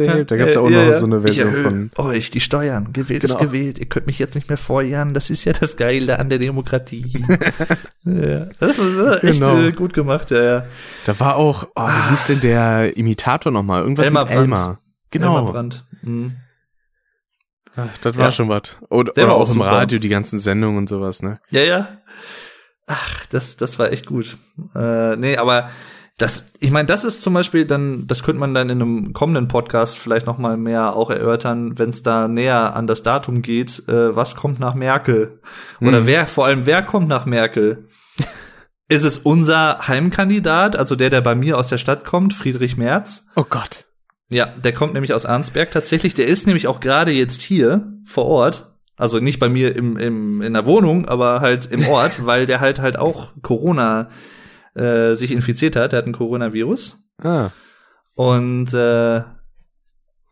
habt 0.09 0.31
da 0.31 0.37
gab's 0.37 0.55
ja 0.55 0.61
auch 0.61 0.71
ja, 0.71 0.85
noch 0.85 0.91
ja. 0.93 0.99
so 0.99 1.07
eine 1.07 1.23
Version 1.23 1.55
ich 1.55 1.63
von 1.63 1.91
euch 1.97 2.31
die 2.31 2.41
Steuern. 2.41 2.93
Gewählt 2.93 3.23
genau. 3.23 3.35
ist 3.35 3.41
gewählt. 3.41 3.79
Ihr 3.79 3.87
könnt 3.87 4.07
mich 4.07 4.19
jetzt 4.19 4.35
nicht 4.35 4.49
mehr 4.49 4.57
vorjahren. 4.57 5.15
Das 5.15 5.31
ist 5.31 5.45
ja 5.45 5.53
das 5.53 5.77
Geile 5.77 6.19
an 6.19 6.29
der 6.29 6.39
Demokratie. 6.39 7.05
ja, 8.05 8.47
das 8.59 8.79
ist 8.79 9.25
echt 9.25 9.41
genau. 9.41 9.61
Äh, 9.61 9.73
gut 9.73 9.93
gemacht, 9.93 10.31
ja, 10.31 10.43
ja. 10.43 10.65
Da 11.05 11.19
war 11.21 11.37
auch, 11.37 11.69
oh, 11.75 11.87
wie 11.87 12.11
hieß 12.11 12.27
denn 12.27 12.41
der 12.41 12.97
Imitator 12.97 13.53
nochmal? 13.53 13.83
Irgendwas 13.83 14.07
Elmar 14.07 14.25
mit 14.25 14.33
Elmar. 14.33 14.65
Brandt. 14.65 14.79
Genau. 15.11 15.37
Elmar 15.37 15.53
Brandt. 15.53 15.85
Mhm. 16.03 16.37
Ach, 17.77 17.99
das 17.99 18.17
war 18.17 18.31
schon 18.31 18.49
was. 18.49 18.77
Oder, 18.89 19.13
oder 19.13 19.33
auch, 19.35 19.49
auch 19.49 19.55
im 19.55 19.61
Radio 19.61 19.99
die 19.99 20.09
ganzen 20.09 20.39
Sendungen 20.39 20.79
und 20.79 20.89
sowas, 20.89 21.23
ne? 21.23 21.41
Ja, 21.51 21.63
ja. 21.63 21.89
Ach, 22.87 23.27
das, 23.27 23.57
das 23.57 23.79
war 23.79 23.93
echt 23.93 24.07
gut. 24.07 24.37
Äh, 24.75 25.17
nee, 25.17 25.37
aber 25.37 25.71
das, 26.21 26.51
ich 26.61 26.71
meine, 26.71 26.87
das 26.87 27.05
ist 27.05 27.23
zum 27.23 27.33
Beispiel 27.33 27.65
dann, 27.65 28.07
das 28.07 28.23
könnte 28.23 28.41
man 28.41 28.53
dann 28.53 28.69
in 28.69 28.83
einem 28.83 29.13
kommenden 29.15 29.49
Podcast 29.49 29.99
vielleicht 29.99 30.27
noch 30.27 30.37
mal 30.37 30.59
mehr 30.59 30.95
auch 30.95 31.09
erörtern, 31.09 31.79
wenn 31.79 31.89
es 31.89 32.03
da 32.03 32.29
näher 32.29 32.77
an 32.77 32.87
das 32.87 33.03
Datum 33.03 33.41
geht, 33.41 33.89
äh, 33.89 34.15
was 34.15 34.37
kommt 34.37 34.61
nach 34.61 34.75
Merkel 34.75 35.41
oder 35.81 35.99
hm. 35.99 36.07
wer, 36.07 36.27
vor 36.27 36.45
allem 36.45 36.67
wer 36.67 36.83
kommt 36.83 37.09
nach 37.09 37.25
Merkel? 37.25 37.89
ist 38.89 39.05
es 39.05 39.17
unser 39.17 39.89
Heimkandidat, 39.89 40.77
also 40.77 40.95
der, 40.95 41.09
der 41.09 41.23
bei 41.23 41.35
mir 41.35 41.57
aus 41.57 41.69
der 41.69 41.79
Stadt 41.79 42.05
kommt, 42.05 42.35
Friedrich 42.35 42.77
Merz? 42.77 43.27
Oh 43.35 43.47
Gott. 43.49 43.87
Ja, 44.31 44.45
der 44.47 44.75
kommt 44.75 44.93
nämlich 44.93 45.15
aus 45.15 45.25
Arnsberg 45.25 45.71
tatsächlich. 45.71 46.13
Der 46.13 46.27
ist 46.27 46.47
nämlich 46.47 46.67
auch 46.67 46.81
gerade 46.81 47.13
jetzt 47.13 47.41
hier 47.41 47.95
vor 48.05 48.27
Ort. 48.27 48.77
Also 48.97 49.19
nicht 49.21 49.39
bei 49.39 49.49
mir 49.49 49.75
im, 49.75 49.97
im, 49.97 50.43
in 50.43 50.53
der 50.53 50.67
Wohnung, 50.67 51.09
aber 51.09 51.41
halt 51.41 51.67
im 51.67 51.89
Ort, 51.89 52.27
weil 52.27 52.45
der 52.45 52.61
halt 52.61 52.79
halt 52.79 52.99
auch 52.99 53.31
Corona 53.41 54.11
äh, 54.75 55.15
sich 55.15 55.33
infiziert 55.33 55.77
hat. 55.77 55.93
Der 55.93 55.99
hat 55.99 56.07
ein 56.07 56.13
Coronavirus. 56.13 56.97
Ah. 57.23 57.51
Und 58.15 58.73
äh, 58.75 59.23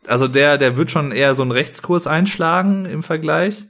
also 0.07 0.29
der, 0.29 0.59
der 0.59 0.77
wird 0.77 0.91
schon 0.91 1.13
eher 1.13 1.35
so 1.35 1.43
einen 1.43 1.53
Rechtskurs 1.53 2.07
einschlagen 2.07 2.85
im 2.85 3.03
Vergleich. 3.03 3.67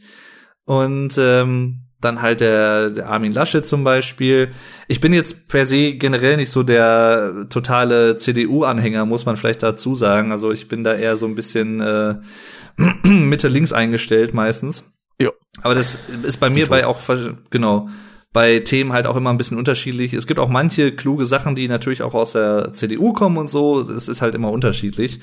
Und 0.64 1.16
ähm, 1.18 1.88
dann 2.00 2.22
halt 2.22 2.40
der, 2.40 2.90
der 2.90 3.08
Armin 3.08 3.32
Laschet 3.32 3.66
zum 3.66 3.82
Beispiel. 3.82 4.52
Ich 4.86 5.00
bin 5.00 5.12
jetzt 5.12 5.48
per 5.48 5.66
se 5.66 5.94
generell 5.94 6.36
nicht 6.36 6.50
so 6.50 6.62
der 6.62 7.46
totale 7.48 8.16
CDU-Anhänger, 8.16 9.04
muss 9.04 9.26
man 9.26 9.36
vielleicht 9.36 9.62
dazu 9.62 9.94
sagen. 9.94 10.30
Also 10.30 10.52
ich 10.52 10.68
bin 10.68 10.84
da 10.84 10.94
eher 10.94 11.16
so 11.16 11.26
ein 11.26 11.34
bisschen 11.34 11.80
äh, 11.80 12.16
Mitte-links 13.02 13.72
eingestellt 13.72 14.32
meistens. 14.32 14.92
Ja. 15.20 15.30
Aber 15.62 15.74
das 15.74 15.98
ist 16.22 16.36
bei 16.36 16.50
mir 16.50 16.66
bei 16.68 16.86
auch 16.86 17.00
genau 17.50 17.88
bei 18.38 18.60
Themen 18.60 18.92
halt 18.92 19.08
auch 19.08 19.16
immer 19.16 19.30
ein 19.30 19.36
bisschen 19.36 19.58
unterschiedlich. 19.58 20.12
Es 20.14 20.28
gibt 20.28 20.38
auch 20.38 20.48
manche 20.48 20.92
kluge 20.92 21.26
Sachen, 21.26 21.56
die 21.56 21.66
natürlich 21.66 22.02
auch 22.02 22.14
aus 22.14 22.34
der 22.34 22.72
CDU 22.72 23.12
kommen 23.12 23.36
und 23.36 23.50
so. 23.50 23.80
Es 23.80 24.06
ist 24.06 24.22
halt 24.22 24.36
immer 24.36 24.52
unterschiedlich. 24.52 25.18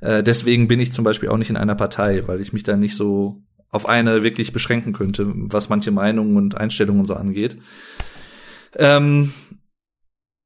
Äh, 0.00 0.22
deswegen 0.22 0.66
bin 0.66 0.80
ich 0.80 0.90
zum 0.90 1.04
Beispiel 1.04 1.28
auch 1.28 1.36
nicht 1.36 1.50
in 1.50 1.58
einer 1.58 1.74
Partei, 1.74 2.26
weil 2.26 2.40
ich 2.40 2.54
mich 2.54 2.62
da 2.62 2.74
nicht 2.74 2.96
so 2.96 3.42
auf 3.70 3.86
eine 3.86 4.22
wirklich 4.22 4.54
beschränken 4.54 4.94
könnte, 4.94 5.30
was 5.34 5.68
manche 5.68 5.90
Meinungen 5.90 6.38
und 6.38 6.56
Einstellungen 6.56 7.04
so 7.04 7.16
angeht. 7.16 7.58
Ähm, 8.76 9.34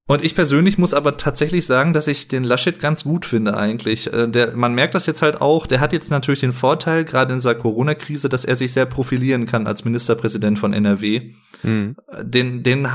und 0.08 0.24
ich 0.24 0.34
persönlich 0.34 0.78
muss 0.78 0.94
aber 0.94 1.16
tatsächlich 1.16 1.64
sagen, 1.64 1.92
dass 1.92 2.08
ich 2.08 2.26
den 2.26 2.42
Laschet 2.42 2.80
ganz 2.80 3.04
gut 3.04 3.24
finde 3.24 3.56
eigentlich. 3.56 4.12
Äh, 4.12 4.28
der, 4.28 4.56
man 4.56 4.74
merkt 4.74 4.94
das 4.94 5.06
jetzt 5.06 5.22
halt 5.22 5.40
auch, 5.40 5.66
der 5.66 5.78
hat 5.78 5.92
jetzt 5.92 6.10
natürlich 6.10 6.40
den 6.40 6.52
Vorteil, 6.52 7.04
gerade 7.04 7.32
in 7.32 7.38
dieser 7.38 7.54
Corona-Krise, 7.54 8.28
dass 8.28 8.44
er 8.44 8.56
sich 8.56 8.72
sehr 8.72 8.86
profilieren 8.86 9.46
kann 9.46 9.68
als 9.68 9.84
Ministerpräsident 9.84 10.58
von 10.58 10.72
NRW. 10.72 11.34
Mhm. 11.62 11.94
Den, 12.20 12.64
den, 12.64 12.88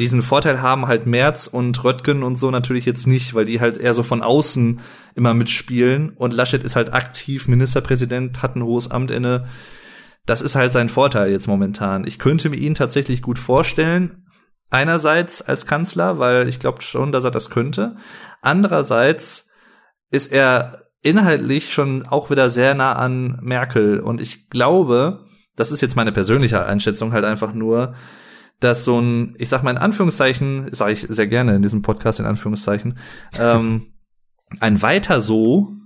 diesen 0.00 0.22
Vorteil 0.22 0.60
haben 0.60 0.88
halt 0.88 1.06
Merz 1.06 1.46
und 1.46 1.82
Röttgen 1.84 2.24
und 2.24 2.34
so 2.34 2.50
natürlich 2.50 2.86
jetzt 2.86 3.06
nicht, 3.06 3.34
weil 3.34 3.44
die 3.44 3.60
halt 3.60 3.78
eher 3.78 3.94
so 3.94 4.02
von 4.02 4.20
außen 4.20 4.80
immer 5.14 5.34
mitspielen. 5.34 6.10
Und 6.10 6.34
Laschet 6.34 6.64
ist 6.64 6.74
halt 6.74 6.92
aktiv 6.92 7.46
Ministerpräsident, 7.46 8.42
hat 8.42 8.56
ein 8.56 8.64
hohes 8.64 8.90
Amt 8.90 9.12
inne. 9.12 9.46
Das 10.26 10.42
ist 10.42 10.56
halt 10.56 10.72
sein 10.72 10.88
Vorteil 10.88 11.30
jetzt 11.30 11.46
momentan. 11.46 12.04
Ich 12.04 12.18
könnte 12.18 12.50
mir 12.50 12.56
ihn 12.56 12.74
tatsächlich 12.74 13.22
gut 13.22 13.38
vorstellen, 13.38 14.21
Einerseits 14.72 15.42
als 15.42 15.66
Kanzler, 15.66 16.18
weil 16.18 16.48
ich 16.48 16.58
glaube 16.58 16.80
schon, 16.80 17.12
dass 17.12 17.24
er 17.24 17.30
das 17.30 17.50
könnte. 17.50 17.96
Andererseits 18.40 19.50
ist 20.10 20.32
er 20.32 20.86
inhaltlich 21.02 21.74
schon 21.74 22.06
auch 22.06 22.30
wieder 22.30 22.48
sehr 22.48 22.74
nah 22.74 22.94
an 22.94 23.38
Merkel. 23.42 24.00
Und 24.00 24.18
ich 24.18 24.48
glaube, 24.48 25.26
das 25.56 25.72
ist 25.72 25.82
jetzt 25.82 25.94
meine 25.94 26.10
persönliche 26.10 26.64
Einschätzung 26.64 27.12
halt 27.12 27.26
einfach 27.26 27.52
nur, 27.52 27.94
dass 28.60 28.86
so 28.86 28.98
ein, 28.98 29.34
ich 29.36 29.50
sag 29.50 29.62
mal 29.62 29.72
in 29.72 29.76
Anführungszeichen, 29.76 30.72
sage 30.72 30.92
ich 30.92 31.06
sehr 31.06 31.26
gerne 31.26 31.54
in 31.54 31.60
diesem 31.60 31.82
Podcast 31.82 32.18
in 32.18 32.24
Anführungszeichen, 32.24 32.96
ähm, 33.38 33.92
ein 34.58 34.80
weiter 34.80 35.20
so 35.20 35.76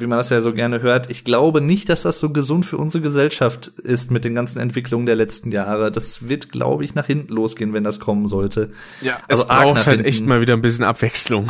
wie 0.00 0.06
man 0.06 0.18
das 0.18 0.30
ja 0.30 0.40
so 0.40 0.52
gerne 0.52 0.82
hört. 0.82 1.10
Ich 1.10 1.24
glaube 1.24 1.60
nicht, 1.60 1.88
dass 1.88 2.02
das 2.02 2.20
so 2.20 2.30
gesund 2.30 2.66
für 2.66 2.76
unsere 2.76 3.02
Gesellschaft 3.02 3.68
ist 3.68 4.10
mit 4.10 4.24
den 4.24 4.34
ganzen 4.34 4.58
Entwicklungen 4.58 5.06
der 5.06 5.16
letzten 5.16 5.52
Jahre. 5.52 5.90
Das 5.90 6.28
wird, 6.28 6.50
glaube 6.50 6.84
ich, 6.84 6.94
nach 6.94 7.06
hinten 7.06 7.32
losgehen, 7.32 7.72
wenn 7.72 7.84
das 7.84 8.00
kommen 8.00 8.26
sollte. 8.26 8.70
Ja, 9.00 9.18
also 9.28 9.42
es 9.42 9.48
braucht 9.48 9.86
halt 9.86 9.86
hinten. 9.86 10.04
echt 10.04 10.26
mal 10.26 10.40
wieder 10.40 10.54
ein 10.54 10.60
bisschen 10.60 10.84
Abwechslung. 10.84 11.48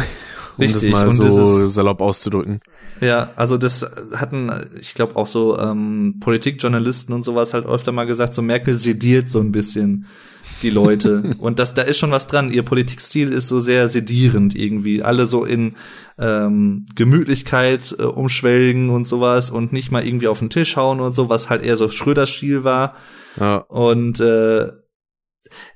Um 0.56 0.64
Richtig. 0.64 0.90
das 0.90 1.04
mal 1.04 1.10
so 1.10 1.66
ist, 1.66 1.74
salopp 1.74 2.00
auszudrücken. 2.00 2.60
Ja, 3.00 3.30
also 3.36 3.56
das 3.56 3.86
hatten, 4.14 4.50
ich 4.78 4.94
glaube 4.94 5.16
auch 5.16 5.26
so 5.26 5.58
ähm, 5.58 6.16
Politikjournalisten 6.20 7.14
und 7.14 7.22
sowas 7.22 7.54
halt 7.54 7.66
öfter 7.66 7.92
mal 7.92 8.04
gesagt, 8.04 8.34
so 8.34 8.42
Merkel 8.42 8.78
sediert 8.78 9.28
so 9.28 9.40
ein 9.40 9.52
bisschen 9.52 10.06
die 10.62 10.70
Leute. 10.70 11.34
und 11.38 11.58
das, 11.58 11.74
da 11.74 11.82
ist 11.82 11.98
schon 11.98 12.10
was 12.10 12.26
dran. 12.26 12.50
Ihr 12.50 12.62
Politikstil 12.62 13.32
ist 13.32 13.48
so 13.48 13.60
sehr 13.60 13.88
sedierend 13.88 14.54
irgendwie. 14.54 15.02
Alle 15.02 15.26
so 15.26 15.44
in 15.44 15.76
ähm, 16.18 16.86
Gemütlichkeit 16.94 17.94
äh, 17.98 18.04
umschwelgen 18.04 18.90
und 18.90 19.06
sowas 19.06 19.50
und 19.50 19.72
nicht 19.72 19.90
mal 19.90 20.06
irgendwie 20.06 20.28
auf 20.28 20.38
den 20.38 20.50
Tisch 20.50 20.76
hauen 20.76 21.00
und 21.00 21.12
so, 21.12 21.28
was 21.28 21.50
halt 21.50 21.62
eher 21.62 21.76
so 21.76 21.88
Schröders 21.90 22.30
Stil 22.30 22.64
war. 22.64 22.96
Ja. 23.38 23.56
Und 23.56 24.20
äh, 24.20 24.68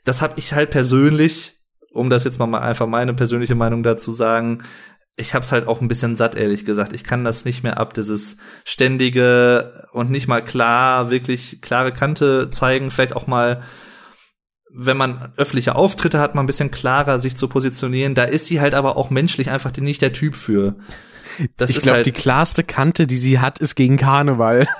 das 0.04 0.22
habe 0.22 0.34
ich 0.36 0.52
halt 0.52 0.70
persönlich, 0.70 1.58
um 1.92 2.10
das 2.10 2.24
jetzt 2.24 2.38
mal 2.38 2.54
einfach 2.54 2.86
meine 2.86 3.14
persönliche 3.14 3.54
Meinung 3.54 3.82
dazu 3.82 4.12
sagen, 4.12 4.62
ich 5.16 5.34
hab's 5.34 5.52
halt 5.52 5.68
auch 5.68 5.80
ein 5.80 5.88
bisschen 5.88 6.16
satt, 6.16 6.34
ehrlich 6.34 6.64
gesagt. 6.64 6.92
Ich 6.92 7.04
kann 7.04 7.24
das 7.24 7.44
nicht 7.44 7.62
mehr 7.62 7.78
ab, 7.78 7.94
dieses 7.94 8.38
ständige 8.64 9.86
und 9.92 10.10
nicht 10.10 10.26
mal 10.26 10.42
klar, 10.42 11.10
wirklich 11.10 11.60
klare 11.62 11.92
Kante 11.92 12.48
zeigen, 12.50 12.90
vielleicht 12.90 13.14
auch 13.14 13.26
mal 13.26 13.62
wenn 14.76 14.96
man 14.96 15.32
öffentliche 15.36 15.76
Auftritte 15.76 16.18
hat, 16.18 16.34
mal 16.34 16.42
ein 16.42 16.46
bisschen 16.46 16.70
klarer 16.70 17.20
sich 17.20 17.36
zu 17.36 17.48
positionieren. 17.48 18.14
Da 18.14 18.24
ist 18.24 18.46
sie 18.46 18.60
halt 18.60 18.74
aber 18.74 18.96
auch 18.96 19.10
menschlich 19.10 19.50
einfach 19.50 19.74
nicht 19.76 20.02
der 20.02 20.12
Typ 20.12 20.36
für. 20.36 20.74
Das 21.56 21.70
ich 21.70 21.80
glaube, 21.80 21.96
halt 21.96 22.06
die 22.06 22.12
klarste 22.12 22.62
Kante, 22.62 23.06
die 23.06 23.16
sie 23.16 23.40
hat, 23.40 23.58
ist 23.58 23.74
gegen 23.74 23.96
Karneval. 23.96 24.66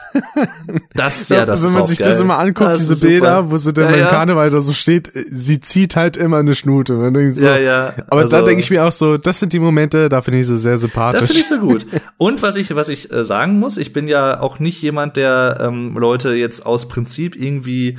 Das, 0.95 1.29
ja, 1.29 1.45
das 1.45 1.65
Wenn 1.65 1.73
man 1.73 1.87
sich 1.87 1.99
geil. 1.99 2.09
das 2.09 2.21
immer 2.21 2.39
anguckt, 2.39 2.71
das 2.71 2.79
diese 2.79 3.05
Bilder, 3.05 3.51
wo 3.51 3.57
sie 3.57 3.73
dann 3.73 3.87
ja, 3.87 3.91
beim 3.91 4.01
ja. 4.01 4.11
Karneval 4.11 4.51
da 4.51 4.61
so 4.61 4.73
steht, 4.73 5.11
sie 5.31 5.61
zieht 5.61 5.97
halt 5.97 6.17
immer 6.17 6.39
eine 6.39 6.55
Schnute. 6.55 6.95
So, 7.35 7.47
ja, 7.47 7.59
ja. 7.59 7.95
Aber 8.09 8.23
also, 8.23 8.31
da 8.31 8.43
denke 8.43 8.63
ich 8.63 8.71
mir 8.71 8.85
auch 8.85 8.93
so, 8.93 9.19
das 9.19 9.41
sind 9.41 9.53
die 9.53 9.59
Momente, 9.59 10.09
da 10.09 10.23
finde 10.23 10.39
ich 10.39 10.47
sie 10.47 10.57
sehr 10.57 10.79
sympathisch. 10.79 11.21
Da 11.21 11.27
finde 11.27 11.41
ich 11.41 11.49
so 11.49 11.59
gut. 11.59 11.87
Und 12.17 12.43
was 12.43 12.55
ich, 12.57 12.75
was 12.77 12.89
ich 12.89 13.13
äh, 13.13 13.25
sagen 13.25 13.59
muss, 13.59 13.77
ich 13.77 13.93
bin 13.93 14.07
ja 14.07 14.41
auch 14.41 14.61
nicht 14.61 14.81
jemand, 14.83 15.17
der 15.17 15.59
ähm, 15.61 15.97
Leute 15.99 16.35
jetzt 16.35 16.65
aus 16.65 16.87
Prinzip 16.87 17.35
irgendwie 17.35 17.99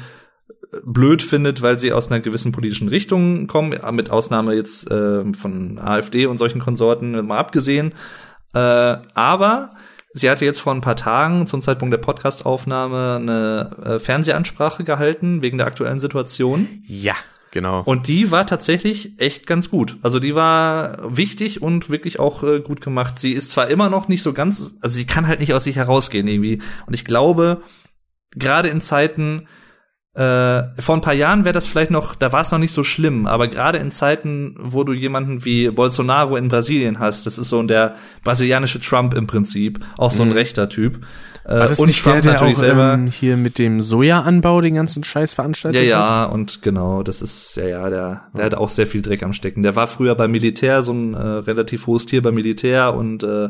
blöd 0.83 1.21
findet, 1.21 1.61
weil 1.61 1.79
sie 1.79 1.93
aus 1.93 2.11
einer 2.11 2.19
gewissen 2.19 2.51
politischen 2.51 2.87
Richtung 2.87 3.47
kommen, 3.47 3.79
mit 3.91 4.09
Ausnahme 4.09 4.53
jetzt 4.53 4.89
äh, 4.89 5.23
von 5.33 5.77
AfD 5.79 6.25
und 6.25 6.37
solchen 6.37 6.59
Konsorten 6.59 7.25
mal 7.25 7.37
abgesehen. 7.37 7.93
Äh, 8.53 8.59
aber 8.59 9.71
sie 10.13 10.29
hatte 10.29 10.45
jetzt 10.45 10.59
vor 10.59 10.73
ein 10.73 10.81
paar 10.81 10.95
Tagen 10.95 11.45
zum 11.45 11.61
Zeitpunkt 11.61 11.93
der 11.93 11.99
Podcastaufnahme 11.99 13.17
eine 13.17 13.95
äh, 13.95 13.99
Fernsehansprache 13.99 14.83
gehalten 14.83 15.43
wegen 15.43 15.57
der 15.57 15.67
aktuellen 15.67 15.99
Situation. 15.99 16.67
Ja, 16.87 17.15
genau. 17.51 17.81
Und 17.83 18.07
die 18.07 18.31
war 18.31 18.47
tatsächlich 18.47 19.19
echt 19.19 19.45
ganz 19.45 19.69
gut. 19.69 19.97
Also 20.01 20.19
die 20.19 20.33
war 20.33 21.15
wichtig 21.15 21.61
und 21.61 21.89
wirklich 21.89 22.19
auch 22.19 22.43
äh, 22.43 22.61
gut 22.61 22.81
gemacht. 22.81 23.19
Sie 23.19 23.33
ist 23.33 23.49
zwar 23.49 23.67
immer 23.67 23.89
noch 23.89 24.07
nicht 24.07 24.23
so 24.23 24.33
ganz, 24.33 24.77
also 24.81 24.95
sie 24.95 25.05
kann 25.05 25.27
halt 25.27 25.41
nicht 25.41 25.53
aus 25.53 25.65
sich 25.65 25.75
herausgehen 25.75 26.27
irgendwie. 26.27 26.61
Und 26.85 26.93
ich 26.93 27.05
glaube, 27.05 27.61
gerade 28.35 28.69
in 28.69 28.81
Zeiten, 28.81 29.47
äh, 30.15 30.63
vor 30.81 30.95
ein 30.95 31.01
paar 31.01 31.13
Jahren 31.13 31.43
wäre 31.43 31.51
das 31.51 31.67
vielleicht 31.67 31.91
noch, 31.91 32.15
da 32.15 32.31
war 32.31 32.39
es 32.39 32.49
noch 32.51 32.57
nicht 32.57 32.71
so 32.71 32.85
schlimm, 32.85 33.27
aber 33.27 33.49
gerade 33.49 33.79
in 33.79 33.91
Zeiten, 33.91 34.55
wo 34.57 34.85
du 34.85 34.93
jemanden 34.93 35.43
wie 35.43 35.69
Bolsonaro 35.69 36.37
in 36.37 36.47
Brasilien 36.47 36.99
hast, 36.99 37.25
das 37.25 37.37
ist 37.37 37.49
so 37.49 37.61
der 37.63 37.95
brasilianische 38.23 38.79
Trump 38.79 39.13
im 39.13 39.27
Prinzip, 39.27 39.79
auch 39.97 40.11
so 40.11 40.23
ein 40.23 40.29
mhm. 40.29 40.35
rechter 40.35 40.69
Typ. 40.69 41.05
Äh, 41.43 41.49
war 41.49 41.67
das 41.67 41.79
und 41.79 41.87
nicht 41.87 42.01
Trump 42.01 42.15
der, 42.15 42.21
der 42.21 42.31
natürlich 42.33 42.55
auch, 42.55 42.59
selber 42.61 42.93
ähm, 42.93 43.07
hier 43.07 43.35
mit 43.35 43.59
dem 43.59 43.81
Sojaanbau 43.81 44.61
den 44.61 44.75
ganzen 44.75 45.03
Scheiß 45.03 45.33
veranstaltet 45.33 45.81
Ja, 45.81 45.87
ja, 45.87 46.21
hat? 46.21 46.31
und 46.31 46.61
genau, 46.61 47.03
das 47.03 47.21
ist 47.21 47.57
ja 47.57 47.67
ja, 47.67 47.89
der 47.89 48.21
der 48.33 48.39
ja. 48.39 48.45
hat 48.45 48.55
auch 48.55 48.69
sehr 48.69 48.87
viel 48.87 49.01
Dreck 49.01 49.21
am 49.21 49.33
Stecken. 49.33 49.63
Der 49.63 49.75
war 49.75 49.87
früher 49.87 50.15
beim 50.15 50.31
Militär 50.31 50.81
so 50.81 50.93
ein 50.93 51.13
äh, 51.13 51.19
relativ 51.19 51.87
hohes 51.87 52.05
Tier 52.05 52.21
beim 52.21 52.35
Militär 52.35 52.95
und 52.95 53.23
äh, 53.23 53.49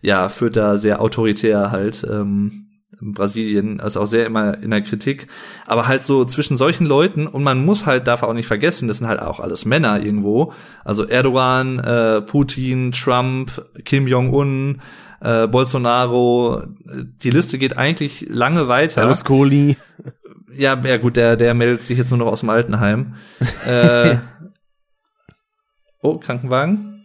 ja, 0.00 0.28
führt 0.28 0.56
da 0.56 0.78
sehr 0.78 1.02
autoritär 1.02 1.72
halt 1.72 2.06
ähm, 2.08 2.67
Brasilien 3.00 3.78
ist 3.78 3.96
auch 3.96 4.06
sehr 4.06 4.26
immer 4.26 4.58
in 4.58 4.70
der 4.70 4.82
Kritik, 4.82 5.28
aber 5.66 5.86
halt 5.86 6.04
so 6.04 6.24
zwischen 6.24 6.56
solchen 6.56 6.86
Leuten 6.86 7.26
und 7.26 7.42
man 7.42 7.64
muss 7.64 7.86
halt 7.86 8.06
darf 8.06 8.22
auch 8.22 8.32
nicht 8.32 8.46
vergessen, 8.46 8.88
das 8.88 8.98
sind 8.98 9.08
halt 9.08 9.20
auch 9.20 9.40
alles 9.40 9.64
Männer 9.64 10.02
irgendwo, 10.02 10.52
also 10.84 11.04
Erdogan, 11.04 11.78
äh, 11.78 12.20
Putin, 12.22 12.92
Trump, 12.92 13.64
Kim 13.84 14.08
Jong 14.08 14.32
Un, 14.32 14.82
äh, 15.20 15.46
Bolsonaro, 15.46 16.62
die 17.22 17.30
Liste 17.30 17.58
geht 17.58 17.76
eigentlich 17.76 18.26
lange 18.28 18.68
weiter. 18.68 19.02
Berlusconi. 19.02 19.76
Ja, 20.54 20.80
ja 20.80 20.96
gut, 20.96 21.16
der 21.16 21.36
der 21.36 21.54
meldet 21.54 21.82
sich 21.82 21.98
jetzt 21.98 22.10
nur 22.10 22.18
noch 22.18 22.26
aus 22.26 22.40
dem 22.40 22.50
Altenheim. 22.50 23.14
äh, 23.66 24.16
oh, 26.02 26.18
Krankenwagen. 26.18 26.97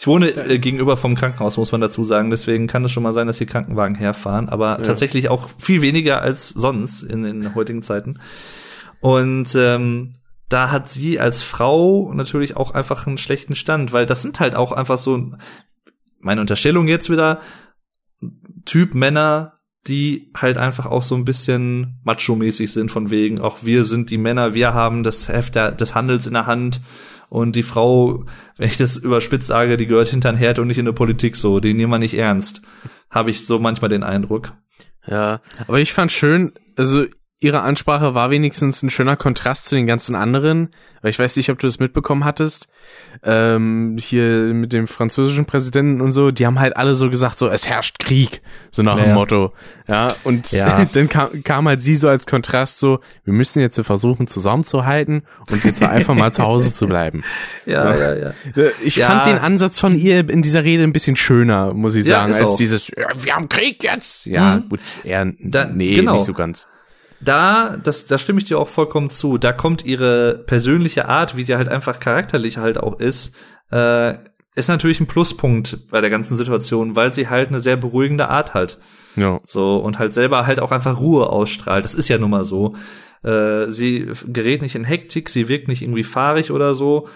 Ich 0.00 0.06
wohne 0.06 0.30
äh, 0.30 0.60
gegenüber 0.60 0.96
vom 0.96 1.16
Krankenhaus, 1.16 1.56
muss 1.56 1.72
man 1.72 1.80
dazu 1.80 2.04
sagen. 2.04 2.30
Deswegen 2.30 2.68
kann 2.68 2.84
es 2.84 2.92
schon 2.92 3.02
mal 3.02 3.12
sein, 3.12 3.26
dass 3.26 3.38
hier 3.38 3.48
Krankenwagen 3.48 3.96
herfahren. 3.96 4.48
Aber 4.48 4.78
ja. 4.78 4.82
tatsächlich 4.82 5.28
auch 5.28 5.50
viel 5.58 5.82
weniger 5.82 6.22
als 6.22 6.50
sonst 6.50 7.02
in 7.02 7.24
den 7.24 7.56
heutigen 7.56 7.82
Zeiten. 7.82 8.20
Und 9.00 9.56
ähm, 9.56 10.12
da 10.48 10.70
hat 10.70 10.88
sie 10.88 11.18
als 11.18 11.42
Frau 11.42 12.12
natürlich 12.14 12.56
auch 12.56 12.70
einfach 12.74 13.08
einen 13.08 13.18
schlechten 13.18 13.56
Stand, 13.56 13.92
weil 13.92 14.06
das 14.06 14.22
sind 14.22 14.38
halt 14.38 14.54
auch 14.54 14.70
einfach 14.70 14.98
so, 14.98 15.32
meine 16.20 16.40
Unterstellung 16.40 16.86
jetzt 16.86 17.10
wieder, 17.10 17.40
Typ 18.64 18.94
Männer, 18.94 19.58
die 19.88 20.30
halt 20.36 20.58
einfach 20.58 20.86
auch 20.86 21.02
so 21.02 21.16
ein 21.16 21.24
bisschen 21.24 22.00
macho-mäßig 22.04 22.72
sind 22.72 22.92
von 22.92 23.10
wegen, 23.10 23.40
auch 23.40 23.64
wir 23.64 23.82
sind 23.82 24.10
die 24.10 24.18
Männer, 24.18 24.54
wir 24.54 24.74
haben 24.74 25.02
das 25.02 25.28
Heft 25.28 25.56
der, 25.56 25.72
des 25.72 25.94
Handels 25.94 26.26
in 26.26 26.34
der 26.34 26.46
Hand 26.46 26.80
und 27.28 27.56
die 27.56 27.62
Frau, 27.62 28.24
wenn 28.56 28.68
ich 28.68 28.76
das 28.76 28.96
überspitzt 28.96 29.48
sage, 29.48 29.76
die 29.76 29.86
gehört 29.86 30.08
hinter 30.08 30.32
den 30.32 30.38
Herd 30.38 30.58
und 30.58 30.66
nicht 30.68 30.78
in 30.78 30.84
der 30.84 30.92
Politik 30.92 31.36
so, 31.36 31.60
die 31.60 31.74
nehmen 31.74 31.92
wir 31.92 31.98
nicht 31.98 32.14
ernst. 32.14 32.62
Habe 33.10 33.30
ich 33.30 33.46
so 33.46 33.58
manchmal 33.58 33.88
den 33.88 34.02
Eindruck. 34.02 34.54
Ja, 35.06 35.40
aber 35.66 35.80
ich 35.80 35.92
fand 35.92 36.12
schön, 36.12 36.52
also 36.76 37.06
ihre 37.40 37.62
Ansprache 37.62 38.14
war 38.14 38.30
wenigstens 38.30 38.82
ein 38.82 38.90
schöner 38.90 39.16
Kontrast 39.16 39.66
zu 39.66 39.76
den 39.76 39.86
ganzen 39.86 40.14
anderen. 40.14 40.70
Weil 41.00 41.10
ich 41.10 41.18
weiß 41.18 41.36
nicht, 41.36 41.50
ob 41.50 41.60
du 41.60 41.68
das 41.68 41.78
mitbekommen 41.78 42.24
hattest. 42.24 42.68
Ähm, 43.22 43.96
hier 44.00 44.52
mit 44.52 44.72
dem 44.72 44.88
französischen 44.88 45.44
Präsidenten 45.44 46.00
und 46.00 46.10
so, 46.10 46.32
die 46.32 46.44
haben 46.44 46.58
halt 46.58 46.76
alle 46.76 46.96
so 46.96 47.08
gesagt, 47.08 47.38
so 47.38 47.48
es 47.48 47.68
herrscht 47.68 48.00
Krieg, 48.00 48.42
so 48.72 48.82
nach 48.82 48.98
ja, 48.98 49.04
dem 49.04 49.14
Motto. 49.14 49.52
Ja, 49.86 50.08
und 50.24 50.50
ja. 50.50 50.84
dann 50.92 51.08
kam, 51.08 51.44
kam 51.44 51.68
halt 51.68 51.80
sie 51.82 51.94
so 51.94 52.08
als 52.08 52.26
Kontrast 52.26 52.80
so, 52.80 52.98
wir 53.24 53.32
müssen 53.32 53.60
jetzt 53.60 53.78
versuchen 53.80 54.26
zusammenzuhalten 54.26 55.22
und 55.50 55.64
jetzt 55.64 55.82
einfach 55.84 56.14
mal 56.14 56.32
zu 56.32 56.42
Hause 56.42 56.74
zu 56.74 56.86
bleiben. 56.86 57.22
Ja, 57.66 57.94
so. 57.94 58.02
ja, 58.02 58.14
ja. 58.14 58.32
Ich 58.82 58.96
ja. 58.96 59.08
fand 59.08 59.26
den 59.26 59.38
Ansatz 59.38 59.78
von 59.78 59.96
ihr 59.96 60.28
in 60.30 60.40
dieser 60.42 60.64
Rede 60.64 60.84
ein 60.84 60.92
bisschen 60.92 61.16
schöner, 61.16 61.74
muss 61.74 61.94
ich 61.94 62.06
sagen, 62.06 62.32
als 62.32 62.52
auch. 62.52 62.56
dieses, 62.56 62.90
wir 62.90 63.34
haben 63.34 63.48
Krieg 63.48 63.84
jetzt. 63.84 64.24
Ja, 64.24 64.56
mhm. 64.56 64.68
gut, 64.70 64.80
eher, 65.04 65.32
da, 65.38 65.66
nee, 65.66 65.94
genau. 65.94 66.14
nicht 66.14 66.24
so 66.24 66.32
ganz 66.32 66.66
da, 67.20 67.76
das, 67.82 68.06
da 68.06 68.18
stimme 68.18 68.38
ich 68.38 68.44
dir 68.44 68.58
auch 68.58 68.68
vollkommen 68.68 69.10
zu. 69.10 69.38
Da 69.38 69.52
kommt 69.52 69.84
ihre 69.84 70.38
persönliche 70.46 71.08
Art, 71.08 71.36
wie 71.36 71.44
sie 71.44 71.56
halt 71.56 71.68
einfach 71.68 72.00
charakterlich 72.00 72.58
halt 72.58 72.78
auch 72.78 72.98
ist, 73.00 73.34
äh, 73.70 74.14
ist 74.54 74.68
natürlich 74.68 75.00
ein 75.00 75.06
Pluspunkt 75.06 75.88
bei 75.90 76.00
der 76.00 76.10
ganzen 76.10 76.36
Situation, 76.36 76.96
weil 76.96 77.12
sie 77.12 77.28
halt 77.28 77.48
eine 77.48 77.60
sehr 77.60 77.76
beruhigende 77.76 78.28
Art 78.28 78.54
hat. 78.54 78.78
Ja. 79.16 79.38
So, 79.44 79.76
und 79.76 79.98
halt 79.98 80.14
selber 80.14 80.46
halt 80.46 80.60
auch 80.60 80.72
einfach 80.72 80.98
Ruhe 81.00 81.30
ausstrahlt. 81.30 81.84
Das 81.84 81.94
ist 81.94 82.08
ja 82.08 82.18
nun 82.18 82.30
mal 82.30 82.44
so. 82.44 82.74
Äh, 83.22 83.66
sie 83.68 84.10
gerät 84.26 84.62
nicht 84.62 84.74
in 84.74 84.84
Hektik, 84.84 85.28
sie 85.28 85.48
wirkt 85.48 85.68
nicht 85.68 85.82
irgendwie 85.82 86.04
fahrig 86.04 86.50
oder 86.50 86.74
so. 86.74 87.08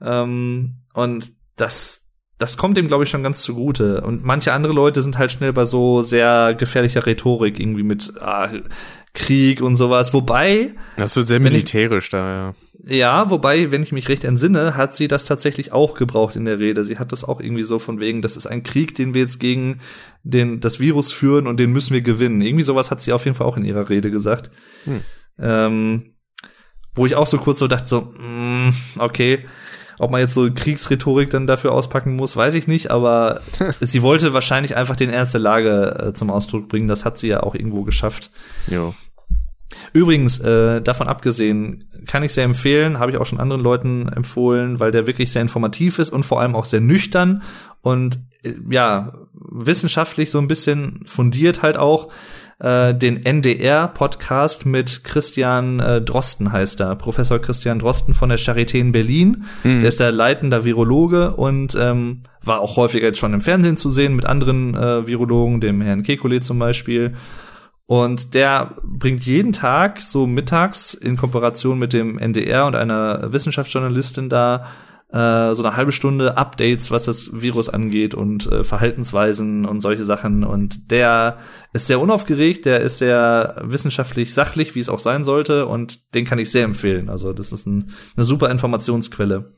Ähm, 0.00 0.82
und 0.94 1.32
das, 1.56 1.97
das 2.38 2.56
kommt 2.56 2.76
dem, 2.76 2.86
glaube 2.88 3.04
ich, 3.04 3.10
schon 3.10 3.22
ganz 3.22 3.42
zugute. 3.42 4.00
Und 4.02 4.24
manche 4.24 4.52
andere 4.52 4.72
Leute 4.72 5.02
sind 5.02 5.18
halt 5.18 5.32
schnell 5.32 5.52
bei 5.52 5.64
so 5.64 6.02
sehr 6.02 6.54
gefährlicher 6.54 7.04
Rhetorik 7.04 7.58
irgendwie 7.58 7.82
mit 7.82 8.12
ah, 8.20 8.48
Krieg 9.12 9.60
und 9.60 9.74
sowas. 9.74 10.14
Wobei. 10.14 10.74
Das 10.96 11.16
wird 11.16 11.28
sehr 11.28 11.40
militärisch 11.40 12.06
ich, 12.06 12.10
da, 12.10 12.30
ja. 12.30 12.54
Ja, 12.90 13.28
wobei, 13.30 13.72
wenn 13.72 13.82
ich 13.82 13.92
mich 13.92 14.08
recht 14.08 14.24
entsinne, 14.24 14.76
hat 14.76 14.94
sie 14.94 15.08
das 15.08 15.24
tatsächlich 15.24 15.72
auch 15.72 15.94
gebraucht 15.94 16.36
in 16.36 16.44
der 16.44 16.60
Rede. 16.60 16.84
Sie 16.84 16.98
hat 16.98 17.10
das 17.10 17.24
auch 17.24 17.40
irgendwie 17.40 17.64
so 17.64 17.80
von 17.80 17.98
wegen, 17.98 18.22
das 18.22 18.36
ist 18.36 18.46
ein 18.46 18.62
Krieg, 18.62 18.94
den 18.94 19.14
wir 19.14 19.22
jetzt 19.22 19.40
gegen 19.40 19.80
den, 20.22 20.60
das 20.60 20.78
Virus 20.78 21.12
führen 21.12 21.48
und 21.48 21.58
den 21.58 21.72
müssen 21.72 21.92
wir 21.92 22.02
gewinnen. 22.02 22.40
Irgendwie 22.40 22.62
sowas 22.62 22.90
hat 22.90 23.00
sie 23.00 23.12
auf 23.12 23.24
jeden 23.24 23.36
Fall 23.36 23.48
auch 23.48 23.56
in 23.56 23.64
ihrer 23.64 23.90
Rede 23.90 24.10
gesagt. 24.10 24.52
Hm. 24.84 25.00
Ähm, 25.40 26.14
wo 26.94 27.04
ich 27.04 27.14
auch 27.14 27.26
so 27.26 27.38
kurz 27.38 27.58
so 27.58 27.68
dachte, 27.68 27.88
so, 27.88 28.00
mm, 28.00 28.70
okay, 28.98 29.44
ob 29.98 30.10
man 30.10 30.20
jetzt 30.20 30.34
so 30.34 30.48
Kriegsrhetorik 30.52 31.30
dann 31.30 31.46
dafür 31.46 31.72
auspacken 31.72 32.16
muss, 32.16 32.36
weiß 32.36 32.54
ich 32.54 32.66
nicht, 32.66 32.90
aber 32.90 33.40
sie 33.80 34.02
wollte 34.02 34.34
wahrscheinlich 34.34 34.76
einfach 34.76 34.96
den 34.96 35.10
Ernst 35.10 35.34
der 35.34 35.40
Lage 35.40 36.08
äh, 36.08 36.12
zum 36.12 36.30
Ausdruck 36.30 36.68
bringen. 36.68 36.88
Das 36.88 37.04
hat 37.04 37.18
sie 37.18 37.28
ja 37.28 37.42
auch 37.42 37.54
irgendwo 37.54 37.82
geschafft. 37.82 38.30
Jo. 38.68 38.94
Übrigens, 39.92 40.38
äh, 40.40 40.80
davon 40.80 41.08
abgesehen, 41.08 41.84
kann 42.06 42.22
ich 42.22 42.32
sehr 42.32 42.44
empfehlen, 42.44 42.98
habe 42.98 43.10
ich 43.10 43.18
auch 43.18 43.26
schon 43.26 43.40
anderen 43.40 43.62
Leuten 43.62 44.08
empfohlen, 44.08 44.80
weil 44.80 44.90
der 44.90 45.06
wirklich 45.06 45.32
sehr 45.32 45.42
informativ 45.42 45.98
ist 45.98 46.10
und 46.10 46.24
vor 46.24 46.40
allem 46.40 46.56
auch 46.56 46.64
sehr 46.64 46.80
nüchtern 46.80 47.42
und 47.82 48.18
äh, 48.42 48.54
ja, 48.68 49.12
wissenschaftlich 49.32 50.30
so 50.30 50.38
ein 50.38 50.48
bisschen 50.48 51.00
fundiert 51.04 51.62
halt 51.62 51.76
auch 51.76 52.08
äh, 52.60 52.94
den 52.94 53.24
NDR-Podcast 53.24 54.66
mit 54.66 55.04
Christian 55.04 55.78
äh, 55.78 56.02
Drosten 56.02 56.52
heißt 56.52 56.80
er. 56.80 56.96
Professor 56.96 57.38
Christian 57.38 57.78
Drosten 57.78 58.14
von 58.14 58.28
der 58.28 58.38
Charité 58.38 58.78
in 58.78 58.92
Berlin. 58.92 59.44
Mhm. 59.62 59.80
Der 59.80 59.88
ist 59.88 60.00
der 60.00 60.10
leitender 60.10 60.64
Virologe 60.64 61.36
und 61.36 61.76
ähm, 61.80 62.22
war 62.42 62.60
auch 62.60 62.76
häufiger 62.76 63.06
jetzt 63.06 63.18
schon 63.18 63.34
im 63.34 63.40
Fernsehen 63.40 63.76
zu 63.76 63.90
sehen 63.90 64.16
mit 64.16 64.26
anderen 64.26 64.74
äh, 64.74 65.06
Virologen, 65.06 65.60
dem 65.60 65.80
Herrn 65.80 66.02
Kekulé 66.02 66.40
zum 66.40 66.58
Beispiel. 66.58 67.14
Und 67.86 68.34
der 68.34 68.74
bringt 68.82 69.24
jeden 69.24 69.52
Tag 69.52 70.00
so 70.00 70.26
mittags 70.26 70.92
in 70.94 71.16
Kooperation 71.16 71.78
mit 71.78 71.92
dem 71.92 72.18
NDR 72.18 72.66
und 72.66 72.74
einer 72.74 73.32
Wissenschaftsjournalistin 73.32 74.28
da 74.28 74.66
äh, 75.10 75.54
so 75.54 75.64
eine 75.64 75.76
halbe 75.76 75.92
Stunde 75.92 76.36
Updates, 76.36 76.90
was 76.90 77.04
das 77.04 77.30
Virus 77.32 77.68
angeht 77.68 78.14
und 78.14 78.46
äh, 78.46 78.62
Verhaltensweisen 78.62 79.64
und 79.64 79.80
solche 79.80 80.04
Sachen. 80.04 80.44
Und 80.44 80.90
der 80.90 81.38
ist 81.72 81.86
sehr 81.86 82.00
unaufgeregt, 82.00 82.66
der 82.66 82.80
ist 82.80 82.98
sehr 82.98 83.56
wissenschaftlich 83.64 84.34
sachlich, 84.34 84.74
wie 84.74 84.80
es 84.80 84.90
auch 84.90 84.98
sein 84.98 85.24
sollte. 85.24 85.66
Und 85.66 86.14
den 86.14 86.26
kann 86.26 86.38
ich 86.38 86.50
sehr 86.50 86.64
empfehlen. 86.64 87.08
Also 87.08 87.32
das 87.32 87.52
ist 87.52 87.66
ein, 87.66 87.92
eine 88.16 88.24
super 88.24 88.50
Informationsquelle. 88.50 89.54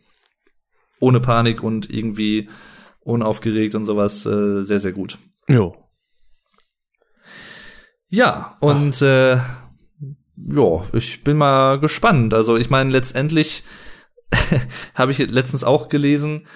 Ohne 1.01 1.19
Panik 1.19 1.63
und 1.63 1.91
irgendwie 1.91 2.49
unaufgeregt 3.01 3.75
und 3.75 3.87
sowas 3.87 4.25
äh, 4.27 4.63
sehr, 4.63 4.79
sehr 4.79 4.93
gut. 4.93 5.19
Jo. 5.49 5.75
Ja, 8.09 8.57
und 8.61 9.01
äh, 9.03 9.37
ja, 9.37 10.85
ich 10.93 11.25
bin 11.25 11.37
mal 11.37 11.81
gespannt. 11.81 12.35
Also 12.35 12.57
ich 12.57 12.71
meine, 12.71 12.91
letztendlich 12.91 13.65
habe 14.95 15.13
ich 15.13 15.19
letztens 15.19 15.65
auch 15.65 15.89
gelesen, 15.89 16.47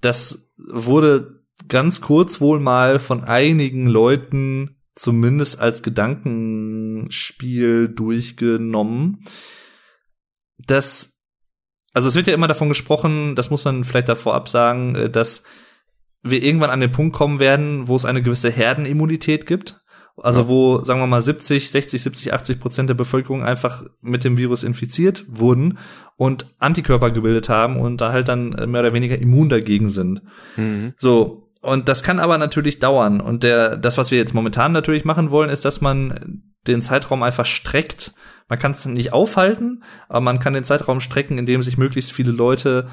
das 0.00 0.52
wurde 0.56 1.44
ganz 1.68 2.00
kurz 2.00 2.40
wohl 2.40 2.58
mal 2.60 2.98
von 2.98 3.22
einigen 3.24 3.86
Leuten 3.86 4.78
zumindest 4.94 5.60
als 5.60 5.82
Gedankenspiel 5.82 7.88
durchgenommen. 7.88 9.24
Das, 10.58 11.20
also 11.92 12.08
es 12.08 12.14
wird 12.14 12.26
ja 12.26 12.32
immer 12.34 12.48
davon 12.48 12.68
gesprochen, 12.68 13.34
das 13.36 13.50
muss 13.50 13.64
man 13.64 13.84
vielleicht 13.84 14.08
davor 14.08 14.34
absagen, 14.34 14.96
äh, 14.96 15.10
dass 15.10 15.42
wir 16.22 16.42
irgendwann 16.42 16.70
an 16.70 16.80
den 16.80 16.92
Punkt 16.92 17.14
kommen 17.14 17.40
werden, 17.40 17.88
wo 17.88 17.96
es 17.96 18.06
eine 18.06 18.22
gewisse 18.22 18.50
Herdenimmunität 18.50 19.46
gibt. 19.46 19.84
Also 20.22 20.42
ja. 20.42 20.48
wo, 20.48 20.82
sagen 20.82 21.00
wir 21.00 21.06
mal, 21.06 21.20
70, 21.20 21.70
60, 21.70 22.02
70, 22.02 22.32
80 22.32 22.60
Prozent 22.60 22.88
der 22.88 22.94
Bevölkerung 22.94 23.42
einfach 23.44 23.84
mit 24.00 24.24
dem 24.24 24.38
Virus 24.38 24.62
infiziert 24.62 25.26
wurden 25.28 25.78
und 26.16 26.46
Antikörper 26.58 27.10
gebildet 27.10 27.48
haben 27.48 27.78
und 27.78 28.00
da 28.00 28.12
halt 28.12 28.28
dann 28.28 28.50
mehr 28.50 28.80
oder 28.80 28.94
weniger 28.94 29.18
immun 29.18 29.48
dagegen 29.48 29.88
sind. 29.88 30.22
Mhm. 30.56 30.94
So. 30.96 31.42
Und 31.60 31.88
das 31.88 32.02
kann 32.02 32.20
aber 32.20 32.38
natürlich 32.38 32.78
dauern. 32.78 33.20
Und 33.20 33.42
der, 33.42 33.76
das, 33.76 33.98
was 33.98 34.10
wir 34.10 34.18
jetzt 34.18 34.34
momentan 34.34 34.72
natürlich 34.72 35.04
machen 35.04 35.30
wollen, 35.30 35.50
ist, 35.50 35.64
dass 35.64 35.80
man 35.80 36.42
den 36.66 36.80
Zeitraum 36.80 37.22
einfach 37.22 37.46
streckt. 37.46 38.14
Man 38.48 38.58
kann 38.58 38.70
es 38.70 38.86
nicht 38.86 39.12
aufhalten, 39.12 39.82
aber 40.08 40.20
man 40.20 40.38
kann 40.38 40.52
den 40.52 40.64
Zeitraum 40.64 41.00
strecken, 41.00 41.38
indem 41.38 41.62
sich 41.62 41.76
möglichst 41.76 42.12
viele 42.12 42.30
Leute 42.30 42.88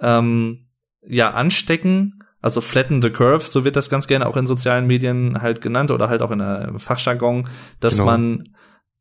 ähm, 0.00 0.66
ja 1.06 1.30
anstecken 1.30 2.24
also 2.40 2.60
flatten 2.60 3.02
the 3.02 3.10
curve, 3.10 3.40
so 3.40 3.64
wird 3.64 3.76
das 3.76 3.90
ganz 3.90 4.06
gerne 4.06 4.26
auch 4.26 4.36
in 4.36 4.46
sozialen 4.46 4.86
Medien 4.86 5.42
halt 5.42 5.60
genannt 5.60 5.90
oder 5.90 6.08
halt 6.08 6.22
auch 6.22 6.30
in 6.30 6.38
der 6.38 6.74
Fachjargon, 6.78 7.48
dass 7.80 7.94
genau. 7.94 8.06
man 8.06 8.54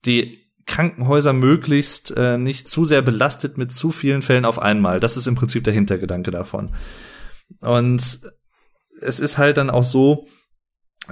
die 0.05 0.45
Krankenhäuser 0.65 1.33
möglichst 1.33 2.15
äh, 2.17 2.37
nicht 2.37 2.67
zu 2.67 2.85
sehr 2.85 3.01
belastet 3.01 3.57
mit 3.57 3.71
zu 3.71 3.91
vielen 3.91 4.21
Fällen 4.21 4.45
auf 4.45 4.59
einmal. 4.59 4.99
Das 4.99 5.15
ist 5.15 5.27
im 5.27 5.35
Prinzip 5.35 5.63
der 5.63 5.73
Hintergedanke 5.73 6.31
davon. 6.31 6.71
Und 7.59 8.19
es 9.01 9.19
ist 9.19 9.37
halt 9.37 9.57
dann 9.57 9.69
auch 9.69 9.83
so, 9.83 10.27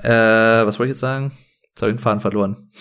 äh, 0.02 0.10
was 0.10 0.80
wollte 0.80 0.90
ich 0.90 0.96
jetzt 0.96 1.02
sagen? 1.02 1.34
Jetzt 1.70 1.82
habe 1.82 1.92
ich 1.92 1.98
den 1.98 2.04
Faden 2.04 2.20
verloren. 2.20 2.72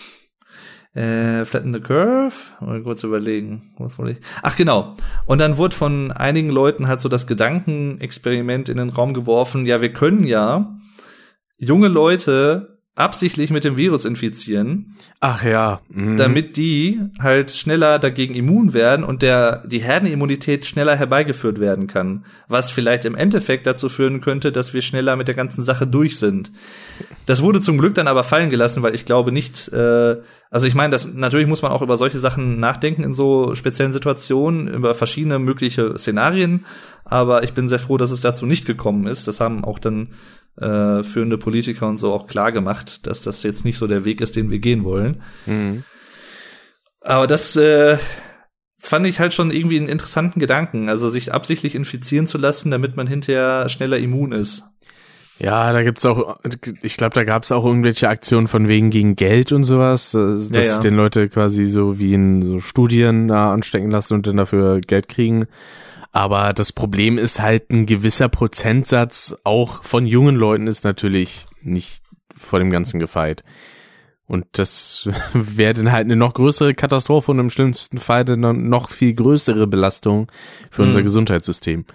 Äh, 0.95 1.47
Flatten 1.47 1.73
the 1.73 1.81
Curve? 1.81 2.35
Mal 2.61 2.83
kurz 2.83 3.03
überlegen. 3.03 3.75
Was 3.79 3.99
wollte 3.99 4.13
ich? 4.13 4.27
Ach 4.43 4.57
genau. 4.57 4.95
Und 5.25 5.39
dann 5.39 5.57
wurde 5.57 5.75
von 5.75 6.13
einigen 6.13 6.51
Leuten 6.51 6.87
halt 6.87 7.01
so 7.01 7.09
das 7.09 7.27
Gedankenexperiment 7.27 8.69
in 8.69 8.77
den 8.77 8.91
Raum 8.91 9.15
geworfen, 9.15 9.65
ja, 9.65 9.81
wir 9.81 9.93
können 9.93 10.25
ja 10.25 10.79
junge 11.57 11.89
Leute 11.89 12.72
absichtlich 12.95 13.51
mit 13.51 13.65
dem 13.65 13.79
Virus 13.79 14.05
infizieren. 14.05 14.97
Ach 15.19 15.43
ja. 15.43 15.81
Mhm. 15.89 16.19
Damit 16.19 16.59
die 16.59 17.01
halt 17.19 17.51
schneller 17.51 17.99
dagegen 17.99 18.35
immun 18.35 18.75
werden 18.75 19.03
und 19.03 19.23
der, 19.23 19.67
die 19.67 19.79
Herdenimmunität 19.79 20.67
schneller 20.67 20.95
herbeigeführt 20.95 21.59
werden 21.59 21.87
kann. 21.87 22.27
Was 22.49 22.71
vielleicht 22.71 23.07
im 23.07 23.15
Endeffekt 23.15 23.67
dazu 23.67 23.89
führen 23.89 24.21
könnte, 24.21 24.53
dass 24.53 24.75
wir 24.75 24.83
schneller 24.83 25.17
mit 25.17 25.27
der 25.27 25.35
ganzen 25.35 25.63
Sache 25.63 25.87
durch 25.87 26.19
sind. 26.19 26.53
Das 27.25 27.41
wurde 27.41 27.63
zum 27.63 27.79
Glück 27.79 27.95
dann 27.95 28.09
aber 28.09 28.25
fallen 28.25 28.51
gelassen, 28.51 28.83
weil 28.83 28.95
ich 28.95 29.07
glaube 29.07 29.33
nicht, 29.33 29.73
äh, 29.73 30.17
also 30.51 30.67
ich 30.67 30.75
meine, 30.75 30.91
das 30.91 31.11
natürlich 31.11 31.47
muss 31.47 31.63
man 31.63 31.73
auch 31.73 31.81
über 31.81 31.97
solche 31.97 32.19
Sachen 32.19 32.61
nachdenken 32.61 33.05
in 33.05 33.15
so 33.15 33.55
speziellen 33.55 33.95
Situationen, 33.95 34.69
über 34.69 34.95
verschiedene 34.95 35.39
mögliche 35.39 35.97
Szenarien, 35.97 36.67
aber 37.05 37.43
ich 37.43 37.53
bin 37.53 37.69
sehr 37.69 37.79
froh, 37.79 37.97
dass 37.97 38.11
es 38.11 38.21
dazu 38.21 38.47
nicht 38.47 38.67
gekommen 38.67 39.07
ist. 39.07 39.29
Das 39.29 39.41
haben 39.41 39.65
auch 39.65 39.79
dann 39.79 40.15
äh, 40.61 41.03
führende 41.03 41.39
Politiker 41.39 41.89
und 41.89 41.97
so 41.97 42.13
auch 42.13 42.27
klar 42.27 42.53
gemacht, 42.53 43.07
dass 43.07 43.23
das 43.23 43.43
jetzt 43.43 43.65
nicht 43.65 43.79
so 43.79 43.87
der 43.87 44.05
Weg 44.05 44.21
ist, 44.21 44.37
den 44.37 44.51
wir 44.51 44.59
gehen 44.59 44.85
wollen. 44.85 45.23
Mhm. 45.47 45.85
Aber 47.01 47.27
das 47.27 47.57
äh, 47.57 47.99
fand 48.79 49.07
ich 49.07 49.21
halt 49.21 49.35
schon 49.35 49.51
irgendwie 49.51 49.79
einen 49.79 49.89
interessanten 49.89 50.41
Gedanken, 50.41 50.89
also 50.89 51.09
sich 51.09 51.33
absichtlich 51.33 51.75
infizieren 51.75 52.27
zu 52.27 52.39
lassen, 52.39 52.71
damit 52.71 52.97
man 52.97 53.07
hinterher 53.07 53.69
schneller 53.69 53.99
immun 53.99 54.33
ist. 54.33 54.65
Ja, 55.39 55.73
da 55.73 55.83
gibt's 55.83 56.07
auch, 56.07 56.39
ich 56.83 56.97
glaube, 56.97 57.15
da 57.15 57.25
gab's 57.25 57.51
auch 57.51 57.65
irgendwelche 57.65 58.09
Aktionen 58.09 58.47
von 58.47 58.69
wegen 58.69 58.91
gegen 58.91 59.17
Geld 59.17 59.51
und 59.51 59.65
sowas, 59.65 60.13
dass, 60.13 60.51
ja, 60.51 60.61
ja. 60.61 60.79
den 60.79 60.95
Leute 60.95 61.29
quasi 61.29 61.65
so 61.65 61.99
wie 61.99 62.15
in 62.15 62.43
so 62.43 62.61
Studien 62.61 63.29
da 63.29 63.53
anstecken 63.53 63.91
lassen 63.91 64.15
und 64.15 64.27
dann 64.27 64.37
dafür 64.37 64.81
Geld 64.81 65.09
kriegen. 65.09 65.47
Aber 66.13 66.53
das 66.53 66.73
Problem 66.73 67.17
ist 67.17 67.41
halt 67.41 67.71
ein 67.71 67.87
gewisser 67.87 68.29
Prozentsatz 68.29 69.35
auch 69.45 69.83
von 69.83 70.07
jungen 70.07 70.37
Leuten 70.37 70.67
ist 70.67 70.85
natürlich 70.85 71.47
nicht 71.63 72.03
vor 72.35 72.59
dem 72.59 72.71
Ganzen 72.71 73.01
gefeit. 73.01 73.43
Und 74.27 74.47
das 74.53 75.09
wäre 75.33 75.75
dann 75.75 75.91
halt 75.91 76.05
eine 76.05 76.17
noch 76.17 76.35
größere 76.35 76.75
Katastrophe 76.75 77.31
und 77.31 77.39
im 77.39 77.51
schlimmsten 77.51 77.99
Fall 77.99 78.31
eine 78.31 78.53
noch 78.55 78.91
viel 78.91 79.15
größere 79.15 79.67
Belastung 79.67 80.31
für 80.71 80.83
unser 80.83 81.01
mhm. 81.01 81.05
Gesundheitssystem. 81.05 81.87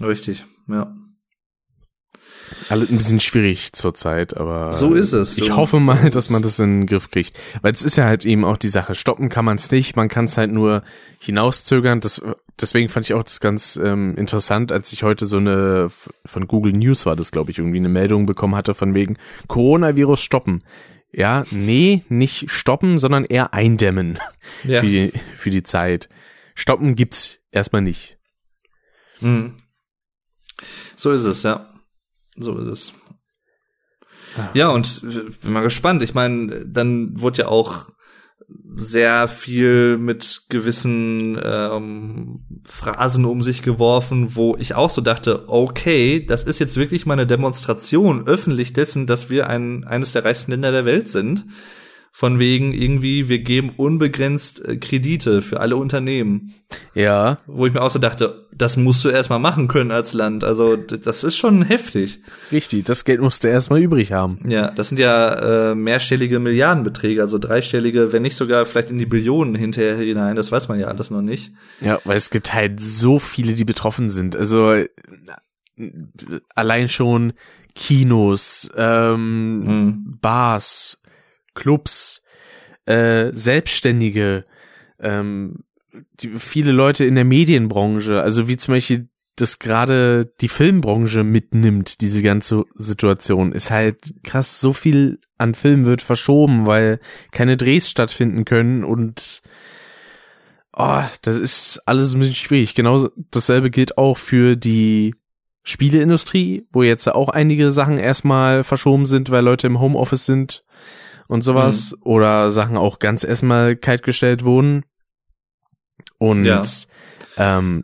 Richtig, 0.00 0.44
ja. 0.68 0.92
Alles 2.68 2.90
ein 2.90 2.98
bisschen 2.98 3.20
schwierig 3.20 3.72
zurzeit, 3.72 4.36
aber 4.36 4.72
so 4.72 4.94
ist 4.94 5.12
es. 5.12 5.36
Ich 5.38 5.54
hoffe 5.54 5.80
mal, 5.80 6.02
so 6.04 6.08
dass 6.10 6.30
man 6.30 6.42
das 6.42 6.58
in 6.58 6.80
den 6.80 6.86
Griff 6.86 7.10
kriegt, 7.10 7.38
weil 7.62 7.72
es 7.72 7.82
ist 7.82 7.96
ja 7.96 8.04
halt 8.04 8.24
eben 8.24 8.44
auch 8.44 8.56
die 8.56 8.68
Sache. 8.68 8.94
Stoppen 8.94 9.28
kann 9.28 9.44
man 9.44 9.56
es 9.56 9.70
nicht, 9.70 9.96
man 9.96 10.08
kann 10.08 10.26
es 10.26 10.36
halt 10.36 10.52
nur 10.52 10.82
hinauszögern. 11.18 12.00
Das, 12.00 12.22
deswegen 12.60 12.88
fand 12.88 13.06
ich 13.06 13.14
auch 13.14 13.22
das 13.22 13.40
ganz 13.40 13.78
ähm, 13.82 14.16
interessant, 14.16 14.72
als 14.72 14.92
ich 14.92 15.02
heute 15.02 15.26
so 15.26 15.38
eine 15.38 15.90
von 16.24 16.46
Google 16.46 16.72
News 16.72 17.06
war 17.06 17.16
das, 17.16 17.30
glaube 17.30 17.50
ich, 17.50 17.58
irgendwie 17.58 17.78
eine 17.78 17.88
Meldung 17.88 18.26
bekommen 18.26 18.54
hatte 18.54 18.74
von 18.74 18.94
wegen 18.94 19.16
Coronavirus 19.48 20.22
stoppen. 20.22 20.62
Ja, 21.12 21.44
nee, 21.50 22.04
nicht 22.08 22.50
stoppen, 22.50 22.98
sondern 22.98 23.24
eher 23.24 23.52
eindämmen 23.52 24.18
ja. 24.64 24.80
für, 24.80 24.86
die, 24.86 25.12
für 25.36 25.50
die 25.50 25.62
Zeit. 25.62 26.08
Stoppen 26.54 26.96
gibt's 26.96 27.40
erstmal 27.50 27.82
nicht. 27.82 28.18
Mhm. 29.20 29.54
So 30.96 31.12
ist 31.12 31.24
es, 31.24 31.42
ja. 31.42 31.71
So 32.36 32.58
ist 32.58 32.66
es. 32.66 32.92
Ja, 34.36 34.50
ja 34.54 34.68
und 34.68 35.02
bin 35.42 35.52
mal 35.52 35.62
gespannt. 35.62 36.02
Ich 36.02 36.14
meine, 36.14 36.66
dann 36.66 37.20
wurde 37.20 37.42
ja 37.42 37.48
auch 37.48 37.90
sehr 38.74 39.28
viel 39.28 39.98
mit 39.98 40.42
gewissen 40.48 41.40
ähm, 41.42 42.44
Phrasen 42.64 43.24
um 43.24 43.42
sich 43.42 43.62
geworfen, 43.62 44.34
wo 44.34 44.56
ich 44.58 44.74
auch 44.74 44.90
so 44.90 45.00
dachte, 45.00 45.48
okay, 45.48 46.24
das 46.24 46.42
ist 46.42 46.58
jetzt 46.58 46.76
wirklich 46.76 47.06
mal 47.06 47.14
eine 47.14 47.26
Demonstration 47.26 48.26
öffentlich 48.26 48.72
dessen, 48.72 49.06
dass 49.06 49.30
wir 49.30 49.46
ein, 49.48 49.84
eines 49.84 50.12
der 50.12 50.24
reichsten 50.24 50.50
Länder 50.50 50.72
der 50.72 50.84
Welt 50.84 51.08
sind 51.08 51.46
von 52.14 52.38
wegen 52.38 52.74
irgendwie, 52.74 53.30
wir 53.30 53.38
geben 53.38 53.70
unbegrenzt 53.70 54.62
äh, 54.68 54.76
Kredite 54.76 55.40
für 55.40 55.60
alle 55.60 55.76
Unternehmen. 55.76 56.52
Ja. 56.94 57.38
Wo 57.46 57.66
ich 57.66 57.72
mir 57.72 57.80
auch 57.80 57.88
so 57.88 57.98
dachte, 57.98 58.46
das 58.54 58.76
musst 58.76 59.02
du 59.04 59.08
erstmal 59.08 59.38
machen 59.38 59.66
können 59.66 59.90
als 59.90 60.12
Land. 60.12 60.44
Also 60.44 60.76
das 60.76 61.24
ist 61.24 61.38
schon 61.38 61.62
heftig. 61.62 62.20
Richtig, 62.52 62.84
das 62.84 63.06
Geld 63.06 63.22
musst 63.22 63.44
du 63.44 63.48
erstmal 63.48 63.80
übrig 63.80 64.12
haben. 64.12 64.38
Ja, 64.46 64.70
das 64.70 64.90
sind 64.90 64.98
ja 64.98 65.70
äh, 65.70 65.74
mehrstellige 65.74 66.38
Milliardenbeträge, 66.38 67.22
also 67.22 67.38
dreistellige, 67.38 68.12
wenn 68.12 68.22
nicht 68.22 68.36
sogar 68.36 68.66
vielleicht 68.66 68.90
in 68.90 68.98
die 68.98 69.06
Billionen 69.06 69.54
hinterher 69.54 69.96
hinein. 69.96 70.36
Das 70.36 70.52
weiß 70.52 70.68
man 70.68 70.78
ja 70.78 70.88
alles 70.88 71.10
noch 71.10 71.22
nicht. 71.22 71.52
Ja, 71.80 71.98
weil 72.04 72.18
es 72.18 72.28
gibt 72.28 72.52
halt 72.52 72.78
so 72.78 73.18
viele, 73.18 73.54
die 73.54 73.64
betroffen 73.64 74.10
sind. 74.10 74.36
Also 74.36 74.84
allein 76.54 76.88
schon 76.90 77.32
Kinos, 77.74 78.70
ähm, 78.76 79.60
mhm. 79.60 80.18
Bars, 80.20 81.01
Clubs, 81.54 82.22
äh, 82.86 83.30
Selbstständige, 83.32 84.44
ähm, 84.98 85.64
die, 86.14 86.30
viele 86.38 86.72
Leute 86.72 87.04
in 87.04 87.14
der 87.14 87.24
Medienbranche, 87.24 88.22
also 88.22 88.48
wie 88.48 88.56
zum 88.56 88.74
Beispiel 88.74 89.08
das 89.36 89.58
gerade 89.58 90.30
die 90.40 90.48
Filmbranche 90.48 91.24
mitnimmt, 91.24 92.00
diese 92.00 92.22
ganze 92.22 92.64
Situation, 92.74 93.52
ist 93.52 93.70
halt 93.70 94.14
krass, 94.22 94.60
so 94.60 94.72
viel 94.72 95.20
an 95.38 95.54
Filmen 95.54 95.86
wird 95.86 96.02
verschoben, 96.02 96.66
weil 96.66 97.00
keine 97.30 97.56
Drehs 97.56 97.88
stattfinden 97.88 98.44
können 98.44 98.84
und 98.84 99.42
oh, 100.76 101.02
das 101.22 101.36
ist 101.38 101.80
alles 101.86 102.14
ein 102.14 102.20
bisschen 102.20 102.34
schwierig. 102.34 102.74
Genauso 102.74 103.10
dasselbe 103.30 103.70
gilt 103.70 103.98
auch 103.98 104.16
für 104.16 104.56
die 104.56 105.14
Spieleindustrie, 105.64 106.66
wo 106.70 106.82
jetzt 106.82 107.08
auch 107.08 107.28
einige 107.28 107.70
Sachen 107.70 107.98
erstmal 107.98 108.64
verschoben 108.64 109.06
sind, 109.06 109.30
weil 109.30 109.44
Leute 109.44 109.66
im 109.66 109.80
Homeoffice 109.80 110.26
sind 110.26 110.64
und 111.32 111.40
sowas 111.40 111.92
mhm. 111.92 112.02
oder 112.02 112.50
Sachen 112.50 112.76
auch 112.76 112.98
ganz 112.98 113.24
erstmal 113.24 113.74
kaltgestellt 113.74 114.44
wurden. 114.44 114.84
Und 116.18 116.44
ja. 116.44 116.62
ähm, 117.38 117.82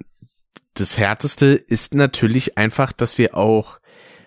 das 0.74 0.98
Härteste 0.98 1.46
ist 1.46 1.94
natürlich 1.94 2.58
einfach, 2.58 2.92
dass 2.92 3.16
wir 3.16 3.34
auch 3.34 3.80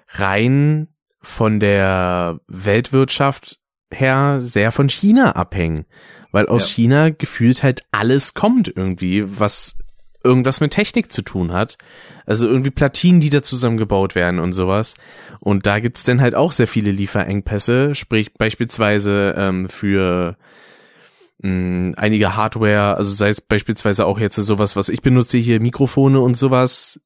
rein 0.07 0.88
von 1.22 1.60
der 1.60 2.39
Weltwirtschaft 2.48 3.60
her 3.93 4.38
sehr 4.39 4.72
von 4.72 4.89
China 4.89 5.34
abhängen. 5.35 5.85
Weil 6.31 6.48
aus 6.48 6.69
ja. 6.69 6.76
China 6.76 7.10
gefühlt 7.11 7.61
halt 7.61 7.84
alles 7.91 8.34
kommt 8.34 8.69
irgendwie, 8.76 9.23
was 9.39 9.77
irgendwas 10.23 10.61
mit 10.61 10.72
Technik 10.72 11.11
zu 11.11 11.22
tun 11.22 11.52
hat. 11.52 11.77
Also 12.26 12.48
irgendwie 12.48 12.72
Platinen, 12.72 13.22
die 13.22 13.30
da 13.30 13.41
zusammengebaut 13.41 14.15
werden 14.15 14.39
und 14.39 14.53
sowas. 14.53 14.95
Und 15.39 15.65
da 15.65 15.80
gibt's 15.80 16.03
dann 16.03 16.22
halt 16.22 16.35
auch 16.35 16.52
sehr 16.52 16.68
viele 16.68 16.91
Lieferengpässe, 16.91 17.95
sprich 17.95 18.34
beispielsweise 18.34 19.34
ähm, 19.38 19.69
für 19.69 20.38
mh, 21.39 21.95
einige 21.98 22.35
Hardware, 22.35 22.95
also 22.98 23.14
sei 23.14 23.30
es 23.30 23.41
beispielsweise 23.41 24.06
auch 24.06 24.19
jetzt 24.19 24.35
sowas, 24.35 24.76
was 24.76 24.89
ich 24.89 25.02
benutze 25.02 25.38
hier, 25.38 25.60
Mikrofone 25.60 26.19
und 26.19 26.38
sowas, 26.38 26.99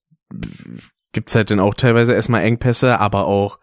gibt's 1.16 1.34
halt 1.34 1.50
dann 1.50 1.62
auch 1.62 1.74
teilweise 1.74 2.14
erstmal 2.14 2.44
Engpässe, 2.44 3.00
aber 3.00 3.26
auch 3.26 3.60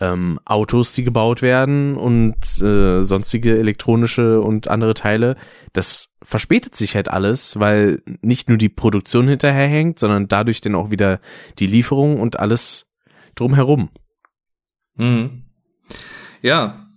ähm, 0.00 0.40
Autos, 0.46 0.92
die 0.92 1.04
gebaut 1.04 1.42
werden 1.42 1.96
und 1.96 2.34
äh, 2.62 3.02
sonstige 3.02 3.58
elektronische 3.58 4.40
und 4.40 4.68
andere 4.68 4.94
Teile. 4.94 5.36
Das 5.74 6.08
verspätet 6.22 6.74
sich 6.74 6.96
halt 6.96 7.08
alles, 7.08 7.60
weil 7.60 8.02
nicht 8.22 8.48
nur 8.48 8.56
die 8.56 8.70
Produktion 8.70 9.28
hinterherhängt, 9.28 9.98
sondern 9.98 10.28
dadurch 10.28 10.62
dann 10.62 10.74
auch 10.74 10.90
wieder 10.90 11.20
die 11.58 11.66
Lieferung 11.66 12.18
und 12.20 12.40
alles 12.40 12.90
drumherum. 13.34 13.90
Mhm. 14.96 15.42
Ja. 16.40 16.88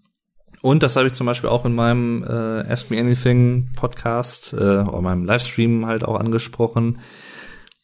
Und 0.62 0.84
das 0.84 0.96
habe 0.96 1.08
ich 1.08 1.14
zum 1.14 1.28
Beispiel 1.28 1.50
auch 1.50 1.66
in 1.66 1.76
meinem 1.76 2.24
äh, 2.24 2.72
Ask 2.72 2.90
Me 2.90 3.00
Anything 3.00 3.74
Podcast, 3.76 4.54
äh, 4.54 4.56
oder 4.56 5.02
meinem 5.02 5.26
Livestream 5.26 5.86
halt 5.86 6.06
auch 6.06 6.18
angesprochen, 6.18 7.00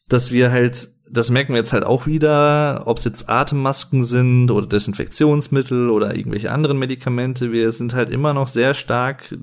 dass 0.08 0.32
wir 0.32 0.50
halt 0.50 0.88
das 1.14 1.30
merken 1.30 1.52
wir 1.52 1.58
jetzt 1.58 1.72
halt 1.72 1.84
auch 1.84 2.06
wieder, 2.06 2.82
ob 2.86 2.98
es 2.98 3.04
jetzt 3.04 3.28
Atemmasken 3.28 4.04
sind 4.04 4.50
oder 4.50 4.66
Desinfektionsmittel 4.66 5.90
oder 5.90 6.16
irgendwelche 6.16 6.50
anderen 6.50 6.78
Medikamente. 6.78 7.52
Wir 7.52 7.72
sind 7.72 7.94
halt 7.94 8.10
immer 8.10 8.34
noch 8.34 8.48
sehr 8.48 8.74
stark 8.74 9.36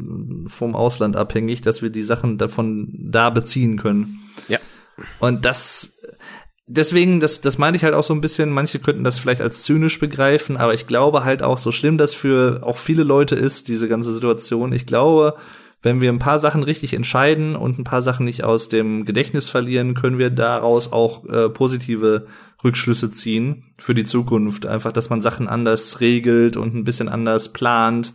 vom 0.47 0.75
Ausland 0.75 1.15
abhängig, 1.15 1.61
dass 1.61 1.81
wir 1.81 1.89
die 1.89 2.03
Sachen 2.03 2.37
davon 2.37 2.89
da 2.93 3.29
beziehen 3.29 3.77
können. 3.77 4.19
Ja. 4.47 4.59
Und 5.19 5.45
das, 5.45 5.97
deswegen, 6.67 7.19
das, 7.19 7.41
das 7.41 7.57
meine 7.57 7.77
ich 7.77 7.83
halt 7.83 7.93
auch 7.93 8.03
so 8.03 8.13
ein 8.13 8.21
bisschen. 8.21 8.49
Manche 8.51 8.79
könnten 8.79 9.03
das 9.03 9.17
vielleicht 9.17 9.41
als 9.41 9.63
zynisch 9.63 9.99
begreifen, 9.99 10.57
aber 10.57 10.73
ich 10.73 10.87
glaube 10.87 11.23
halt 11.23 11.41
auch, 11.41 11.57
so 11.57 11.71
schlimm 11.71 11.97
das 11.97 12.13
für 12.13 12.61
auch 12.63 12.77
viele 12.77 13.03
Leute 13.03 13.35
ist, 13.35 13.69
diese 13.69 13.87
ganze 13.87 14.13
Situation. 14.13 14.73
Ich 14.73 14.85
glaube, 14.85 15.35
wenn 15.81 15.99
wir 15.99 16.11
ein 16.11 16.19
paar 16.19 16.39
Sachen 16.39 16.63
richtig 16.63 16.93
entscheiden 16.93 17.55
und 17.55 17.79
ein 17.79 17.83
paar 17.83 18.01
Sachen 18.01 18.25
nicht 18.25 18.43
aus 18.43 18.69
dem 18.69 19.05
Gedächtnis 19.05 19.49
verlieren, 19.49 19.95
können 19.95 20.19
wir 20.19 20.29
daraus 20.29 20.91
auch 20.91 21.25
äh, 21.25 21.49
positive 21.49 22.27
Rückschlüsse 22.63 23.09
ziehen 23.09 23.63
für 23.79 23.95
die 23.95 24.03
Zukunft. 24.03 24.67
Einfach, 24.67 24.91
dass 24.91 25.09
man 25.09 25.21
Sachen 25.21 25.47
anders 25.47 25.99
regelt 25.99 26.55
und 26.55 26.75
ein 26.75 26.83
bisschen 26.83 27.09
anders 27.09 27.51
plant. 27.51 28.13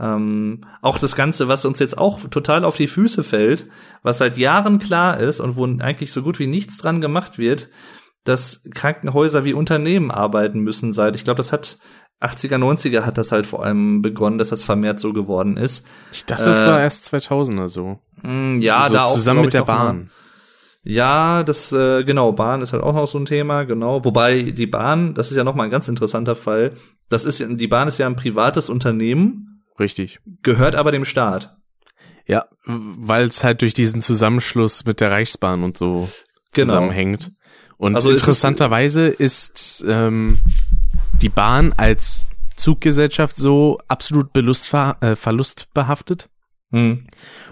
Ähm, 0.00 0.62
auch 0.82 0.98
das 0.98 1.14
Ganze, 1.14 1.48
was 1.48 1.64
uns 1.64 1.78
jetzt 1.78 1.98
auch 1.98 2.20
total 2.28 2.64
auf 2.64 2.76
die 2.76 2.88
Füße 2.88 3.22
fällt, 3.22 3.68
was 4.02 4.18
seit 4.18 4.36
Jahren 4.36 4.78
klar 4.80 5.18
ist 5.18 5.40
und 5.40 5.56
wo 5.56 5.66
eigentlich 5.66 6.12
so 6.12 6.22
gut 6.22 6.38
wie 6.40 6.46
nichts 6.46 6.78
dran 6.78 7.00
gemacht 7.00 7.38
wird, 7.38 7.68
dass 8.24 8.68
Krankenhäuser 8.74 9.44
wie 9.44 9.54
Unternehmen 9.54 10.10
arbeiten 10.10 10.60
müssen 10.60 10.92
seit, 10.92 11.16
ich 11.16 11.24
glaube, 11.24 11.38
das 11.38 11.52
hat 11.52 11.78
80er, 12.20 12.56
90er 12.56 13.02
hat 13.02 13.16
das 13.18 13.32
halt 13.32 13.46
vor 13.46 13.64
allem 13.64 14.02
begonnen, 14.02 14.38
dass 14.38 14.48
das 14.48 14.62
vermehrt 14.62 14.98
so 14.98 15.12
geworden 15.12 15.56
ist. 15.56 15.86
Ich 16.12 16.24
dachte, 16.24 16.44
das 16.44 16.62
äh, 16.62 16.66
war 16.66 16.80
erst 16.80 17.12
2000er 17.12 17.68
so. 17.68 17.98
Mh, 18.22 18.32
mm, 18.32 18.60
ja, 18.60 18.88
so 18.88 18.94
da 18.94 19.04
auch. 19.04 19.14
Zusammen 19.14 19.42
mit 19.42 19.54
der 19.54 19.64
Bahn. 19.64 19.96
Mal. 19.96 20.08
Ja, 20.82 21.42
das, 21.42 21.72
äh, 21.72 22.02
genau, 22.04 22.32
Bahn 22.32 22.62
ist 22.62 22.72
halt 22.72 22.82
auch 22.82 22.94
noch 22.94 23.06
so 23.06 23.18
ein 23.18 23.26
Thema, 23.26 23.64
genau. 23.64 24.04
Wobei 24.04 24.42
die 24.42 24.66
Bahn, 24.66 25.14
das 25.14 25.30
ist 25.30 25.36
ja 25.36 25.44
noch 25.44 25.54
mal 25.54 25.64
ein 25.64 25.70
ganz 25.70 25.88
interessanter 25.88 26.34
Fall. 26.34 26.72
Das 27.08 27.24
ist, 27.24 27.44
die 27.46 27.68
Bahn 27.68 27.88
ist 27.88 27.98
ja 27.98 28.06
ein 28.06 28.16
privates 28.16 28.68
Unternehmen. 28.68 29.62
Richtig. 29.78 30.20
Gehört 30.42 30.76
aber 30.76 30.90
dem 30.90 31.04
Staat. 31.04 31.56
Ja, 32.26 32.46
weil 32.64 33.28
es 33.28 33.44
halt 33.44 33.62
durch 33.62 33.74
diesen 33.74 34.00
Zusammenschluss 34.00 34.84
mit 34.84 35.00
der 35.00 35.10
Reichsbahn 35.10 35.62
und 35.62 35.76
so 35.76 36.08
genau. 36.52 36.74
zusammenhängt. 36.74 37.32
Und 37.78 37.94
also 37.94 38.10
interessanterweise 38.10 39.06
ist, 39.06 39.80
ist 39.80 39.84
ähm, 39.88 40.38
die 41.20 41.28
Bahn 41.28 41.72
als 41.76 42.26
Zuggesellschaft 42.56 43.36
so 43.36 43.78
absolut 43.88 44.32
belustver 44.32 44.96
äh, 45.00 45.16
verlustbehaftet. 45.16 46.28
Mhm. 46.70 47.06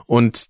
Und 0.06 0.46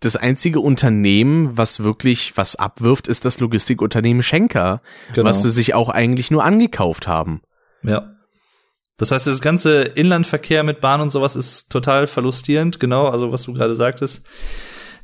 das 0.00 0.16
einzige 0.16 0.60
Unternehmen, 0.60 1.56
was 1.56 1.82
wirklich 1.82 2.36
was 2.36 2.54
abwirft, 2.56 3.08
ist 3.08 3.24
das 3.24 3.40
Logistikunternehmen 3.40 4.22
Schenker, 4.22 4.80
genau. 5.12 5.28
was 5.28 5.42
sie 5.42 5.50
sich 5.50 5.74
auch 5.74 5.88
eigentlich 5.88 6.30
nur 6.30 6.44
angekauft 6.44 7.08
haben. 7.08 7.42
Ja. 7.82 8.12
Das 8.96 9.10
heißt, 9.10 9.26
das 9.26 9.40
ganze 9.40 9.82
Inlandverkehr 9.82 10.62
mit 10.62 10.80
Bahn 10.80 11.00
und 11.00 11.10
sowas 11.10 11.36
ist 11.36 11.70
total 11.70 12.06
verlustierend, 12.06 12.80
genau, 12.80 13.06
also 13.06 13.32
was 13.32 13.44
du 13.44 13.52
gerade 13.52 13.74
sagtest. 13.74 14.26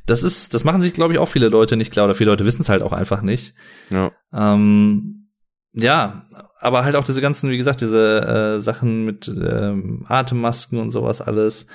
Das 0.05 0.21
ist, 0.21 0.53
das 0.53 0.63
machen 0.63 0.81
sich, 0.81 0.93
glaube 0.93 1.13
ich, 1.13 1.19
auch 1.19 1.27
viele 1.27 1.49
Leute 1.49 1.77
nicht 1.77 1.91
klar 1.91 2.05
oder 2.05 2.15
viele 2.15 2.29
Leute 2.29 2.45
wissen 2.45 2.61
es 2.61 2.69
halt 2.69 2.83
auch 2.83 2.93
einfach 2.93 3.21
nicht. 3.21 3.53
Ja. 3.89 4.11
Ähm, 4.33 5.29
ja, 5.73 6.23
aber 6.65 6.83
halt 6.83 6.95
auch 6.95 7.03
diese 7.03 7.21
ganzen, 7.21 7.49
wie 7.49 7.57
gesagt, 7.57 7.81
diese 7.81 8.55
äh, 8.57 8.61
Sachen 8.61 9.05
mit 9.05 9.27
ähm, 9.27 10.05
Atemmasken 10.07 10.79
und 10.79 10.89
sowas 10.89 11.21
alles. 11.21 11.67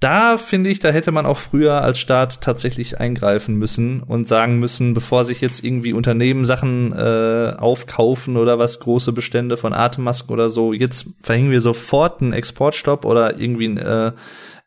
Da 0.00 0.36
finde 0.36 0.68
ich, 0.68 0.80
da 0.80 0.90
hätte 0.90 1.12
man 1.12 1.24
auch 1.24 1.38
früher 1.38 1.80
als 1.80 1.98
Staat 1.98 2.42
tatsächlich 2.42 3.00
eingreifen 3.00 3.56
müssen 3.56 4.02
und 4.02 4.26
sagen 4.28 4.58
müssen, 4.58 4.92
bevor 4.92 5.24
sich 5.24 5.40
jetzt 5.40 5.64
irgendwie 5.64 5.92
Unternehmen 5.92 6.44
Sachen 6.44 6.92
äh, 6.92 7.54
aufkaufen 7.56 8.36
oder 8.36 8.58
was, 8.58 8.80
große 8.80 9.12
Bestände 9.12 9.56
von 9.56 9.72
Atemmasken 9.72 10.32
oder 10.32 10.48
so, 10.48 10.72
jetzt 10.72 11.06
verhängen 11.22 11.50
wir 11.50 11.60
sofort 11.60 12.20
einen 12.20 12.32
Exportstopp 12.32 13.04
oder 13.04 13.38
irgendwie 13.38 13.66
einen 13.66 13.78
äh, 13.78 14.12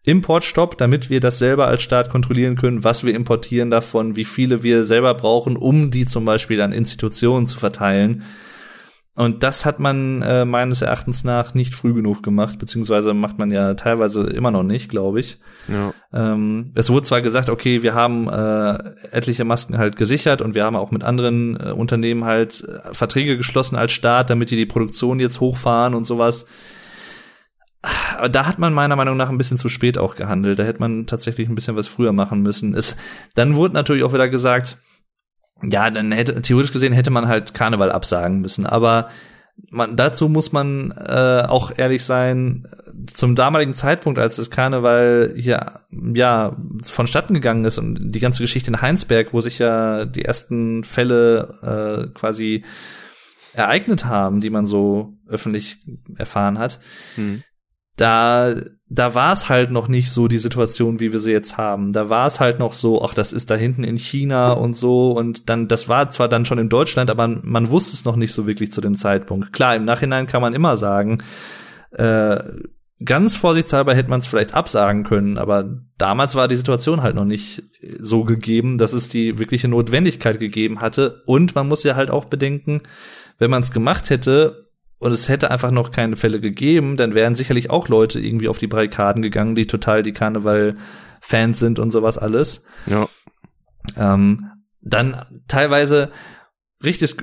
Importstopp, 0.06 0.78
damit 0.78 1.10
wir 1.10 1.20
das 1.20 1.38
selber 1.38 1.68
als 1.68 1.84
Staat 1.84 2.10
kontrollieren 2.10 2.56
können, 2.56 2.84
was 2.84 3.04
wir 3.04 3.14
importieren 3.14 3.70
davon, 3.70 4.16
wie 4.16 4.26
viele 4.26 4.64
wir 4.64 4.86
selber 4.86 5.14
brauchen, 5.14 5.56
um 5.58 5.92
die 5.92 6.06
zum 6.06 6.26
Beispiel 6.26 6.62
an 6.62 6.72
Institutionen 6.72 7.46
zu 7.46 7.60
verteilen 7.60 8.24
und 9.18 9.42
das 9.42 9.66
hat 9.66 9.80
man 9.80 10.22
äh, 10.22 10.46
meines 10.46 10.84
Erachtens 10.84 11.24
nach 11.24 11.56
nicht 11.56 11.74
früh 11.74 11.92
genug 11.92 12.22
gemacht, 12.22 12.60
beziehungsweise 12.60 13.16
macht 13.16 13.40
man 13.40 13.50
ja 13.50 13.74
teilweise 13.74 14.22
immer 14.28 14.52
noch 14.52 14.62
nicht, 14.62 14.90
glaube 14.90 15.20
ich. 15.20 15.40
Ja. 15.68 15.92
Ähm, 16.14 16.72
es 16.76 16.92
wurde 16.92 17.08
zwar 17.08 17.24
gesagt, 17.24 17.50
okay, 17.50 17.82
wir 17.82 17.96
haben 17.96 18.30
äh, 18.30 18.78
etliche 19.12 19.44
Masken 19.44 19.80
halt 19.80 19.98
gesichert 19.98 20.44
und 20.44 20.54
wir 20.54 20.64
haben 20.64 20.76
auch 20.76 20.92
mit 20.92 21.04
anderen 21.04 21.60
äh, 21.60 21.72
Unternehmen 21.72 22.26
halt 22.26 22.64
äh, 22.64 22.94
Verträge 22.94 23.38
geschlossen 23.38 23.76
als 23.76 23.92
Staat, 23.92 24.30
damit 24.30 24.52
die 24.52 24.56
die 24.56 24.68
Produktion 24.68 25.20
jetzt 25.20 25.40
hochfahren 25.40 25.96
und 25.96 26.04
sowas. 26.04 26.46
Aber 28.20 28.30
da 28.30 28.46
hat 28.46 28.60
man 28.60 28.72
meiner 28.72 28.96
Meinung 28.96 29.18
nach 29.18 29.30
ein 29.30 29.38
bisschen 29.40 29.58
zu 29.58 29.68
spät 29.68 29.98
auch 29.98 30.14
gehandelt. 30.14 30.60
Da 30.60 30.64
hätte 30.64 30.80
man 30.80 31.08
tatsächlich 31.08 31.50
ein 31.50 31.56
bisschen 31.56 31.76
was 31.76 31.88
früher 31.88 32.14
machen 32.14 32.44
müssen. 32.44 32.76
Es, 32.76 32.98
dann 33.34 33.56
wurde 33.56 33.74
natürlich 33.74 34.04
auch 34.04 34.14
wieder 34.14 34.30
gesagt, 34.30 34.78
ja, 35.64 35.90
dann 35.90 36.12
hätte 36.12 36.42
theoretisch 36.42 36.72
gesehen 36.72 36.94
hätte 36.94 37.10
man 37.10 37.28
halt 37.28 37.54
Karneval 37.54 37.92
absagen 37.92 38.42
müssen, 38.42 38.66
aber 38.66 39.10
man, 39.70 39.96
dazu 39.96 40.30
muss 40.30 40.52
man 40.52 40.92
äh, 40.92 41.44
auch 41.48 41.72
ehrlich 41.76 42.04
sein, 42.04 42.68
zum 43.14 43.36
damaligen 43.36 43.74
Zeitpunkt, 43.74 44.20
als 44.20 44.36
das 44.36 44.52
Karneval 44.52 45.34
hier 45.36 45.82
ja 45.92 46.56
vonstatten 46.84 47.34
gegangen 47.34 47.66
ist 47.66 47.78
und 47.78 48.12
die 48.12 48.20
ganze 48.20 48.44
Geschichte 48.44 48.70
in 48.70 48.82
Heinsberg, 48.82 49.34
wo 49.34 49.42
sich 49.42 49.60
ja 49.60 50.06
die 50.06 50.26
ersten 50.26 50.84
Fälle 50.84 52.10
äh, 52.14 52.14
quasi 52.14 52.64
ereignet 53.54 54.06
haben, 54.06 54.40
die 54.40 54.50
man 54.50 54.66
so 54.66 55.14
öffentlich 55.28 55.78
erfahren 56.16 56.60
hat, 56.60 56.80
hm. 57.16 57.44
Da 57.98 58.56
da 58.90 59.14
war 59.16 59.34
es 59.34 59.50
halt 59.50 59.70
noch 59.72 59.90
nicht 59.90 60.12
so 60.12 60.28
die 60.30 60.38
Situation, 60.38 61.02
wie 61.02 61.12
wir 61.12 61.20
sie 61.20 61.34
jetzt 61.34 61.58
haben. 61.58 61.92
Da 61.92 62.10
war 62.10 62.26
es 62.28 62.40
halt 62.40 62.58
noch 62.58 62.74
so, 62.74 63.04
ach, 63.04 63.14
das 63.14 63.34
ist 63.34 63.52
da 63.52 63.56
hinten 63.56 63.84
in 63.84 63.98
China 63.98 64.54
und 64.54 64.74
so 64.74 65.12
und 65.12 65.50
dann, 65.50 65.68
das 65.68 65.90
war 65.90 66.10
zwar 66.10 66.30
dann 66.30 66.46
schon 66.46 66.58
in 66.58 66.70
Deutschland, 66.70 67.10
aber 67.10 67.28
man, 67.28 67.70
wusste 67.70 67.96
es 67.96 68.06
noch 68.06 68.16
nicht 68.16 68.32
so 68.32 68.48
wirklich 68.48 68.72
zu 68.72 68.80
dem 68.80 68.96
Zeitpunkt. 68.96 69.52
Klar, 69.52 69.76
im 69.76 69.84
Nachhinein 69.84 70.26
kann 70.26 70.42
man 70.42 70.54
immer 70.54 70.78
sagen, 70.78 71.22
äh, 71.92 72.42
ganz 73.04 73.36
vorsichtshalber 73.36 73.94
hätte 73.94 74.10
man 74.10 74.20
es 74.20 74.28
vielleicht 74.28 74.54
absagen 74.54 75.04
können, 75.04 75.38
aber 75.38 75.70
damals 75.98 76.36
war 76.36 76.48
die 76.48 76.56
Situation 76.56 77.02
halt 77.02 77.16
noch 77.16 77.26
nicht 77.26 77.64
so 78.00 78.24
gegeben, 78.24 78.78
dass 78.78 78.94
es 78.94 79.10
die 79.10 79.38
wirkliche 79.38 79.68
Notwendigkeit 79.68 80.40
gegeben 80.40 80.80
hatte. 80.80 81.24
Und 81.26 81.56
man 81.56 81.68
muss 81.68 81.84
ja 81.84 81.96
halt 81.96 82.10
auch 82.10 82.26
bedenken, 82.26 82.82
wenn 83.38 83.52
man 83.52 83.64
es 83.64 83.72
gemacht 83.72 84.10
hätte 84.10 84.67
und 85.00 85.12
es 85.12 85.30
hätte 85.30 85.52
einfach 85.52 85.72
noch 85.72 85.92
keine 85.92 86.16
Fälle 86.16 86.40
gegeben, 86.40 86.98
dann 86.98 87.14
wären 87.14 87.36
sicherlich 87.36 87.70
auch 87.70 87.88
Leute 87.88 88.20
irgendwie 88.20 88.48
auf 88.48 88.58
die 88.58 88.68
Barrikaden 88.68 89.22
gegangen, 89.22 89.56
die 89.56 89.68
total 89.68 90.04
die 90.04 90.14
Karneval-Fans 90.14 91.60
sind 91.60 91.80
und 91.80 91.92
sowas 91.92 92.18
alles. 92.18 92.64
Ja. 92.88 93.08
Ähm, 93.96 94.52
dann 94.82 95.24
teilweise 95.48 96.12
richtig, 96.84 97.16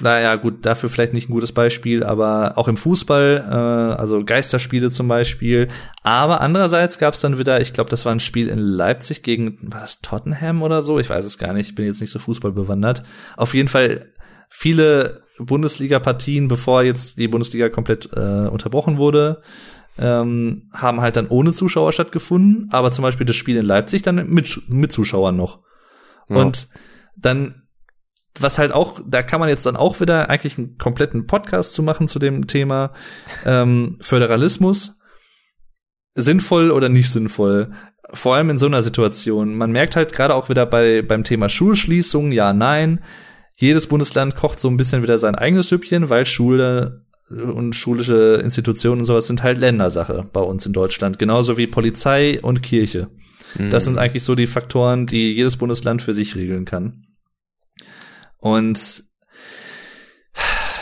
naja 0.00 0.36
gut, 0.36 0.64
dafür 0.64 0.88
vielleicht 0.88 1.12
nicht 1.12 1.28
ein 1.28 1.32
gutes 1.32 1.52
Beispiel, 1.52 2.02
aber 2.02 2.56
auch 2.56 2.68
im 2.68 2.76
Fußball, 2.76 3.46
äh, 3.48 4.00
also 4.00 4.24
Geisterspiele 4.24 4.90
zum 4.90 5.08
Beispiel. 5.08 5.68
Aber 6.02 6.40
andererseits 6.40 6.98
gab 6.98 7.14
es 7.14 7.20
dann 7.20 7.38
wieder, 7.38 7.60
ich 7.60 7.72
glaube, 7.72 7.90
das 7.90 8.04
war 8.04 8.12
ein 8.12 8.20
Spiel 8.20 8.48
in 8.48 8.58
Leipzig 8.58 9.22
gegen, 9.22 9.58
war 9.62 9.80
das 9.80 10.00
Tottenham 10.00 10.62
oder 10.62 10.82
so? 10.82 10.98
Ich 10.98 11.10
weiß 11.10 11.24
es 11.24 11.38
gar 11.38 11.52
nicht, 11.52 11.70
ich 11.70 11.74
bin 11.74 11.86
jetzt 11.86 12.00
nicht 12.00 12.10
so 12.10 12.18
Fußball 12.18 12.52
bewandert. 12.52 13.02
Auf 13.36 13.54
jeden 13.54 13.68
Fall 13.68 14.12
viele 14.48 15.25
Bundesliga-Partien, 15.38 16.48
bevor 16.48 16.82
jetzt 16.82 17.18
die 17.18 17.28
Bundesliga 17.28 17.68
komplett 17.68 18.10
äh, 18.12 18.48
unterbrochen 18.48 18.98
wurde, 18.98 19.42
ähm, 19.98 20.70
haben 20.72 21.00
halt 21.00 21.16
dann 21.16 21.28
ohne 21.28 21.52
Zuschauer 21.52 21.92
stattgefunden, 21.92 22.68
aber 22.72 22.92
zum 22.92 23.02
Beispiel 23.02 23.26
das 23.26 23.36
Spiel 23.36 23.56
in 23.56 23.64
Leipzig 23.64 24.02
dann 24.02 24.28
mit, 24.28 24.68
mit 24.68 24.92
Zuschauern 24.92 25.36
noch. 25.36 25.60
Ja. 26.28 26.36
Und 26.36 26.68
dann, 27.16 27.62
was 28.38 28.58
halt 28.58 28.72
auch, 28.72 29.00
da 29.06 29.22
kann 29.22 29.40
man 29.40 29.48
jetzt 29.48 29.66
dann 29.66 29.76
auch 29.76 30.00
wieder 30.00 30.28
eigentlich 30.28 30.58
einen 30.58 30.76
kompletten 30.78 31.26
Podcast 31.26 31.72
zu 31.72 31.82
machen 31.82 32.08
zu 32.08 32.18
dem 32.18 32.46
Thema 32.46 32.92
ähm, 33.44 33.98
Föderalismus. 34.00 35.00
Sinnvoll 36.14 36.70
oder 36.70 36.88
nicht 36.88 37.10
sinnvoll? 37.10 37.72
vor 38.12 38.36
allem 38.36 38.50
in 38.50 38.58
so 38.58 38.66
einer 38.66 38.82
Situation. 38.82 39.56
Man 39.56 39.72
merkt 39.72 39.96
halt 39.96 40.12
gerade 40.12 40.34
auch 40.34 40.48
wieder 40.48 40.66
bei 40.66 41.02
beim 41.02 41.24
Thema 41.24 41.48
Schulschließung, 41.48 42.32
ja, 42.32 42.52
nein. 42.52 43.02
Jedes 43.56 43.86
Bundesland 43.86 44.36
kocht 44.36 44.60
so 44.60 44.68
ein 44.68 44.76
bisschen 44.76 45.02
wieder 45.02 45.18
sein 45.18 45.34
eigenes 45.34 45.68
Süppchen, 45.68 46.10
weil 46.10 46.26
Schule 46.26 47.06
und 47.30 47.74
schulische 47.74 48.40
Institutionen 48.44 49.00
und 49.00 49.04
sowas 49.04 49.26
sind 49.26 49.42
halt 49.42 49.58
Ländersache 49.58 50.28
bei 50.32 50.40
uns 50.40 50.64
in 50.64 50.72
Deutschland. 50.72 51.18
Genauso 51.18 51.56
wie 51.56 51.66
Polizei 51.66 52.40
und 52.40 52.62
Kirche. 52.62 53.08
Mhm. 53.58 53.70
Das 53.70 53.84
sind 53.84 53.98
eigentlich 53.98 54.22
so 54.22 54.34
die 54.34 54.46
Faktoren, 54.46 55.06
die 55.06 55.32
jedes 55.32 55.56
Bundesland 55.56 56.02
für 56.02 56.14
sich 56.14 56.36
regeln 56.36 56.66
kann. 56.66 57.06
Und 58.38 59.04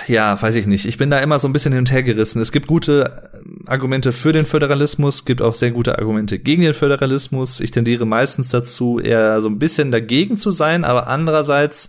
ja, 0.07 0.41
weiß 0.41 0.57
ich 0.57 0.67
nicht. 0.67 0.85
Ich 0.85 0.99
bin 0.99 1.09
da 1.09 1.19
immer 1.21 1.39
so 1.39 1.49
ein 1.49 1.53
bisschen 1.53 1.73
hin 1.73 1.81
und 1.81 1.93
her 1.93 2.03
gerissen. 2.03 2.43
Es 2.43 2.53
gibt 2.53 2.67
gute 2.67 3.31
Argumente 3.67 4.13
für 4.13 4.33
den 4.33 4.45
Föderalismus, 4.45 5.25
gibt 5.25 5.41
auch 5.41 5.55
sehr 5.55 5.71
gute 5.71 5.99
Argumente 5.99 6.39
gegen 6.39 6.63
den 6.63 6.75
Föderalismus. 6.75 7.61
Ich 7.61 7.71
tendiere 7.71 8.05
meistens 8.05 8.51
dazu, 8.51 8.99
eher 8.99 9.41
so 9.41 9.49
ein 9.49 9.59
bisschen 9.59 9.91
dagegen 9.91 10.37
zu 10.37 10.51
sein, 10.51 10.85
aber 10.85 11.07
andererseits 11.07 11.89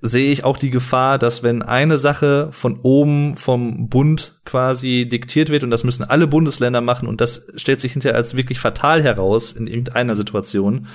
sehe 0.00 0.32
ich 0.32 0.44
auch 0.44 0.56
die 0.56 0.70
Gefahr, 0.70 1.18
dass 1.18 1.42
wenn 1.42 1.62
eine 1.62 1.98
Sache 1.98 2.48
von 2.52 2.80
oben 2.80 3.36
vom 3.36 3.88
Bund 3.88 4.40
quasi 4.44 5.06
diktiert 5.06 5.50
wird 5.50 5.62
und 5.62 5.70
das 5.70 5.84
müssen 5.84 6.04
alle 6.04 6.26
Bundesländer 6.26 6.80
machen 6.80 7.06
und 7.06 7.20
das 7.20 7.46
stellt 7.56 7.80
sich 7.80 7.92
hinterher 7.92 8.16
als 8.16 8.36
wirklich 8.36 8.58
fatal 8.58 9.02
heraus 9.02 9.52
in 9.52 9.66
irgendeiner 9.66 10.16
Situation, 10.16 10.86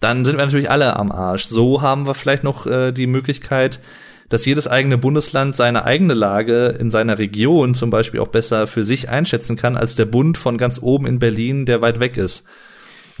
dann 0.00 0.24
sind 0.24 0.36
wir 0.36 0.44
natürlich 0.44 0.70
alle 0.70 0.96
am 0.96 1.12
Arsch. 1.12 1.46
So 1.46 1.82
haben 1.82 2.06
wir 2.06 2.14
vielleicht 2.14 2.44
noch 2.44 2.66
äh, 2.66 2.92
die 2.92 3.06
Möglichkeit, 3.06 3.80
dass 4.28 4.46
jedes 4.46 4.68
eigene 4.68 4.96
Bundesland 4.96 5.56
seine 5.56 5.84
eigene 5.84 6.14
Lage 6.14 6.76
in 6.78 6.90
seiner 6.90 7.18
Region 7.18 7.74
zum 7.74 7.90
Beispiel 7.90 8.20
auch 8.20 8.28
besser 8.28 8.66
für 8.66 8.84
sich 8.84 9.08
einschätzen 9.08 9.56
kann 9.56 9.76
als 9.76 9.96
der 9.96 10.04
Bund 10.04 10.38
von 10.38 10.56
ganz 10.56 10.80
oben 10.80 11.06
in 11.06 11.18
Berlin, 11.18 11.66
der 11.66 11.82
weit 11.82 12.00
weg 12.00 12.16
ist. 12.16 12.44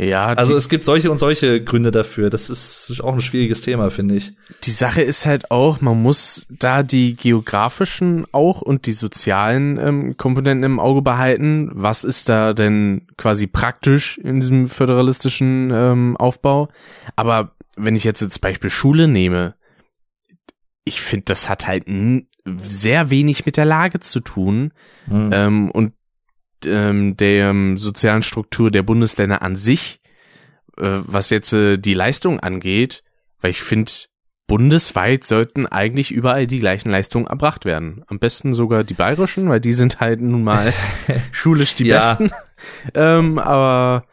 Ja, 0.00 0.28
also 0.28 0.56
es 0.56 0.70
gibt 0.70 0.84
solche 0.84 1.10
und 1.10 1.18
solche 1.18 1.62
Gründe 1.62 1.90
dafür. 1.90 2.30
Das 2.30 2.48
ist 2.48 3.02
auch 3.02 3.12
ein 3.12 3.20
schwieriges 3.20 3.60
Thema, 3.60 3.90
finde 3.90 4.14
ich. 4.14 4.32
Die 4.64 4.70
Sache 4.70 5.02
ist 5.02 5.26
halt 5.26 5.50
auch, 5.50 5.82
man 5.82 6.00
muss 6.00 6.46
da 6.48 6.82
die 6.82 7.14
geografischen 7.14 8.26
auch 8.32 8.62
und 8.62 8.86
die 8.86 8.92
sozialen 8.92 9.76
ähm, 9.76 10.16
Komponenten 10.16 10.64
im 10.64 10.80
Auge 10.80 11.02
behalten. 11.02 11.68
Was 11.74 12.04
ist 12.04 12.30
da 12.30 12.54
denn 12.54 13.08
quasi 13.18 13.46
praktisch 13.46 14.16
in 14.16 14.40
diesem 14.40 14.68
föderalistischen 14.68 15.70
ähm, 15.70 16.16
Aufbau? 16.16 16.70
Aber 17.14 17.52
wenn 17.76 17.94
ich 17.94 18.04
jetzt 18.04 18.22
das 18.22 18.38
Beispiel 18.38 18.70
Schule 18.70 19.06
nehme, 19.06 19.54
ich 20.84 21.02
finde, 21.02 21.24
das 21.26 21.50
hat 21.50 21.66
halt 21.66 21.84
sehr 22.62 23.10
wenig 23.10 23.44
mit 23.44 23.58
der 23.58 23.66
Lage 23.66 24.00
zu 24.00 24.20
tun. 24.20 24.72
Mhm. 25.08 25.30
Ähm, 25.30 25.70
und 25.70 25.92
ähm, 26.66 27.16
der 27.16 27.50
ähm, 27.50 27.76
sozialen 27.76 28.22
Struktur 28.22 28.70
der 28.70 28.82
Bundesländer 28.82 29.42
an 29.42 29.56
sich, 29.56 30.00
äh, 30.76 31.00
was 31.04 31.30
jetzt 31.30 31.52
äh, 31.52 31.78
die 31.78 31.94
Leistung 31.94 32.40
angeht, 32.40 33.02
weil 33.40 33.50
ich 33.50 33.62
finde, 33.62 33.92
bundesweit 34.46 35.24
sollten 35.24 35.66
eigentlich 35.66 36.10
überall 36.10 36.48
die 36.48 36.58
gleichen 36.58 36.90
Leistungen 36.90 37.28
erbracht 37.28 37.64
werden. 37.64 38.02
Am 38.08 38.18
besten 38.18 38.52
sogar 38.52 38.82
die 38.82 38.94
bayerischen, 38.94 39.48
weil 39.48 39.60
die 39.60 39.72
sind 39.72 40.00
halt 40.00 40.20
nun 40.20 40.42
mal 40.42 40.72
schulisch 41.32 41.76
die 41.76 41.86
ja. 41.86 42.14
besten. 42.14 42.34
ähm, 42.94 43.38
aber 43.38 44.04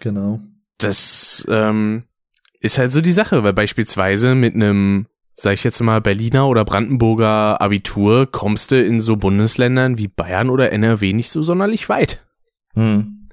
genau. 0.00 0.40
Das 0.76 1.46
ähm, 1.48 2.04
ist 2.60 2.76
halt 2.76 2.92
so 2.92 3.00
die 3.00 3.12
Sache, 3.12 3.42
weil 3.44 3.54
beispielsweise 3.54 4.34
mit 4.34 4.54
einem 4.54 5.06
sag 5.34 5.54
ich 5.54 5.64
jetzt 5.64 5.80
mal, 5.80 6.00
Berliner 6.00 6.48
oder 6.48 6.64
Brandenburger 6.64 7.60
Abitur 7.60 8.30
kommst 8.30 8.70
du 8.70 8.82
in 8.82 9.00
so 9.00 9.16
Bundesländern 9.16 9.98
wie 9.98 10.08
Bayern 10.08 10.50
oder 10.50 10.72
NRW 10.72 11.12
nicht 11.12 11.30
so 11.30 11.42
sonderlich 11.42 11.88
weit. 11.88 12.24
Hm. 12.74 13.28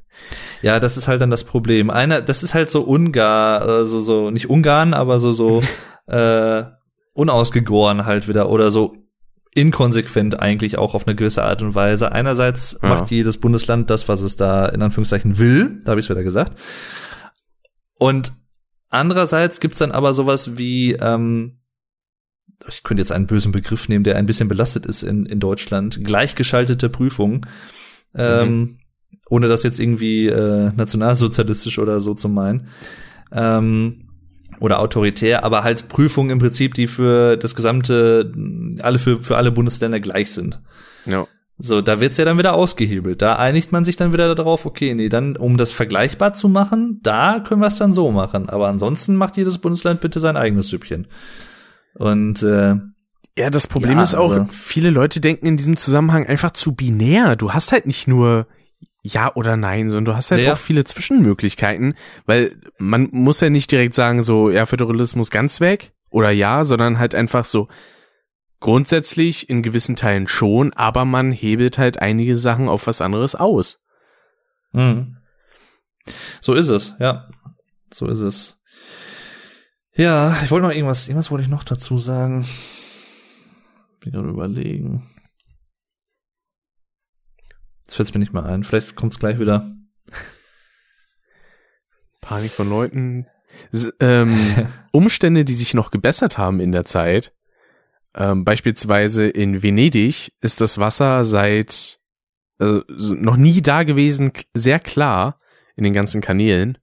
Ja, 0.62 0.80
das 0.80 0.98
ist 0.98 1.08
halt 1.08 1.22
dann 1.22 1.30
das 1.30 1.44
Problem. 1.44 1.90
Einer, 1.90 2.22
das 2.22 2.44
ist 2.44 2.54
halt 2.54 2.70
so 2.70 2.82
Ungar, 2.82 3.68
äh, 3.68 3.86
so, 3.86 4.02
so, 4.02 4.32
nicht 4.32 4.50
Ungarn, 4.50 4.94
aber 4.94 5.20
so, 5.20 5.34
so, 5.34 5.62
äh, 6.08 6.64
unausgegoren 7.14 8.06
halt 8.06 8.28
wieder 8.28 8.50
oder 8.50 8.72
so 8.72 8.96
inkonsequent 9.54 10.40
eigentlich 10.40 10.78
auch 10.78 10.94
auf 10.94 11.08
eine 11.08 11.16
gewisse 11.16 11.44
Art 11.44 11.62
und 11.62 11.76
Weise. 11.76 12.12
Einerseits 12.12 12.80
ja. 12.82 12.90
macht 12.90 13.12
jedes 13.12 13.40
Bundesland 13.40 13.90
das, 13.90 14.08
was 14.08 14.22
es 14.22 14.36
da 14.36 14.68
in 14.68 14.82
Anführungszeichen 14.82 15.38
will, 15.38 15.80
da 15.84 15.92
habe 15.92 16.00
ich 16.00 16.06
es 16.06 16.10
wieder 16.10 16.24
gesagt. 16.24 16.58
Und 17.98 18.34
andererseits 18.90 19.60
gibt's 19.60 19.80
dann 19.80 19.92
aber 19.92 20.14
sowas 20.14 20.58
wie 20.58 20.94
ähm, 20.94 21.59
ich 22.68 22.84
könnte 22.84 23.02
jetzt 23.02 23.12
einen 23.12 23.28
bösen 23.28 23.52
Begriff 23.52 23.90
nehmen, 23.90 24.04
der 24.04 24.18
ein 24.18 24.26
bisschen 24.26 24.50
belastet 24.50 24.86
ist 24.86 25.04
in, 25.04 25.26
in 25.26 25.40
Deutschland, 25.40 26.04
gleichgeschaltete 26.04 26.90
Prüfung. 26.90 27.46
Ähm, 28.16 28.50
mhm. 28.50 28.78
ohne 29.30 29.48
das 29.48 29.62
jetzt 29.62 29.80
irgendwie 29.80 30.26
äh, 30.28 30.72
nationalsozialistisch 30.76 31.78
oder 31.78 32.00
so 32.00 32.16
zu 32.16 32.28
meinen. 32.28 32.68
Ähm, 33.32 34.10
oder 34.60 34.80
autoritär, 34.80 35.44
aber 35.44 35.64
halt 35.64 35.88
Prüfungen 35.88 36.32
im 36.32 36.40
Prinzip, 36.40 36.74
die 36.74 36.88
für 36.88 37.38
das 37.38 37.56
gesamte, 37.56 38.34
alle 38.82 39.00
für, 39.00 39.22
für 39.22 39.38
alle 39.38 39.52
Bundesländer 39.52 40.00
gleich 40.00 40.32
sind. 40.32 40.60
Ja. 41.06 41.28
So, 41.62 41.82
da 41.82 42.00
wird's 42.00 42.18
ja 42.18 42.26
dann 42.26 42.38
wieder 42.38 42.54
ausgehebelt. 42.54 43.22
Da 43.22 43.36
einigt 43.36 43.72
man 43.72 43.84
sich 43.84 43.98
dann 43.98 44.14
wieder 44.14 44.34
darauf, 44.34 44.66
okay, 44.66 44.94
nee, 44.96 45.10
dann, 45.10 45.36
um 45.36 45.58
das 45.58 45.74
vergleichbar 45.74 46.34
zu 46.34 46.48
machen, 46.48 47.00
da 47.04 47.42
können 47.42 47.62
wir 47.62 47.68
es 47.68 47.76
dann 47.76 47.92
so 47.92 48.12
machen. 48.12 48.48
Aber 48.50 48.68
ansonsten 48.70 49.16
macht 49.18 49.36
jedes 49.36 49.58
Bundesland 49.58 50.00
bitte 50.00 50.22
sein 50.22 50.38
eigenes 50.38 50.70
Süppchen. 50.70 51.08
Und 52.00 52.42
äh, 52.44 52.76
ja, 53.38 53.50
das 53.50 53.68
Problem 53.68 53.98
ja, 53.98 54.04
ist 54.04 54.16
auch, 54.16 54.32
also, 54.32 54.46
viele 54.52 54.90
Leute 54.90 55.20
denken 55.20 55.46
in 55.46 55.58
diesem 55.58 55.78
Zusammenhang 55.78 56.26
einfach 56.26 56.52
zu 56.52 56.74
binär. 56.74 57.36
Du 57.36 57.54
hast 57.54 57.72
halt 57.74 57.86
nicht 57.86 58.08
nur 58.08 58.48
ja 59.02 59.34
oder 59.36 59.58
nein, 59.58 59.90
sondern 59.90 60.06
du 60.06 60.16
hast 60.16 60.32
halt 60.32 60.42
ja. 60.42 60.54
auch 60.54 60.58
viele 60.58 60.86
Zwischenmöglichkeiten, 60.86 61.96
weil 62.26 62.56
man 62.78 63.10
muss 63.12 63.42
ja 63.42 63.50
nicht 63.50 63.72
direkt 63.72 63.94
sagen, 63.96 64.22
so, 64.22 64.50
ja, 64.50 64.66
Föderalismus 64.66 65.30
ganz 65.30 65.60
weg 65.60 65.92
oder 66.10 66.32
ja, 66.32 66.64
sondern 66.64 67.00
halt 67.00 67.16
einfach 67.16 67.44
so 67.44 67.68
grundsätzlich 68.62 69.50
in 69.50 69.62
gewissen 69.62 69.98
Teilen 69.98 70.28
schon, 70.28 70.72
aber 70.74 71.04
man 71.04 71.34
hebelt 71.34 71.78
halt 71.78 72.02
einige 72.02 72.38
Sachen 72.38 72.70
auf 72.70 72.88
was 72.88 73.02
anderes 73.02 73.36
aus. 73.36 73.82
Mhm. 74.72 75.18
So 76.40 76.54
ist 76.54 76.70
es, 76.70 76.96
ja. 77.00 77.28
So 77.94 78.08
ist 78.08 78.22
es. 78.22 78.59
Ja, 80.00 80.42
ich 80.46 80.50
wollte 80.50 80.66
noch 80.66 80.74
irgendwas, 80.74 81.10
irgendwas 81.10 81.30
wollte 81.30 81.44
ich 81.44 81.50
noch 81.50 81.66
dazu 81.66 81.98
sagen. 81.98 82.48
Bin 84.00 84.14
gerade 84.14 84.30
überlegen. 84.30 85.10
Das 87.86 87.96
fällt 87.96 88.14
mir 88.14 88.20
nicht 88.20 88.32
mal 88.32 88.46
ein. 88.46 88.64
Vielleicht 88.64 88.96
kommt 88.96 89.12
es 89.12 89.20
gleich 89.20 89.40
wieder. 89.40 89.76
Panik 92.22 92.52
von 92.52 92.70
Leuten. 92.70 93.28
ähm, 94.00 94.70
Umstände, 94.94 95.44
die 95.44 95.52
sich 95.52 95.74
noch 95.74 95.92
gebessert 95.92 96.38
haben 96.38 96.62
in 96.62 96.72
der 96.72 96.86
Zeit. 96.86 97.34
Ähm, 98.16 98.46
beispielsweise 98.46 99.28
in 99.28 99.62
Venedig 99.62 100.32
ist 100.40 100.62
das 100.62 100.78
Wasser 100.78 101.26
seit 101.26 102.00
also 102.58 103.16
noch 103.16 103.36
nie 103.36 103.62
da 103.62 103.84
gewesen, 103.84 104.32
sehr 104.54 104.80
klar 104.80 105.38
in 105.76 105.84
den 105.84 105.94
ganzen 105.94 106.22
Kanälen. 106.22 106.78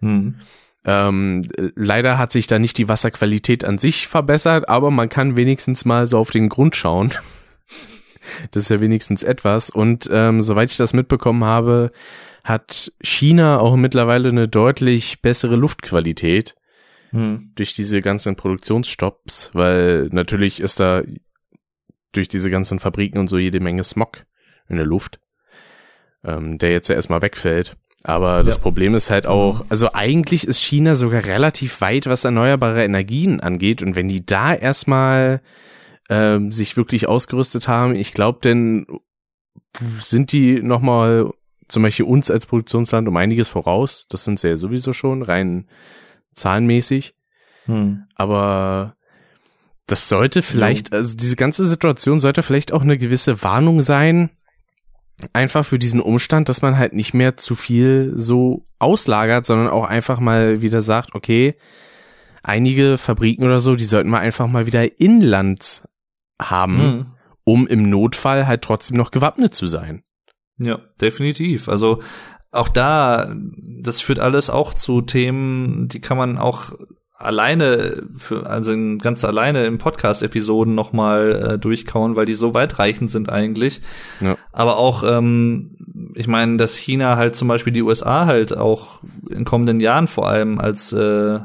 Hm. 0.00 0.40
Ähm, 0.84 1.42
leider 1.56 2.18
hat 2.18 2.32
sich 2.32 2.46
da 2.46 2.58
nicht 2.58 2.76
die 2.76 2.88
Wasserqualität 2.88 3.64
an 3.64 3.78
sich 3.78 4.06
verbessert, 4.06 4.68
aber 4.68 4.90
man 4.90 5.08
kann 5.08 5.36
wenigstens 5.36 5.84
mal 5.84 6.06
so 6.06 6.18
auf 6.18 6.30
den 6.30 6.48
Grund 6.48 6.76
schauen. 6.76 7.12
das 8.50 8.64
ist 8.64 8.68
ja 8.68 8.80
wenigstens 8.80 9.22
etwas. 9.22 9.70
Und 9.70 10.08
ähm, 10.12 10.40
soweit 10.40 10.70
ich 10.70 10.76
das 10.76 10.92
mitbekommen 10.92 11.44
habe, 11.44 11.90
hat 12.44 12.92
China 13.02 13.58
auch 13.58 13.76
mittlerweile 13.76 14.28
eine 14.28 14.46
deutlich 14.46 15.22
bessere 15.22 15.56
Luftqualität 15.56 16.54
hm. 17.10 17.52
durch 17.54 17.72
diese 17.72 18.02
ganzen 18.02 18.36
Produktionsstopps, 18.36 19.50
weil 19.54 20.08
natürlich 20.12 20.60
ist 20.60 20.80
da 20.80 21.02
durch 22.12 22.28
diese 22.28 22.50
ganzen 22.50 22.78
Fabriken 22.78 23.18
und 23.18 23.28
so 23.28 23.38
jede 23.38 23.60
Menge 23.60 23.84
Smog 23.84 24.26
in 24.68 24.76
der 24.76 24.84
Luft, 24.84 25.20
ähm, 26.22 26.58
der 26.58 26.72
jetzt 26.72 26.88
ja 26.88 26.94
erstmal 26.94 27.22
wegfällt. 27.22 27.76
Aber 28.06 28.42
das 28.42 28.56
ja. 28.56 28.60
Problem 28.60 28.94
ist 28.94 29.10
halt 29.10 29.26
auch, 29.26 29.60
mhm. 29.60 29.66
also 29.70 29.92
eigentlich 29.92 30.46
ist 30.46 30.60
China 30.60 30.94
sogar 30.94 31.24
relativ 31.24 31.80
weit, 31.80 32.06
was 32.06 32.24
erneuerbare 32.24 32.84
Energien 32.84 33.40
angeht. 33.40 33.82
Und 33.82 33.96
wenn 33.96 34.08
die 34.08 34.24
da 34.24 34.54
erstmal 34.54 35.40
ähm, 36.10 36.52
sich 36.52 36.76
wirklich 36.76 37.08
ausgerüstet 37.08 37.66
haben, 37.66 37.96
ich 37.96 38.12
glaube, 38.12 38.40
denn 38.44 38.86
sind 39.98 40.32
die 40.32 40.62
nochmal 40.62 41.30
zum 41.66 41.82
Beispiel 41.82 42.04
uns 42.04 42.30
als 42.30 42.46
Produktionsland 42.46 43.08
um 43.08 43.16
einiges 43.16 43.48
voraus. 43.48 44.06
Das 44.10 44.24
sind 44.24 44.38
sie 44.38 44.48
ja 44.48 44.56
sowieso 44.58 44.92
schon, 44.92 45.22
rein 45.22 45.66
zahlenmäßig. 46.34 47.14
Hm. 47.64 48.04
Aber 48.14 48.96
das 49.86 50.10
sollte 50.10 50.42
vielleicht, 50.42 50.92
also 50.92 51.16
diese 51.16 51.36
ganze 51.36 51.66
Situation 51.66 52.20
sollte 52.20 52.42
vielleicht 52.42 52.70
auch 52.72 52.82
eine 52.82 52.98
gewisse 52.98 53.42
Warnung 53.42 53.80
sein, 53.80 54.28
einfach 55.32 55.64
für 55.64 55.78
diesen 55.78 56.00
Umstand, 56.00 56.48
dass 56.48 56.62
man 56.62 56.78
halt 56.78 56.92
nicht 56.92 57.14
mehr 57.14 57.36
zu 57.36 57.54
viel 57.54 58.12
so 58.16 58.64
auslagert, 58.78 59.46
sondern 59.46 59.68
auch 59.68 59.84
einfach 59.84 60.20
mal 60.20 60.62
wieder 60.62 60.80
sagt, 60.80 61.14
okay, 61.14 61.56
einige 62.42 62.98
Fabriken 62.98 63.44
oder 63.44 63.60
so, 63.60 63.74
die 63.74 63.84
sollten 63.84 64.10
wir 64.10 64.18
einfach 64.18 64.46
mal 64.46 64.66
wieder 64.66 65.00
inland 65.00 65.82
haben, 66.40 66.76
mhm. 66.76 67.06
um 67.44 67.66
im 67.66 67.88
Notfall 67.88 68.46
halt 68.46 68.62
trotzdem 68.62 68.96
noch 68.96 69.10
gewappnet 69.10 69.54
zu 69.54 69.66
sein. 69.66 70.02
Ja, 70.58 70.78
definitiv. 71.00 71.68
Also 71.68 72.02
auch 72.50 72.68
da, 72.68 73.34
das 73.82 74.00
führt 74.00 74.20
alles 74.20 74.50
auch 74.50 74.74
zu 74.74 75.00
Themen, 75.00 75.88
die 75.88 76.00
kann 76.00 76.16
man 76.16 76.38
auch 76.38 76.72
alleine 77.24 78.02
für 78.16 78.46
also 78.46 78.72
in, 78.72 78.98
ganz 78.98 79.24
alleine 79.24 79.66
im 79.66 79.78
Podcast 79.78 80.22
Episoden 80.22 80.74
noch 80.74 80.92
mal 80.92 81.54
äh, 81.54 81.58
durchkauen, 81.58 82.16
weil 82.16 82.26
die 82.26 82.34
so 82.34 82.54
weitreichend 82.54 83.10
sind 83.10 83.30
eigentlich. 83.30 83.80
Ja. 84.20 84.36
Aber 84.52 84.76
auch 84.76 85.02
ähm, 85.04 85.76
ich 86.14 86.28
meine, 86.28 86.56
dass 86.56 86.76
China 86.76 87.16
halt 87.16 87.36
zum 87.36 87.48
Beispiel 87.48 87.72
die 87.72 87.82
USA 87.82 88.26
halt 88.26 88.56
auch 88.56 89.00
in 89.30 89.44
kommenden 89.44 89.80
Jahren 89.80 90.06
vor 90.06 90.28
allem 90.28 90.58
als 90.58 90.92
äh, 90.92 91.40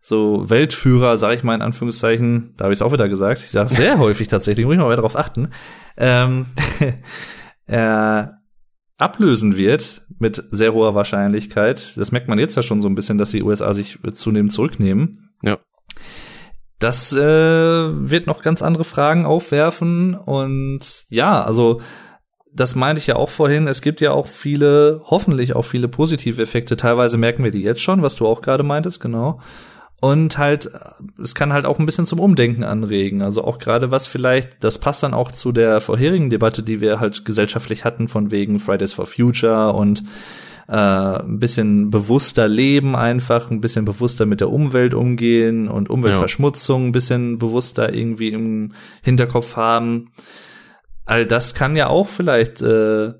so 0.00 0.50
Weltführer, 0.50 1.16
sage 1.16 1.36
ich 1.36 1.44
mal 1.44 1.54
in 1.54 1.62
Anführungszeichen, 1.62 2.54
da 2.56 2.64
habe 2.64 2.74
ich 2.74 2.78
es 2.78 2.82
auch 2.82 2.92
wieder 2.92 3.08
gesagt. 3.08 3.42
Ich 3.42 3.50
sage 3.50 3.68
sehr 3.68 3.98
häufig 4.00 4.28
tatsächlich, 4.28 4.66
muss 4.66 4.74
ich 4.74 4.80
mal 4.80 4.86
wieder 4.86 4.96
darauf 4.96 5.16
achten. 5.16 5.48
Ähm, 5.96 6.46
äh, 7.66 8.24
ablösen 9.02 9.56
wird 9.56 10.02
mit 10.18 10.42
sehr 10.50 10.72
hoher 10.72 10.94
Wahrscheinlichkeit. 10.94 11.96
Das 11.96 12.12
merkt 12.12 12.28
man 12.28 12.38
jetzt 12.38 12.56
ja 12.56 12.62
schon 12.62 12.80
so 12.80 12.88
ein 12.88 12.94
bisschen, 12.94 13.18
dass 13.18 13.32
die 13.32 13.42
USA 13.42 13.74
sich 13.74 13.98
zunehmend 14.14 14.52
zurücknehmen. 14.52 15.30
Ja. 15.42 15.58
Das 16.78 17.12
äh, 17.12 17.18
wird 17.20 18.26
noch 18.26 18.42
ganz 18.42 18.62
andere 18.62 18.84
Fragen 18.84 19.24
aufwerfen 19.24 20.14
und 20.14 20.80
ja, 21.10 21.44
also 21.44 21.80
das 22.54 22.74
meinte 22.74 23.00
ich 23.00 23.06
ja 23.06 23.16
auch 23.16 23.30
vorhin, 23.30 23.66
es 23.66 23.80
gibt 23.80 24.00
ja 24.00 24.12
auch 24.12 24.26
viele, 24.26 25.00
hoffentlich 25.04 25.54
auch 25.54 25.62
viele 25.62 25.88
positive 25.88 26.42
Effekte. 26.42 26.76
Teilweise 26.76 27.16
merken 27.16 27.44
wir 27.44 27.50
die 27.50 27.62
jetzt 27.62 27.80
schon, 27.80 28.02
was 28.02 28.16
du 28.16 28.26
auch 28.26 28.42
gerade 28.42 28.62
meintest, 28.62 29.00
genau. 29.00 29.40
Und 30.02 30.36
halt, 30.36 30.68
es 31.22 31.36
kann 31.36 31.52
halt 31.52 31.64
auch 31.64 31.78
ein 31.78 31.86
bisschen 31.86 32.06
zum 32.06 32.18
Umdenken 32.18 32.64
anregen. 32.64 33.22
Also 33.22 33.44
auch 33.44 33.60
gerade 33.60 33.92
was 33.92 34.08
vielleicht, 34.08 34.64
das 34.64 34.78
passt 34.78 35.04
dann 35.04 35.14
auch 35.14 35.30
zu 35.30 35.52
der 35.52 35.80
vorherigen 35.80 36.28
Debatte, 36.28 36.64
die 36.64 36.80
wir 36.80 36.98
halt 36.98 37.24
gesellschaftlich 37.24 37.84
hatten, 37.84 38.08
von 38.08 38.32
wegen 38.32 38.58
Fridays 38.58 38.92
for 38.92 39.06
Future 39.06 39.72
und 39.74 40.02
äh, 40.66 40.74
ein 40.74 41.38
bisschen 41.38 41.90
bewusster 41.90 42.48
leben 42.48 42.96
einfach, 42.96 43.52
ein 43.52 43.60
bisschen 43.60 43.84
bewusster 43.84 44.26
mit 44.26 44.40
der 44.40 44.50
Umwelt 44.50 44.92
umgehen 44.92 45.68
und 45.68 45.88
Umweltverschmutzung 45.88 46.88
ein 46.88 46.92
bisschen 46.92 47.38
bewusster 47.38 47.94
irgendwie 47.94 48.30
im 48.30 48.72
Hinterkopf 49.02 49.54
haben. 49.54 50.10
All 51.04 51.26
das 51.26 51.54
kann 51.54 51.76
ja 51.76 51.86
auch 51.86 52.08
vielleicht 52.08 52.60
äh, 52.60 53.12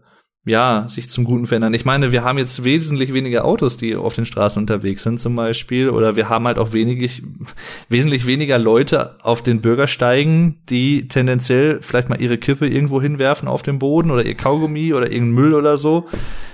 ja, 0.44 0.86
sich 0.88 1.08
zum 1.08 1.24
Guten 1.24 1.46
verändern. 1.46 1.72
Ich 1.72 1.84
meine, 1.84 2.10
wir 2.10 2.24
haben 2.24 2.36
jetzt 2.36 2.64
wesentlich 2.64 3.12
weniger 3.12 3.44
Autos, 3.44 3.76
die 3.76 3.94
auf 3.94 4.14
den 4.14 4.26
Straßen 4.26 4.60
unterwegs 4.60 5.04
sind 5.04 5.20
zum 5.20 5.36
Beispiel, 5.36 5.88
oder 5.88 6.16
wir 6.16 6.28
haben 6.28 6.46
halt 6.46 6.58
auch 6.58 6.72
wenig, 6.72 7.22
wesentlich 7.88 8.26
weniger 8.26 8.58
Leute 8.58 9.16
auf 9.22 9.42
den 9.42 9.60
Bürgersteigen, 9.60 10.60
die 10.68 11.06
tendenziell 11.06 11.80
vielleicht 11.80 12.08
mal 12.08 12.20
ihre 12.20 12.38
Kippe 12.38 12.66
irgendwo 12.66 13.00
hinwerfen 13.00 13.46
auf 13.46 13.62
den 13.62 13.78
Boden 13.78 14.10
oder 14.10 14.24
ihr 14.24 14.34
Kaugummi 14.34 14.92
oder 14.94 15.12
irgendein 15.12 15.34
Müll 15.34 15.54
oder 15.54 15.76
so. 15.76 16.08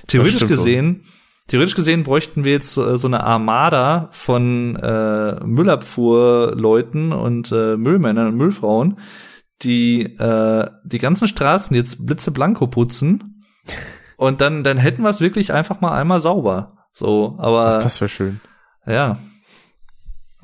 Theoretisch 0.07 0.47
gesehen, 0.47 1.01
so. 1.05 1.13
theoretisch 1.49 1.75
gesehen 1.75 2.03
bräuchten 2.03 2.45
wir 2.45 2.53
jetzt 2.53 2.77
äh, 2.77 2.99
so 2.99 3.09
eine 3.09 3.25
Armada 3.25 4.11
von 4.13 4.77
äh, 4.77 5.43
Müllabfuhrleuten 5.47 7.15
und 7.15 7.53
äh, 7.53 7.79
Müllmännern 7.79 8.29
und 8.29 8.37
Müllfrauen, 8.37 8.99
die 9.63 10.03
äh, 10.03 10.67
die 10.85 10.99
ganzen 10.99 11.27
Straßen 11.27 11.75
jetzt 11.75 12.05
blitzeblanko 12.05 12.67
putzen 12.67 13.38
und 14.17 14.41
dann, 14.41 14.65
dann 14.65 14.79
hätten 14.79 15.03
wir 15.03 15.11
es 15.11 15.21
wirklich 15.21 15.53
einfach 15.53 15.81
mal 15.81 15.99
einmal 15.99 16.21
sauber. 16.21 16.87
So, 16.93 17.37
aber. 17.39 17.77
Ach, 17.77 17.83
das 17.83 18.01
wäre 18.01 18.09
schön. 18.09 18.41
Ja. 18.87 19.19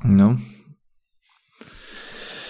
Ja. 0.03 0.37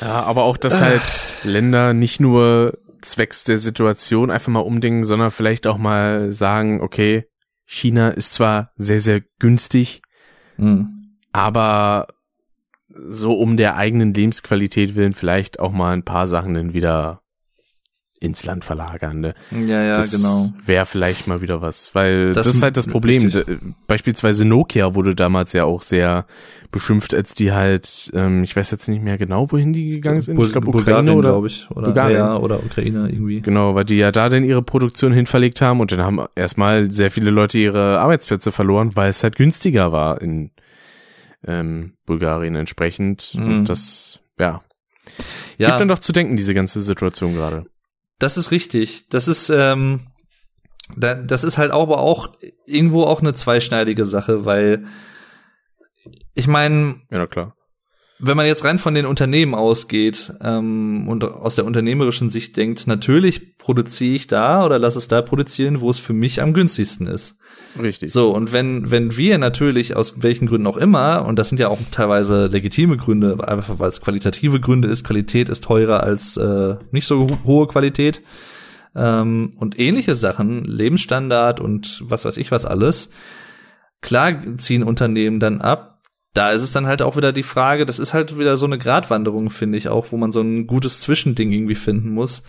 Ja, 0.01 0.23
aber 0.23 0.43
auch, 0.43 0.57
dass 0.57 0.81
halt 0.81 1.01
Länder 1.43 1.93
nicht 1.93 2.19
nur 2.19 2.77
zwecks 3.01 3.43
der 3.43 3.57
Situation 3.57 4.31
einfach 4.31 4.51
mal 4.51 4.59
umdenken, 4.59 5.03
sondern 5.03 5.31
vielleicht 5.31 5.67
auch 5.67 5.77
mal 5.77 6.31
sagen, 6.31 6.81
okay, 6.81 7.25
China 7.65 8.09
ist 8.09 8.33
zwar 8.33 8.71
sehr, 8.75 8.99
sehr 8.99 9.21
günstig, 9.39 10.01
mhm. 10.57 11.17
aber 11.31 12.07
so 12.89 13.33
um 13.33 13.57
der 13.57 13.75
eigenen 13.75 14.13
Lebensqualität 14.13 14.95
willen 14.95 15.13
vielleicht 15.13 15.59
auch 15.59 15.71
mal 15.71 15.93
ein 15.93 16.03
paar 16.03 16.27
Sachen 16.27 16.53
dann 16.53 16.73
wieder 16.73 17.21
ins 18.19 18.45
Land 18.45 18.63
verlagern. 18.63 19.19
Ne? 19.19 19.35
Ja, 19.51 19.83
ja, 19.83 19.97
das 19.97 20.11
genau. 20.11 20.51
Wäre 20.65 20.85
vielleicht 20.85 21.27
mal 21.27 21.41
wieder 21.41 21.61
was, 21.61 21.93
weil 21.93 22.31
das, 22.31 22.47
das 22.47 22.55
ist 22.55 22.63
halt 22.63 22.77
das 22.77 22.87
Problem. 22.87 23.23
Richtig. 23.23 23.45
Beispielsweise 23.87 24.45
Nokia 24.45 24.95
wurde 24.95 25.15
damals 25.15 25.53
ja 25.53 25.65
auch 25.65 25.81
sehr 25.81 26.25
beschimpft, 26.71 27.13
als 27.13 27.33
die 27.33 27.51
halt, 27.51 28.11
ähm, 28.13 28.43
ich 28.43 28.55
weiß 28.55 28.71
jetzt 28.71 28.87
nicht 28.87 29.03
mehr 29.03 29.17
genau, 29.17 29.51
wohin 29.51 29.73
die 29.73 29.85
gegangen 29.85 30.21
sind. 30.21 30.39
ich 30.39 30.51
glaube 30.51 30.69
Ukraine 30.69 31.13
oder 31.13 31.29
glaube 31.29 31.47
ich 31.47 31.69
oder 31.71 31.87
Bulgarien. 31.87 32.17
Ja, 32.17 32.37
oder 32.37 32.63
Ukraine 32.63 33.09
irgendwie. 33.09 33.41
Genau, 33.41 33.75
weil 33.75 33.85
die 33.85 33.97
ja 33.97 34.11
da 34.11 34.29
dann 34.29 34.43
ihre 34.43 34.61
Produktion 34.61 35.11
hinverlegt 35.11 35.61
haben 35.61 35.79
und 35.79 35.91
dann 35.91 36.01
haben 36.01 36.25
erstmal 36.35 36.89
sehr 36.91 37.11
viele 37.11 37.31
Leute 37.31 37.59
ihre 37.59 37.99
Arbeitsplätze 37.99 38.51
verloren, 38.51 38.91
weil 38.95 39.09
es 39.09 39.23
halt 39.23 39.35
günstiger 39.35 39.91
war 39.91 40.21
in 40.21 40.51
ähm, 41.45 41.93
Bulgarien 42.05 42.55
entsprechend. 42.55 43.35
Mhm. 43.35 43.59
Und 43.59 43.69
das, 43.69 44.19
ja. 44.39 44.61
Ja. 45.57 45.69
Gibt 45.69 45.81
dann 45.81 45.87
doch 45.87 45.99
zu 45.99 46.11
denken, 46.11 46.37
diese 46.37 46.53
ganze 46.53 46.81
Situation 46.81 47.35
gerade. 47.35 47.65
Das 48.19 48.37
ist 48.37 48.51
richtig. 48.51 49.07
Das 49.09 49.27
ist, 49.27 49.49
ähm, 49.49 50.07
da, 50.95 51.15
das 51.15 51.43
ist 51.43 51.57
halt 51.57 51.71
aber 51.71 51.99
auch 51.99 52.33
irgendwo 52.65 53.03
auch 53.03 53.21
eine 53.21 53.33
zweischneidige 53.33 54.05
Sache, 54.05 54.45
weil 54.45 54.85
ich 56.33 56.47
meine, 56.47 57.01
ja, 57.09 57.25
klar. 57.27 57.55
Wenn 58.17 58.37
man 58.37 58.45
jetzt 58.45 58.63
rein 58.63 58.79
von 58.79 58.93
den 58.93 59.05
Unternehmen 59.05 59.53
ausgeht 59.53 60.33
ähm, 60.39 61.09
und 61.09 61.25
aus 61.25 61.55
der 61.55 61.65
unternehmerischen 61.65 62.29
Sicht 62.29 62.55
denkt, 62.55 62.87
natürlich 62.87 63.57
produziere 63.57 64.15
ich 64.15 64.27
da 64.27 64.65
oder 64.65 64.79
lass 64.79 64.95
es 64.95 65.09
da 65.09 65.21
produzieren, 65.21 65.81
wo 65.81 65.89
es 65.89 65.99
für 65.99 66.13
mich 66.13 66.41
am 66.41 66.53
günstigsten 66.53 67.07
ist. 67.07 67.37
Richtig. 67.81 68.11
So, 68.11 68.31
und 68.31 68.53
wenn, 68.53 68.89
wenn 68.89 69.17
wir 69.17 69.37
natürlich 69.37 69.95
aus 69.95 70.21
welchen 70.23 70.47
Gründen 70.47 70.67
auch 70.67 70.77
immer, 70.77 71.25
und 71.25 71.37
das 71.37 71.49
sind 71.49 71.59
ja 71.59 71.67
auch 71.67 71.79
teilweise 71.91 72.47
legitime 72.47 72.97
Gründe, 72.97 73.47
einfach 73.47 73.79
weil 73.79 73.89
es 73.89 74.01
qualitative 74.01 74.59
Gründe 74.59 74.87
ist, 74.87 75.03
Qualität 75.03 75.49
ist 75.49 75.63
teurer 75.63 76.03
als 76.03 76.37
äh, 76.37 76.75
nicht 76.91 77.05
so 77.05 77.27
hohe 77.43 77.67
Qualität 77.67 78.21
ähm, 78.95 79.53
und 79.57 79.79
ähnliche 79.79 80.15
Sachen, 80.15 80.63
Lebensstandard 80.63 81.59
und 81.59 82.01
was 82.05 82.25
weiß 82.25 82.37
ich 82.37 82.51
was 82.51 82.65
alles, 82.65 83.09
klar 84.01 84.39
ziehen 84.57 84.83
Unternehmen 84.83 85.39
dann 85.39 85.61
ab. 85.61 86.01
Da 86.33 86.51
ist 86.51 86.63
es 86.63 86.73
dann 86.73 86.87
halt 86.87 87.01
auch 87.01 87.15
wieder 87.15 87.31
die 87.31 87.43
Frage, 87.43 87.85
das 87.85 87.99
ist 87.99 88.13
halt 88.13 88.37
wieder 88.37 88.57
so 88.57 88.65
eine 88.65 88.77
Gratwanderung, 88.77 89.49
finde 89.49 89.77
ich 89.77 89.87
auch, 89.87 90.11
wo 90.11 90.17
man 90.17 90.31
so 90.31 90.41
ein 90.41 90.67
gutes 90.67 90.99
Zwischending 90.99 91.51
irgendwie 91.51 91.75
finden 91.75 92.09
muss. 92.09 92.43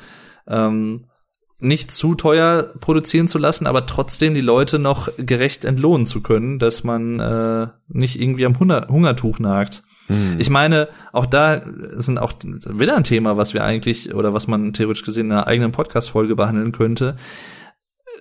Ähm, 0.48 1.07
nicht 1.59 1.91
zu 1.91 2.15
teuer 2.15 2.73
produzieren 2.81 3.28
zu 3.28 3.39
lassen, 3.39 3.66
aber 3.66 3.87
trotzdem 3.87 4.35
die 4.35 4.41
Leute 4.41 4.78
noch 4.78 5.09
gerecht 5.16 5.65
entlohnen 5.65 6.07
zu 6.07 6.23
können, 6.23 6.59
dass 6.59 6.85
man 6.85 7.19
äh, 7.19 7.69
nicht 7.89 8.20
irgendwie 8.20 8.45
am 8.45 8.59
Hunger 8.59 8.89
Hungertuch 8.89 9.39
nagt. 9.39 9.83
Hm. 10.09 10.37
Ich 10.39 10.51
meine, 10.51 10.89
auch 11.12 11.27
da 11.27 11.62
sind 11.97 12.19
auch 12.19 12.35
wieder 12.45 12.97
ein 12.97 13.05
Thema, 13.05 13.37
was 13.37 13.55
wir 13.55 13.65
eigentlich 13.65 14.15
oder 14.15 14.35
was 14.35 14.47
man 14.47 14.73
theoretisch 14.73 15.05
gesehen 15.05 15.27
in 15.27 15.33
einer 15.33 15.47
eigenen 15.47 15.73
Podcast-Folge 15.73 16.37
behandeln 16.37 16.73
könnte. 16.73 17.16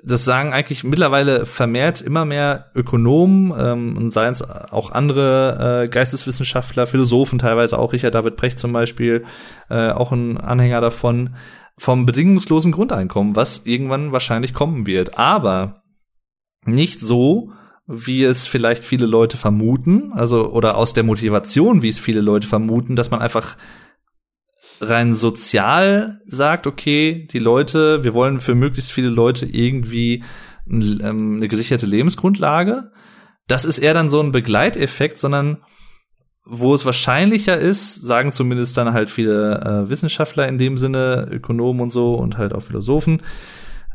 Das 0.04 0.24
sagen 0.24 0.54
eigentlich 0.54 0.84
mittlerweile 0.84 1.46
vermehrt 1.46 2.02
immer 2.02 2.26
mehr 2.26 2.72
Ökonomen 2.76 3.54
ähm, 3.58 3.98
und 3.98 4.12
seien 4.12 4.32
es 4.32 4.42
auch 4.42 4.92
andere 4.92 5.84
äh, 5.84 5.88
Geisteswissenschaftler, 5.88 6.86
Philosophen 6.86 7.40
teilweise 7.40 7.80
auch 7.80 7.94
Richard 7.94 8.14
David 8.14 8.36
Precht 8.36 8.60
zum 8.60 8.72
Beispiel, 8.72 9.26
äh, 9.70 9.90
auch 9.90 10.12
ein 10.12 10.38
Anhänger 10.38 10.82
davon, 10.82 11.36
vom 11.78 12.06
bedingungslosen 12.06 12.72
Grundeinkommen, 12.72 13.36
was 13.36 13.66
irgendwann 13.66 14.12
wahrscheinlich 14.12 14.54
kommen 14.54 14.88
wird. 14.88 15.18
Aber 15.18 15.84
nicht 16.66 17.00
so, 17.00 17.52
wie 17.88 18.24
es 18.24 18.48
vielleicht 18.48 18.84
viele 18.84 19.06
Leute 19.06 19.38
vermuten, 19.38 20.12
also 20.14 20.50
oder 20.50 20.78
aus 20.78 20.94
der 20.94 21.04
Motivation, 21.04 21.82
wie 21.82 21.90
es 21.90 22.00
viele 22.00 22.22
Leute 22.22 22.48
vermuten, 22.48 22.96
dass 22.96 23.12
man 23.12 23.22
einfach 23.22 23.58
rein 24.82 25.14
sozial 25.14 26.20
sagt, 26.26 26.68
okay, 26.68 27.28
die 27.32 27.40
Leute, 27.40 28.04
wir 28.04 28.14
wollen 28.14 28.40
für 28.40 28.56
möglichst 28.56 28.92
viele 28.92 29.10
Leute 29.10 29.46
irgendwie 29.46 30.24
ähm, 30.68 31.36
eine 31.38 31.48
gesicherte 31.48 31.86
Lebensgrundlage. 31.86 32.92
Das 33.48 33.66
ist 33.66 33.78
eher 33.78 33.94
dann 33.94 34.10
so 34.10 34.20
ein 34.20 34.32
Begleiteffekt, 34.32 35.18
sondern 35.18 35.64
wo 36.46 36.74
es 36.74 36.86
wahrscheinlicher 36.86 37.58
ist, 37.58 37.96
sagen 37.96 38.32
zumindest 38.32 38.78
dann 38.78 38.94
halt 38.94 39.10
viele 39.10 39.62
äh, 39.62 39.90
Wissenschaftler 39.90 40.48
in 40.48 40.58
dem 40.58 40.78
Sinne, 40.78 41.28
Ökonomen 41.32 41.82
und 41.82 41.90
so 41.90 42.16
und 42.16 42.38
halt 42.38 42.54
auch 42.54 42.62
Philosophen, 42.62 43.22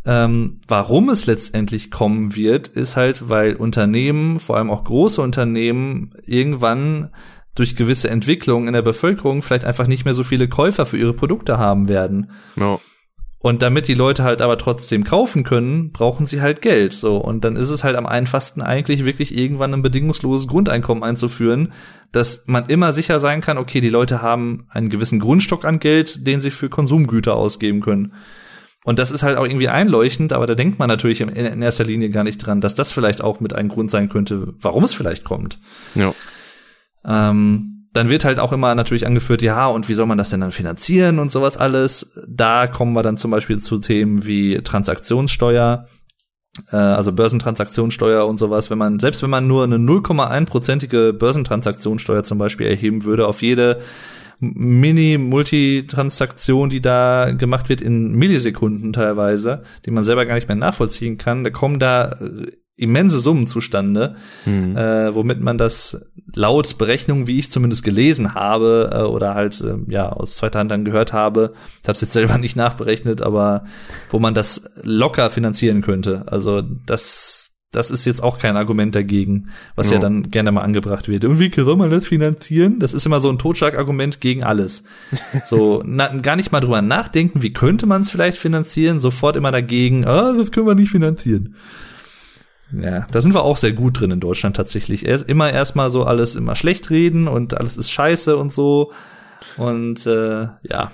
ähm, 0.05 0.61
warum 0.67 1.11
es 1.11 1.27
letztendlich 1.27 1.91
kommen 1.91 2.35
wird, 2.35 2.69
ist 2.69 2.97
halt, 2.97 3.29
weil 3.29 3.55
Unternehmen, 3.55 4.41
vor 4.41 4.57
allem 4.57 4.71
auch 4.71 4.85
große 4.85 5.21
Unternehmen, 5.21 6.13
irgendwann 6.25 7.11
durch 7.55 7.77
gewisse 7.77 8.09
Entwicklungen 8.09 8.69
in 8.69 8.73
der 8.73 8.83
Bevölkerung 8.83 9.43
vielleicht 9.43 9.65
einfach 9.65 9.87
nicht 9.87 10.05
mehr 10.05 10.15
so 10.15 10.25
viele 10.25 10.49
Käufer 10.49 10.87
für 10.87 10.97
ihre 10.97 11.13
Produkte 11.13 11.59
haben 11.59 11.89
werden. 11.89 12.31
No. 12.57 12.81
Und 13.43 13.63
damit 13.63 13.89
die 13.89 13.95
Leute 13.95 14.23
halt 14.23 14.43
aber 14.43 14.59
trotzdem 14.59 15.03
kaufen 15.03 15.45
können, 15.45 15.93
brauchen 15.93 16.27
sie 16.27 16.43
halt 16.43 16.61
Geld. 16.61 16.93
So. 16.93 17.17
Und 17.17 17.43
dann 17.43 17.57
ist 17.57 17.71
es 17.71 17.85
halt 17.85 17.97
am 17.97 18.05
einfachsten 18.05 18.61
eigentlich 18.61 19.07
wirklich 19.07 19.37
irgendwann 19.37 19.73
ein 19.73 19.81
bedingungsloses 19.81 20.47
Grundeinkommen 20.47 21.03
einzuführen, 21.03 21.73
dass 22.13 22.45
man 22.47 22.67
immer 22.67 22.93
sicher 22.93 23.19
sein 23.19 23.41
kann, 23.41 23.57
okay, 23.57 23.81
die 23.81 23.89
Leute 23.89 24.21
haben 24.21 24.67
einen 24.69 24.91
gewissen 24.91 25.21
Grundstock 25.21 25.65
an 25.65 25.81
Geld, 25.81 26.27
den 26.27 26.43
sie 26.43 26.51
für 26.51 26.69
Konsumgüter 26.69 27.35
ausgeben 27.35 27.81
können. 27.81 28.13
Und 28.85 28.99
das 28.99 29.11
ist 29.11 29.23
halt 29.23 29.39
auch 29.39 29.45
irgendwie 29.45 29.69
einleuchtend, 29.69 30.35
aber 30.35 30.47
da 30.47 30.55
denkt 30.55 30.79
man 30.79 30.89
natürlich 30.89 31.21
in 31.23 31.63
erster 31.63 31.85
Linie 31.85 32.11
gar 32.11 32.25
nicht 32.25 32.39
dran, 32.39 32.61
dass 32.61 32.75
das 32.75 32.93
vielleicht 32.93 33.23
auch 33.23 33.41
mit 33.41 33.55
einem 33.55 33.69
Grund 33.69 33.91
sein 33.91 34.09
könnte, 34.11 34.55
warum 34.61 34.85
es 34.85 34.93
vielleicht 34.93 35.25
kommt. 35.25 35.59
Ja. 35.95 36.13
Ähm, 37.05 37.70
dann 37.93 38.09
wird 38.09 38.25
halt 38.25 38.39
auch 38.39 38.53
immer 38.53 38.75
natürlich 38.75 39.07
angeführt, 39.07 39.43
ja, 39.43 39.67
und 39.67 39.89
wie 39.89 39.95
soll 39.95 40.07
man 40.07 40.19
das 40.19 40.31
denn 40.31 40.41
dann 40.41 40.53
finanzieren 40.53 41.19
und 41.19 41.31
sowas 41.31 41.57
alles. 41.57 42.13
Da 42.29 42.67
kommen 42.67 42.93
wir 42.93 43.03
dann 43.03 43.17
zum 43.17 43.31
Beispiel 43.31 43.59
zu 43.59 43.79
Themen 43.79 44.25
wie 44.25 44.61
Transaktionssteuer, 44.63 45.87
äh, 46.71 46.77
also 46.77 47.13
Börsentransaktionssteuer 47.13 48.27
und 48.27 48.39
sowas. 48.39 48.71
Wenn 48.71 48.79
man, 48.79 48.99
selbst 49.01 49.23
wenn 49.23 49.31
man 49.31 49.49
nur 49.49 49.65
eine 49.65 49.77
0,1-prozentige 49.77 51.13
Börsentransaktionssteuer 51.13 52.23
zum 52.23 52.39
Beispiel 52.39 52.69
erheben 52.69 53.05
würde 53.05 53.27
auf 53.27 53.43
jede 53.43 53.81
Mini-Multitransaktion, 54.39 56.71
die 56.71 56.81
da 56.81 57.33
gemacht 57.33 57.69
wird 57.69 57.81
in 57.83 58.13
Millisekunden 58.13 58.93
teilweise, 58.93 59.65
die 59.85 59.91
man 59.91 60.05
selber 60.05 60.27
gar 60.27 60.37
nicht 60.37 60.49
mehr 60.49 60.57
nachvollziehen 60.57 61.19
kann, 61.19 61.45
da 61.45 61.51
kommen 61.51 61.79
da 61.79 62.17
immense 62.81 63.21
Summen 63.21 63.47
zustande, 63.47 64.17
mhm. 64.47 64.77
äh, 64.77 65.15
womit 65.15 65.41
man 65.41 65.59
das 65.59 66.07
laut 66.35 66.79
Berechnungen, 66.79 67.27
wie 67.27 67.39
ich 67.39 67.51
zumindest 67.51 67.85
gelesen 67.85 68.35
habe 68.35 68.91
äh, 68.93 69.09
oder 69.09 69.35
halt 69.35 69.61
äh, 69.61 69.77
ja 69.91 70.11
aus 70.11 70.37
zweiter 70.37 70.59
Hand 70.59 70.71
dann 70.71 70.85
gehört 70.85 71.13
habe, 71.13 71.55
ich 71.83 71.89
habe 71.89 71.95
es 71.97 72.01
jetzt 72.01 72.13
selber 72.13 72.39
nicht 72.39 72.57
nachberechnet, 72.57 73.23
aber 73.23 73.65
wo 74.11 74.19
man 74.19 74.35
das 74.35 74.71
locker 74.83 75.31
finanzieren 75.31 75.83
könnte. 75.83 76.25
Also 76.27 76.63
das 76.63 77.41
das 77.73 77.93
ist 77.93 78.05
jetzt 78.05 78.23
auch 78.23 78.39
kein 78.39 78.57
Argument 78.57 78.97
dagegen, 78.97 79.51
was 79.77 79.91
ja, 79.91 79.97
ja 79.97 80.01
dann 80.01 80.29
gerne 80.29 80.51
mal 80.51 80.63
angebracht 80.63 81.09
wird. 81.09 81.25
Und 81.25 81.39
wie 81.39 81.53
soll 81.55 81.77
man 81.77 81.91
das 81.91 82.07
finanzieren? 82.07 82.81
Das 82.81 82.95
ist 82.95 83.07
immer 83.07 83.21
so 83.21 83.31
ein 83.31 83.39
Totschlagargument 83.39 84.21
gegen 84.21 84.43
alles. 84.43 84.83
so, 85.47 85.83
na, 85.87 86.09
gar 86.17 86.35
nicht 86.35 86.51
mal 86.51 86.61
drüber 86.61 86.83
nachdenken, 86.83 87.43
wie 87.43 87.53
könnte 87.53 87.87
man 87.87 88.03
es 88.03 88.11
vielleicht 88.11 88.39
finanzieren, 88.39 88.99
sofort 88.99 89.37
immer 89.37 89.53
dagegen, 89.53 90.05
ah, 90.05 90.33
das 90.33 90.51
können 90.51 90.67
wir 90.67 90.75
nicht 90.75 90.91
finanzieren. 90.91 91.55
Ja, 92.73 93.07
da 93.11 93.21
sind 93.21 93.35
wir 93.35 93.43
auch 93.43 93.57
sehr 93.57 93.73
gut 93.73 94.01
drin 94.01 94.13
in 94.13 94.21
Deutschland 94.21 94.57
tatsächlich. 94.57 95.05
Erst, 95.07 95.29
immer 95.29 95.53
erstmal 95.53 95.91
so 95.91 96.05
alles 96.05 96.37
immer 96.37 96.55
schlecht 96.57 96.91
reden 96.91 97.29
und 97.29 97.59
alles 97.59 97.77
ist 97.77 97.91
scheiße 97.91 98.37
und 98.37 98.53
so. 98.53 98.93
Und 99.57 100.07
äh, 100.07 100.49
ja, 100.63 100.93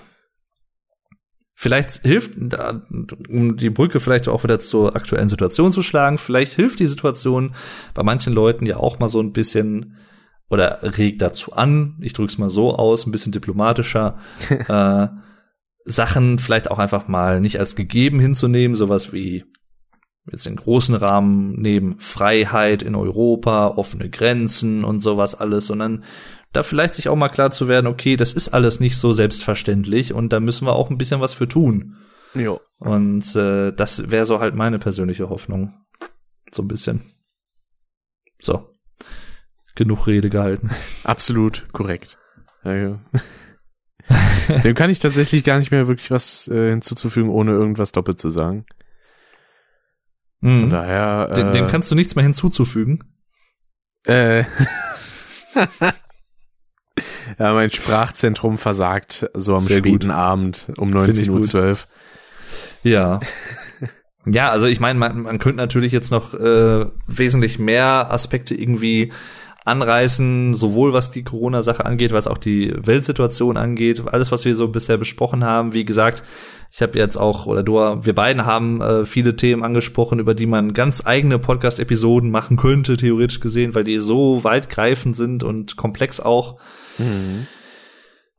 Vielleicht 1.59 2.03
hilft, 2.03 2.37
um 2.37 3.57
die 3.57 3.71
Brücke 3.71 3.99
vielleicht 3.99 4.29
auch 4.29 4.45
wieder 4.45 4.59
zur 4.59 4.95
aktuellen 4.95 5.31
Situation 5.31 5.73
zu 5.73 5.83
schlagen, 5.83 6.19
vielleicht 6.19 6.53
hilft 6.53 6.81
die 6.81 6.87
Situation 6.87 7.55
bei 7.95 8.03
manchen 8.03 8.35
Leuten 8.35 8.67
ja 8.67 8.77
auch 8.77 8.99
mal 8.99 9.09
so 9.09 9.21
ein 9.21 9.33
bisschen 9.33 9.97
oder 10.51 10.81
regt 10.83 11.23
dazu 11.23 11.55
an, 11.55 11.97
ich 12.03 12.13
drücke 12.13 12.31
es 12.31 12.37
mal 12.37 12.51
so 12.51 12.77
aus, 12.77 13.07
ein 13.07 13.11
bisschen 13.11 13.33
diplomatischer, 13.33 14.19
äh, 14.69 15.09
Sachen 15.87 16.39
vielleicht 16.39 16.71
auch 16.71 16.79
einfach 16.79 17.09
mal 17.09 17.41
nicht 17.41 17.59
als 17.59 17.75
gegeben 17.75 18.21
hinzunehmen, 18.21 18.75
sowas 18.75 19.15
wie 19.15 19.47
jetzt 20.31 20.47
in 20.47 20.57
großen 20.57 20.95
Rahmen 20.95 21.53
neben 21.61 21.99
Freiheit 22.01 22.83
in 22.83 22.95
Europa, 22.95 23.69
offene 23.69 24.11
Grenzen 24.11 24.85
und 24.85 24.99
sowas 24.99 25.35
alles, 25.35 25.67
sondern 25.67 26.05
da 26.53 26.63
vielleicht 26.63 26.95
sich 26.95 27.09
auch 27.09 27.17
mal 27.17 27.29
klar 27.29 27.51
zu 27.51 27.69
werden, 27.69 27.87
okay, 27.87 28.17
das 28.17 28.33
ist 28.33 28.49
alles 28.49 28.81
nicht 28.81 28.97
so 28.97 29.13
selbstverständlich 29.13 30.13
und 30.13 30.33
da 30.33 30.41
müssen 30.41 30.67
wir 30.67 30.75
auch 30.75 30.91
ein 30.91 30.99
bisschen 30.99 31.21
was 31.21 31.33
für 31.33 31.49
tun. 31.49 31.97
Jo. 32.35 32.61
Und 32.79 33.35
äh, 33.37 33.73
das 33.73 34.11
wäre 34.11 34.27
so 34.27 34.41
halt 34.41 34.55
meine 34.55 34.79
persönliche 34.79 35.29
Hoffnung. 35.29 35.75
So 36.51 36.63
ein 36.63 36.69
bisschen. 36.69 37.03
So. 38.39 38.69
Genug 39.75 40.07
Rede 40.07 40.31
gehalten. 40.31 40.71
Absolut 41.05 41.67
korrekt. 41.73 42.19
Ja, 42.65 42.75
ja. 42.75 43.01
Dem 44.65 44.75
kann 44.75 44.91
ich 44.91 44.99
tatsächlich 44.99 45.45
gar 45.45 45.59
nicht 45.59 45.71
mehr 45.71 45.89
wirklich 45.89 46.11
was 46.11 46.49
äh, 46.49 46.71
hinzuzufügen, 46.71 47.31
ohne 47.31 47.53
irgendwas 47.53 47.93
doppelt 47.93 48.19
zu 48.19 48.31
sagen. 48.31 48.65
Mhm. 50.47 50.61
Von 50.61 50.71
daher. 50.71 51.29
Äh, 51.33 51.35
dem, 51.35 51.53
dem 51.53 51.67
kannst 51.67 51.91
du 51.91 51.97
nichts 51.97 52.15
mehr 52.15 52.23
hinzuzufügen. 52.23 53.03
Äh. 54.05 54.41
ja, 57.39 57.53
mein 57.53 57.73
Sprachzentrum 57.73 58.57
versagt 58.57 59.29
so 59.35 59.57
am 59.57 59.65
Sehr 59.65 59.79
späten 59.79 60.09
gut. 60.09 60.11
Abend 60.11 60.69
um 60.77 60.91
19.12 60.91 61.71
Uhr. 61.71 61.79
Ja. 62.85 63.19
ja, 64.25 64.51
also 64.51 64.67
ich 64.67 64.79
meine, 64.79 65.01
man, 65.01 65.23
man 65.23 65.41
könnte 65.41 65.57
natürlich 65.57 65.91
jetzt 65.91 66.13
noch 66.13 66.33
äh, 66.35 66.87
wesentlich 67.09 67.59
mehr 67.59 68.13
Aspekte 68.13 68.55
irgendwie 68.55 69.13
anreißen, 69.67 70.55
sowohl 70.55 70.93
was 70.93 71.11
die 71.11 71.25
Corona-Sache 71.25 71.85
angeht, 71.85 72.13
was 72.13 72.29
auch 72.29 72.39
die 72.39 72.73
Weltsituation 72.77 73.57
angeht, 73.57 74.03
alles, 74.07 74.33
was 74.33 74.45
wir 74.45 74.55
so 74.55 74.69
bisher 74.69 74.97
besprochen 74.97 75.45
haben. 75.45 75.75
Wie 75.75 75.85
gesagt, 75.85 76.23
ich 76.71 76.83
habe 76.83 76.99
jetzt 76.99 77.17
auch, 77.17 77.47
oder 77.47 77.63
du, 77.63 77.75
wir 77.75 78.15
beiden 78.15 78.47
haben 78.47 78.81
äh, 78.81 79.05
viele 79.05 79.37
Themen 79.37 79.65
angesprochen, 79.65 80.19
über 80.19 80.35
die 80.35 80.47
man 80.47 80.73
ganz 80.73 81.07
eigene 81.07 81.39
Podcast-Episoden 81.39 82.31
machen 82.31 82.57
könnte, 82.57 82.97
theoretisch 82.97 83.41
gesehen, 83.41 83.75
weil 83.75 83.85
die 83.85 83.99
so 83.99 84.45
weitgreifend 84.45 85.17
sind 85.17 85.43
und 85.43 85.77
komplex 85.77 86.21
auch. 86.21 86.59
Mhm. 86.99 87.47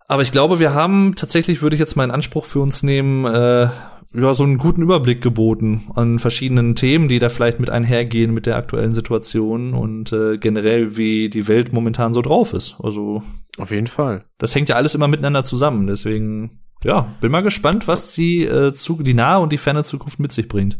Aber 0.08 0.22
ich 0.22 0.32
glaube, 0.32 0.60
wir 0.60 0.74
haben 0.74 1.16
tatsächlich, 1.16 1.62
würde 1.62 1.76
ich 1.76 1.80
jetzt 1.80 1.96
mal 1.96 2.06
in 2.06 2.12
Anspruch 2.12 2.46
für 2.46 2.62
uns 2.62 2.82
nehmen, 2.82 3.26
äh, 3.26 3.70
ja, 4.14 4.34
so 4.34 4.46
einen 4.46 4.58
guten 4.58 4.82
Überblick 4.82 5.22
geboten 5.22 5.92
an 5.96 6.20
verschiedenen 6.20 6.76
Themen, 6.76 7.10
die 7.10 7.20
da 7.20 7.28
vielleicht 7.28 7.60
mit 7.60 7.70
einhergehen 7.70 8.34
mit 8.34 8.46
der 8.46 8.56
aktuellen 8.56 8.94
Situation 8.94 9.74
und 9.74 10.14
äh, 10.14 10.38
generell, 10.38 10.96
wie 10.96 11.28
die 11.28 11.50
Welt 11.50 11.74
momentan 11.74 12.14
so 12.14 12.22
drauf 12.22 12.54
ist. 12.54 12.78
Also 12.82 13.22
auf 13.58 13.72
jeden 13.72 13.88
Fall. 13.88 14.24
Das 14.38 14.56
hängt 14.56 14.70
ja 14.70 14.78
alles 14.78 14.96
immer 14.96 15.10
miteinander 15.10 15.44
zusammen. 15.44 15.88
Deswegen, 15.88 16.62
ja, 16.86 17.14
bin 17.20 17.32
mal 17.32 17.44
gespannt, 17.44 17.88
was 17.90 18.14
die, 18.14 18.46
äh, 18.46 18.72
zu, 18.74 19.02
die 19.04 19.14
nahe 19.14 19.40
und 19.40 19.52
die 19.52 19.58
ferne 19.58 19.84
Zukunft 19.84 20.20
mit 20.20 20.32
sich 20.32 20.48
bringt. 20.48 20.80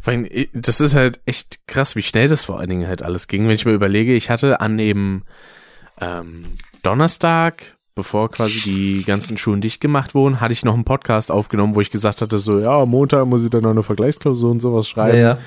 Vor 0.00 0.12
allem, 0.12 0.28
das 0.52 0.80
ist 0.80 0.96
halt 0.96 1.20
echt 1.26 1.68
krass, 1.68 1.94
wie 1.94 2.02
schnell 2.02 2.26
das 2.26 2.44
vor 2.44 2.58
allen 2.58 2.70
Dingen 2.70 2.88
halt 2.88 3.02
alles 3.02 3.28
ging. 3.28 3.44
Wenn 3.44 3.54
ich 3.54 3.66
mir 3.66 3.72
überlege, 3.72 4.14
ich 4.14 4.30
hatte 4.30 4.60
an 4.60 4.76
dem 4.76 5.22
ähm, 6.00 6.44
Donnerstag, 6.82 7.77
bevor 7.98 8.30
quasi 8.30 8.60
die 8.60 9.04
ganzen 9.04 9.36
Schulen 9.36 9.60
dicht 9.60 9.80
gemacht 9.80 10.14
wurden, 10.14 10.40
hatte 10.40 10.52
ich 10.52 10.64
noch 10.64 10.74
einen 10.74 10.84
Podcast 10.84 11.32
aufgenommen, 11.32 11.74
wo 11.74 11.80
ich 11.80 11.90
gesagt 11.90 12.22
hatte, 12.22 12.38
so, 12.38 12.60
ja, 12.60 12.84
Montag 12.86 13.26
muss 13.26 13.42
ich 13.42 13.50
dann 13.50 13.64
noch 13.64 13.72
eine 13.72 13.82
Vergleichsklausur 13.82 14.52
und 14.52 14.60
sowas 14.60 14.88
schreiben. 14.88 15.18
Ja, 15.18 15.22
ja. 15.30 15.38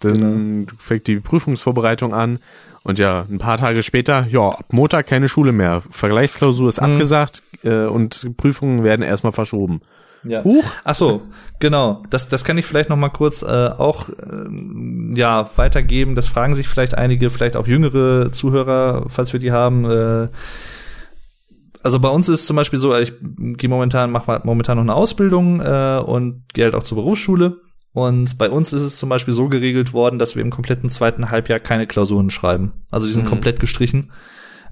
Dann 0.00 0.14
genau. 0.14 0.72
fängt 0.78 1.06
die 1.06 1.20
Prüfungsvorbereitung 1.20 2.12
an. 2.12 2.40
Und 2.82 2.98
ja, 2.98 3.26
ein 3.30 3.38
paar 3.38 3.58
Tage 3.58 3.84
später, 3.84 4.26
ja, 4.28 4.48
ab 4.48 4.64
Montag 4.70 5.06
keine 5.06 5.28
Schule 5.28 5.52
mehr. 5.52 5.82
Vergleichsklausur 5.90 6.68
ist 6.68 6.80
mhm. 6.80 6.94
abgesagt 6.94 7.44
äh, 7.62 7.84
und 7.84 8.36
Prüfungen 8.36 8.82
werden 8.82 9.02
erstmal 9.02 9.32
verschoben. 9.32 9.80
Ja. 10.24 10.42
Huch. 10.42 10.64
Ach 10.82 10.94
so, 10.96 11.22
genau. 11.60 12.02
Das, 12.10 12.28
das 12.28 12.42
kann 12.42 12.58
ich 12.58 12.66
vielleicht 12.66 12.88
noch 12.88 12.96
mal 12.96 13.10
kurz 13.10 13.42
äh, 13.42 13.46
auch 13.46 14.08
äh, 14.08 15.14
ja 15.14 15.48
weitergeben. 15.54 16.16
Das 16.16 16.26
fragen 16.26 16.56
sich 16.56 16.66
vielleicht 16.66 16.94
einige, 16.94 17.30
vielleicht 17.30 17.56
auch 17.56 17.68
jüngere 17.68 18.32
Zuhörer, 18.32 19.06
falls 19.08 19.32
wir 19.32 19.38
die 19.38 19.52
haben. 19.52 19.84
Äh, 19.84 20.28
also 21.82 21.98
bei 21.98 22.08
uns 22.08 22.28
ist 22.28 22.46
zum 22.46 22.56
Beispiel 22.56 22.78
so, 22.78 22.96
ich 22.96 23.12
gehe 23.20 23.68
momentan, 23.68 24.10
mache 24.10 24.40
momentan 24.44 24.76
noch 24.76 24.84
eine 24.84 24.94
Ausbildung 24.94 25.60
äh, 25.60 26.02
und 26.04 26.44
gehe 26.52 26.64
halt 26.64 26.74
auch 26.74 26.82
zur 26.82 26.96
Berufsschule. 26.96 27.60
Und 27.92 28.38
bei 28.38 28.48
uns 28.50 28.72
ist 28.72 28.82
es 28.82 28.98
zum 28.98 29.08
Beispiel 29.08 29.34
so 29.34 29.48
geregelt 29.48 29.92
worden, 29.92 30.18
dass 30.18 30.36
wir 30.36 30.42
im 30.42 30.50
kompletten 30.50 30.88
zweiten 30.88 31.30
Halbjahr 31.30 31.58
keine 31.58 31.86
Klausuren 31.86 32.30
schreiben. 32.30 32.72
Also 32.90 33.06
die 33.06 33.12
sind 33.12 33.24
mhm. 33.24 33.30
komplett 33.30 33.58
gestrichen 33.58 34.12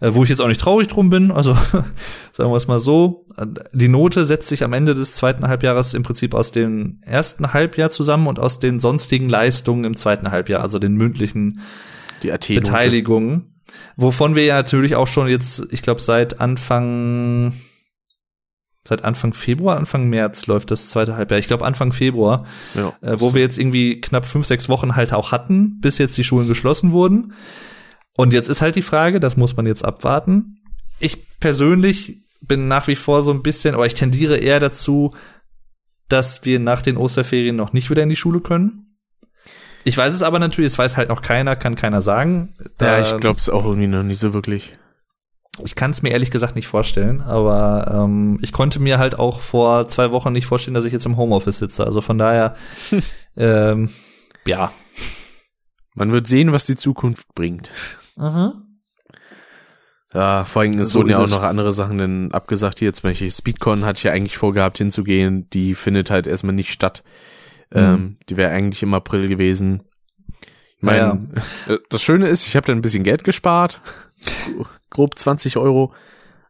äh, 0.00 0.14
wo 0.14 0.22
ich 0.22 0.30
jetzt 0.30 0.40
auch 0.40 0.48
nicht 0.48 0.60
traurig 0.60 0.88
drum 0.88 1.10
bin. 1.10 1.30
Also 1.30 1.54
sagen 2.32 2.50
wir 2.50 2.56
es 2.56 2.68
mal 2.68 2.80
so. 2.80 3.26
Die 3.72 3.88
Note 3.88 4.24
setzt 4.24 4.48
sich 4.48 4.64
am 4.64 4.72
Ende 4.72 4.94
des 4.94 5.14
zweiten 5.14 5.46
Halbjahres 5.46 5.94
im 5.94 6.02
Prinzip 6.02 6.34
aus 6.34 6.52
dem 6.52 6.98
ersten 7.02 7.52
Halbjahr 7.52 7.90
zusammen 7.90 8.26
und 8.26 8.38
aus 8.38 8.58
den 8.58 8.80
sonstigen 8.80 9.28
Leistungen 9.28 9.84
im 9.84 9.96
zweiten 9.96 10.30
Halbjahr, 10.30 10.62
also 10.62 10.78
den 10.78 10.94
mündlichen 10.94 11.60
die 12.22 12.30
Beteiligungen. 12.54 13.57
Wovon 13.96 14.34
wir 14.34 14.44
ja 14.44 14.54
natürlich 14.54 14.94
auch 14.96 15.06
schon 15.06 15.28
jetzt, 15.28 15.66
ich 15.70 15.82
glaube, 15.82 16.00
seit 16.00 16.40
Anfang 16.40 17.52
seit 18.88 19.04
Anfang 19.04 19.34
Februar, 19.34 19.76
Anfang 19.76 20.08
März 20.08 20.46
läuft 20.46 20.70
das 20.70 20.88
zweite 20.88 21.14
Halbjahr. 21.14 21.38
Ich 21.38 21.46
glaube 21.46 21.66
Anfang 21.66 21.92
Februar, 21.92 22.46
ja. 22.74 22.94
äh, 23.02 23.20
wo 23.20 23.34
wir 23.34 23.42
jetzt 23.42 23.58
irgendwie 23.58 24.00
knapp 24.00 24.24
fünf, 24.24 24.46
sechs 24.46 24.70
Wochen 24.70 24.96
halt 24.96 25.12
auch 25.12 25.30
hatten, 25.30 25.78
bis 25.80 25.98
jetzt 25.98 26.16
die 26.16 26.24
Schulen 26.24 26.48
geschlossen 26.48 26.92
wurden. 26.92 27.34
Und 28.16 28.32
jetzt 28.32 28.48
ist 28.48 28.62
halt 28.62 28.76
die 28.76 28.82
Frage, 28.82 29.20
das 29.20 29.36
muss 29.36 29.56
man 29.56 29.66
jetzt 29.66 29.84
abwarten. 29.84 30.58
Ich 30.98 31.38
persönlich 31.38 32.22
bin 32.40 32.66
nach 32.66 32.88
wie 32.88 32.96
vor 32.96 33.22
so 33.22 33.30
ein 33.30 33.42
bisschen, 33.42 33.74
aber 33.74 33.86
ich 33.86 33.94
tendiere 33.94 34.38
eher 34.38 34.58
dazu, 34.58 35.14
dass 36.08 36.44
wir 36.44 36.58
nach 36.58 36.80
den 36.80 36.96
Osterferien 36.96 37.56
noch 37.56 37.72
nicht 37.72 37.90
wieder 37.90 38.02
in 38.02 38.08
die 38.08 38.16
Schule 38.16 38.40
können. 38.40 38.86
Ich 39.84 39.96
weiß 39.96 40.14
es 40.14 40.22
aber 40.22 40.38
natürlich, 40.38 40.72
es 40.72 40.78
weiß 40.78 40.96
halt 40.96 41.08
noch 41.08 41.22
keiner, 41.22 41.56
kann 41.56 41.74
keiner 41.74 42.00
sagen. 42.00 42.54
Da, 42.78 42.98
ja, 42.98 43.02
ich 43.02 43.20
glaube 43.20 43.38
es 43.38 43.48
auch 43.48 43.64
irgendwie 43.64 43.86
noch 43.86 44.02
nicht 44.02 44.18
so 44.18 44.34
wirklich. 44.34 44.72
Ich 45.64 45.74
kann 45.74 45.90
es 45.90 46.02
mir 46.02 46.10
ehrlich 46.10 46.30
gesagt 46.30 46.54
nicht 46.54 46.68
vorstellen, 46.68 47.20
aber 47.20 48.04
ähm, 48.04 48.38
ich 48.42 48.52
konnte 48.52 48.80
mir 48.80 48.98
halt 48.98 49.18
auch 49.18 49.40
vor 49.40 49.88
zwei 49.88 50.12
Wochen 50.12 50.32
nicht 50.32 50.46
vorstellen, 50.46 50.74
dass 50.74 50.84
ich 50.84 50.92
jetzt 50.92 51.06
im 51.06 51.16
Homeoffice 51.16 51.58
sitze. 51.58 51.84
Also 51.84 52.00
von 52.00 52.18
daher, 52.18 52.54
ähm, 53.36 53.90
ja. 54.46 54.72
Man 55.94 56.12
wird 56.12 56.28
sehen, 56.28 56.52
was 56.52 56.64
die 56.64 56.76
Zukunft 56.76 57.34
bringt. 57.34 57.72
Aha. 58.16 58.54
Ja, 60.14 60.44
vor 60.44 60.62
allem 60.62 60.78
es 60.78 60.90
so 60.90 61.00
wurden 61.00 61.10
ja 61.10 61.18
auch 61.18 61.28
noch 61.28 61.42
andere 61.42 61.72
Sachen 61.72 61.98
denn 61.98 62.32
abgesagt. 62.32 62.78
Hier 62.78 62.94
zum 62.94 63.10
Beispiel 63.10 63.30
Speedcon 63.30 63.84
hatte 63.84 63.98
ich 63.98 64.04
ja 64.04 64.12
eigentlich 64.12 64.38
vorgehabt 64.38 64.78
hinzugehen. 64.78 65.50
Die 65.50 65.74
findet 65.74 66.10
halt 66.10 66.26
erstmal 66.26 66.54
nicht 66.54 66.70
statt. 66.70 67.02
Mhm. 67.72 67.78
Ähm, 67.78 68.16
die 68.28 68.36
wäre 68.36 68.50
eigentlich 68.50 68.82
im 68.82 68.94
April 68.94 69.28
gewesen. 69.28 69.82
Ich 70.76 70.82
mein, 70.82 70.96
ja. 70.96 71.18
Äh, 71.66 71.78
das 71.90 72.02
Schöne 72.02 72.28
ist, 72.28 72.46
ich 72.46 72.56
habe 72.56 72.66
da 72.66 72.72
ein 72.72 72.82
bisschen 72.82 73.04
Geld 73.04 73.24
gespart. 73.24 73.80
Grob 74.90 75.18
20 75.18 75.56
Euro. 75.56 75.92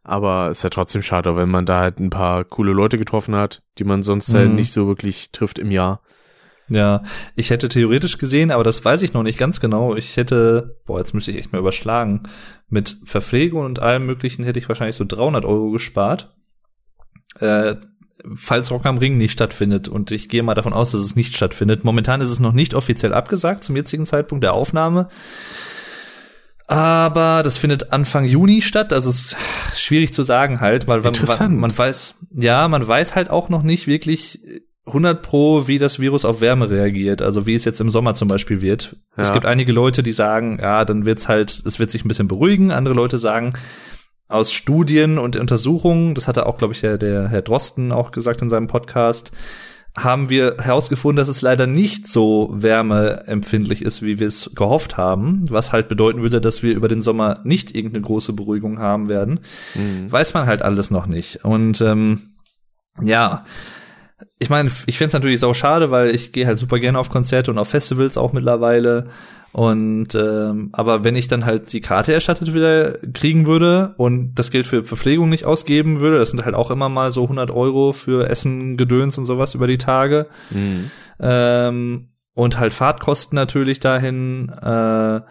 Aber 0.03 0.49
ist 0.49 0.63
ja 0.63 0.69
trotzdem 0.69 1.01
schade, 1.01 1.35
wenn 1.35 1.49
man 1.49 1.65
da 1.65 1.81
halt 1.81 1.99
ein 1.99 2.09
paar 2.09 2.43
coole 2.43 2.71
Leute 2.71 2.97
getroffen 2.97 3.35
hat, 3.35 3.61
die 3.77 3.83
man 3.83 4.01
sonst 4.01 4.33
halt 4.33 4.45
mhm. 4.45 4.49
halt 4.49 4.55
nicht 4.59 4.71
so 4.71 4.87
wirklich 4.87 5.31
trifft 5.31 5.59
im 5.59 5.71
Jahr. 5.71 6.01
Ja, 6.69 7.03
ich 7.35 7.49
hätte 7.49 7.67
theoretisch 7.67 8.19
gesehen, 8.19 8.51
aber 8.51 8.63
das 8.63 8.85
weiß 8.85 9.01
ich 9.01 9.13
noch 9.13 9.23
nicht 9.23 9.39
ganz 9.39 9.59
genau. 9.59 9.95
Ich 9.95 10.17
hätte, 10.17 10.79
boah, 10.85 10.99
jetzt 10.99 11.13
müsste 11.13 11.31
ich 11.31 11.37
echt 11.37 11.51
mal 11.51 11.59
überschlagen. 11.59 12.23
Mit 12.69 12.95
Verpflegung 13.05 13.65
und 13.65 13.79
allem 13.79 14.05
Möglichen 14.05 14.43
hätte 14.43 14.59
ich 14.59 14.69
wahrscheinlich 14.69 14.95
so 14.95 15.05
300 15.05 15.45
Euro 15.45 15.71
gespart. 15.71 16.35
Äh, 17.39 17.75
falls 18.35 18.71
Rock 18.71 18.85
am 18.85 18.97
Ring 18.97 19.17
nicht 19.17 19.31
stattfindet. 19.31 19.87
Und 19.87 20.11
ich 20.11 20.29
gehe 20.29 20.43
mal 20.43 20.55
davon 20.55 20.73
aus, 20.73 20.91
dass 20.91 21.01
es 21.01 21.15
nicht 21.15 21.35
stattfindet. 21.35 21.83
Momentan 21.83 22.21
ist 22.21 22.29
es 22.29 22.39
noch 22.39 22.53
nicht 22.53 22.73
offiziell 22.73 23.13
abgesagt 23.13 23.63
zum 23.63 23.75
jetzigen 23.75 24.05
Zeitpunkt 24.05 24.43
der 24.43 24.53
Aufnahme. 24.53 25.09
Aber 26.67 27.41
das 27.43 27.57
findet 27.57 27.91
Anfang 27.91 28.25
Juni 28.25 28.61
statt. 28.61 28.93
Also 28.93 29.09
es 29.09 29.33
ist 29.33 29.37
schwierig 29.75 30.13
zu 30.13 30.21
sagen 30.21 30.61
halt, 30.61 30.87
weil 30.87 31.01
man, 31.01 31.59
man 31.59 31.75
weiß, 31.75 32.15
ja, 32.31 32.67
man 32.67 32.87
weiß 32.87 33.15
halt 33.15 33.31
auch 33.31 33.49
noch 33.49 33.63
nicht 33.63 33.87
wirklich 33.87 34.39
100 34.85 35.21
pro, 35.21 35.67
wie 35.67 35.79
das 35.79 35.99
Virus 35.99 36.25
auf 36.25 36.41
Wärme 36.41 36.69
reagiert. 36.69 37.23
Also 37.23 37.47
wie 37.47 37.55
es 37.55 37.65
jetzt 37.65 37.81
im 37.81 37.89
Sommer 37.89 38.13
zum 38.13 38.27
Beispiel 38.27 38.61
wird. 38.61 38.95
Ja. 39.17 39.23
Es 39.23 39.33
gibt 39.33 39.45
einige 39.45 39.71
Leute, 39.71 40.03
die 40.03 40.11
sagen, 40.11 40.59
ja, 40.61 40.85
dann 40.85 41.05
wird's 41.05 41.27
halt, 41.27 41.63
es 41.65 41.79
wird 41.79 41.89
sich 41.89 42.05
ein 42.05 42.07
bisschen 42.07 42.27
beruhigen. 42.27 42.71
Andere 42.71 42.93
Leute 42.93 43.17
sagen, 43.17 43.53
aus 44.29 44.53
Studien 44.53 45.17
und 45.17 45.35
Untersuchungen, 45.35 46.15
das 46.15 46.27
hatte 46.27 46.45
auch, 46.45 46.57
glaube 46.57 46.73
ich, 46.73 46.81
der, 46.81 46.97
der 46.97 47.27
Herr 47.27 47.41
Drosten 47.41 47.91
auch 47.91 48.11
gesagt 48.11 48.41
in 48.41 48.49
seinem 48.49 48.67
Podcast, 48.67 49.31
haben 49.97 50.29
wir 50.29 50.57
herausgefunden, 50.59 51.17
dass 51.17 51.27
es 51.27 51.41
leider 51.41 51.65
nicht 51.65 52.07
so 52.07 52.49
wärmeempfindlich 52.53 53.81
ist, 53.81 54.03
wie 54.03 54.19
wir 54.19 54.27
es 54.27 54.51
gehofft 54.55 54.97
haben, 54.97 55.45
was 55.49 55.73
halt 55.73 55.87
bedeuten 55.87 56.21
würde, 56.21 56.39
dass 56.39 56.61
wir 56.61 56.75
über 56.75 56.87
den 56.87 57.01
Sommer 57.01 57.39
nicht 57.43 57.75
irgendeine 57.75 58.03
große 58.03 58.33
Beruhigung 58.33 58.79
haben 58.79 59.09
werden. 59.09 59.39
Mhm. 59.73 60.11
Weiß 60.11 60.35
man 60.35 60.45
halt 60.45 60.61
alles 60.61 60.91
noch 60.91 61.07
nicht. 61.07 61.43
Und 61.43 61.81
ähm, 61.81 62.35
ja, 63.01 63.45
ich 64.37 64.49
meine, 64.49 64.69
ich 64.85 64.97
find's 64.97 65.13
natürlich 65.13 65.39
sau 65.39 65.53
schade, 65.53 65.91
weil 65.91 66.13
ich 66.13 66.31
gehe 66.31 66.45
halt 66.45 66.59
super 66.59 66.79
gerne 66.79 66.99
auf 66.99 67.09
Konzerte 67.09 67.51
und 67.51 67.57
auf 67.57 67.69
Festivals 67.69 68.17
auch 68.17 68.31
mittlerweile. 68.31 69.09
Und 69.51 70.13
ähm, 70.13 70.69
aber 70.73 71.03
wenn 71.03 71.15
ich 71.15 71.27
dann 71.27 71.45
halt 71.45 71.73
die 71.73 71.81
Karte 71.81 72.13
erstattet 72.13 72.53
wieder 72.53 72.93
kriegen 73.13 73.47
würde 73.47 73.95
und 73.97 74.35
das 74.35 74.51
Geld 74.51 74.67
für 74.67 74.85
Verpflegung 74.85 75.29
nicht 75.29 75.45
ausgeben 75.45 75.99
würde, 75.99 76.19
das 76.19 76.29
sind 76.29 76.45
halt 76.45 76.55
auch 76.55 76.69
immer 76.69 76.87
mal 76.87 77.11
so 77.11 77.23
100 77.23 77.49
Euro 77.49 77.93
für 77.93 78.29
Essen, 78.29 78.77
Gedöns 78.77 79.17
und 79.17 79.25
sowas 79.25 79.55
über 79.55 79.65
die 79.65 79.79
Tage. 79.79 80.27
Mhm. 80.51 80.91
Ähm, 81.19 82.09
und 82.35 82.59
halt 82.59 82.73
Fahrtkosten 82.73 83.35
natürlich 83.35 83.79
dahin. 83.79 84.49
Äh, 84.49 85.21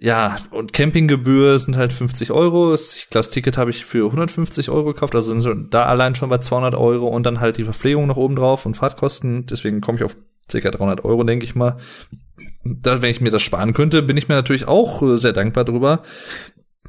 ja, 0.00 0.36
und 0.50 0.72
Campinggebühr 0.72 1.58
sind 1.58 1.76
halt 1.76 1.92
50 1.92 2.30
Euro. 2.30 2.72
Ich 2.72 3.08
glaube, 3.10 3.24
das 3.24 3.30
Ticket 3.30 3.58
habe 3.58 3.70
ich 3.70 3.84
für 3.84 4.06
150 4.06 4.70
Euro 4.70 4.92
gekauft, 4.92 5.14
also 5.14 5.54
da 5.54 5.86
allein 5.86 6.14
schon 6.14 6.30
bei 6.30 6.38
200 6.38 6.74
Euro 6.76 7.08
und 7.08 7.24
dann 7.24 7.40
halt 7.40 7.56
die 7.58 7.64
Verpflegung 7.64 8.06
noch 8.06 8.16
oben 8.16 8.36
drauf 8.36 8.64
und 8.64 8.76
Fahrtkosten. 8.76 9.46
Deswegen 9.46 9.80
komme 9.80 9.98
ich 9.98 10.04
auf 10.04 10.16
circa 10.50 10.70
300 10.70 11.04
Euro, 11.04 11.24
denke 11.24 11.44
ich 11.44 11.54
mal. 11.54 11.78
Da, 12.64 13.02
wenn 13.02 13.10
ich 13.10 13.20
mir 13.20 13.30
das 13.30 13.42
sparen 13.42 13.72
könnte, 13.72 14.02
bin 14.02 14.16
ich 14.16 14.28
mir 14.28 14.34
natürlich 14.34 14.68
auch 14.68 15.02
äh, 15.02 15.16
sehr 15.16 15.32
dankbar 15.32 15.64
drüber. 15.64 16.02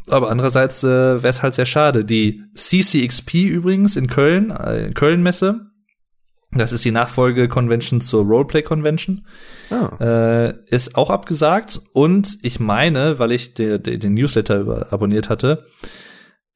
Aber 0.08 0.30
andererseits 0.30 0.84
äh, 0.84 0.88
wäre 0.88 1.28
es 1.28 1.44
halt 1.44 1.54
sehr 1.54 1.66
schade. 1.66 2.04
Die 2.04 2.44
CCXP 2.56 3.44
übrigens 3.46 3.96
in 3.96 4.08
Köln, 4.08 4.52
äh, 4.52 4.88
in 4.88 4.94
Köln 4.94 5.22
Messe, 5.22 5.70
das 6.52 6.72
ist 6.72 6.84
die 6.84 6.92
Nachfolge-Convention 6.92 8.02
zur 8.02 8.26
Roleplay-Convention. 8.26 9.28
Oh. 9.70 10.04
Äh, 10.04 10.56
ist 10.66 10.96
auch 10.96 11.12
abgesagt. 11.12 11.80
Und 11.94 12.40
ich 12.42 12.60
meine, 12.60 13.20
weil 13.20 13.32
ich 13.32 13.54
de, 13.54 13.78
de, 13.78 13.98
den 13.98 14.16
Newsletter 14.16 14.60
über, 14.60 14.92
abonniert 14.92 15.30
hatte, 15.30 15.68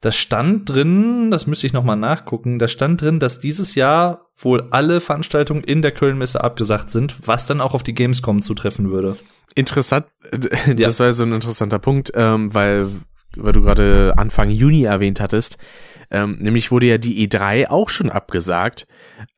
da 0.04 0.12
stand 0.12 0.68
drin, 0.68 1.30
das 1.30 1.46
müsste 1.46 1.66
ich 1.66 1.72
noch 1.72 1.82
mal 1.82 1.96
nachgucken, 1.96 2.58
da 2.58 2.68
stand 2.68 3.00
drin, 3.00 3.20
dass 3.20 3.40
dieses 3.40 3.74
Jahr 3.74 4.26
wohl 4.36 4.68
alle 4.70 5.00
Veranstaltungen 5.00 5.64
in 5.64 5.80
der 5.80 5.92
Köln-Messe 5.92 6.44
abgesagt 6.44 6.90
sind, 6.90 7.26
was 7.26 7.46
dann 7.46 7.62
auch 7.62 7.72
auf 7.72 7.82
die 7.82 7.94
Gamescom 7.94 8.42
zutreffen 8.42 8.90
würde. 8.90 9.16
Interessant, 9.54 10.04
das 10.30 10.98
ja. 10.98 11.04
war 11.04 11.12
so 11.14 11.24
ein 11.24 11.32
interessanter 11.32 11.78
Punkt, 11.78 12.12
ähm, 12.14 12.52
weil, 12.52 12.88
weil 13.34 13.54
du 13.54 13.62
gerade 13.62 14.12
Anfang 14.18 14.50
Juni 14.50 14.82
erwähnt 14.82 15.20
hattest. 15.20 15.56
Ähm, 16.10 16.36
nämlich 16.38 16.70
wurde 16.70 16.86
ja 16.86 16.98
die 16.98 17.26
E3 17.26 17.68
auch 17.68 17.88
schon 17.88 18.10
abgesagt, 18.10 18.86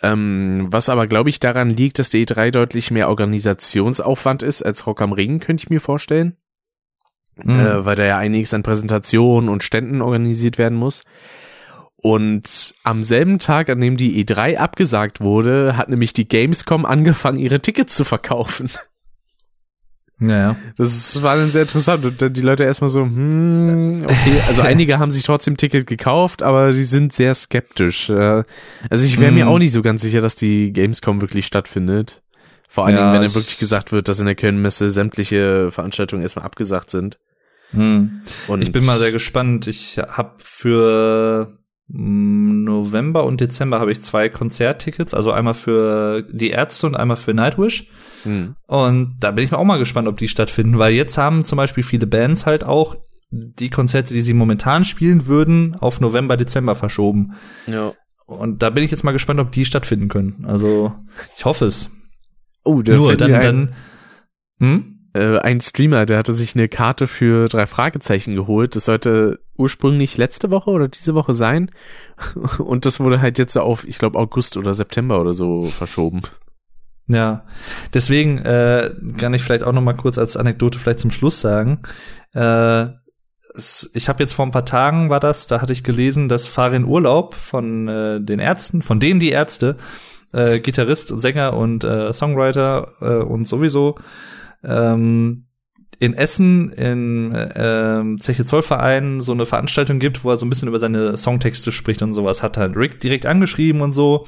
ähm, 0.02 0.66
was 0.70 0.88
aber, 0.88 1.06
glaube 1.06 1.30
ich, 1.30 1.38
daran 1.38 1.70
liegt, 1.70 2.00
dass 2.00 2.10
die 2.10 2.26
E3 2.26 2.50
deutlich 2.50 2.90
mehr 2.90 3.08
Organisationsaufwand 3.08 4.42
ist 4.42 4.62
als 4.62 4.84
Rock 4.88 5.00
am 5.00 5.12
Ring, 5.12 5.38
könnte 5.38 5.62
ich 5.62 5.70
mir 5.70 5.80
vorstellen. 5.80 6.36
Mhm. 7.42 7.60
Äh, 7.60 7.84
weil 7.84 7.96
da 7.96 8.04
ja 8.04 8.18
einiges 8.18 8.54
an 8.54 8.62
Präsentationen 8.62 9.48
und 9.48 9.62
Ständen 9.62 10.02
organisiert 10.02 10.58
werden 10.58 10.78
muss. 10.78 11.02
Und 12.02 12.74
am 12.84 13.04
selben 13.04 13.38
Tag, 13.38 13.68
an 13.68 13.80
dem 13.80 13.96
die 13.96 14.24
E3 14.24 14.58
abgesagt 14.58 15.20
wurde, 15.20 15.76
hat 15.76 15.88
nämlich 15.88 16.12
die 16.12 16.28
Gamescom 16.28 16.86
angefangen, 16.86 17.38
ihre 17.38 17.60
Tickets 17.60 17.94
zu 17.94 18.04
verkaufen. 18.04 18.70
Naja. 20.18 20.56
Das 20.78 21.20
war 21.22 21.36
dann 21.36 21.50
sehr 21.50 21.62
interessant 21.62 22.04
und 22.06 22.22
dann 22.22 22.32
die 22.32 22.40
Leute 22.40 22.64
erstmal 22.64 22.88
so, 22.88 23.02
hm, 23.02 24.04
okay, 24.04 24.40
also 24.46 24.62
einige 24.62 24.98
haben 24.98 25.10
sich 25.10 25.24
trotzdem 25.24 25.58
Ticket 25.58 25.86
gekauft, 25.86 26.42
aber 26.42 26.72
die 26.72 26.84
sind 26.84 27.12
sehr 27.12 27.34
skeptisch. 27.34 28.08
Also 28.08 29.04
ich 29.04 29.20
wäre 29.20 29.32
mir 29.32 29.44
mhm. 29.44 29.50
auch 29.50 29.58
nicht 29.58 29.72
so 29.72 29.82
ganz 29.82 30.00
sicher, 30.00 30.22
dass 30.22 30.36
die 30.36 30.72
Gamescom 30.72 31.20
wirklich 31.20 31.44
stattfindet. 31.44 32.22
Vor 32.68 32.86
allen 32.86 32.96
ja, 32.96 33.02
Dingen, 33.02 33.14
wenn 33.14 33.22
dann 33.22 33.34
wirklich 33.34 33.58
gesagt 33.58 33.92
wird, 33.92 34.08
dass 34.08 34.18
in 34.18 34.26
der 34.26 34.34
Köln-Messe 34.34 34.90
sämtliche 34.90 35.70
Veranstaltungen 35.70 36.22
erstmal 36.22 36.44
abgesagt 36.44 36.90
sind. 36.90 37.18
Hm. 37.76 38.22
Und 38.48 38.62
ich 38.62 38.72
bin 38.72 38.84
mal 38.84 38.98
sehr 38.98 39.12
gespannt. 39.12 39.66
Ich 39.66 39.98
habe 39.98 40.34
für 40.38 41.58
hm, 41.90 42.64
November 42.64 43.24
und 43.24 43.40
Dezember 43.40 43.78
habe 43.78 43.92
ich 43.92 44.02
zwei 44.02 44.28
Konzerttickets, 44.28 45.14
also 45.14 45.30
einmal 45.30 45.54
für 45.54 46.22
die 46.30 46.50
Ärzte 46.50 46.86
und 46.86 46.96
einmal 46.96 47.16
für 47.16 47.34
Nightwish. 47.34 47.88
Mhm. 48.24 48.56
Und 48.66 49.16
da 49.20 49.30
bin 49.30 49.44
ich 49.44 49.52
auch 49.52 49.64
mal 49.64 49.78
gespannt, 49.78 50.08
ob 50.08 50.18
die 50.18 50.28
stattfinden, 50.28 50.78
weil 50.78 50.92
jetzt 50.92 51.16
haben 51.16 51.44
zum 51.44 51.56
Beispiel 51.56 51.84
viele 51.84 52.06
Bands 52.06 52.46
halt 52.46 52.64
auch 52.64 52.96
die 53.30 53.70
Konzerte, 53.70 54.14
die 54.14 54.22
sie 54.22 54.34
momentan 54.34 54.84
spielen 54.84 55.26
würden, 55.26 55.76
auf 55.76 56.00
November, 56.00 56.36
Dezember 56.36 56.74
verschoben. 56.74 57.34
Ja. 57.66 57.92
Und 58.26 58.62
da 58.62 58.70
bin 58.70 58.82
ich 58.82 58.90
jetzt 58.90 59.04
mal 59.04 59.12
gespannt, 59.12 59.40
ob 59.40 59.52
die 59.52 59.64
stattfinden 59.64 60.08
können. 60.08 60.44
Also, 60.46 60.92
ich 61.36 61.44
hoffe 61.44 61.66
es. 61.66 61.90
Oh, 62.64 62.82
der 62.82 62.96
Nur 62.96 63.16
dann, 63.16 63.32
dann, 63.32 63.74
hm? 64.58 64.95
Äh, 65.16 65.38
ein 65.38 65.60
Streamer, 65.60 66.06
der 66.06 66.18
hatte 66.18 66.32
sich 66.32 66.54
eine 66.54 66.68
Karte 66.68 67.06
für 67.06 67.48
drei 67.48 67.66
Fragezeichen 67.66 68.34
geholt. 68.34 68.76
Das 68.76 68.84
sollte 68.84 69.40
ursprünglich 69.56 70.16
letzte 70.16 70.50
Woche 70.50 70.70
oder 70.70 70.88
diese 70.88 71.14
Woche 71.14 71.32
sein. 71.32 71.70
Und 72.58 72.84
das 72.84 73.00
wurde 73.00 73.20
halt 73.20 73.38
jetzt 73.38 73.56
auf, 73.56 73.86
ich 73.86 73.98
glaube, 73.98 74.18
August 74.18 74.56
oder 74.56 74.74
September 74.74 75.20
oder 75.20 75.32
so 75.32 75.64
verschoben. 75.64 76.22
Ja, 77.08 77.44
deswegen 77.94 78.38
äh, 78.38 78.90
kann 79.16 79.32
ich 79.32 79.42
vielleicht 79.42 79.62
auch 79.62 79.72
noch 79.72 79.82
mal 79.82 79.94
kurz 79.94 80.18
als 80.18 80.36
Anekdote 80.36 80.78
vielleicht 80.78 80.98
zum 80.98 81.12
Schluss 81.12 81.40
sagen. 81.40 81.80
Äh, 82.34 82.86
ich 83.94 84.08
habe 84.08 84.22
jetzt 84.22 84.34
vor 84.34 84.44
ein 84.44 84.50
paar 84.50 84.66
Tagen 84.66 85.08
war 85.08 85.20
das, 85.20 85.46
da 85.46 85.62
hatte 85.62 85.72
ich 85.72 85.82
gelesen, 85.82 86.28
dass 86.28 86.46
Farin 86.46 86.84
Urlaub 86.84 87.34
von 87.34 87.88
äh, 87.88 88.20
den 88.20 88.38
Ärzten, 88.38 88.82
von 88.82 89.00
denen 89.00 89.20
die 89.20 89.30
Ärzte, 89.30 89.76
äh, 90.32 90.58
Gitarrist 90.58 91.08
Sänger 91.18 91.56
und 91.56 91.84
äh, 91.84 92.12
Songwriter 92.12 92.92
äh, 93.00 93.24
und 93.24 93.46
sowieso 93.46 93.94
ähm, 94.62 95.46
in 95.98 96.14
Essen 96.14 96.70
in 96.72 97.32
äh, 97.32 98.16
Zeche 98.18 98.44
Zollverein 98.44 99.20
so 99.20 99.32
eine 99.32 99.46
Veranstaltung 99.46 99.98
gibt, 99.98 100.24
wo 100.24 100.30
er 100.30 100.36
so 100.36 100.44
ein 100.44 100.50
bisschen 100.50 100.68
über 100.68 100.78
seine 100.78 101.16
Songtexte 101.16 101.72
spricht 101.72 102.02
und 102.02 102.12
sowas, 102.12 102.42
hat 102.42 102.56
halt 102.56 102.76
Rick 102.76 102.98
direkt 102.98 103.24
angeschrieben 103.24 103.80
und 103.80 103.92
so 103.92 104.26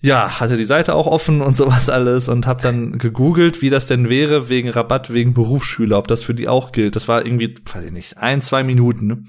ja, 0.00 0.40
hatte 0.40 0.56
die 0.56 0.64
Seite 0.64 0.94
auch 0.94 1.06
offen 1.06 1.40
und 1.40 1.56
sowas 1.56 1.90
alles 1.90 2.28
und 2.28 2.46
habe 2.46 2.62
dann 2.62 2.98
gegoogelt, 2.98 3.62
wie 3.62 3.70
das 3.70 3.86
denn 3.86 4.08
wäre 4.08 4.48
wegen 4.48 4.68
Rabatt 4.68 5.12
wegen 5.12 5.34
Berufsschüler, 5.34 5.98
ob 5.98 6.08
das 6.08 6.22
für 6.22 6.34
die 6.34 6.48
auch 6.48 6.72
gilt. 6.72 6.96
Das 6.96 7.08
war 7.08 7.24
irgendwie, 7.24 7.54
weiß 7.72 7.84
ich 7.84 7.92
nicht, 7.92 8.18
ein, 8.18 8.40
zwei 8.40 8.62
Minuten. 8.62 9.28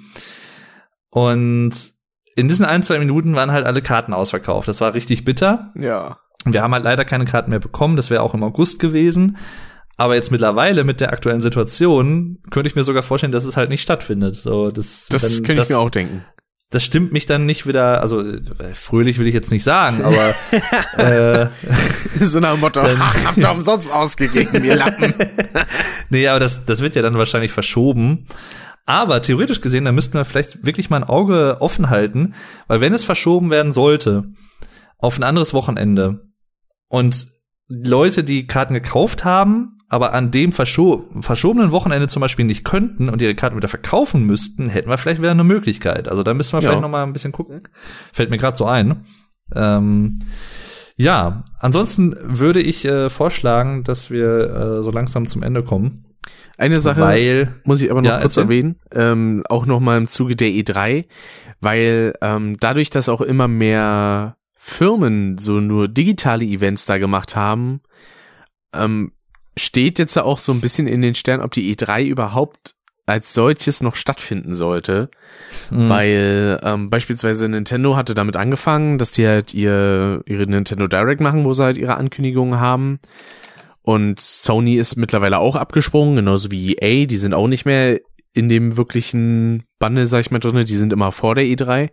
Und 1.09 1.71
in 2.35 2.47
diesen 2.47 2.65
ein, 2.65 2.83
zwei 2.83 2.99
Minuten 2.99 3.35
waren 3.35 3.51
halt 3.51 3.65
alle 3.65 3.81
Karten 3.81 4.13
ausverkauft. 4.13 4.67
Das 4.67 4.81
war 4.81 4.93
richtig 4.93 5.25
bitter. 5.25 5.73
Ja. 5.75 6.19
Wir 6.45 6.61
haben 6.61 6.73
halt 6.73 6.83
leider 6.83 7.03
keine 7.03 7.25
Karten 7.25 7.49
mehr 7.49 7.59
bekommen. 7.59 7.95
Das 7.95 8.09
wäre 8.09 8.21
auch 8.21 8.35
im 8.35 8.43
August 8.43 8.79
gewesen. 8.79 9.37
Aber 9.97 10.15
jetzt 10.15 10.31
mittlerweile 10.31 10.83
mit 10.83 11.01
der 11.01 11.11
aktuellen 11.11 11.41
Situation 11.41 12.37
könnte 12.51 12.69
ich 12.69 12.75
mir 12.75 12.83
sogar 12.83 13.03
vorstellen, 13.03 13.31
dass 13.31 13.45
es 13.45 13.57
halt 13.57 13.71
nicht 13.71 13.81
stattfindet. 13.81 14.35
So, 14.35 14.69
das 14.69 15.07
das 15.09 15.21
dann, 15.23 15.43
könnte 15.43 15.63
ich 15.63 15.69
mir 15.69 15.79
auch 15.79 15.89
denken 15.89 16.23
das 16.69 16.83
stimmt 16.83 17.13
mich 17.13 17.25
dann 17.25 17.45
nicht 17.45 17.65
wieder, 17.65 18.01
also 18.01 18.21
äh, 18.21 18.73
fröhlich 18.73 19.19
will 19.19 19.27
ich 19.27 19.33
jetzt 19.33 19.51
nicht 19.51 19.63
sagen, 19.63 20.03
aber 20.03 20.35
äh, 20.97 21.47
so 22.19 22.39
nach 22.39 22.51
dem 22.51 22.59
Motto, 22.59 22.81
dann, 22.81 22.97
ach, 22.99 23.15
habt 23.25 23.37
ihr 23.37 23.51
umsonst 23.51 23.91
ausgegeben, 23.91 24.63
ihr 24.65 24.75
Lappen. 24.75 25.13
nee, 26.09 26.27
aber 26.27 26.39
das, 26.39 26.65
das 26.65 26.81
wird 26.81 26.95
ja 26.95 27.01
dann 27.01 27.17
wahrscheinlich 27.17 27.53
verschoben. 27.53 28.27
Aber 28.85 29.21
theoretisch 29.21 29.61
gesehen, 29.61 29.85
da 29.85 29.91
müssten 29.91 30.13
wir 30.13 30.25
vielleicht 30.25 30.65
wirklich 30.65 30.89
mal 30.89 30.97
ein 30.97 31.09
Auge 31.09 31.57
offen 31.59 31.89
halten, 31.89 32.35
weil 32.67 32.81
wenn 32.81 32.93
es 32.93 33.03
verschoben 33.03 33.49
werden 33.49 33.71
sollte 33.71 34.25
auf 34.97 35.17
ein 35.17 35.23
anderes 35.23 35.53
Wochenende 35.53 36.31
und 36.89 37.27
Leute, 37.67 38.23
die 38.23 38.47
Karten 38.47 38.73
gekauft 38.73 39.25
haben, 39.25 39.76
aber 39.89 40.13
an 40.13 40.31
dem 40.31 40.51
verscho 40.51 41.07
verschobenen 41.21 41.71
Wochenende 41.71 42.07
zum 42.07 42.21
Beispiel 42.21 42.45
nicht 42.45 42.65
könnten 42.65 43.09
und 43.09 43.21
ihre 43.21 43.35
Karten 43.35 43.55
wieder 43.55 43.69
verkaufen 43.69 44.25
müssten, 44.25 44.69
hätten 44.69 44.89
wir 44.89 44.97
vielleicht 44.97 45.21
wieder 45.21 45.31
eine 45.31 45.43
Möglichkeit. 45.43 46.09
Also 46.09 46.23
da 46.23 46.33
müssen 46.33 46.53
wir 46.53 46.61
vielleicht 46.61 46.75
ja. 46.75 46.81
noch 46.81 46.89
mal 46.89 47.03
ein 47.03 47.13
bisschen 47.13 47.31
gucken. 47.31 47.61
Fällt 48.11 48.29
mir 48.29 48.37
gerade 48.37 48.57
so 48.57 48.65
ein. 48.65 49.05
Ähm, 49.55 50.19
ja, 50.97 51.45
ansonsten 51.59 52.15
würde 52.21 52.59
ich 52.61 52.83
äh, 52.83 53.09
vorschlagen, 53.09 53.83
dass 53.83 54.09
wir 54.09 54.79
äh, 54.79 54.83
so 54.83 54.91
langsam 54.91 55.25
zum 55.25 55.43
Ende 55.43 55.63
kommen. 55.63 56.05
Eine 56.57 56.79
Sache 56.79 57.01
weil, 57.01 57.53
muss 57.63 57.81
ich 57.81 57.91
aber 57.91 58.01
noch 58.01 58.09
ja, 58.09 58.19
kurz 58.19 58.35
erwähnen, 58.35 58.79
ähm, 58.91 59.43
auch 59.47 59.65
noch 59.65 59.79
mal 59.79 59.97
im 59.97 60.07
Zuge 60.07 60.35
der 60.35 60.49
E3, 60.49 61.05
weil 61.61 62.13
ähm, 62.21 62.57
dadurch, 62.59 62.89
dass 62.89 63.09
auch 63.09 63.21
immer 63.21 63.47
mehr 63.47 64.37
Firmen 64.53 65.37
so 65.37 65.59
nur 65.61 65.87
digitale 65.87 66.45
Events 66.45 66.85
da 66.85 66.97
gemacht 66.97 67.35
haben, 67.35 67.81
ähm, 68.73 69.11
steht 69.57 69.99
jetzt 69.99 70.17
auch 70.17 70.37
so 70.37 70.51
ein 70.51 70.61
bisschen 70.61 70.87
in 70.87 71.01
den 71.01 71.15
Sternen, 71.15 71.43
ob 71.43 71.51
die 71.51 71.75
E3 71.75 72.05
überhaupt 72.05 72.75
als 73.07 73.33
solches 73.33 73.81
noch 73.81 73.95
stattfinden 73.95 74.53
sollte, 74.53 75.09
mhm. 75.71 75.89
weil 75.89 76.59
ähm, 76.61 76.89
beispielsweise 76.89 77.47
Nintendo 77.47 77.95
hatte 77.95 78.13
damit 78.13 78.35
angefangen, 78.35 78.97
dass 78.97 79.11
die 79.11 79.25
halt 79.25 79.53
ihr 79.53 80.21
ihre 80.25 80.45
Nintendo 80.45 80.87
Direct 80.87 81.21
machen, 81.21 81.45
wo 81.45 81.53
sie 81.53 81.63
halt 81.63 81.77
ihre 81.77 81.95
Ankündigungen 81.95 82.59
haben. 82.59 82.99
Und 83.81 84.19
Sony 84.19 84.75
ist 84.75 84.97
mittlerweile 84.97 85.39
auch 85.39 85.55
abgesprungen, 85.55 86.17
genauso 86.17 86.51
wie 86.51 86.75
EA, 86.75 87.05
die 87.05 87.15
sind 87.15 87.33
auch 87.33 87.47
nicht 87.47 87.63
mehr 87.63 88.01
in 88.33 88.49
dem 88.49 88.75
wirklichen 88.75 89.63
Bundle, 89.79 90.05
sag 90.05 90.19
ich 90.19 90.31
mal, 90.31 90.39
drinne, 90.39 90.65
die 90.65 90.75
sind 90.75 90.91
immer 90.91 91.13
vor 91.13 91.33
der 91.33 91.45
E3. 91.45 91.89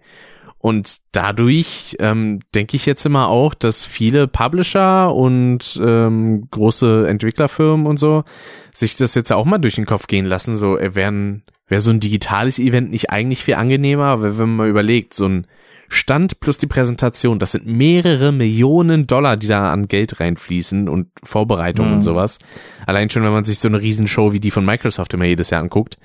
Und 0.64 1.00
dadurch 1.12 1.94
ähm, 1.98 2.40
denke 2.54 2.76
ich 2.76 2.86
jetzt 2.86 3.04
immer 3.04 3.28
auch, 3.28 3.52
dass 3.52 3.84
viele 3.84 4.26
Publisher 4.26 5.14
und 5.14 5.78
ähm, 5.84 6.48
große 6.50 7.06
Entwicklerfirmen 7.06 7.84
und 7.84 7.98
so 7.98 8.24
sich 8.72 8.96
das 8.96 9.14
jetzt 9.14 9.30
auch 9.30 9.44
mal 9.44 9.58
durch 9.58 9.74
den 9.74 9.84
Kopf 9.84 10.06
gehen 10.06 10.24
lassen. 10.24 10.56
So, 10.56 10.78
äh, 10.78 10.94
wäre 10.94 11.42
so 11.80 11.90
ein 11.90 12.00
digitales 12.00 12.58
Event 12.58 12.90
nicht 12.90 13.10
eigentlich 13.10 13.44
viel 13.44 13.56
angenehmer, 13.56 14.22
wenn 14.22 14.36
man 14.38 14.56
mal 14.56 14.68
überlegt, 14.70 15.12
so 15.12 15.28
ein 15.28 15.46
Stand 15.90 16.40
plus 16.40 16.56
die 16.56 16.66
Präsentation, 16.66 17.38
das 17.38 17.52
sind 17.52 17.66
mehrere 17.66 18.32
Millionen 18.32 19.06
Dollar, 19.06 19.36
die 19.36 19.48
da 19.48 19.70
an 19.70 19.86
Geld 19.86 20.18
reinfließen 20.18 20.88
und 20.88 21.08
Vorbereitungen 21.24 21.90
mhm. 21.90 21.96
und 21.96 22.02
sowas. 22.02 22.38
Allein 22.86 23.10
schon, 23.10 23.22
wenn 23.22 23.32
man 23.32 23.44
sich 23.44 23.58
so 23.58 23.68
eine 23.68 23.82
Riesenshow 23.82 24.32
wie 24.32 24.40
die 24.40 24.50
von 24.50 24.64
Microsoft 24.64 25.12
immer 25.12 25.26
jedes 25.26 25.50
Jahr 25.50 25.60
anguckt. 25.60 25.98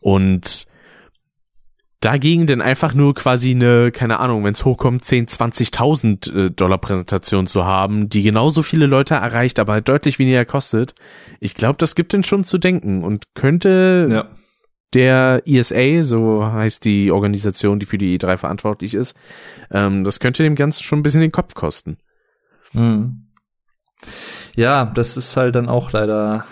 Und 0.00 0.66
dagegen 2.04 2.46
denn 2.46 2.60
einfach 2.60 2.92
nur 2.92 3.14
quasi 3.14 3.52
eine, 3.52 3.90
keine 3.90 4.20
Ahnung, 4.20 4.44
wenn 4.44 4.52
es 4.52 4.64
hochkommt, 4.64 5.04
10, 5.04 5.26
20.000 5.26 6.46
äh, 6.46 6.50
Dollar 6.50 6.78
Präsentation 6.78 7.46
zu 7.46 7.64
haben, 7.64 8.08
die 8.10 8.22
genauso 8.22 8.62
viele 8.62 8.86
Leute 8.86 9.14
erreicht, 9.14 9.58
aber 9.58 9.74
halt 9.74 9.88
deutlich 9.88 10.18
weniger 10.18 10.44
kostet. 10.44 10.94
Ich 11.40 11.54
glaube, 11.54 11.76
das 11.78 11.94
gibt 11.94 12.12
denn 12.12 12.22
schon 12.22 12.44
zu 12.44 12.58
denken 12.58 13.02
und 13.02 13.34
könnte 13.34 14.08
ja. 14.10 14.26
der 14.92 15.42
ESA, 15.46 16.04
so 16.04 16.44
heißt 16.44 16.84
die 16.84 17.10
Organisation, 17.10 17.78
die 17.78 17.86
für 17.86 17.98
die 17.98 18.18
E3 18.18 18.36
verantwortlich 18.36 18.92
ist, 18.94 19.16
ähm, 19.70 20.04
das 20.04 20.20
könnte 20.20 20.42
dem 20.42 20.56
Ganzen 20.56 20.82
schon 20.82 20.98
ein 20.98 21.02
bisschen 21.02 21.22
den 21.22 21.32
Kopf 21.32 21.54
kosten. 21.54 21.96
Mhm. 22.74 23.28
Ja, 24.56 24.84
das 24.84 25.16
ist 25.16 25.36
halt 25.36 25.56
dann 25.56 25.68
auch 25.68 25.92
leider 25.92 26.44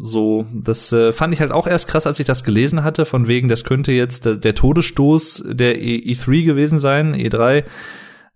so, 0.00 0.46
das 0.52 0.92
äh, 0.92 1.12
fand 1.12 1.34
ich 1.34 1.40
halt 1.40 1.52
auch 1.52 1.66
erst 1.66 1.88
krass, 1.88 2.06
als 2.06 2.20
ich 2.20 2.26
das 2.26 2.44
gelesen 2.44 2.84
hatte, 2.84 3.06
von 3.06 3.26
wegen, 3.28 3.48
das 3.48 3.64
könnte 3.64 3.92
jetzt 3.92 4.26
der, 4.26 4.36
der 4.36 4.54
Todesstoß 4.54 5.44
der 5.48 5.80
e 5.80 6.12
E3 6.12 6.44
gewesen 6.44 6.78
sein, 6.78 7.14
E3. 7.14 7.64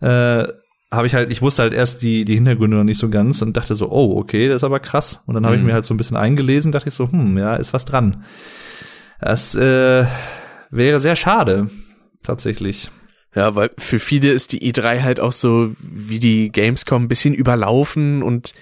Äh, 0.01 0.53
habe 0.91 1.07
ich 1.07 1.15
halt, 1.15 1.31
ich 1.31 1.43
wusste 1.43 1.63
halt 1.63 1.75
erst 1.75 2.03
die, 2.03 2.25
die 2.25 2.35
Hintergründe 2.35 2.77
noch 2.77 2.85
nicht 2.85 2.99
so 2.99 3.11
ganz 3.11 3.43
und 3.43 3.57
dachte 3.57 3.75
so, 3.75 3.91
oh, 3.91 4.19
okay, 4.19 4.49
das 4.49 4.57
ist 4.57 4.65
aber 4.65 4.81
krass. 4.81 5.23
Und 5.27 5.35
dann 5.35 5.45
habe 5.45 5.57
mhm. 5.57 5.63
ich 5.63 5.67
mir 5.67 5.75
halt 5.75 5.85
so 5.85 5.93
ein 5.93 5.99
bisschen 5.99 6.17
eingelesen, 6.17 6.73
dachte 6.73 6.89
ich 6.89 6.95
so, 6.95 7.11
hm, 7.11 7.37
ja, 7.37 7.57
ist 7.57 7.75
was 7.75 7.85
dran. 7.85 8.25
Das 9.21 9.55
äh, 9.55 10.07
wäre 10.71 11.01
sehr 11.01 11.17
schade, 11.17 11.69
tatsächlich. 12.23 12.91
Ja, 13.35 13.55
weil 13.55 13.71
für 13.77 13.99
viele 13.99 14.31
ist 14.31 14.53
die 14.53 14.73
E3 14.73 15.03
halt 15.03 15.21
auch 15.21 15.33
so 15.33 15.75
wie 15.81 16.19
die 16.19 16.51
Gamescom 16.51 17.05
ein 17.05 17.09
bisschen 17.09 17.35
überlaufen 17.35 18.23
und 18.23 18.55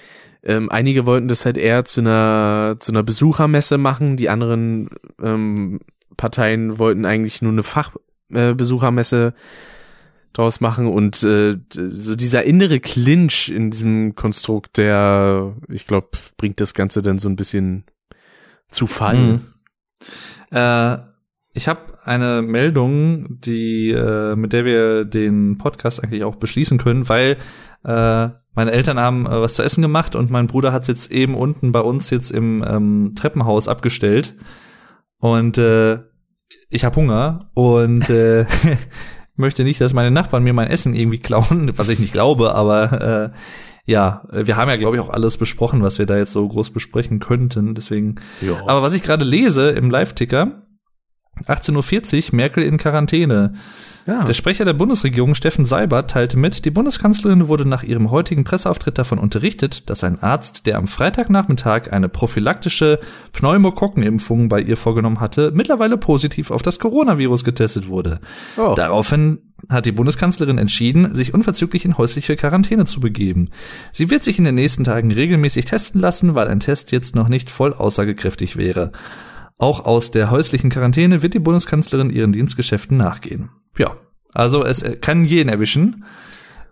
ähm, 0.47 0.71
einige 0.71 1.07
wollten 1.07 1.29
das 1.29 1.45
halt 1.45 1.59
eher 1.59 1.85
zu 1.85 2.01
einer, 2.01 2.77
zu 2.79 2.93
einer 2.93 3.03
Besuchermesse 3.03 3.79
machen, 3.79 4.17
die 4.17 4.31
anderen 4.31 4.89
ähm, 5.21 5.81
Parteien 6.17 6.79
wollten 6.79 7.05
eigentlich 7.05 7.43
nur 7.43 7.53
eine 7.53 7.65
Fachbesuchermesse 7.65 9.35
äh, 9.35 9.41
draus 10.37 10.61
machen 10.61 10.87
und 10.87 11.23
äh, 11.23 11.57
so 11.73 12.15
dieser 12.15 12.45
innere 12.45 12.79
Clinch 12.79 13.49
in 13.49 13.71
diesem 13.71 14.15
Konstrukt, 14.15 14.77
der, 14.77 15.55
ich 15.69 15.87
glaube, 15.87 16.11
bringt 16.37 16.61
das 16.61 16.75
Ganze 16.75 17.03
dann 17.03 17.19
so 17.19 17.29
ein 17.29 17.37
bisschen 17.37 17.85
zu 18.71 18.87
Fall. 18.87 19.17
Mhm. 19.17 19.41
Äh, 20.51 20.99
ich 21.55 21.69
habe 21.69 21.81
eine 22.05 22.43
Meldung, 22.43 23.41
die 23.41 23.91
äh, 23.91 24.37
mit 24.37 24.53
der 24.53 24.67
wir 24.67 25.05
den 25.07 25.57
Podcast 25.57 26.05
eigentlich 26.05 26.23
auch 26.23 26.37
beschließen 26.37 26.77
können, 26.77 27.09
weil 27.09 27.39
äh, 27.85 28.29
meine 28.57 28.73
Eltern 28.73 28.99
haben 28.99 29.27
äh, 29.27 29.41
was 29.41 29.55
zu 29.55 29.63
essen 29.63 29.83
gemacht 29.83 30.17
und 30.17 30.31
mein 30.31 30.49
Bruder 30.49 30.73
hat 30.73 30.83
es 30.83 30.89
jetzt 30.89 31.13
eben 31.13 31.35
unten 31.35 31.71
bei 31.71 31.81
uns 31.81 32.11
jetzt 32.11 32.33
im 32.33 32.65
ähm, 32.67 33.13
Treppenhaus 33.15 33.69
abgestellt. 33.69 34.35
Und 35.19 35.59
äh, 35.59 36.01
ich 36.71 36.85
habe 36.85 36.97
Hunger 36.97 37.51
und 37.55 38.11
äh, 38.11 38.47
möchte 39.37 39.63
nicht, 39.63 39.81
dass 39.81 39.93
meine 39.93 40.11
Nachbarn 40.11 40.43
mir 40.43 40.55
mein 40.55 40.69
Essen 40.69 40.95
irgendwie 40.95 41.19
klauen, 41.19 41.73
was 41.77 41.91
ich 41.91 41.99
nicht 41.99 42.13
glaube, 42.13 42.55
aber 42.55 43.33
äh, 43.33 43.39
ja, 43.85 44.27
wir 44.33 44.57
haben 44.57 44.69
ja, 44.69 44.77
glaube 44.77 44.97
ich, 44.97 45.03
auch 45.03 45.11
alles 45.11 45.37
besprochen, 45.37 45.83
was 45.83 45.99
wir 46.01 46.07
da 46.07 46.17
jetzt 46.17 46.33
so 46.33 46.49
groß 46.49 46.71
besprechen 46.71 47.21
könnten. 47.21 47.77
Deswegen. 47.77 48.17
Jo. 48.41 48.57
Aber 48.67 48.83
was 48.83 48.95
ich 48.95 49.05
gerade 49.05 49.25
lese 49.25 49.71
im 49.71 49.91
Live-Ticker, 49.91 50.67
18.40 51.47 52.33
Uhr, 52.33 52.37
Merkel 52.37 52.65
in 52.65 52.79
Quarantäne. 52.79 53.55
Ja. 54.07 54.23
Der 54.23 54.35
Sprecher 54.35 54.65
der 54.65 54.73
Bundesregierung, 54.73 55.35
Steffen 55.35 55.65
Seibert, 55.65 56.11
teilte 56.11 56.39
mit, 56.39 56.65
die 56.65 56.71
Bundeskanzlerin 56.71 57.49
wurde 57.49 57.69
nach 57.69 57.83
ihrem 57.83 58.11
heutigen 58.13 58.45
Presseauftritt 58.45 58.99
davon 58.99 59.19
unterrichtet, 59.19 59.91
dass 59.91 60.05
ein 60.05 60.23
Arzt, 60.23 60.67
der 60.67 60.79
am 60.79 60.87
Freitagnachmittag 60.87 61.93
eine 61.93 62.09
prophylaktische 62.09 63.01
Pneumokokkenimpfung 63.33 64.49
bei 64.49 64.61
ihr 64.61 64.77
vorgenommen 64.77 65.19
hatte, 65.19 65.51
mittlerweile 65.53 65.97
positiv 65.97 66.53
auf 66.53 66.63
das 66.63 66.79
Coronavirus 66.79 67.43
getestet 67.43 67.89
wurde. 67.89 68.21
Oh. 68.57 68.75
Daraufhin 68.77 69.39
hat 69.69 69.87
die 69.87 69.93
Bundeskanzlerin 69.93 70.59
entschieden, 70.59 71.15
sich 71.15 71.35
unverzüglich 71.35 71.85
in 71.85 71.99
häusliche 71.99 72.37
Quarantäne 72.37 72.85
zu 72.85 73.01
begeben. 73.01 73.51
Sie 73.91 74.11
wird 74.11 74.23
sich 74.23 74.39
in 74.39 74.45
den 74.45 74.55
nächsten 74.55 74.85
Tagen 74.85 75.11
regelmäßig 75.11 75.65
testen 75.65 76.01
lassen, 76.01 76.37
weil 76.37 76.47
ein 76.47 76.61
Test 76.61 76.93
jetzt 76.93 77.17
noch 77.17 77.29
nicht 77.29 77.51
voll 77.51 77.75
aussagekräftig 77.75 78.57
wäre. 78.57 78.93
Auch 79.59 79.85
aus 79.85 80.11
der 80.11 80.31
häuslichen 80.31 80.71
Quarantäne 80.71 81.23
wird 81.23 81.35
die 81.35 81.39
Bundeskanzlerin 81.39 82.11
ihren 82.11 82.33
Dienstgeschäften 82.33 82.97
nachgehen. 82.97 83.51
Ja, 83.79 83.97
also 84.33 84.65
es 84.65 84.85
kann 85.01 85.25
jeden 85.25 85.49
erwischen. 85.49 86.05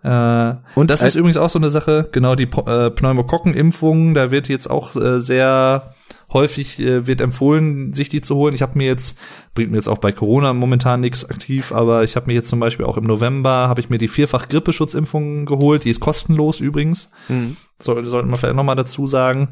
Äh, 0.03 0.53
und 0.75 0.91
das 0.91 1.01
ist 1.01 1.15
übrigens 1.15 1.37
auch 1.37 1.49
so 1.49 1.57
eine 1.57 1.71
Sache, 1.71 2.09
genau 2.11 2.35
die 2.35 2.43
äh, 2.43 2.91
Pneumokokkenimpfung, 2.91 4.13
da 4.13 4.29
wird 4.29 4.49
jetzt 4.49 4.69
auch 4.69 4.95
äh, 4.95 5.19
sehr 5.19 5.95
häufig 6.31 6.79
äh, 6.79 7.07
wird 7.07 7.21
empfohlen, 7.21 7.93
sich 7.93 8.09
die 8.09 8.21
zu 8.21 8.35
holen. 8.35 8.53
Ich 8.53 8.61
habe 8.61 8.77
mir 8.77 8.85
jetzt, 8.85 9.17
bringt 9.55 9.71
mir 9.71 9.77
jetzt 9.77 9.87
auch 9.87 9.97
bei 9.97 10.11
Corona 10.11 10.53
momentan 10.53 10.99
nichts 10.99 11.27
aktiv, 11.27 11.71
aber 11.71 12.03
ich 12.03 12.15
habe 12.15 12.27
mir 12.27 12.33
jetzt 12.33 12.49
zum 12.49 12.59
Beispiel 12.59 12.85
auch 12.85 12.97
im 12.97 13.05
November, 13.05 13.67
habe 13.67 13.79
ich 13.79 13.89
mir 13.89 13.97
die 13.97 14.07
vierfach 14.07 14.47
Grippeschutzimpfung 14.47 15.45
geholt, 15.45 15.85
die 15.85 15.89
ist 15.89 16.01
kostenlos 16.01 16.59
übrigens. 16.59 17.09
Mhm. 17.27 17.57
Soll, 17.79 18.05
sollten 18.05 18.29
wir 18.29 18.37
vielleicht 18.37 18.55
nochmal 18.55 18.75
dazu 18.75 19.07
sagen, 19.07 19.49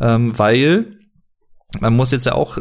ähm, 0.00 0.36
weil 0.36 0.98
man 1.80 1.94
muss 1.94 2.10
jetzt 2.10 2.26
ja 2.26 2.34
auch 2.34 2.58
äh, 2.58 2.60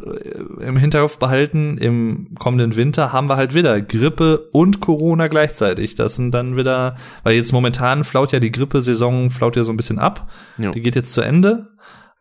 im 0.61 0.77
Hinterkopf 0.77 1.17
behalten, 1.17 1.77
im 1.77 2.35
kommenden 2.39 2.75
Winter 2.75 3.13
haben 3.13 3.29
wir 3.29 3.37
halt 3.37 3.53
wieder 3.53 3.81
Grippe 3.81 4.49
und 4.51 4.79
Corona 4.79 5.27
gleichzeitig. 5.27 5.95
Das 5.95 6.15
sind 6.15 6.31
dann 6.31 6.57
wieder, 6.57 6.95
weil 7.23 7.35
jetzt 7.35 7.51
momentan 7.51 8.03
flaut 8.03 8.31
ja 8.31 8.39
die 8.39 8.51
Grippesaison, 8.51 9.29
flaut 9.29 9.55
ja 9.55 9.63
so 9.63 9.71
ein 9.71 9.77
bisschen 9.77 9.99
ab. 9.99 10.29
Jo. 10.57 10.71
Die 10.71 10.81
geht 10.81 10.95
jetzt 10.95 11.13
zu 11.13 11.21
Ende. 11.21 11.73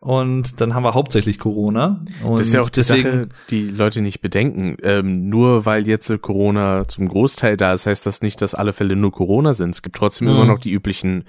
Und 0.03 0.59
dann 0.59 0.75
haben 0.75 0.83
wir 0.83 0.95
hauptsächlich 0.95 1.39
Corona. 1.39 2.03
Und 2.25 2.37
das 2.37 2.47
ist 2.47 2.53
ja 2.53 2.59
auch 2.59 2.69
die 2.69 2.81
deswegen, 2.81 3.23
Sache, 3.23 3.29
die 3.49 3.69
Leute 3.69 4.01
nicht 4.01 4.19
bedenken. 4.19 4.75
Ähm, 4.83 5.29
nur 5.29 5.65
weil 5.65 5.87
jetzt 5.87 6.11
Corona 6.21 6.89
zum 6.89 7.07
Großteil 7.07 7.55
da 7.55 7.71
ist, 7.71 7.85
heißt 7.85 8.05
das 8.05 8.21
nicht, 8.21 8.41
dass 8.41 8.53
alle 8.53 8.73
Fälle 8.73 8.97
nur 8.97 9.13
Corona 9.13 9.53
sind. 9.53 9.69
Es 9.69 9.81
gibt 9.81 9.95
trotzdem 9.95 10.27
mhm. 10.27 10.33
immer 10.33 10.45
noch 10.45 10.59
die 10.59 10.71
üblichen, 10.71 11.23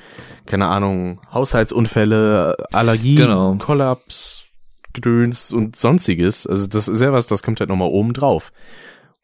keine 0.47 0.67
Ahnung, 0.67 1.21
Haushaltsunfälle, 1.33 2.57
Allergie, 2.73 3.15
genau. 3.15 3.55
Kollaps, 3.61 4.44
Gedöns 4.95 5.53
und 5.53 5.77
sonstiges. 5.77 6.47
Also 6.47 6.67
das 6.67 6.89
ist 6.89 7.03
ja 7.03 7.13
was, 7.13 7.27
das 7.27 7.43
kommt 7.43 7.61
halt 7.61 7.71
nochmal 7.71 7.89
oben 7.89 8.13
drauf. 8.13 8.53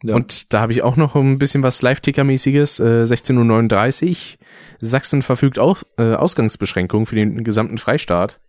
Ja. 0.02 0.14
Und 0.14 0.52
da 0.52 0.60
habe 0.60 0.72
ich 0.72 0.82
auch 0.82 0.96
noch 0.96 1.14
ein 1.14 1.38
bisschen 1.38 1.62
was 1.62 1.82
Live-Ticker-mäßiges. 1.82 2.80
Äh, 2.80 3.04
16.39 3.04 4.10
Uhr. 4.10 4.16
Sachsen 4.80 5.22
verfügt 5.22 5.58
auch 5.58 5.82
äh, 5.98 6.14
Ausgangsbeschränkungen 6.14 7.06
für 7.06 7.16
den 7.16 7.44
gesamten 7.44 7.78
Freistaat. 7.78 8.40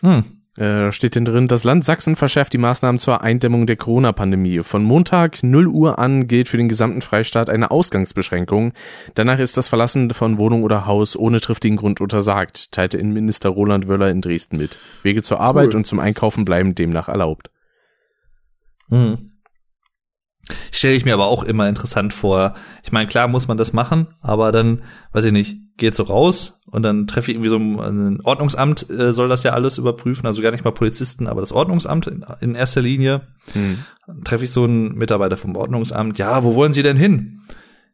Hm. 0.00 0.39
Äh, 0.56 0.90
steht 0.90 1.14
denn 1.14 1.24
drin, 1.24 1.46
das 1.46 1.62
Land 1.62 1.84
Sachsen 1.84 2.16
verschärft 2.16 2.52
die 2.52 2.58
Maßnahmen 2.58 2.98
zur 2.98 3.22
Eindämmung 3.22 3.66
der 3.66 3.76
Corona-Pandemie. 3.76 4.62
Von 4.64 4.82
Montag 4.82 5.42
0 5.42 5.68
Uhr 5.68 5.98
an 6.00 6.26
gilt 6.26 6.48
für 6.48 6.56
den 6.56 6.68
gesamten 6.68 7.02
Freistaat 7.02 7.48
eine 7.48 7.70
Ausgangsbeschränkung. 7.70 8.72
Danach 9.14 9.38
ist 9.38 9.56
das 9.56 9.68
Verlassen 9.68 10.10
von 10.10 10.38
Wohnung 10.38 10.64
oder 10.64 10.86
Haus 10.86 11.16
ohne 11.16 11.40
triftigen 11.40 11.76
Grund 11.76 12.00
untersagt, 12.00 12.72
teilte 12.72 12.98
Innenminister 12.98 13.48
Roland 13.48 13.86
Wöller 13.86 14.10
in 14.10 14.20
Dresden 14.20 14.56
mit. 14.56 14.78
Wege 15.04 15.22
zur 15.22 15.40
Arbeit 15.40 15.68
cool. 15.68 15.76
und 15.76 15.86
zum 15.86 16.00
Einkaufen 16.00 16.44
bleiben 16.44 16.74
demnach 16.74 17.08
erlaubt. 17.08 17.50
Hm. 18.88 19.29
Stelle 20.72 20.94
ich 20.94 21.04
mir 21.04 21.14
aber 21.14 21.26
auch 21.26 21.44
immer 21.44 21.68
interessant 21.68 22.14
vor. 22.14 22.54
Ich 22.82 22.92
meine, 22.92 23.06
klar 23.06 23.28
muss 23.28 23.48
man 23.48 23.56
das 23.56 23.72
machen, 23.72 24.08
aber 24.20 24.52
dann, 24.52 24.82
weiß 25.12 25.26
ich 25.26 25.32
nicht, 25.32 25.58
geht 25.76 25.94
so 25.94 26.02
raus 26.04 26.60
und 26.70 26.82
dann 26.82 27.06
treffe 27.06 27.30
ich 27.30 27.36
irgendwie 27.36 27.50
so 27.50 27.56
ein 27.56 28.20
Ordnungsamt, 28.22 28.88
äh, 28.90 29.12
soll 29.12 29.28
das 29.28 29.42
ja 29.44 29.52
alles 29.52 29.78
überprüfen, 29.78 30.26
also 30.26 30.42
gar 30.42 30.50
nicht 30.52 30.64
mal 30.64 30.72
Polizisten, 30.72 31.26
aber 31.26 31.40
das 31.40 31.52
Ordnungsamt 31.52 32.06
in, 32.06 32.24
in 32.40 32.54
erster 32.54 32.82
Linie. 32.82 33.22
Hm. 33.52 33.78
Treffe 34.24 34.44
ich 34.44 34.52
so 34.52 34.64
einen 34.64 34.94
Mitarbeiter 34.94 35.36
vom 35.36 35.56
Ordnungsamt, 35.56 36.18
ja, 36.18 36.44
wo 36.44 36.54
wollen 36.54 36.72
Sie 36.72 36.82
denn 36.82 36.96
hin? 36.96 37.42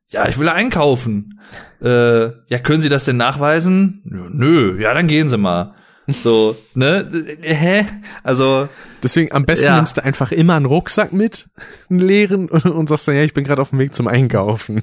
Ja, 0.09 0.29
ich 0.29 0.39
will 0.39 0.49
einkaufen. 0.49 1.41
Äh, 1.81 2.27
ja, 2.27 2.59
können 2.63 2.81
Sie 2.81 2.89
das 2.89 3.05
denn 3.05 3.17
nachweisen? 3.17 4.03
Nö, 4.05 4.81
ja, 4.81 4.95
dann 4.95 5.09
gehen 5.09 5.29
Sie 5.29 5.37
mal. 5.37 5.75
So, 6.09 6.57
ne? 6.75 7.11
Hä? 7.43 7.85
Also. 8.23 8.69
Deswegen 9.03 9.33
am 9.33 9.45
besten 9.45 9.67
ja. 9.67 9.77
nimmst 9.77 9.97
du 9.97 10.05
einfach 10.05 10.33
immer 10.33 10.55
einen 10.55 10.67
Rucksack 10.67 11.13
mit, 11.13 11.49
einen 11.91 12.01
leeren, 12.01 12.49
und, 12.49 12.89
sagst 12.89 13.09
dann, 13.09 13.17
ja, 13.17 13.23
ich 13.23 13.35
bin 13.35 13.45
gerade 13.45 13.63
auf 13.63 13.71
dem 13.71 13.79
Weg 13.79 13.95
zum 13.95 14.09
Einkaufen. 14.09 14.83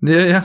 Ja, 0.00 0.20
ja. 0.20 0.44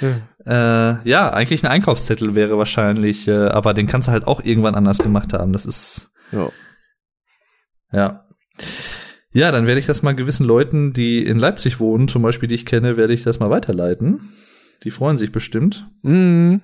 Ja. 0.00 0.20
Äh, 0.46 1.08
ja, 1.08 1.30
eigentlich 1.30 1.64
ein 1.64 1.70
Einkaufszettel 1.70 2.34
wäre 2.34 2.58
wahrscheinlich, 2.58 3.26
äh, 3.28 3.48
aber 3.48 3.74
den 3.74 3.86
kannst 3.86 4.08
du 4.08 4.12
halt 4.12 4.26
auch 4.26 4.44
irgendwann 4.44 4.74
anders 4.74 4.98
gemacht 4.98 5.32
haben. 5.32 5.52
Das 5.52 5.66
ist. 5.66 6.10
Ja. 6.32 6.50
Ja. 7.92 8.26
Ja, 9.32 9.52
dann 9.52 9.66
werde 9.66 9.78
ich 9.78 9.86
das 9.86 10.02
mal 10.02 10.14
gewissen 10.14 10.46
Leuten, 10.46 10.92
die 10.92 11.24
in 11.24 11.38
Leipzig 11.38 11.78
wohnen, 11.78 12.08
zum 12.08 12.22
Beispiel, 12.22 12.48
die 12.48 12.54
ich 12.54 12.64
kenne, 12.64 12.96
werde 12.96 13.12
ich 13.12 13.22
das 13.22 13.38
mal 13.38 13.50
weiterleiten. 13.50 14.32
Die 14.84 14.90
freuen 14.90 15.18
sich 15.18 15.32
bestimmt. 15.32 15.88
Mhm. 16.02 16.62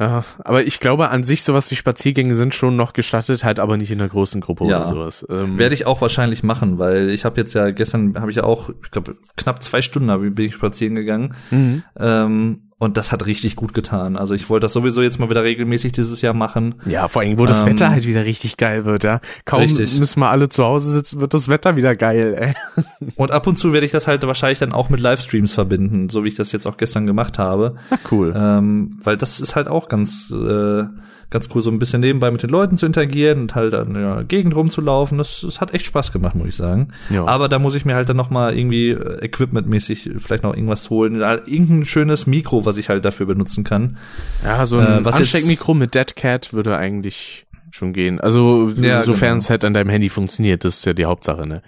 Ja, 0.00 0.24
aber 0.44 0.66
ich 0.66 0.80
glaube 0.80 1.10
an 1.10 1.24
sich 1.24 1.42
sowas 1.42 1.70
wie 1.70 1.76
Spaziergänge 1.76 2.34
sind 2.34 2.54
schon 2.54 2.74
noch 2.74 2.94
gestattet, 2.94 3.44
halt 3.44 3.60
aber 3.60 3.76
nicht 3.76 3.90
in 3.90 4.00
einer 4.00 4.08
großen 4.08 4.40
Gruppe 4.40 4.64
ja. 4.64 4.78
oder 4.78 4.86
sowas. 4.86 5.26
Ähm, 5.28 5.58
Werde 5.58 5.74
ich 5.74 5.84
auch 5.84 6.00
wahrscheinlich 6.00 6.42
machen, 6.42 6.78
weil 6.78 7.10
ich 7.10 7.26
habe 7.26 7.38
jetzt 7.38 7.52
ja 7.52 7.70
gestern 7.70 8.18
habe 8.18 8.30
ich 8.30 8.38
ja 8.38 8.44
auch, 8.44 8.70
ich 8.82 8.90
glaube 8.90 9.16
knapp 9.36 9.62
zwei 9.62 9.82
Stunden 9.82 10.34
bin 10.34 10.46
ich 10.46 10.54
spazieren 10.54 10.94
gegangen. 10.94 11.34
Mhm. 11.50 11.82
Ähm, 11.98 12.69
und 12.80 12.96
das 12.96 13.12
hat 13.12 13.26
richtig 13.26 13.56
gut 13.56 13.74
getan. 13.74 14.16
Also 14.16 14.32
ich 14.32 14.48
wollte 14.48 14.64
das 14.64 14.72
sowieso 14.72 15.02
jetzt 15.02 15.20
mal 15.20 15.28
wieder 15.28 15.44
regelmäßig 15.44 15.92
dieses 15.92 16.22
Jahr 16.22 16.32
machen. 16.32 16.76
Ja, 16.86 17.08
vor 17.08 17.20
allem, 17.20 17.38
wo 17.38 17.44
das 17.44 17.60
ähm, 17.60 17.68
Wetter 17.68 17.90
halt 17.90 18.06
wieder 18.06 18.24
richtig 18.24 18.56
geil 18.56 18.86
wird, 18.86 19.04
ja. 19.04 19.20
Kaum 19.44 19.60
richtig. 19.60 19.98
müssen 19.98 20.18
wir 20.18 20.30
alle 20.30 20.48
zu 20.48 20.64
Hause 20.64 20.90
sitzen, 20.90 21.20
wird 21.20 21.34
das 21.34 21.48
Wetter 21.50 21.76
wieder 21.76 21.94
geil, 21.94 22.34
ey. 22.38 22.84
Und 23.16 23.32
ab 23.32 23.46
und 23.46 23.56
zu 23.56 23.74
werde 23.74 23.84
ich 23.84 23.92
das 23.92 24.06
halt 24.06 24.26
wahrscheinlich 24.26 24.60
dann 24.60 24.72
auch 24.72 24.88
mit 24.88 24.98
Livestreams 24.98 25.52
verbinden, 25.52 26.08
so 26.08 26.24
wie 26.24 26.28
ich 26.28 26.36
das 26.36 26.52
jetzt 26.52 26.66
auch 26.66 26.78
gestern 26.78 27.06
gemacht 27.06 27.38
habe. 27.38 27.76
Na 27.90 27.98
cool. 28.10 28.32
Ähm, 28.34 28.90
weil 29.04 29.18
das 29.18 29.40
ist 29.40 29.56
halt 29.56 29.68
auch 29.68 29.90
ganz 29.90 30.30
äh, 30.30 30.84
ganz 31.30 31.48
cool, 31.54 31.62
so 31.62 31.70
ein 31.70 31.78
bisschen 31.78 32.00
nebenbei 32.00 32.30
mit 32.30 32.42
den 32.42 32.50
Leuten 32.50 32.76
zu 32.76 32.86
interagieren 32.86 33.42
und 33.42 33.54
halt 33.54 33.72
an 33.74 33.94
der 33.94 34.24
Gegend 34.24 34.54
rumzulaufen. 34.54 35.16
Das, 35.16 35.40
das 35.42 35.60
hat 35.60 35.72
echt 35.72 35.86
Spaß 35.86 36.12
gemacht, 36.12 36.34
muss 36.34 36.48
ich 36.48 36.56
sagen. 36.56 36.88
Ja. 37.08 37.24
Aber 37.24 37.48
da 37.48 37.58
muss 37.58 37.76
ich 37.76 37.84
mir 37.84 37.94
halt 37.94 38.08
dann 38.08 38.16
noch 38.16 38.30
mal 38.30 38.56
irgendwie 38.56 38.90
äh, 38.90 39.24
equipmentmäßig 39.24 40.10
vielleicht 40.18 40.42
noch 40.42 40.54
irgendwas 40.54 40.90
holen. 40.90 41.16
Irgendein 41.16 41.84
schönes 41.84 42.26
Mikro, 42.26 42.64
was 42.64 42.76
ich 42.76 42.88
halt 42.88 43.04
dafür 43.04 43.26
benutzen 43.26 43.64
kann. 43.64 43.96
Ja, 44.44 44.66
so 44.66 44.78
ein 44.78 45.04
äh, 45.04 45.08
Ansteckmikro 45.08 45.74
mit 45.74 45.94
Dead 45.94 46.16
Cat 46.16 46.52
würde 46.52 46.76
eigentlich 46.76 47.46
schon 47.70 47.92
gehen. 47.92 48.20
Also 48.20 48.72
ja, 48.76 49.02
sofern 49.02 49.30
genau. 49.30 49.38
es 49.38 49.50
halt 49.50 49.64
an 49.64 49.74
deinem 49.74 49.90
Handy 49.90 50.08
funktioniert, 50.08 50.64
das 50.64 50.78
ist 50.78 50.84
ja 50.84 50.92
die 50.92 51.04
Hauptsache, 51.04 51.46
ne? 51.46 51.62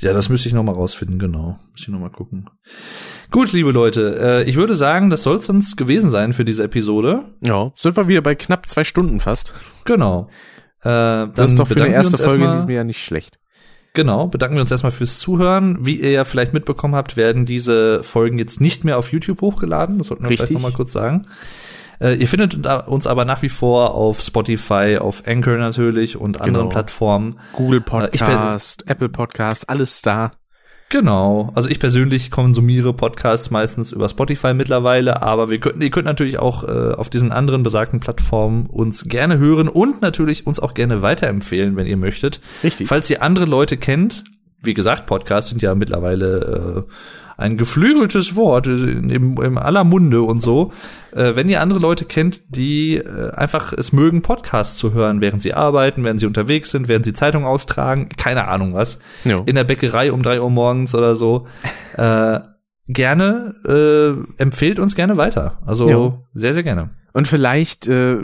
Ja, 0.00 0.12
das 0.12 0.28
müsste 0.28 0.48
ich 0.48 0.54
noch 0.54 0.62
mal 0.62 0.72
rausfinden, 0.72 1.18
genau. 1.18 1.58
Muss 1.70 1.80
ich 1.80 1.88
noch 1.88 1.98
mal 1.98 2.10
gucken. 2.10 2.50
Gut, 3.34 3.50
liebe 3.50 3.72
Leute, 3.72 4.44
äh, 4.44 4.48
ich 4.48 4.54
würde 4.54 4.76
sagen, 4.76 5.10
das 5.10 5.24
soll 5.24 5.38
es 5.38 5.48
uns 5.48 5.76
gewesen 5.76 6.08
sein 6.08 6.32
für 6.32 6.44
diese 6.44 6.62
Episode. 6.62 7.24
Ja, 7.40 7.72
sind 7.74 7.96
wir 7.96 8.06
wieder 8.06 8.20
bei 8.20 8.36
knapp 8.36 8.68
zwei 8.68 8.84
Stunden 8.84 9.18
fast. 9.18 9.52
Genau. 9.84 10.28
Äh, 10.82 10.86
das 11.34 11.50
ist 11.50 11.58
doch 11.58 11.66
für 11.66 11.74
eine 11.74 11.92
erste 11.92 12.16
Folge 12.16 12.44
in 12.44 12.52
diesem 12.52 12.70
Jahr 12.70 12.84
nicht 12.84 13.04
schlecht. 13.04 13.40
Genau, 13.92 14.28
bedanken 14.28 14.54
wir 14.54 14.60
uns 14.60 14.70
erstmal 14.70 14.92
fürs 14.92 15.18
Zuhören. 15.18 15.84
Wie 15.84 15.96
ihr 15.96 16.12
ja 16.12 16.22
vielleicht 16.22 16.52
mitbekommen 16.52 16.94
habt, 16.94 17.16
werden 17.16 17.44
diese 17.44 18.04
Folgen 18.04 18.38
jetzt 18.38 18.60
nicht 18.60 18.84
mehr 18.84 18.98
auf 18.98 19.10
YouTube 19.10 19.40
hochgeladen. 19.40 19.98
Das 19.98 20.06
sollten 20.06 20.22
wir 20.22 20.30
Richtig. 20.30 20.50
vielleicht 20.50 20.62
nochmal 20.62 20.76
kurz 20.76 20.92
sagen. 20.92 21.22
Äh, 22.00 22.14
ihr 22.14 22.28
findet 22.28 22.64
uns 22.86 23.08
aber 23.08 23.24
nach 23.24 23.42
wie 23.42 23.48
vor 23.48 23.94
auf 23.94 24.20
Spotify, 24.20 24.98
auf 25.00 25.26
Anchor 25.26 25.58
natürlich 25.58 26.16
und 26.16 26.40
anderen 26.40 26.66
genau. 26.66 26.72
Plattformen. 26.72 27.40
Google 27.54 27.80
Podcast, 27.80 28.86
äh, 28.86 28.92
Apple 28.92 29.08
Podcast, 29.08 29.68
alles 29.68 30.02
da. 30.02 30.30
Genau. 30.90 31.50
Also 31.54 31.68
ich 31.68 31.80
persönlich 31.80 32.30
konsumiere 32.30 32.92
Podcasts 32.92 33.50
meistens 33.50 33.92
über 33.92 34.08
Spotify 34.08 34.54
mittlerweile, 34.54 35.22
aber 35.22 35.50
wir 35.50 35.58
könnten, 35.58 35.82
ihr 35.82 35.90
könnt 35.90 36.04
natürlich 36.04 36.38
auch 36.38 36.64
äh, 36.64 36.92
auf 36.92 37.10
diesen 37.10 37.32
anderen 37.32 37.62
besagten 37.62 38.00
Plattformen 38.00 38.66
uns 38.66 39.04
gerne 39.04 39.38
hören 39.38 39.68
und 39.68 40.02
natürlich 40.02 40.46
uns 40.46 40.60
auch 40.60 40.74
gerne 40.74 41.02
weiterempfehlen, 41.02 41.76
wenn 41.76 41.86
ihr 41.86 41.96
möchtet. 41.96 42.40
Richtig. 42.62 42.86
Falls 42.86 43.10
ihr 43.10 43.22
andere 43.22 43.46
Leute 43.46 43.76
kennt, 43.76 44.24
wie 44.62 44.74
gesagt, 44.74 45.06
Podcasts 45.06 45.50
sind 45.50 45.62
ja 45.62 45.74
mittlerweile 45.74 46.86
äh, 46.86 46.92
ein 47.36 47.56
geflügeltes 47.56 48.36
Wort 48.36 48.66
im, 48.66 49.10
im 49.10 49.58
aller 49.58 49.84
Munde 49.84 50.22
und 50.22 50.40
so. 50.40 50.72
Äh, 51.12 51.36
wenn 51.36 51.48
ihr 51.48 51.60
andere 51.60 51.80
Leute 51.80 52.04
kennt, 52.04 52.56
die 52.56 52.96
äh, 52.96 53.30
einfach 53.32 53.72
es 53.72 53.92
mögen, 53.92 54.22
Podcasts 54.22 54.78
zu 54.78 54.92
hören, 54.92 55.20
während 55.20 55.42
sie 55.42 55.54
arbeiten, 55.54 56.04
während 56.04 56.20
sie 56.20 56.26
unterwegs 56.26 56.70
sind, 56.70 56.88
während 56.88 57.04
sie 57.04 57.12
Zeitung 57.12 57.44
austragen, 57.44 58.08
keine 58.16 58.48
Ahnung 58.48 58.74
was, 58.74 59.00
jo. 59.24 59.42
in 59.46 59.56
der 59.56 59.64
Bäckerei 59.64 60.12
um 60.12 60.22
drei 60.22 60.40
Uhr 60.40 60.50
morgens 60.50 60.94
oder 60.94 61.16
so, 61.16 61.46
äh, 61.96 62.40
gerne, 62.86 63.54
äh, 63.66 64.42
empfehlt 64.42 64.78
uns 64.78 64.94
gerne 64.94 65.16
weiter. 65.16 65.58
Also 65.64 65.88
jo. 65.88 66.24
sehr, 66.34 66.54
sehr 66.54 66.62
gerne. 66.62 66.90
Und 67.12 67.28
vielleicht 67.28 67.86
äh, 67.86 68.18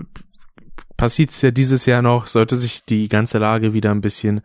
passiert's 0.96 1.40
ja 1.42 1.50
dieses 1.50 1.86
Jahr 1.86 2.02
noch, 2.02 2.26
sollte 2.26 2.56
sich 2.56 2.84
die 2.84 3.08
ganze 3.08 3.38
Lage 3.38 3.72
wieder 3.72 3.90
ein 3.90 4.02
bisschen 4.02 4.42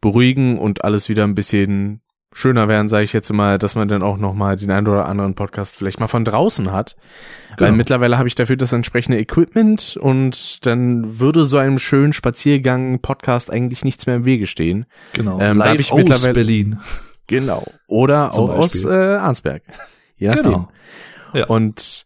beruhigen 0.00 0.58
und 0.58 0.84
alles 0.84 1.08
wieder 1.08 1.24
ein 1.24 1.34
bisschen 1.34 2.00
schöner 2.36 2.68
werden, 2.68 2.90
sage 2.90 3.04
ich 3.04 3.14
jetzt 3.14 3.32
mal, 3.32 3.58
dass 3.58 3.76
man 3.76 3.88
dann 3.88 4.02
auch 4.02 4.18
noch 4.18 4.34
mal 4.34 4.56
den 4.56 4.70
einen 4.70 4.86
oder 4.86 5.06
anderen 5.06 5.34
Podcast 5.34 5.74
vielleicht 5.74 6.00
mal 6.00 6.06
von 6.06 6.22
draußen 6.22 6.70
hat. 6.70 6.94
Genau. 7.56 7.70
Weil 7.70 7.76
mittlerweile 7.76 8.18
habe 8.18 8.28
ich 8.28 8.34
dafür 8.34 8.58
das 8.58 8.74
entsprechende 8.74 9.18
Equipment 9.18 9.96
und 9.96 10.66
dann 10.66 11.18
würde 11.18 11.44
so 11.44 11.56
einem 11.56 11.78
schönen 11.78 12.12
Spaziergang 12.12 13.00
Podcast 13.00 13.50
eigentlich 13.50 13.84
nichts 13.84 14.06
mehr 14.06 14.16
im 14.16 14.26
Wege 14.26 14.46
stehen. 14.46 14.84
Genau. 15.14 15.40
Ähm, 15.40 15.56
Live 15.56 15.80
ich 15.80 15.92
aus 15.92 15.96
mittlerweile, 15.96 16.34
Berlin. 16.34 16.78
Genau. 17.26 17.64
Oder 17.86 18.34
auch 18.34 18.50
aus 18.50 18.84
äh, 18.84 19.16
Arnsberg. 19.16 19.62
Je 20.18 20.28
nachdem. 20.28 20.44
Genau. 20.44 20.68
Ja. 21.32 21.46
Und 21.46 22.04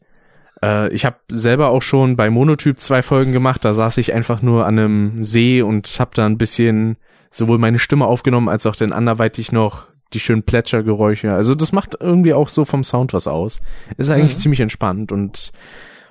äh, 0.62 0.92
ich 0.92 1.04
habe 1.04 1.16
selber 1.28 1.70
auch 1.70 1.82
schon 1.82 2.14
bei 2.14 2.30
Monotyp 2.30 2.78
zwei 2.78 3.02
Folgen 3.02 3.32
gemacht. 3.32 3.64
Da 3.64 3.74
saß 3.74 3.98
ich 3.98 4.14
einfach 4.14 4.42
nur 4.42 4.64
an 4.64 4.78
einem 4.78 5.22
See 5.24 5.60
und 5.60 5.88
habe 5.98 6.12
da 6.14 6.24
ein 6.24 6.38
bisschen 6.38 6.98
sowohl 7.32 7.58
meine 7.58 7.80
Stimme 7.80 8.06
aufgenommen 8.06 8.48
als 8.48 8.64
auch 8.66 8.76
dann 8.76 8.92
anderweitig 8.92 9.50
noch 9.50 9.89
die 10.12 10.20
schönen 10.20 10.42
Plätschergeräusche. 10.42 11.32
Also 11.32 11.54
das 11.54 11.72
macht 11.72 11.96
irgendwie 12.00 12.34
auch 12.34 12.48
so 12.48 12.64
vom 12.64 12.84
Sound 12.84 13.12
was 13.12 13.26
aus. 13.26 13.60
Ist 13.96 14.10
eigentlich 14.10 14.34
mhm. 14.34 14.40
ziemlich 14.40 14.60
entspannt 14.60 15.12
und 15.12 15.52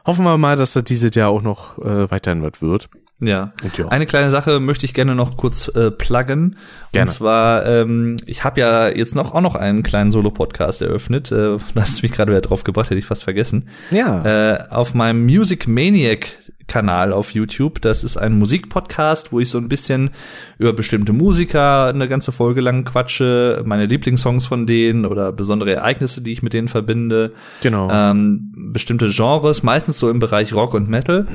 hoffen 0.05 0.25
wir 0.25 0.37
mal, 0.37 0.55
dass 0.55 0.73
das 0.73 0.83
dieses 0.83 1.15
Jahr 1.15 1.29
auch 1.29 1.41
noch 1.41 1.77
äh, 1.79 2.09
weiterhin 2.09 2.41
wird. 2.61 2.89
Ja. 3.21 3.53
ja. 3.77 3.87
Eine 3.89 4.05
kleine 4.05 4.29
Sache 4.29 4.59
möchte 4.59 4.85
ich 4.85 4.93
gerne 4.93 5.13
noch 5.13 5.35
kurz 5.35 5.67
äh, 5.69 5.91
pluggen. 5.91 6.55
Gerne. 6.91 7.09
Und 7.09 7.13
zwar, 7.13 7.65
ähm, 7.65 8.17
ich 8.25 8.43
habe 8.43 8.61
ja 8.61 8.89
jetzt 8.89 9.15
noch 9.15 9.33
auch 9.33 9.41
noch 9.41 9.55
einen 9.55 9.83
kleinen 9.83 10.11
Solo-Podcast 10.11 10.81
eröffnet. 10.81 11.31
Äh, 11.31 11.57
da 11.75 11.81
hast 11.81 11.99
du 11.99 12.05
mich 12.05 12.11
gerade 12.11 12.31
wieder 12.31 12.41
drauf 12.41 12.63
gebracht, 12.63 12.89
hätte 12.89 12.99
ich 12.99 13.05
fast 13.05 13.23
vergessen. 13.23 13.67
Ja. 13.91 14.53
Äh, 14.53 14.69
auf 14.69 14.93
meinem 14.93 15.25
Music 15.25 15.67
Maniac 15.67 16.27
Kanal 16.69 17.11
auf 17.11 17.31
YouTube. 17.31 17.81
Das 17.81 18.05
ist 18.05 18.15
ein 18.15 18.37
Musikpodcast, 18.37 19.33
wo 19.33 19.41
ich 19.41 19.49
so 19.49 19.57
ein 19.57 19.67
bisschen 19.67 20.11
über 20.57 20.71
bestimmte 20.71 21.11
Musiker 21.11 21.87
eine 21.87 22.07
ganze 22.07 22.31
Folge 22.31 22.61
lang 22.61 22.85
quatsche, 22.85 23.61
meine 23.65 23.87
Lieblingssongs 23.87 24.45
von 24.45 24.65
denen 24.65 25.05
oder 25.05 25.33
besondere 25.33 25.73
Ereignisse, 25.73 26.21
die 26.21 26.31
ich 26.31 26.43
mit 26.43 26.53
denen 26.53 26.69
verbinde. 26.69 27.33
Genau. 27.61 27.89
Ähm, 27.91 28.53
bestimmte 28.71 29.09
Genres, 29.09 29.63
meistens 29.63 29.99
so 29.99 30.09
im 30.09 30.19
Bereich 30.19 30.53
Rock 30.53 30.75
und 30.75 30.87
Metal. 30.87 31.27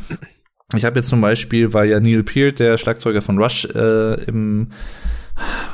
Ich 0.77 0.85
habe 0.85 0.97
jetzt 0.99 1.09
zum 1.09 1.21
Beispiel, 1.21 1.73
weil 1.73 1.89
ja 1.89 2.01
Neil 2.01 2.23
Peart, 2.23 2.59
der 2.59 2.79
Schlagzeuger 2.79 3.23
von 3.23 3.39
Rush, 3.39 3.65
äh, 3.75 4.25
im 4.25 4.69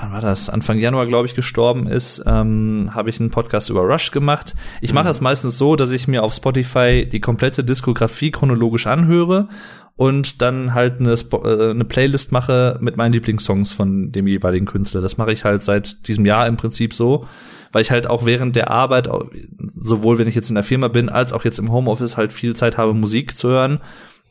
wann 0.00 0.12
war 0.12 0.20
das? 0.20 0.48
Anfang 0.48 0.78
Januar, 0.78 1.06
glaube 1.06 1.26
ich, 1.26 1.34
gestorben 1.34 1.86
ist, 1.86 2.22
ähm, 2.26 2.90
habe 2.94 3.10
ich 3.10 3.20
einen 3.20 3.30
Podcast 3.30 3.70
über 3.70 3.82
Rush 3.82 4.10
gemacht. 4.10 4.54
Ich 4.80 4.92
mache 4.92 5.04
mhm. 5.04 5.10
es 5.10 5.20
meistens 5.20 5.58
so, 5.58 5.76
dass 5.76 5.92
ich 5.92 6.08
mir 6.08 6.22
auf 6.22 6.34
Spotify 6.34 7.06
die 7.06 7.20
komplette 7.20 7.62
Diskografie 7.62 8.30
chronologisch 8.30 8.86
anhöre 8.86 9.48
und 9.96 10.40
dann 10.40 10.72
halt 10.72 11.00
eine, 11.00 11.12
Sp 11.12 11.44
äh, 11.44 11.70
eine 11.70 11.84
Playlist 11.84 12.32
mache 12.32 12.78
mit 12.80 12.96
meinen 12.96 13.12
Lieblingssongs 13.12 13.72
von 13.72 14.12
dem 14.12 14.26
jeweiligen 14.26 14.66
Künstler. 14.66 15.02
Das 15.02 15.18
mache 15.18 15.32
ich 15.32 15.44
halt 15.44 15.62
seit 15.62 16.08
diesem 16.08 16.24
Jahr 16.24 16.46
im 16.46 16.56
Prinzip 16.56 16.94
so, 16.94 17.26
weil 17.72 17.82
ich 17.82 17.90
halt 17.90 18.06
auch 18.06 18.24
während 18.24 18.56
der 18.56 18.70
Arbeit, 18.70 19.10
sowohl 19.58 20.18
wenn 20.18 20.28
ich 20.28 20.34
jetzt 20.34 20.48
in 20.48 20.54
der 20.54 20.64
Firma 20.64 20.88
bin, 20.88 21.10
als 21.10 21.34
auch 21.34 21.44
jetzt 21.44 21.58
im 21.58 21.70
Homeoffice 21.70 22.16
halt 22.16 22.32
viel 22.32 22.56
Zeit 22.56 22.78
habe, 22.78 22.94
Musik 22.94 23.36
zu 23.36 23.50
hören 23.50 23.80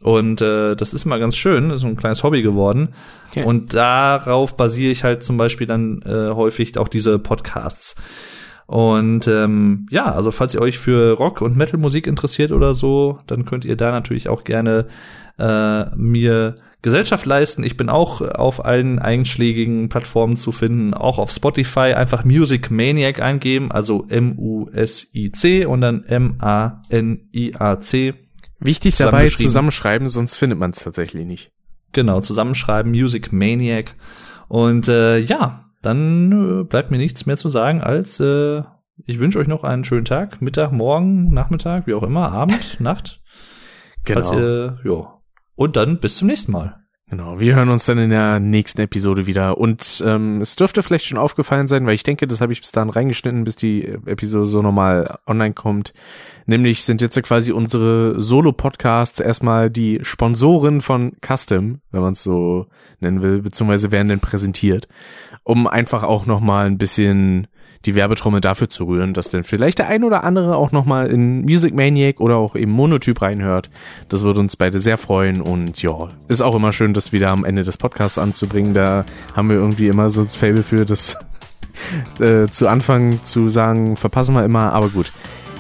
Und 0.01 0.41
äh, 0.41 0.75
das 0.75 0.93
ist 0.93 1.05
immer 1.05 1.19
ganz 1.19 1.35
schön, 1.35 1.71
ist 1.71 1.81
so 1.81 1.87
ein 1.87 1.97
kleines 1.97 2.23
Hobby 2.23 2.41
geworden. 2.41 2.89
Okay. 3.29 3.43
Und 3.43 3.73
darauf 3.73 4.55
basiere 4.55 4.91
ich 4.91 5.03
halt 5.03 5.23
zum 5.23 5.37
Beispiel 5.37 5.67
dann 5.67 6.01
äh, 6.03 6.29
häufig 6.33 6.77
auch 6.77 6.87
diese 6.87 7.19
Podcasts. 7.19 7.95
Und 8.65 9.27
ähm, 9.27 9.87
ja, 9.89 10.13
also 10.13 10.31
falls 10.31 10.53
ihr 10.53 10.61
euch 10.61 10.77
für 10.77 11.13
Rock- 11.13 11.41
und 11.41 11.57
Metal-Musik 11.57 12.05
interessiert 12.07 12.51
oder 12.51 12.75
so, 12.75 13.17
dann 13.25 13.43
könnt 13.45 13.65
ihr 13.65 13.75
da 13.75 13.91
natürlich 13.91 14.29
auch 14.29 14.43
gerne 14.43 14.85
äh, 15.39 15.85
mir 15.95 16.53
Gesellschaft 16.81 17.25
leisten. 17.25 17.63
Ich 17.63 17.75
bin 17.77 17.89
auch 17.89 18.21
auf 18.21 18.63
allen 18.63 18.99
einschlägigen 18.99 19.89
Plattformen 19.89 20.37
zu 20.37 20.51
finden, 20.51 20.93
auch 20.93 21.17
auf 21.17 21.31
Spotify. 21.31 21.93
Einfach 21.93 22.23
Music 22.23 22.71
Maniac 22.71 23.19
eingeben, 23.21 23.71
also 23.71 24.05
M-U-S-I-C 24.07 25.65
und 25.65 25.81
dann 25.81 26.05
M-A-N-I-A-C. 26.05 26.53
Wichtig 28.59 28.97
dabei 28.97 29.27
zusammenschreiben, 29.27 30.07
sonst 30.09 30.35
findet 30.35 30.59
man 30.59 30.71
es 30.71 30.79
tatsächlich 30.79 31.25
nicht. 31.25 31.51
Genau, 31.91 32.19
zusammenschreiben, 32.19 32.91
Music 32.91 33.31
Maniac. 33.31 33.95
Und 34.47 34.87
äh, 34.87 35.17
ja, 35.17 35.65
dann 35.81 36.61
äh, 36.61 36.63
bleibt 36.63 36.91
mir 36.91 36.97
nichts 36.97 37.25
mehr 37.25 37.37
zu 37.37 37.49
sagen, 37.49 37.81
als 37.81 38.19
äh, 38.19 38.63
ich 39.05 39.19
wünsche 39.19 39.39
euch 39.39 39.47
noch 39.47 39.63
einen 39.63 39.85
schönen 39.85 40.05
Tag, 40.05 40.41
Mittag, 40.41 40.71
Morgen, 40.71 41.33
Nachmittag, 41.33 41.87
wie 41.87 41.93
auch 41.93 42.03
immer, 42.03 42.31
Abend, 42.31 42.79
Nacht. 42.79 43.21
Genau. 44.03 44.21
Falls 44.21 44.31
ihr, 44.37 44.79
ja, 44.83 45.19
und 45.55 45.75
dann 45.75 45.99
bis 45.99 46.17
zum 46.17 46.27
nächsten 46.27 46.51
Mal. 46.51 46.78
Genau, 47.09 47.39
wir 47.39 47.55
hören 47.55 47.69
uns 47.69 47.87
dann 47.87 47.97
in 47.97 48.11
der 48.11 48.39
nächsten 48.39 48.81
Episode 48.81 49.25
wieder. 49.25 49.57
Und 49.57 50.03
ähm, 50.05 50.41
es 50.41 50.55
dürfte 50.55 50.83
vielleicht 50.83 51.05
schon 51.05 51.17
aufgefallen 51.17 51.67
sein, 51.67 51.87
weil 51.87 51.95
ich 51.95 52.03
denke, 52.03 52.27
das 52.27 52.39
habe 52.39 52.53
ich 52.53 52.61
bis 52.61 52.71
dahin 52.71 52.91
reingeschnitten, 52.91 53.43
bis 53.43 53.55
die 53.55 53.83
Episode 54.05 54.45
so 54.45 54.61
normal 54.61 55.17
online 55.25 55.55
kommt. 55.55 55.93
Nämlich 56.45 56.83
sind 56.83 57.01
jetzt 57.01 57.21
quasi 57.23 57.51
unsere 57.51 58.21
Solo-Podcasts 58.21 59.19
erstmal 59.19 59.71
die 59.71 59.99
Sponsoren 60.03 60.81
von 60.81 61.13
Custom, 61.25 61.81
wenn 61.91 62.01
man 62.01 62.13
es 62.13 62.21
so 62.21 62.67
nennen 62.99 63.23
will, 63.23 63.41
beziehungsweise 63.41 63.91
werden 63.91 64.09
dann 64.09 64.19
präsentiert, 64.19 64.87
um 65.43 65.65
einfach 65.65 66.03
auch 66.03 66.27
nochmal 66.27 66.67
ein 66.67 66.77
bisschen 66.77 67.47
die 67.85 67.95
Werbetrommel 67.95 68.41
dafür 68.41 68.69
zu 68.69 68.85
rühren, 68.85 69.13
dass 69.13 69.29
dann 69.29 69.43
vielleicht 69.43 69.79
der 69.79 69.87
ein 69.87 70.03
oder 70.03 70.23
andere 70.23 70.55
auch 70.55 70.71
nochmal 70.71 71.07
in 71.07 71.41
Music 71.41 71.73
Maniac 71.73 72.19
oder 72.19 72.35
auch 72.35 72.55
im 72.55 72.69
Monotyp 72.69 73.21
reinhört. 73.21 73.69
Das 74.09 74.23
würde 74.23 74.41
uns 74.41 74.57
beide 74.57 74.79
sehr 74.79 74.97
freuen 74.97 75.41
und 75.41 75.81
ja, 75.81 76.09
ist 76.27 76.41
auch 76.41 76.55
immer 76.55 76.73
schön, 76.73 76.93
das 76.93 77.11
wieder 77.11 77.29
am 77.29 77.45
Ende 77.45 77.63
des 77.63 77.77
Podcasts 77.77 78.17
anzubringen. 78.17 78.73
Da 78.73 79.05
haben 79.35 79.49
wir 79.49 79.55
irgendwie 79.55 79.87
immer 79.87 80.09
so 80.09 80.21
ein 80.21 80.29
Fable 80.29 80.63
für 80.63 80.85
das 80.85 81.17
äh, 82.19 82.47
zu 82.47 82.67
Anfang 82.67 83.23
zu 83.23 83.49
sagen, 83.49 83.95
verpassen 83.95 84.35
wir 84.35 84.43
immer, 84.43 84.73
aber 84.73 84.89
gut. 84.89 85.11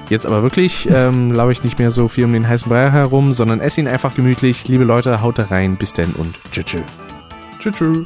Jetzt 0.09 0.25
aber 0.25 0.41
wirklich, 0.41 0.89
ähm, 0.91 1.31
laufe 1.33 1.51
ich 1.51 1.63
nicht 1.63 1.79
mehr 1.79 1.91
so 1.91 2.07
viel 2.07 2.25
um 2.25 2.33
den 2.33 2.47
heißen 2.47 2.69
Brei 2.69 2.89
herum, 2.89 3.31
sondern 3.31 3.61
esse 3.61 3.79
ihn 3.79 3.87
einfach 3.87 4.15
gemütlich. 4.15 4.67
Liebe 4.67 4.83
Leute, 4.83 5.21
haut 5.21 5.37
da 5.37 5.45
rein. 5.45 5.77
Bis 5.77 5.93
denn 5.93 6.11
und 6.13 6.35
tschüss. 6.51 6.65
Tschüss. 7.59 7.75
Tschüss. 7.75 8.05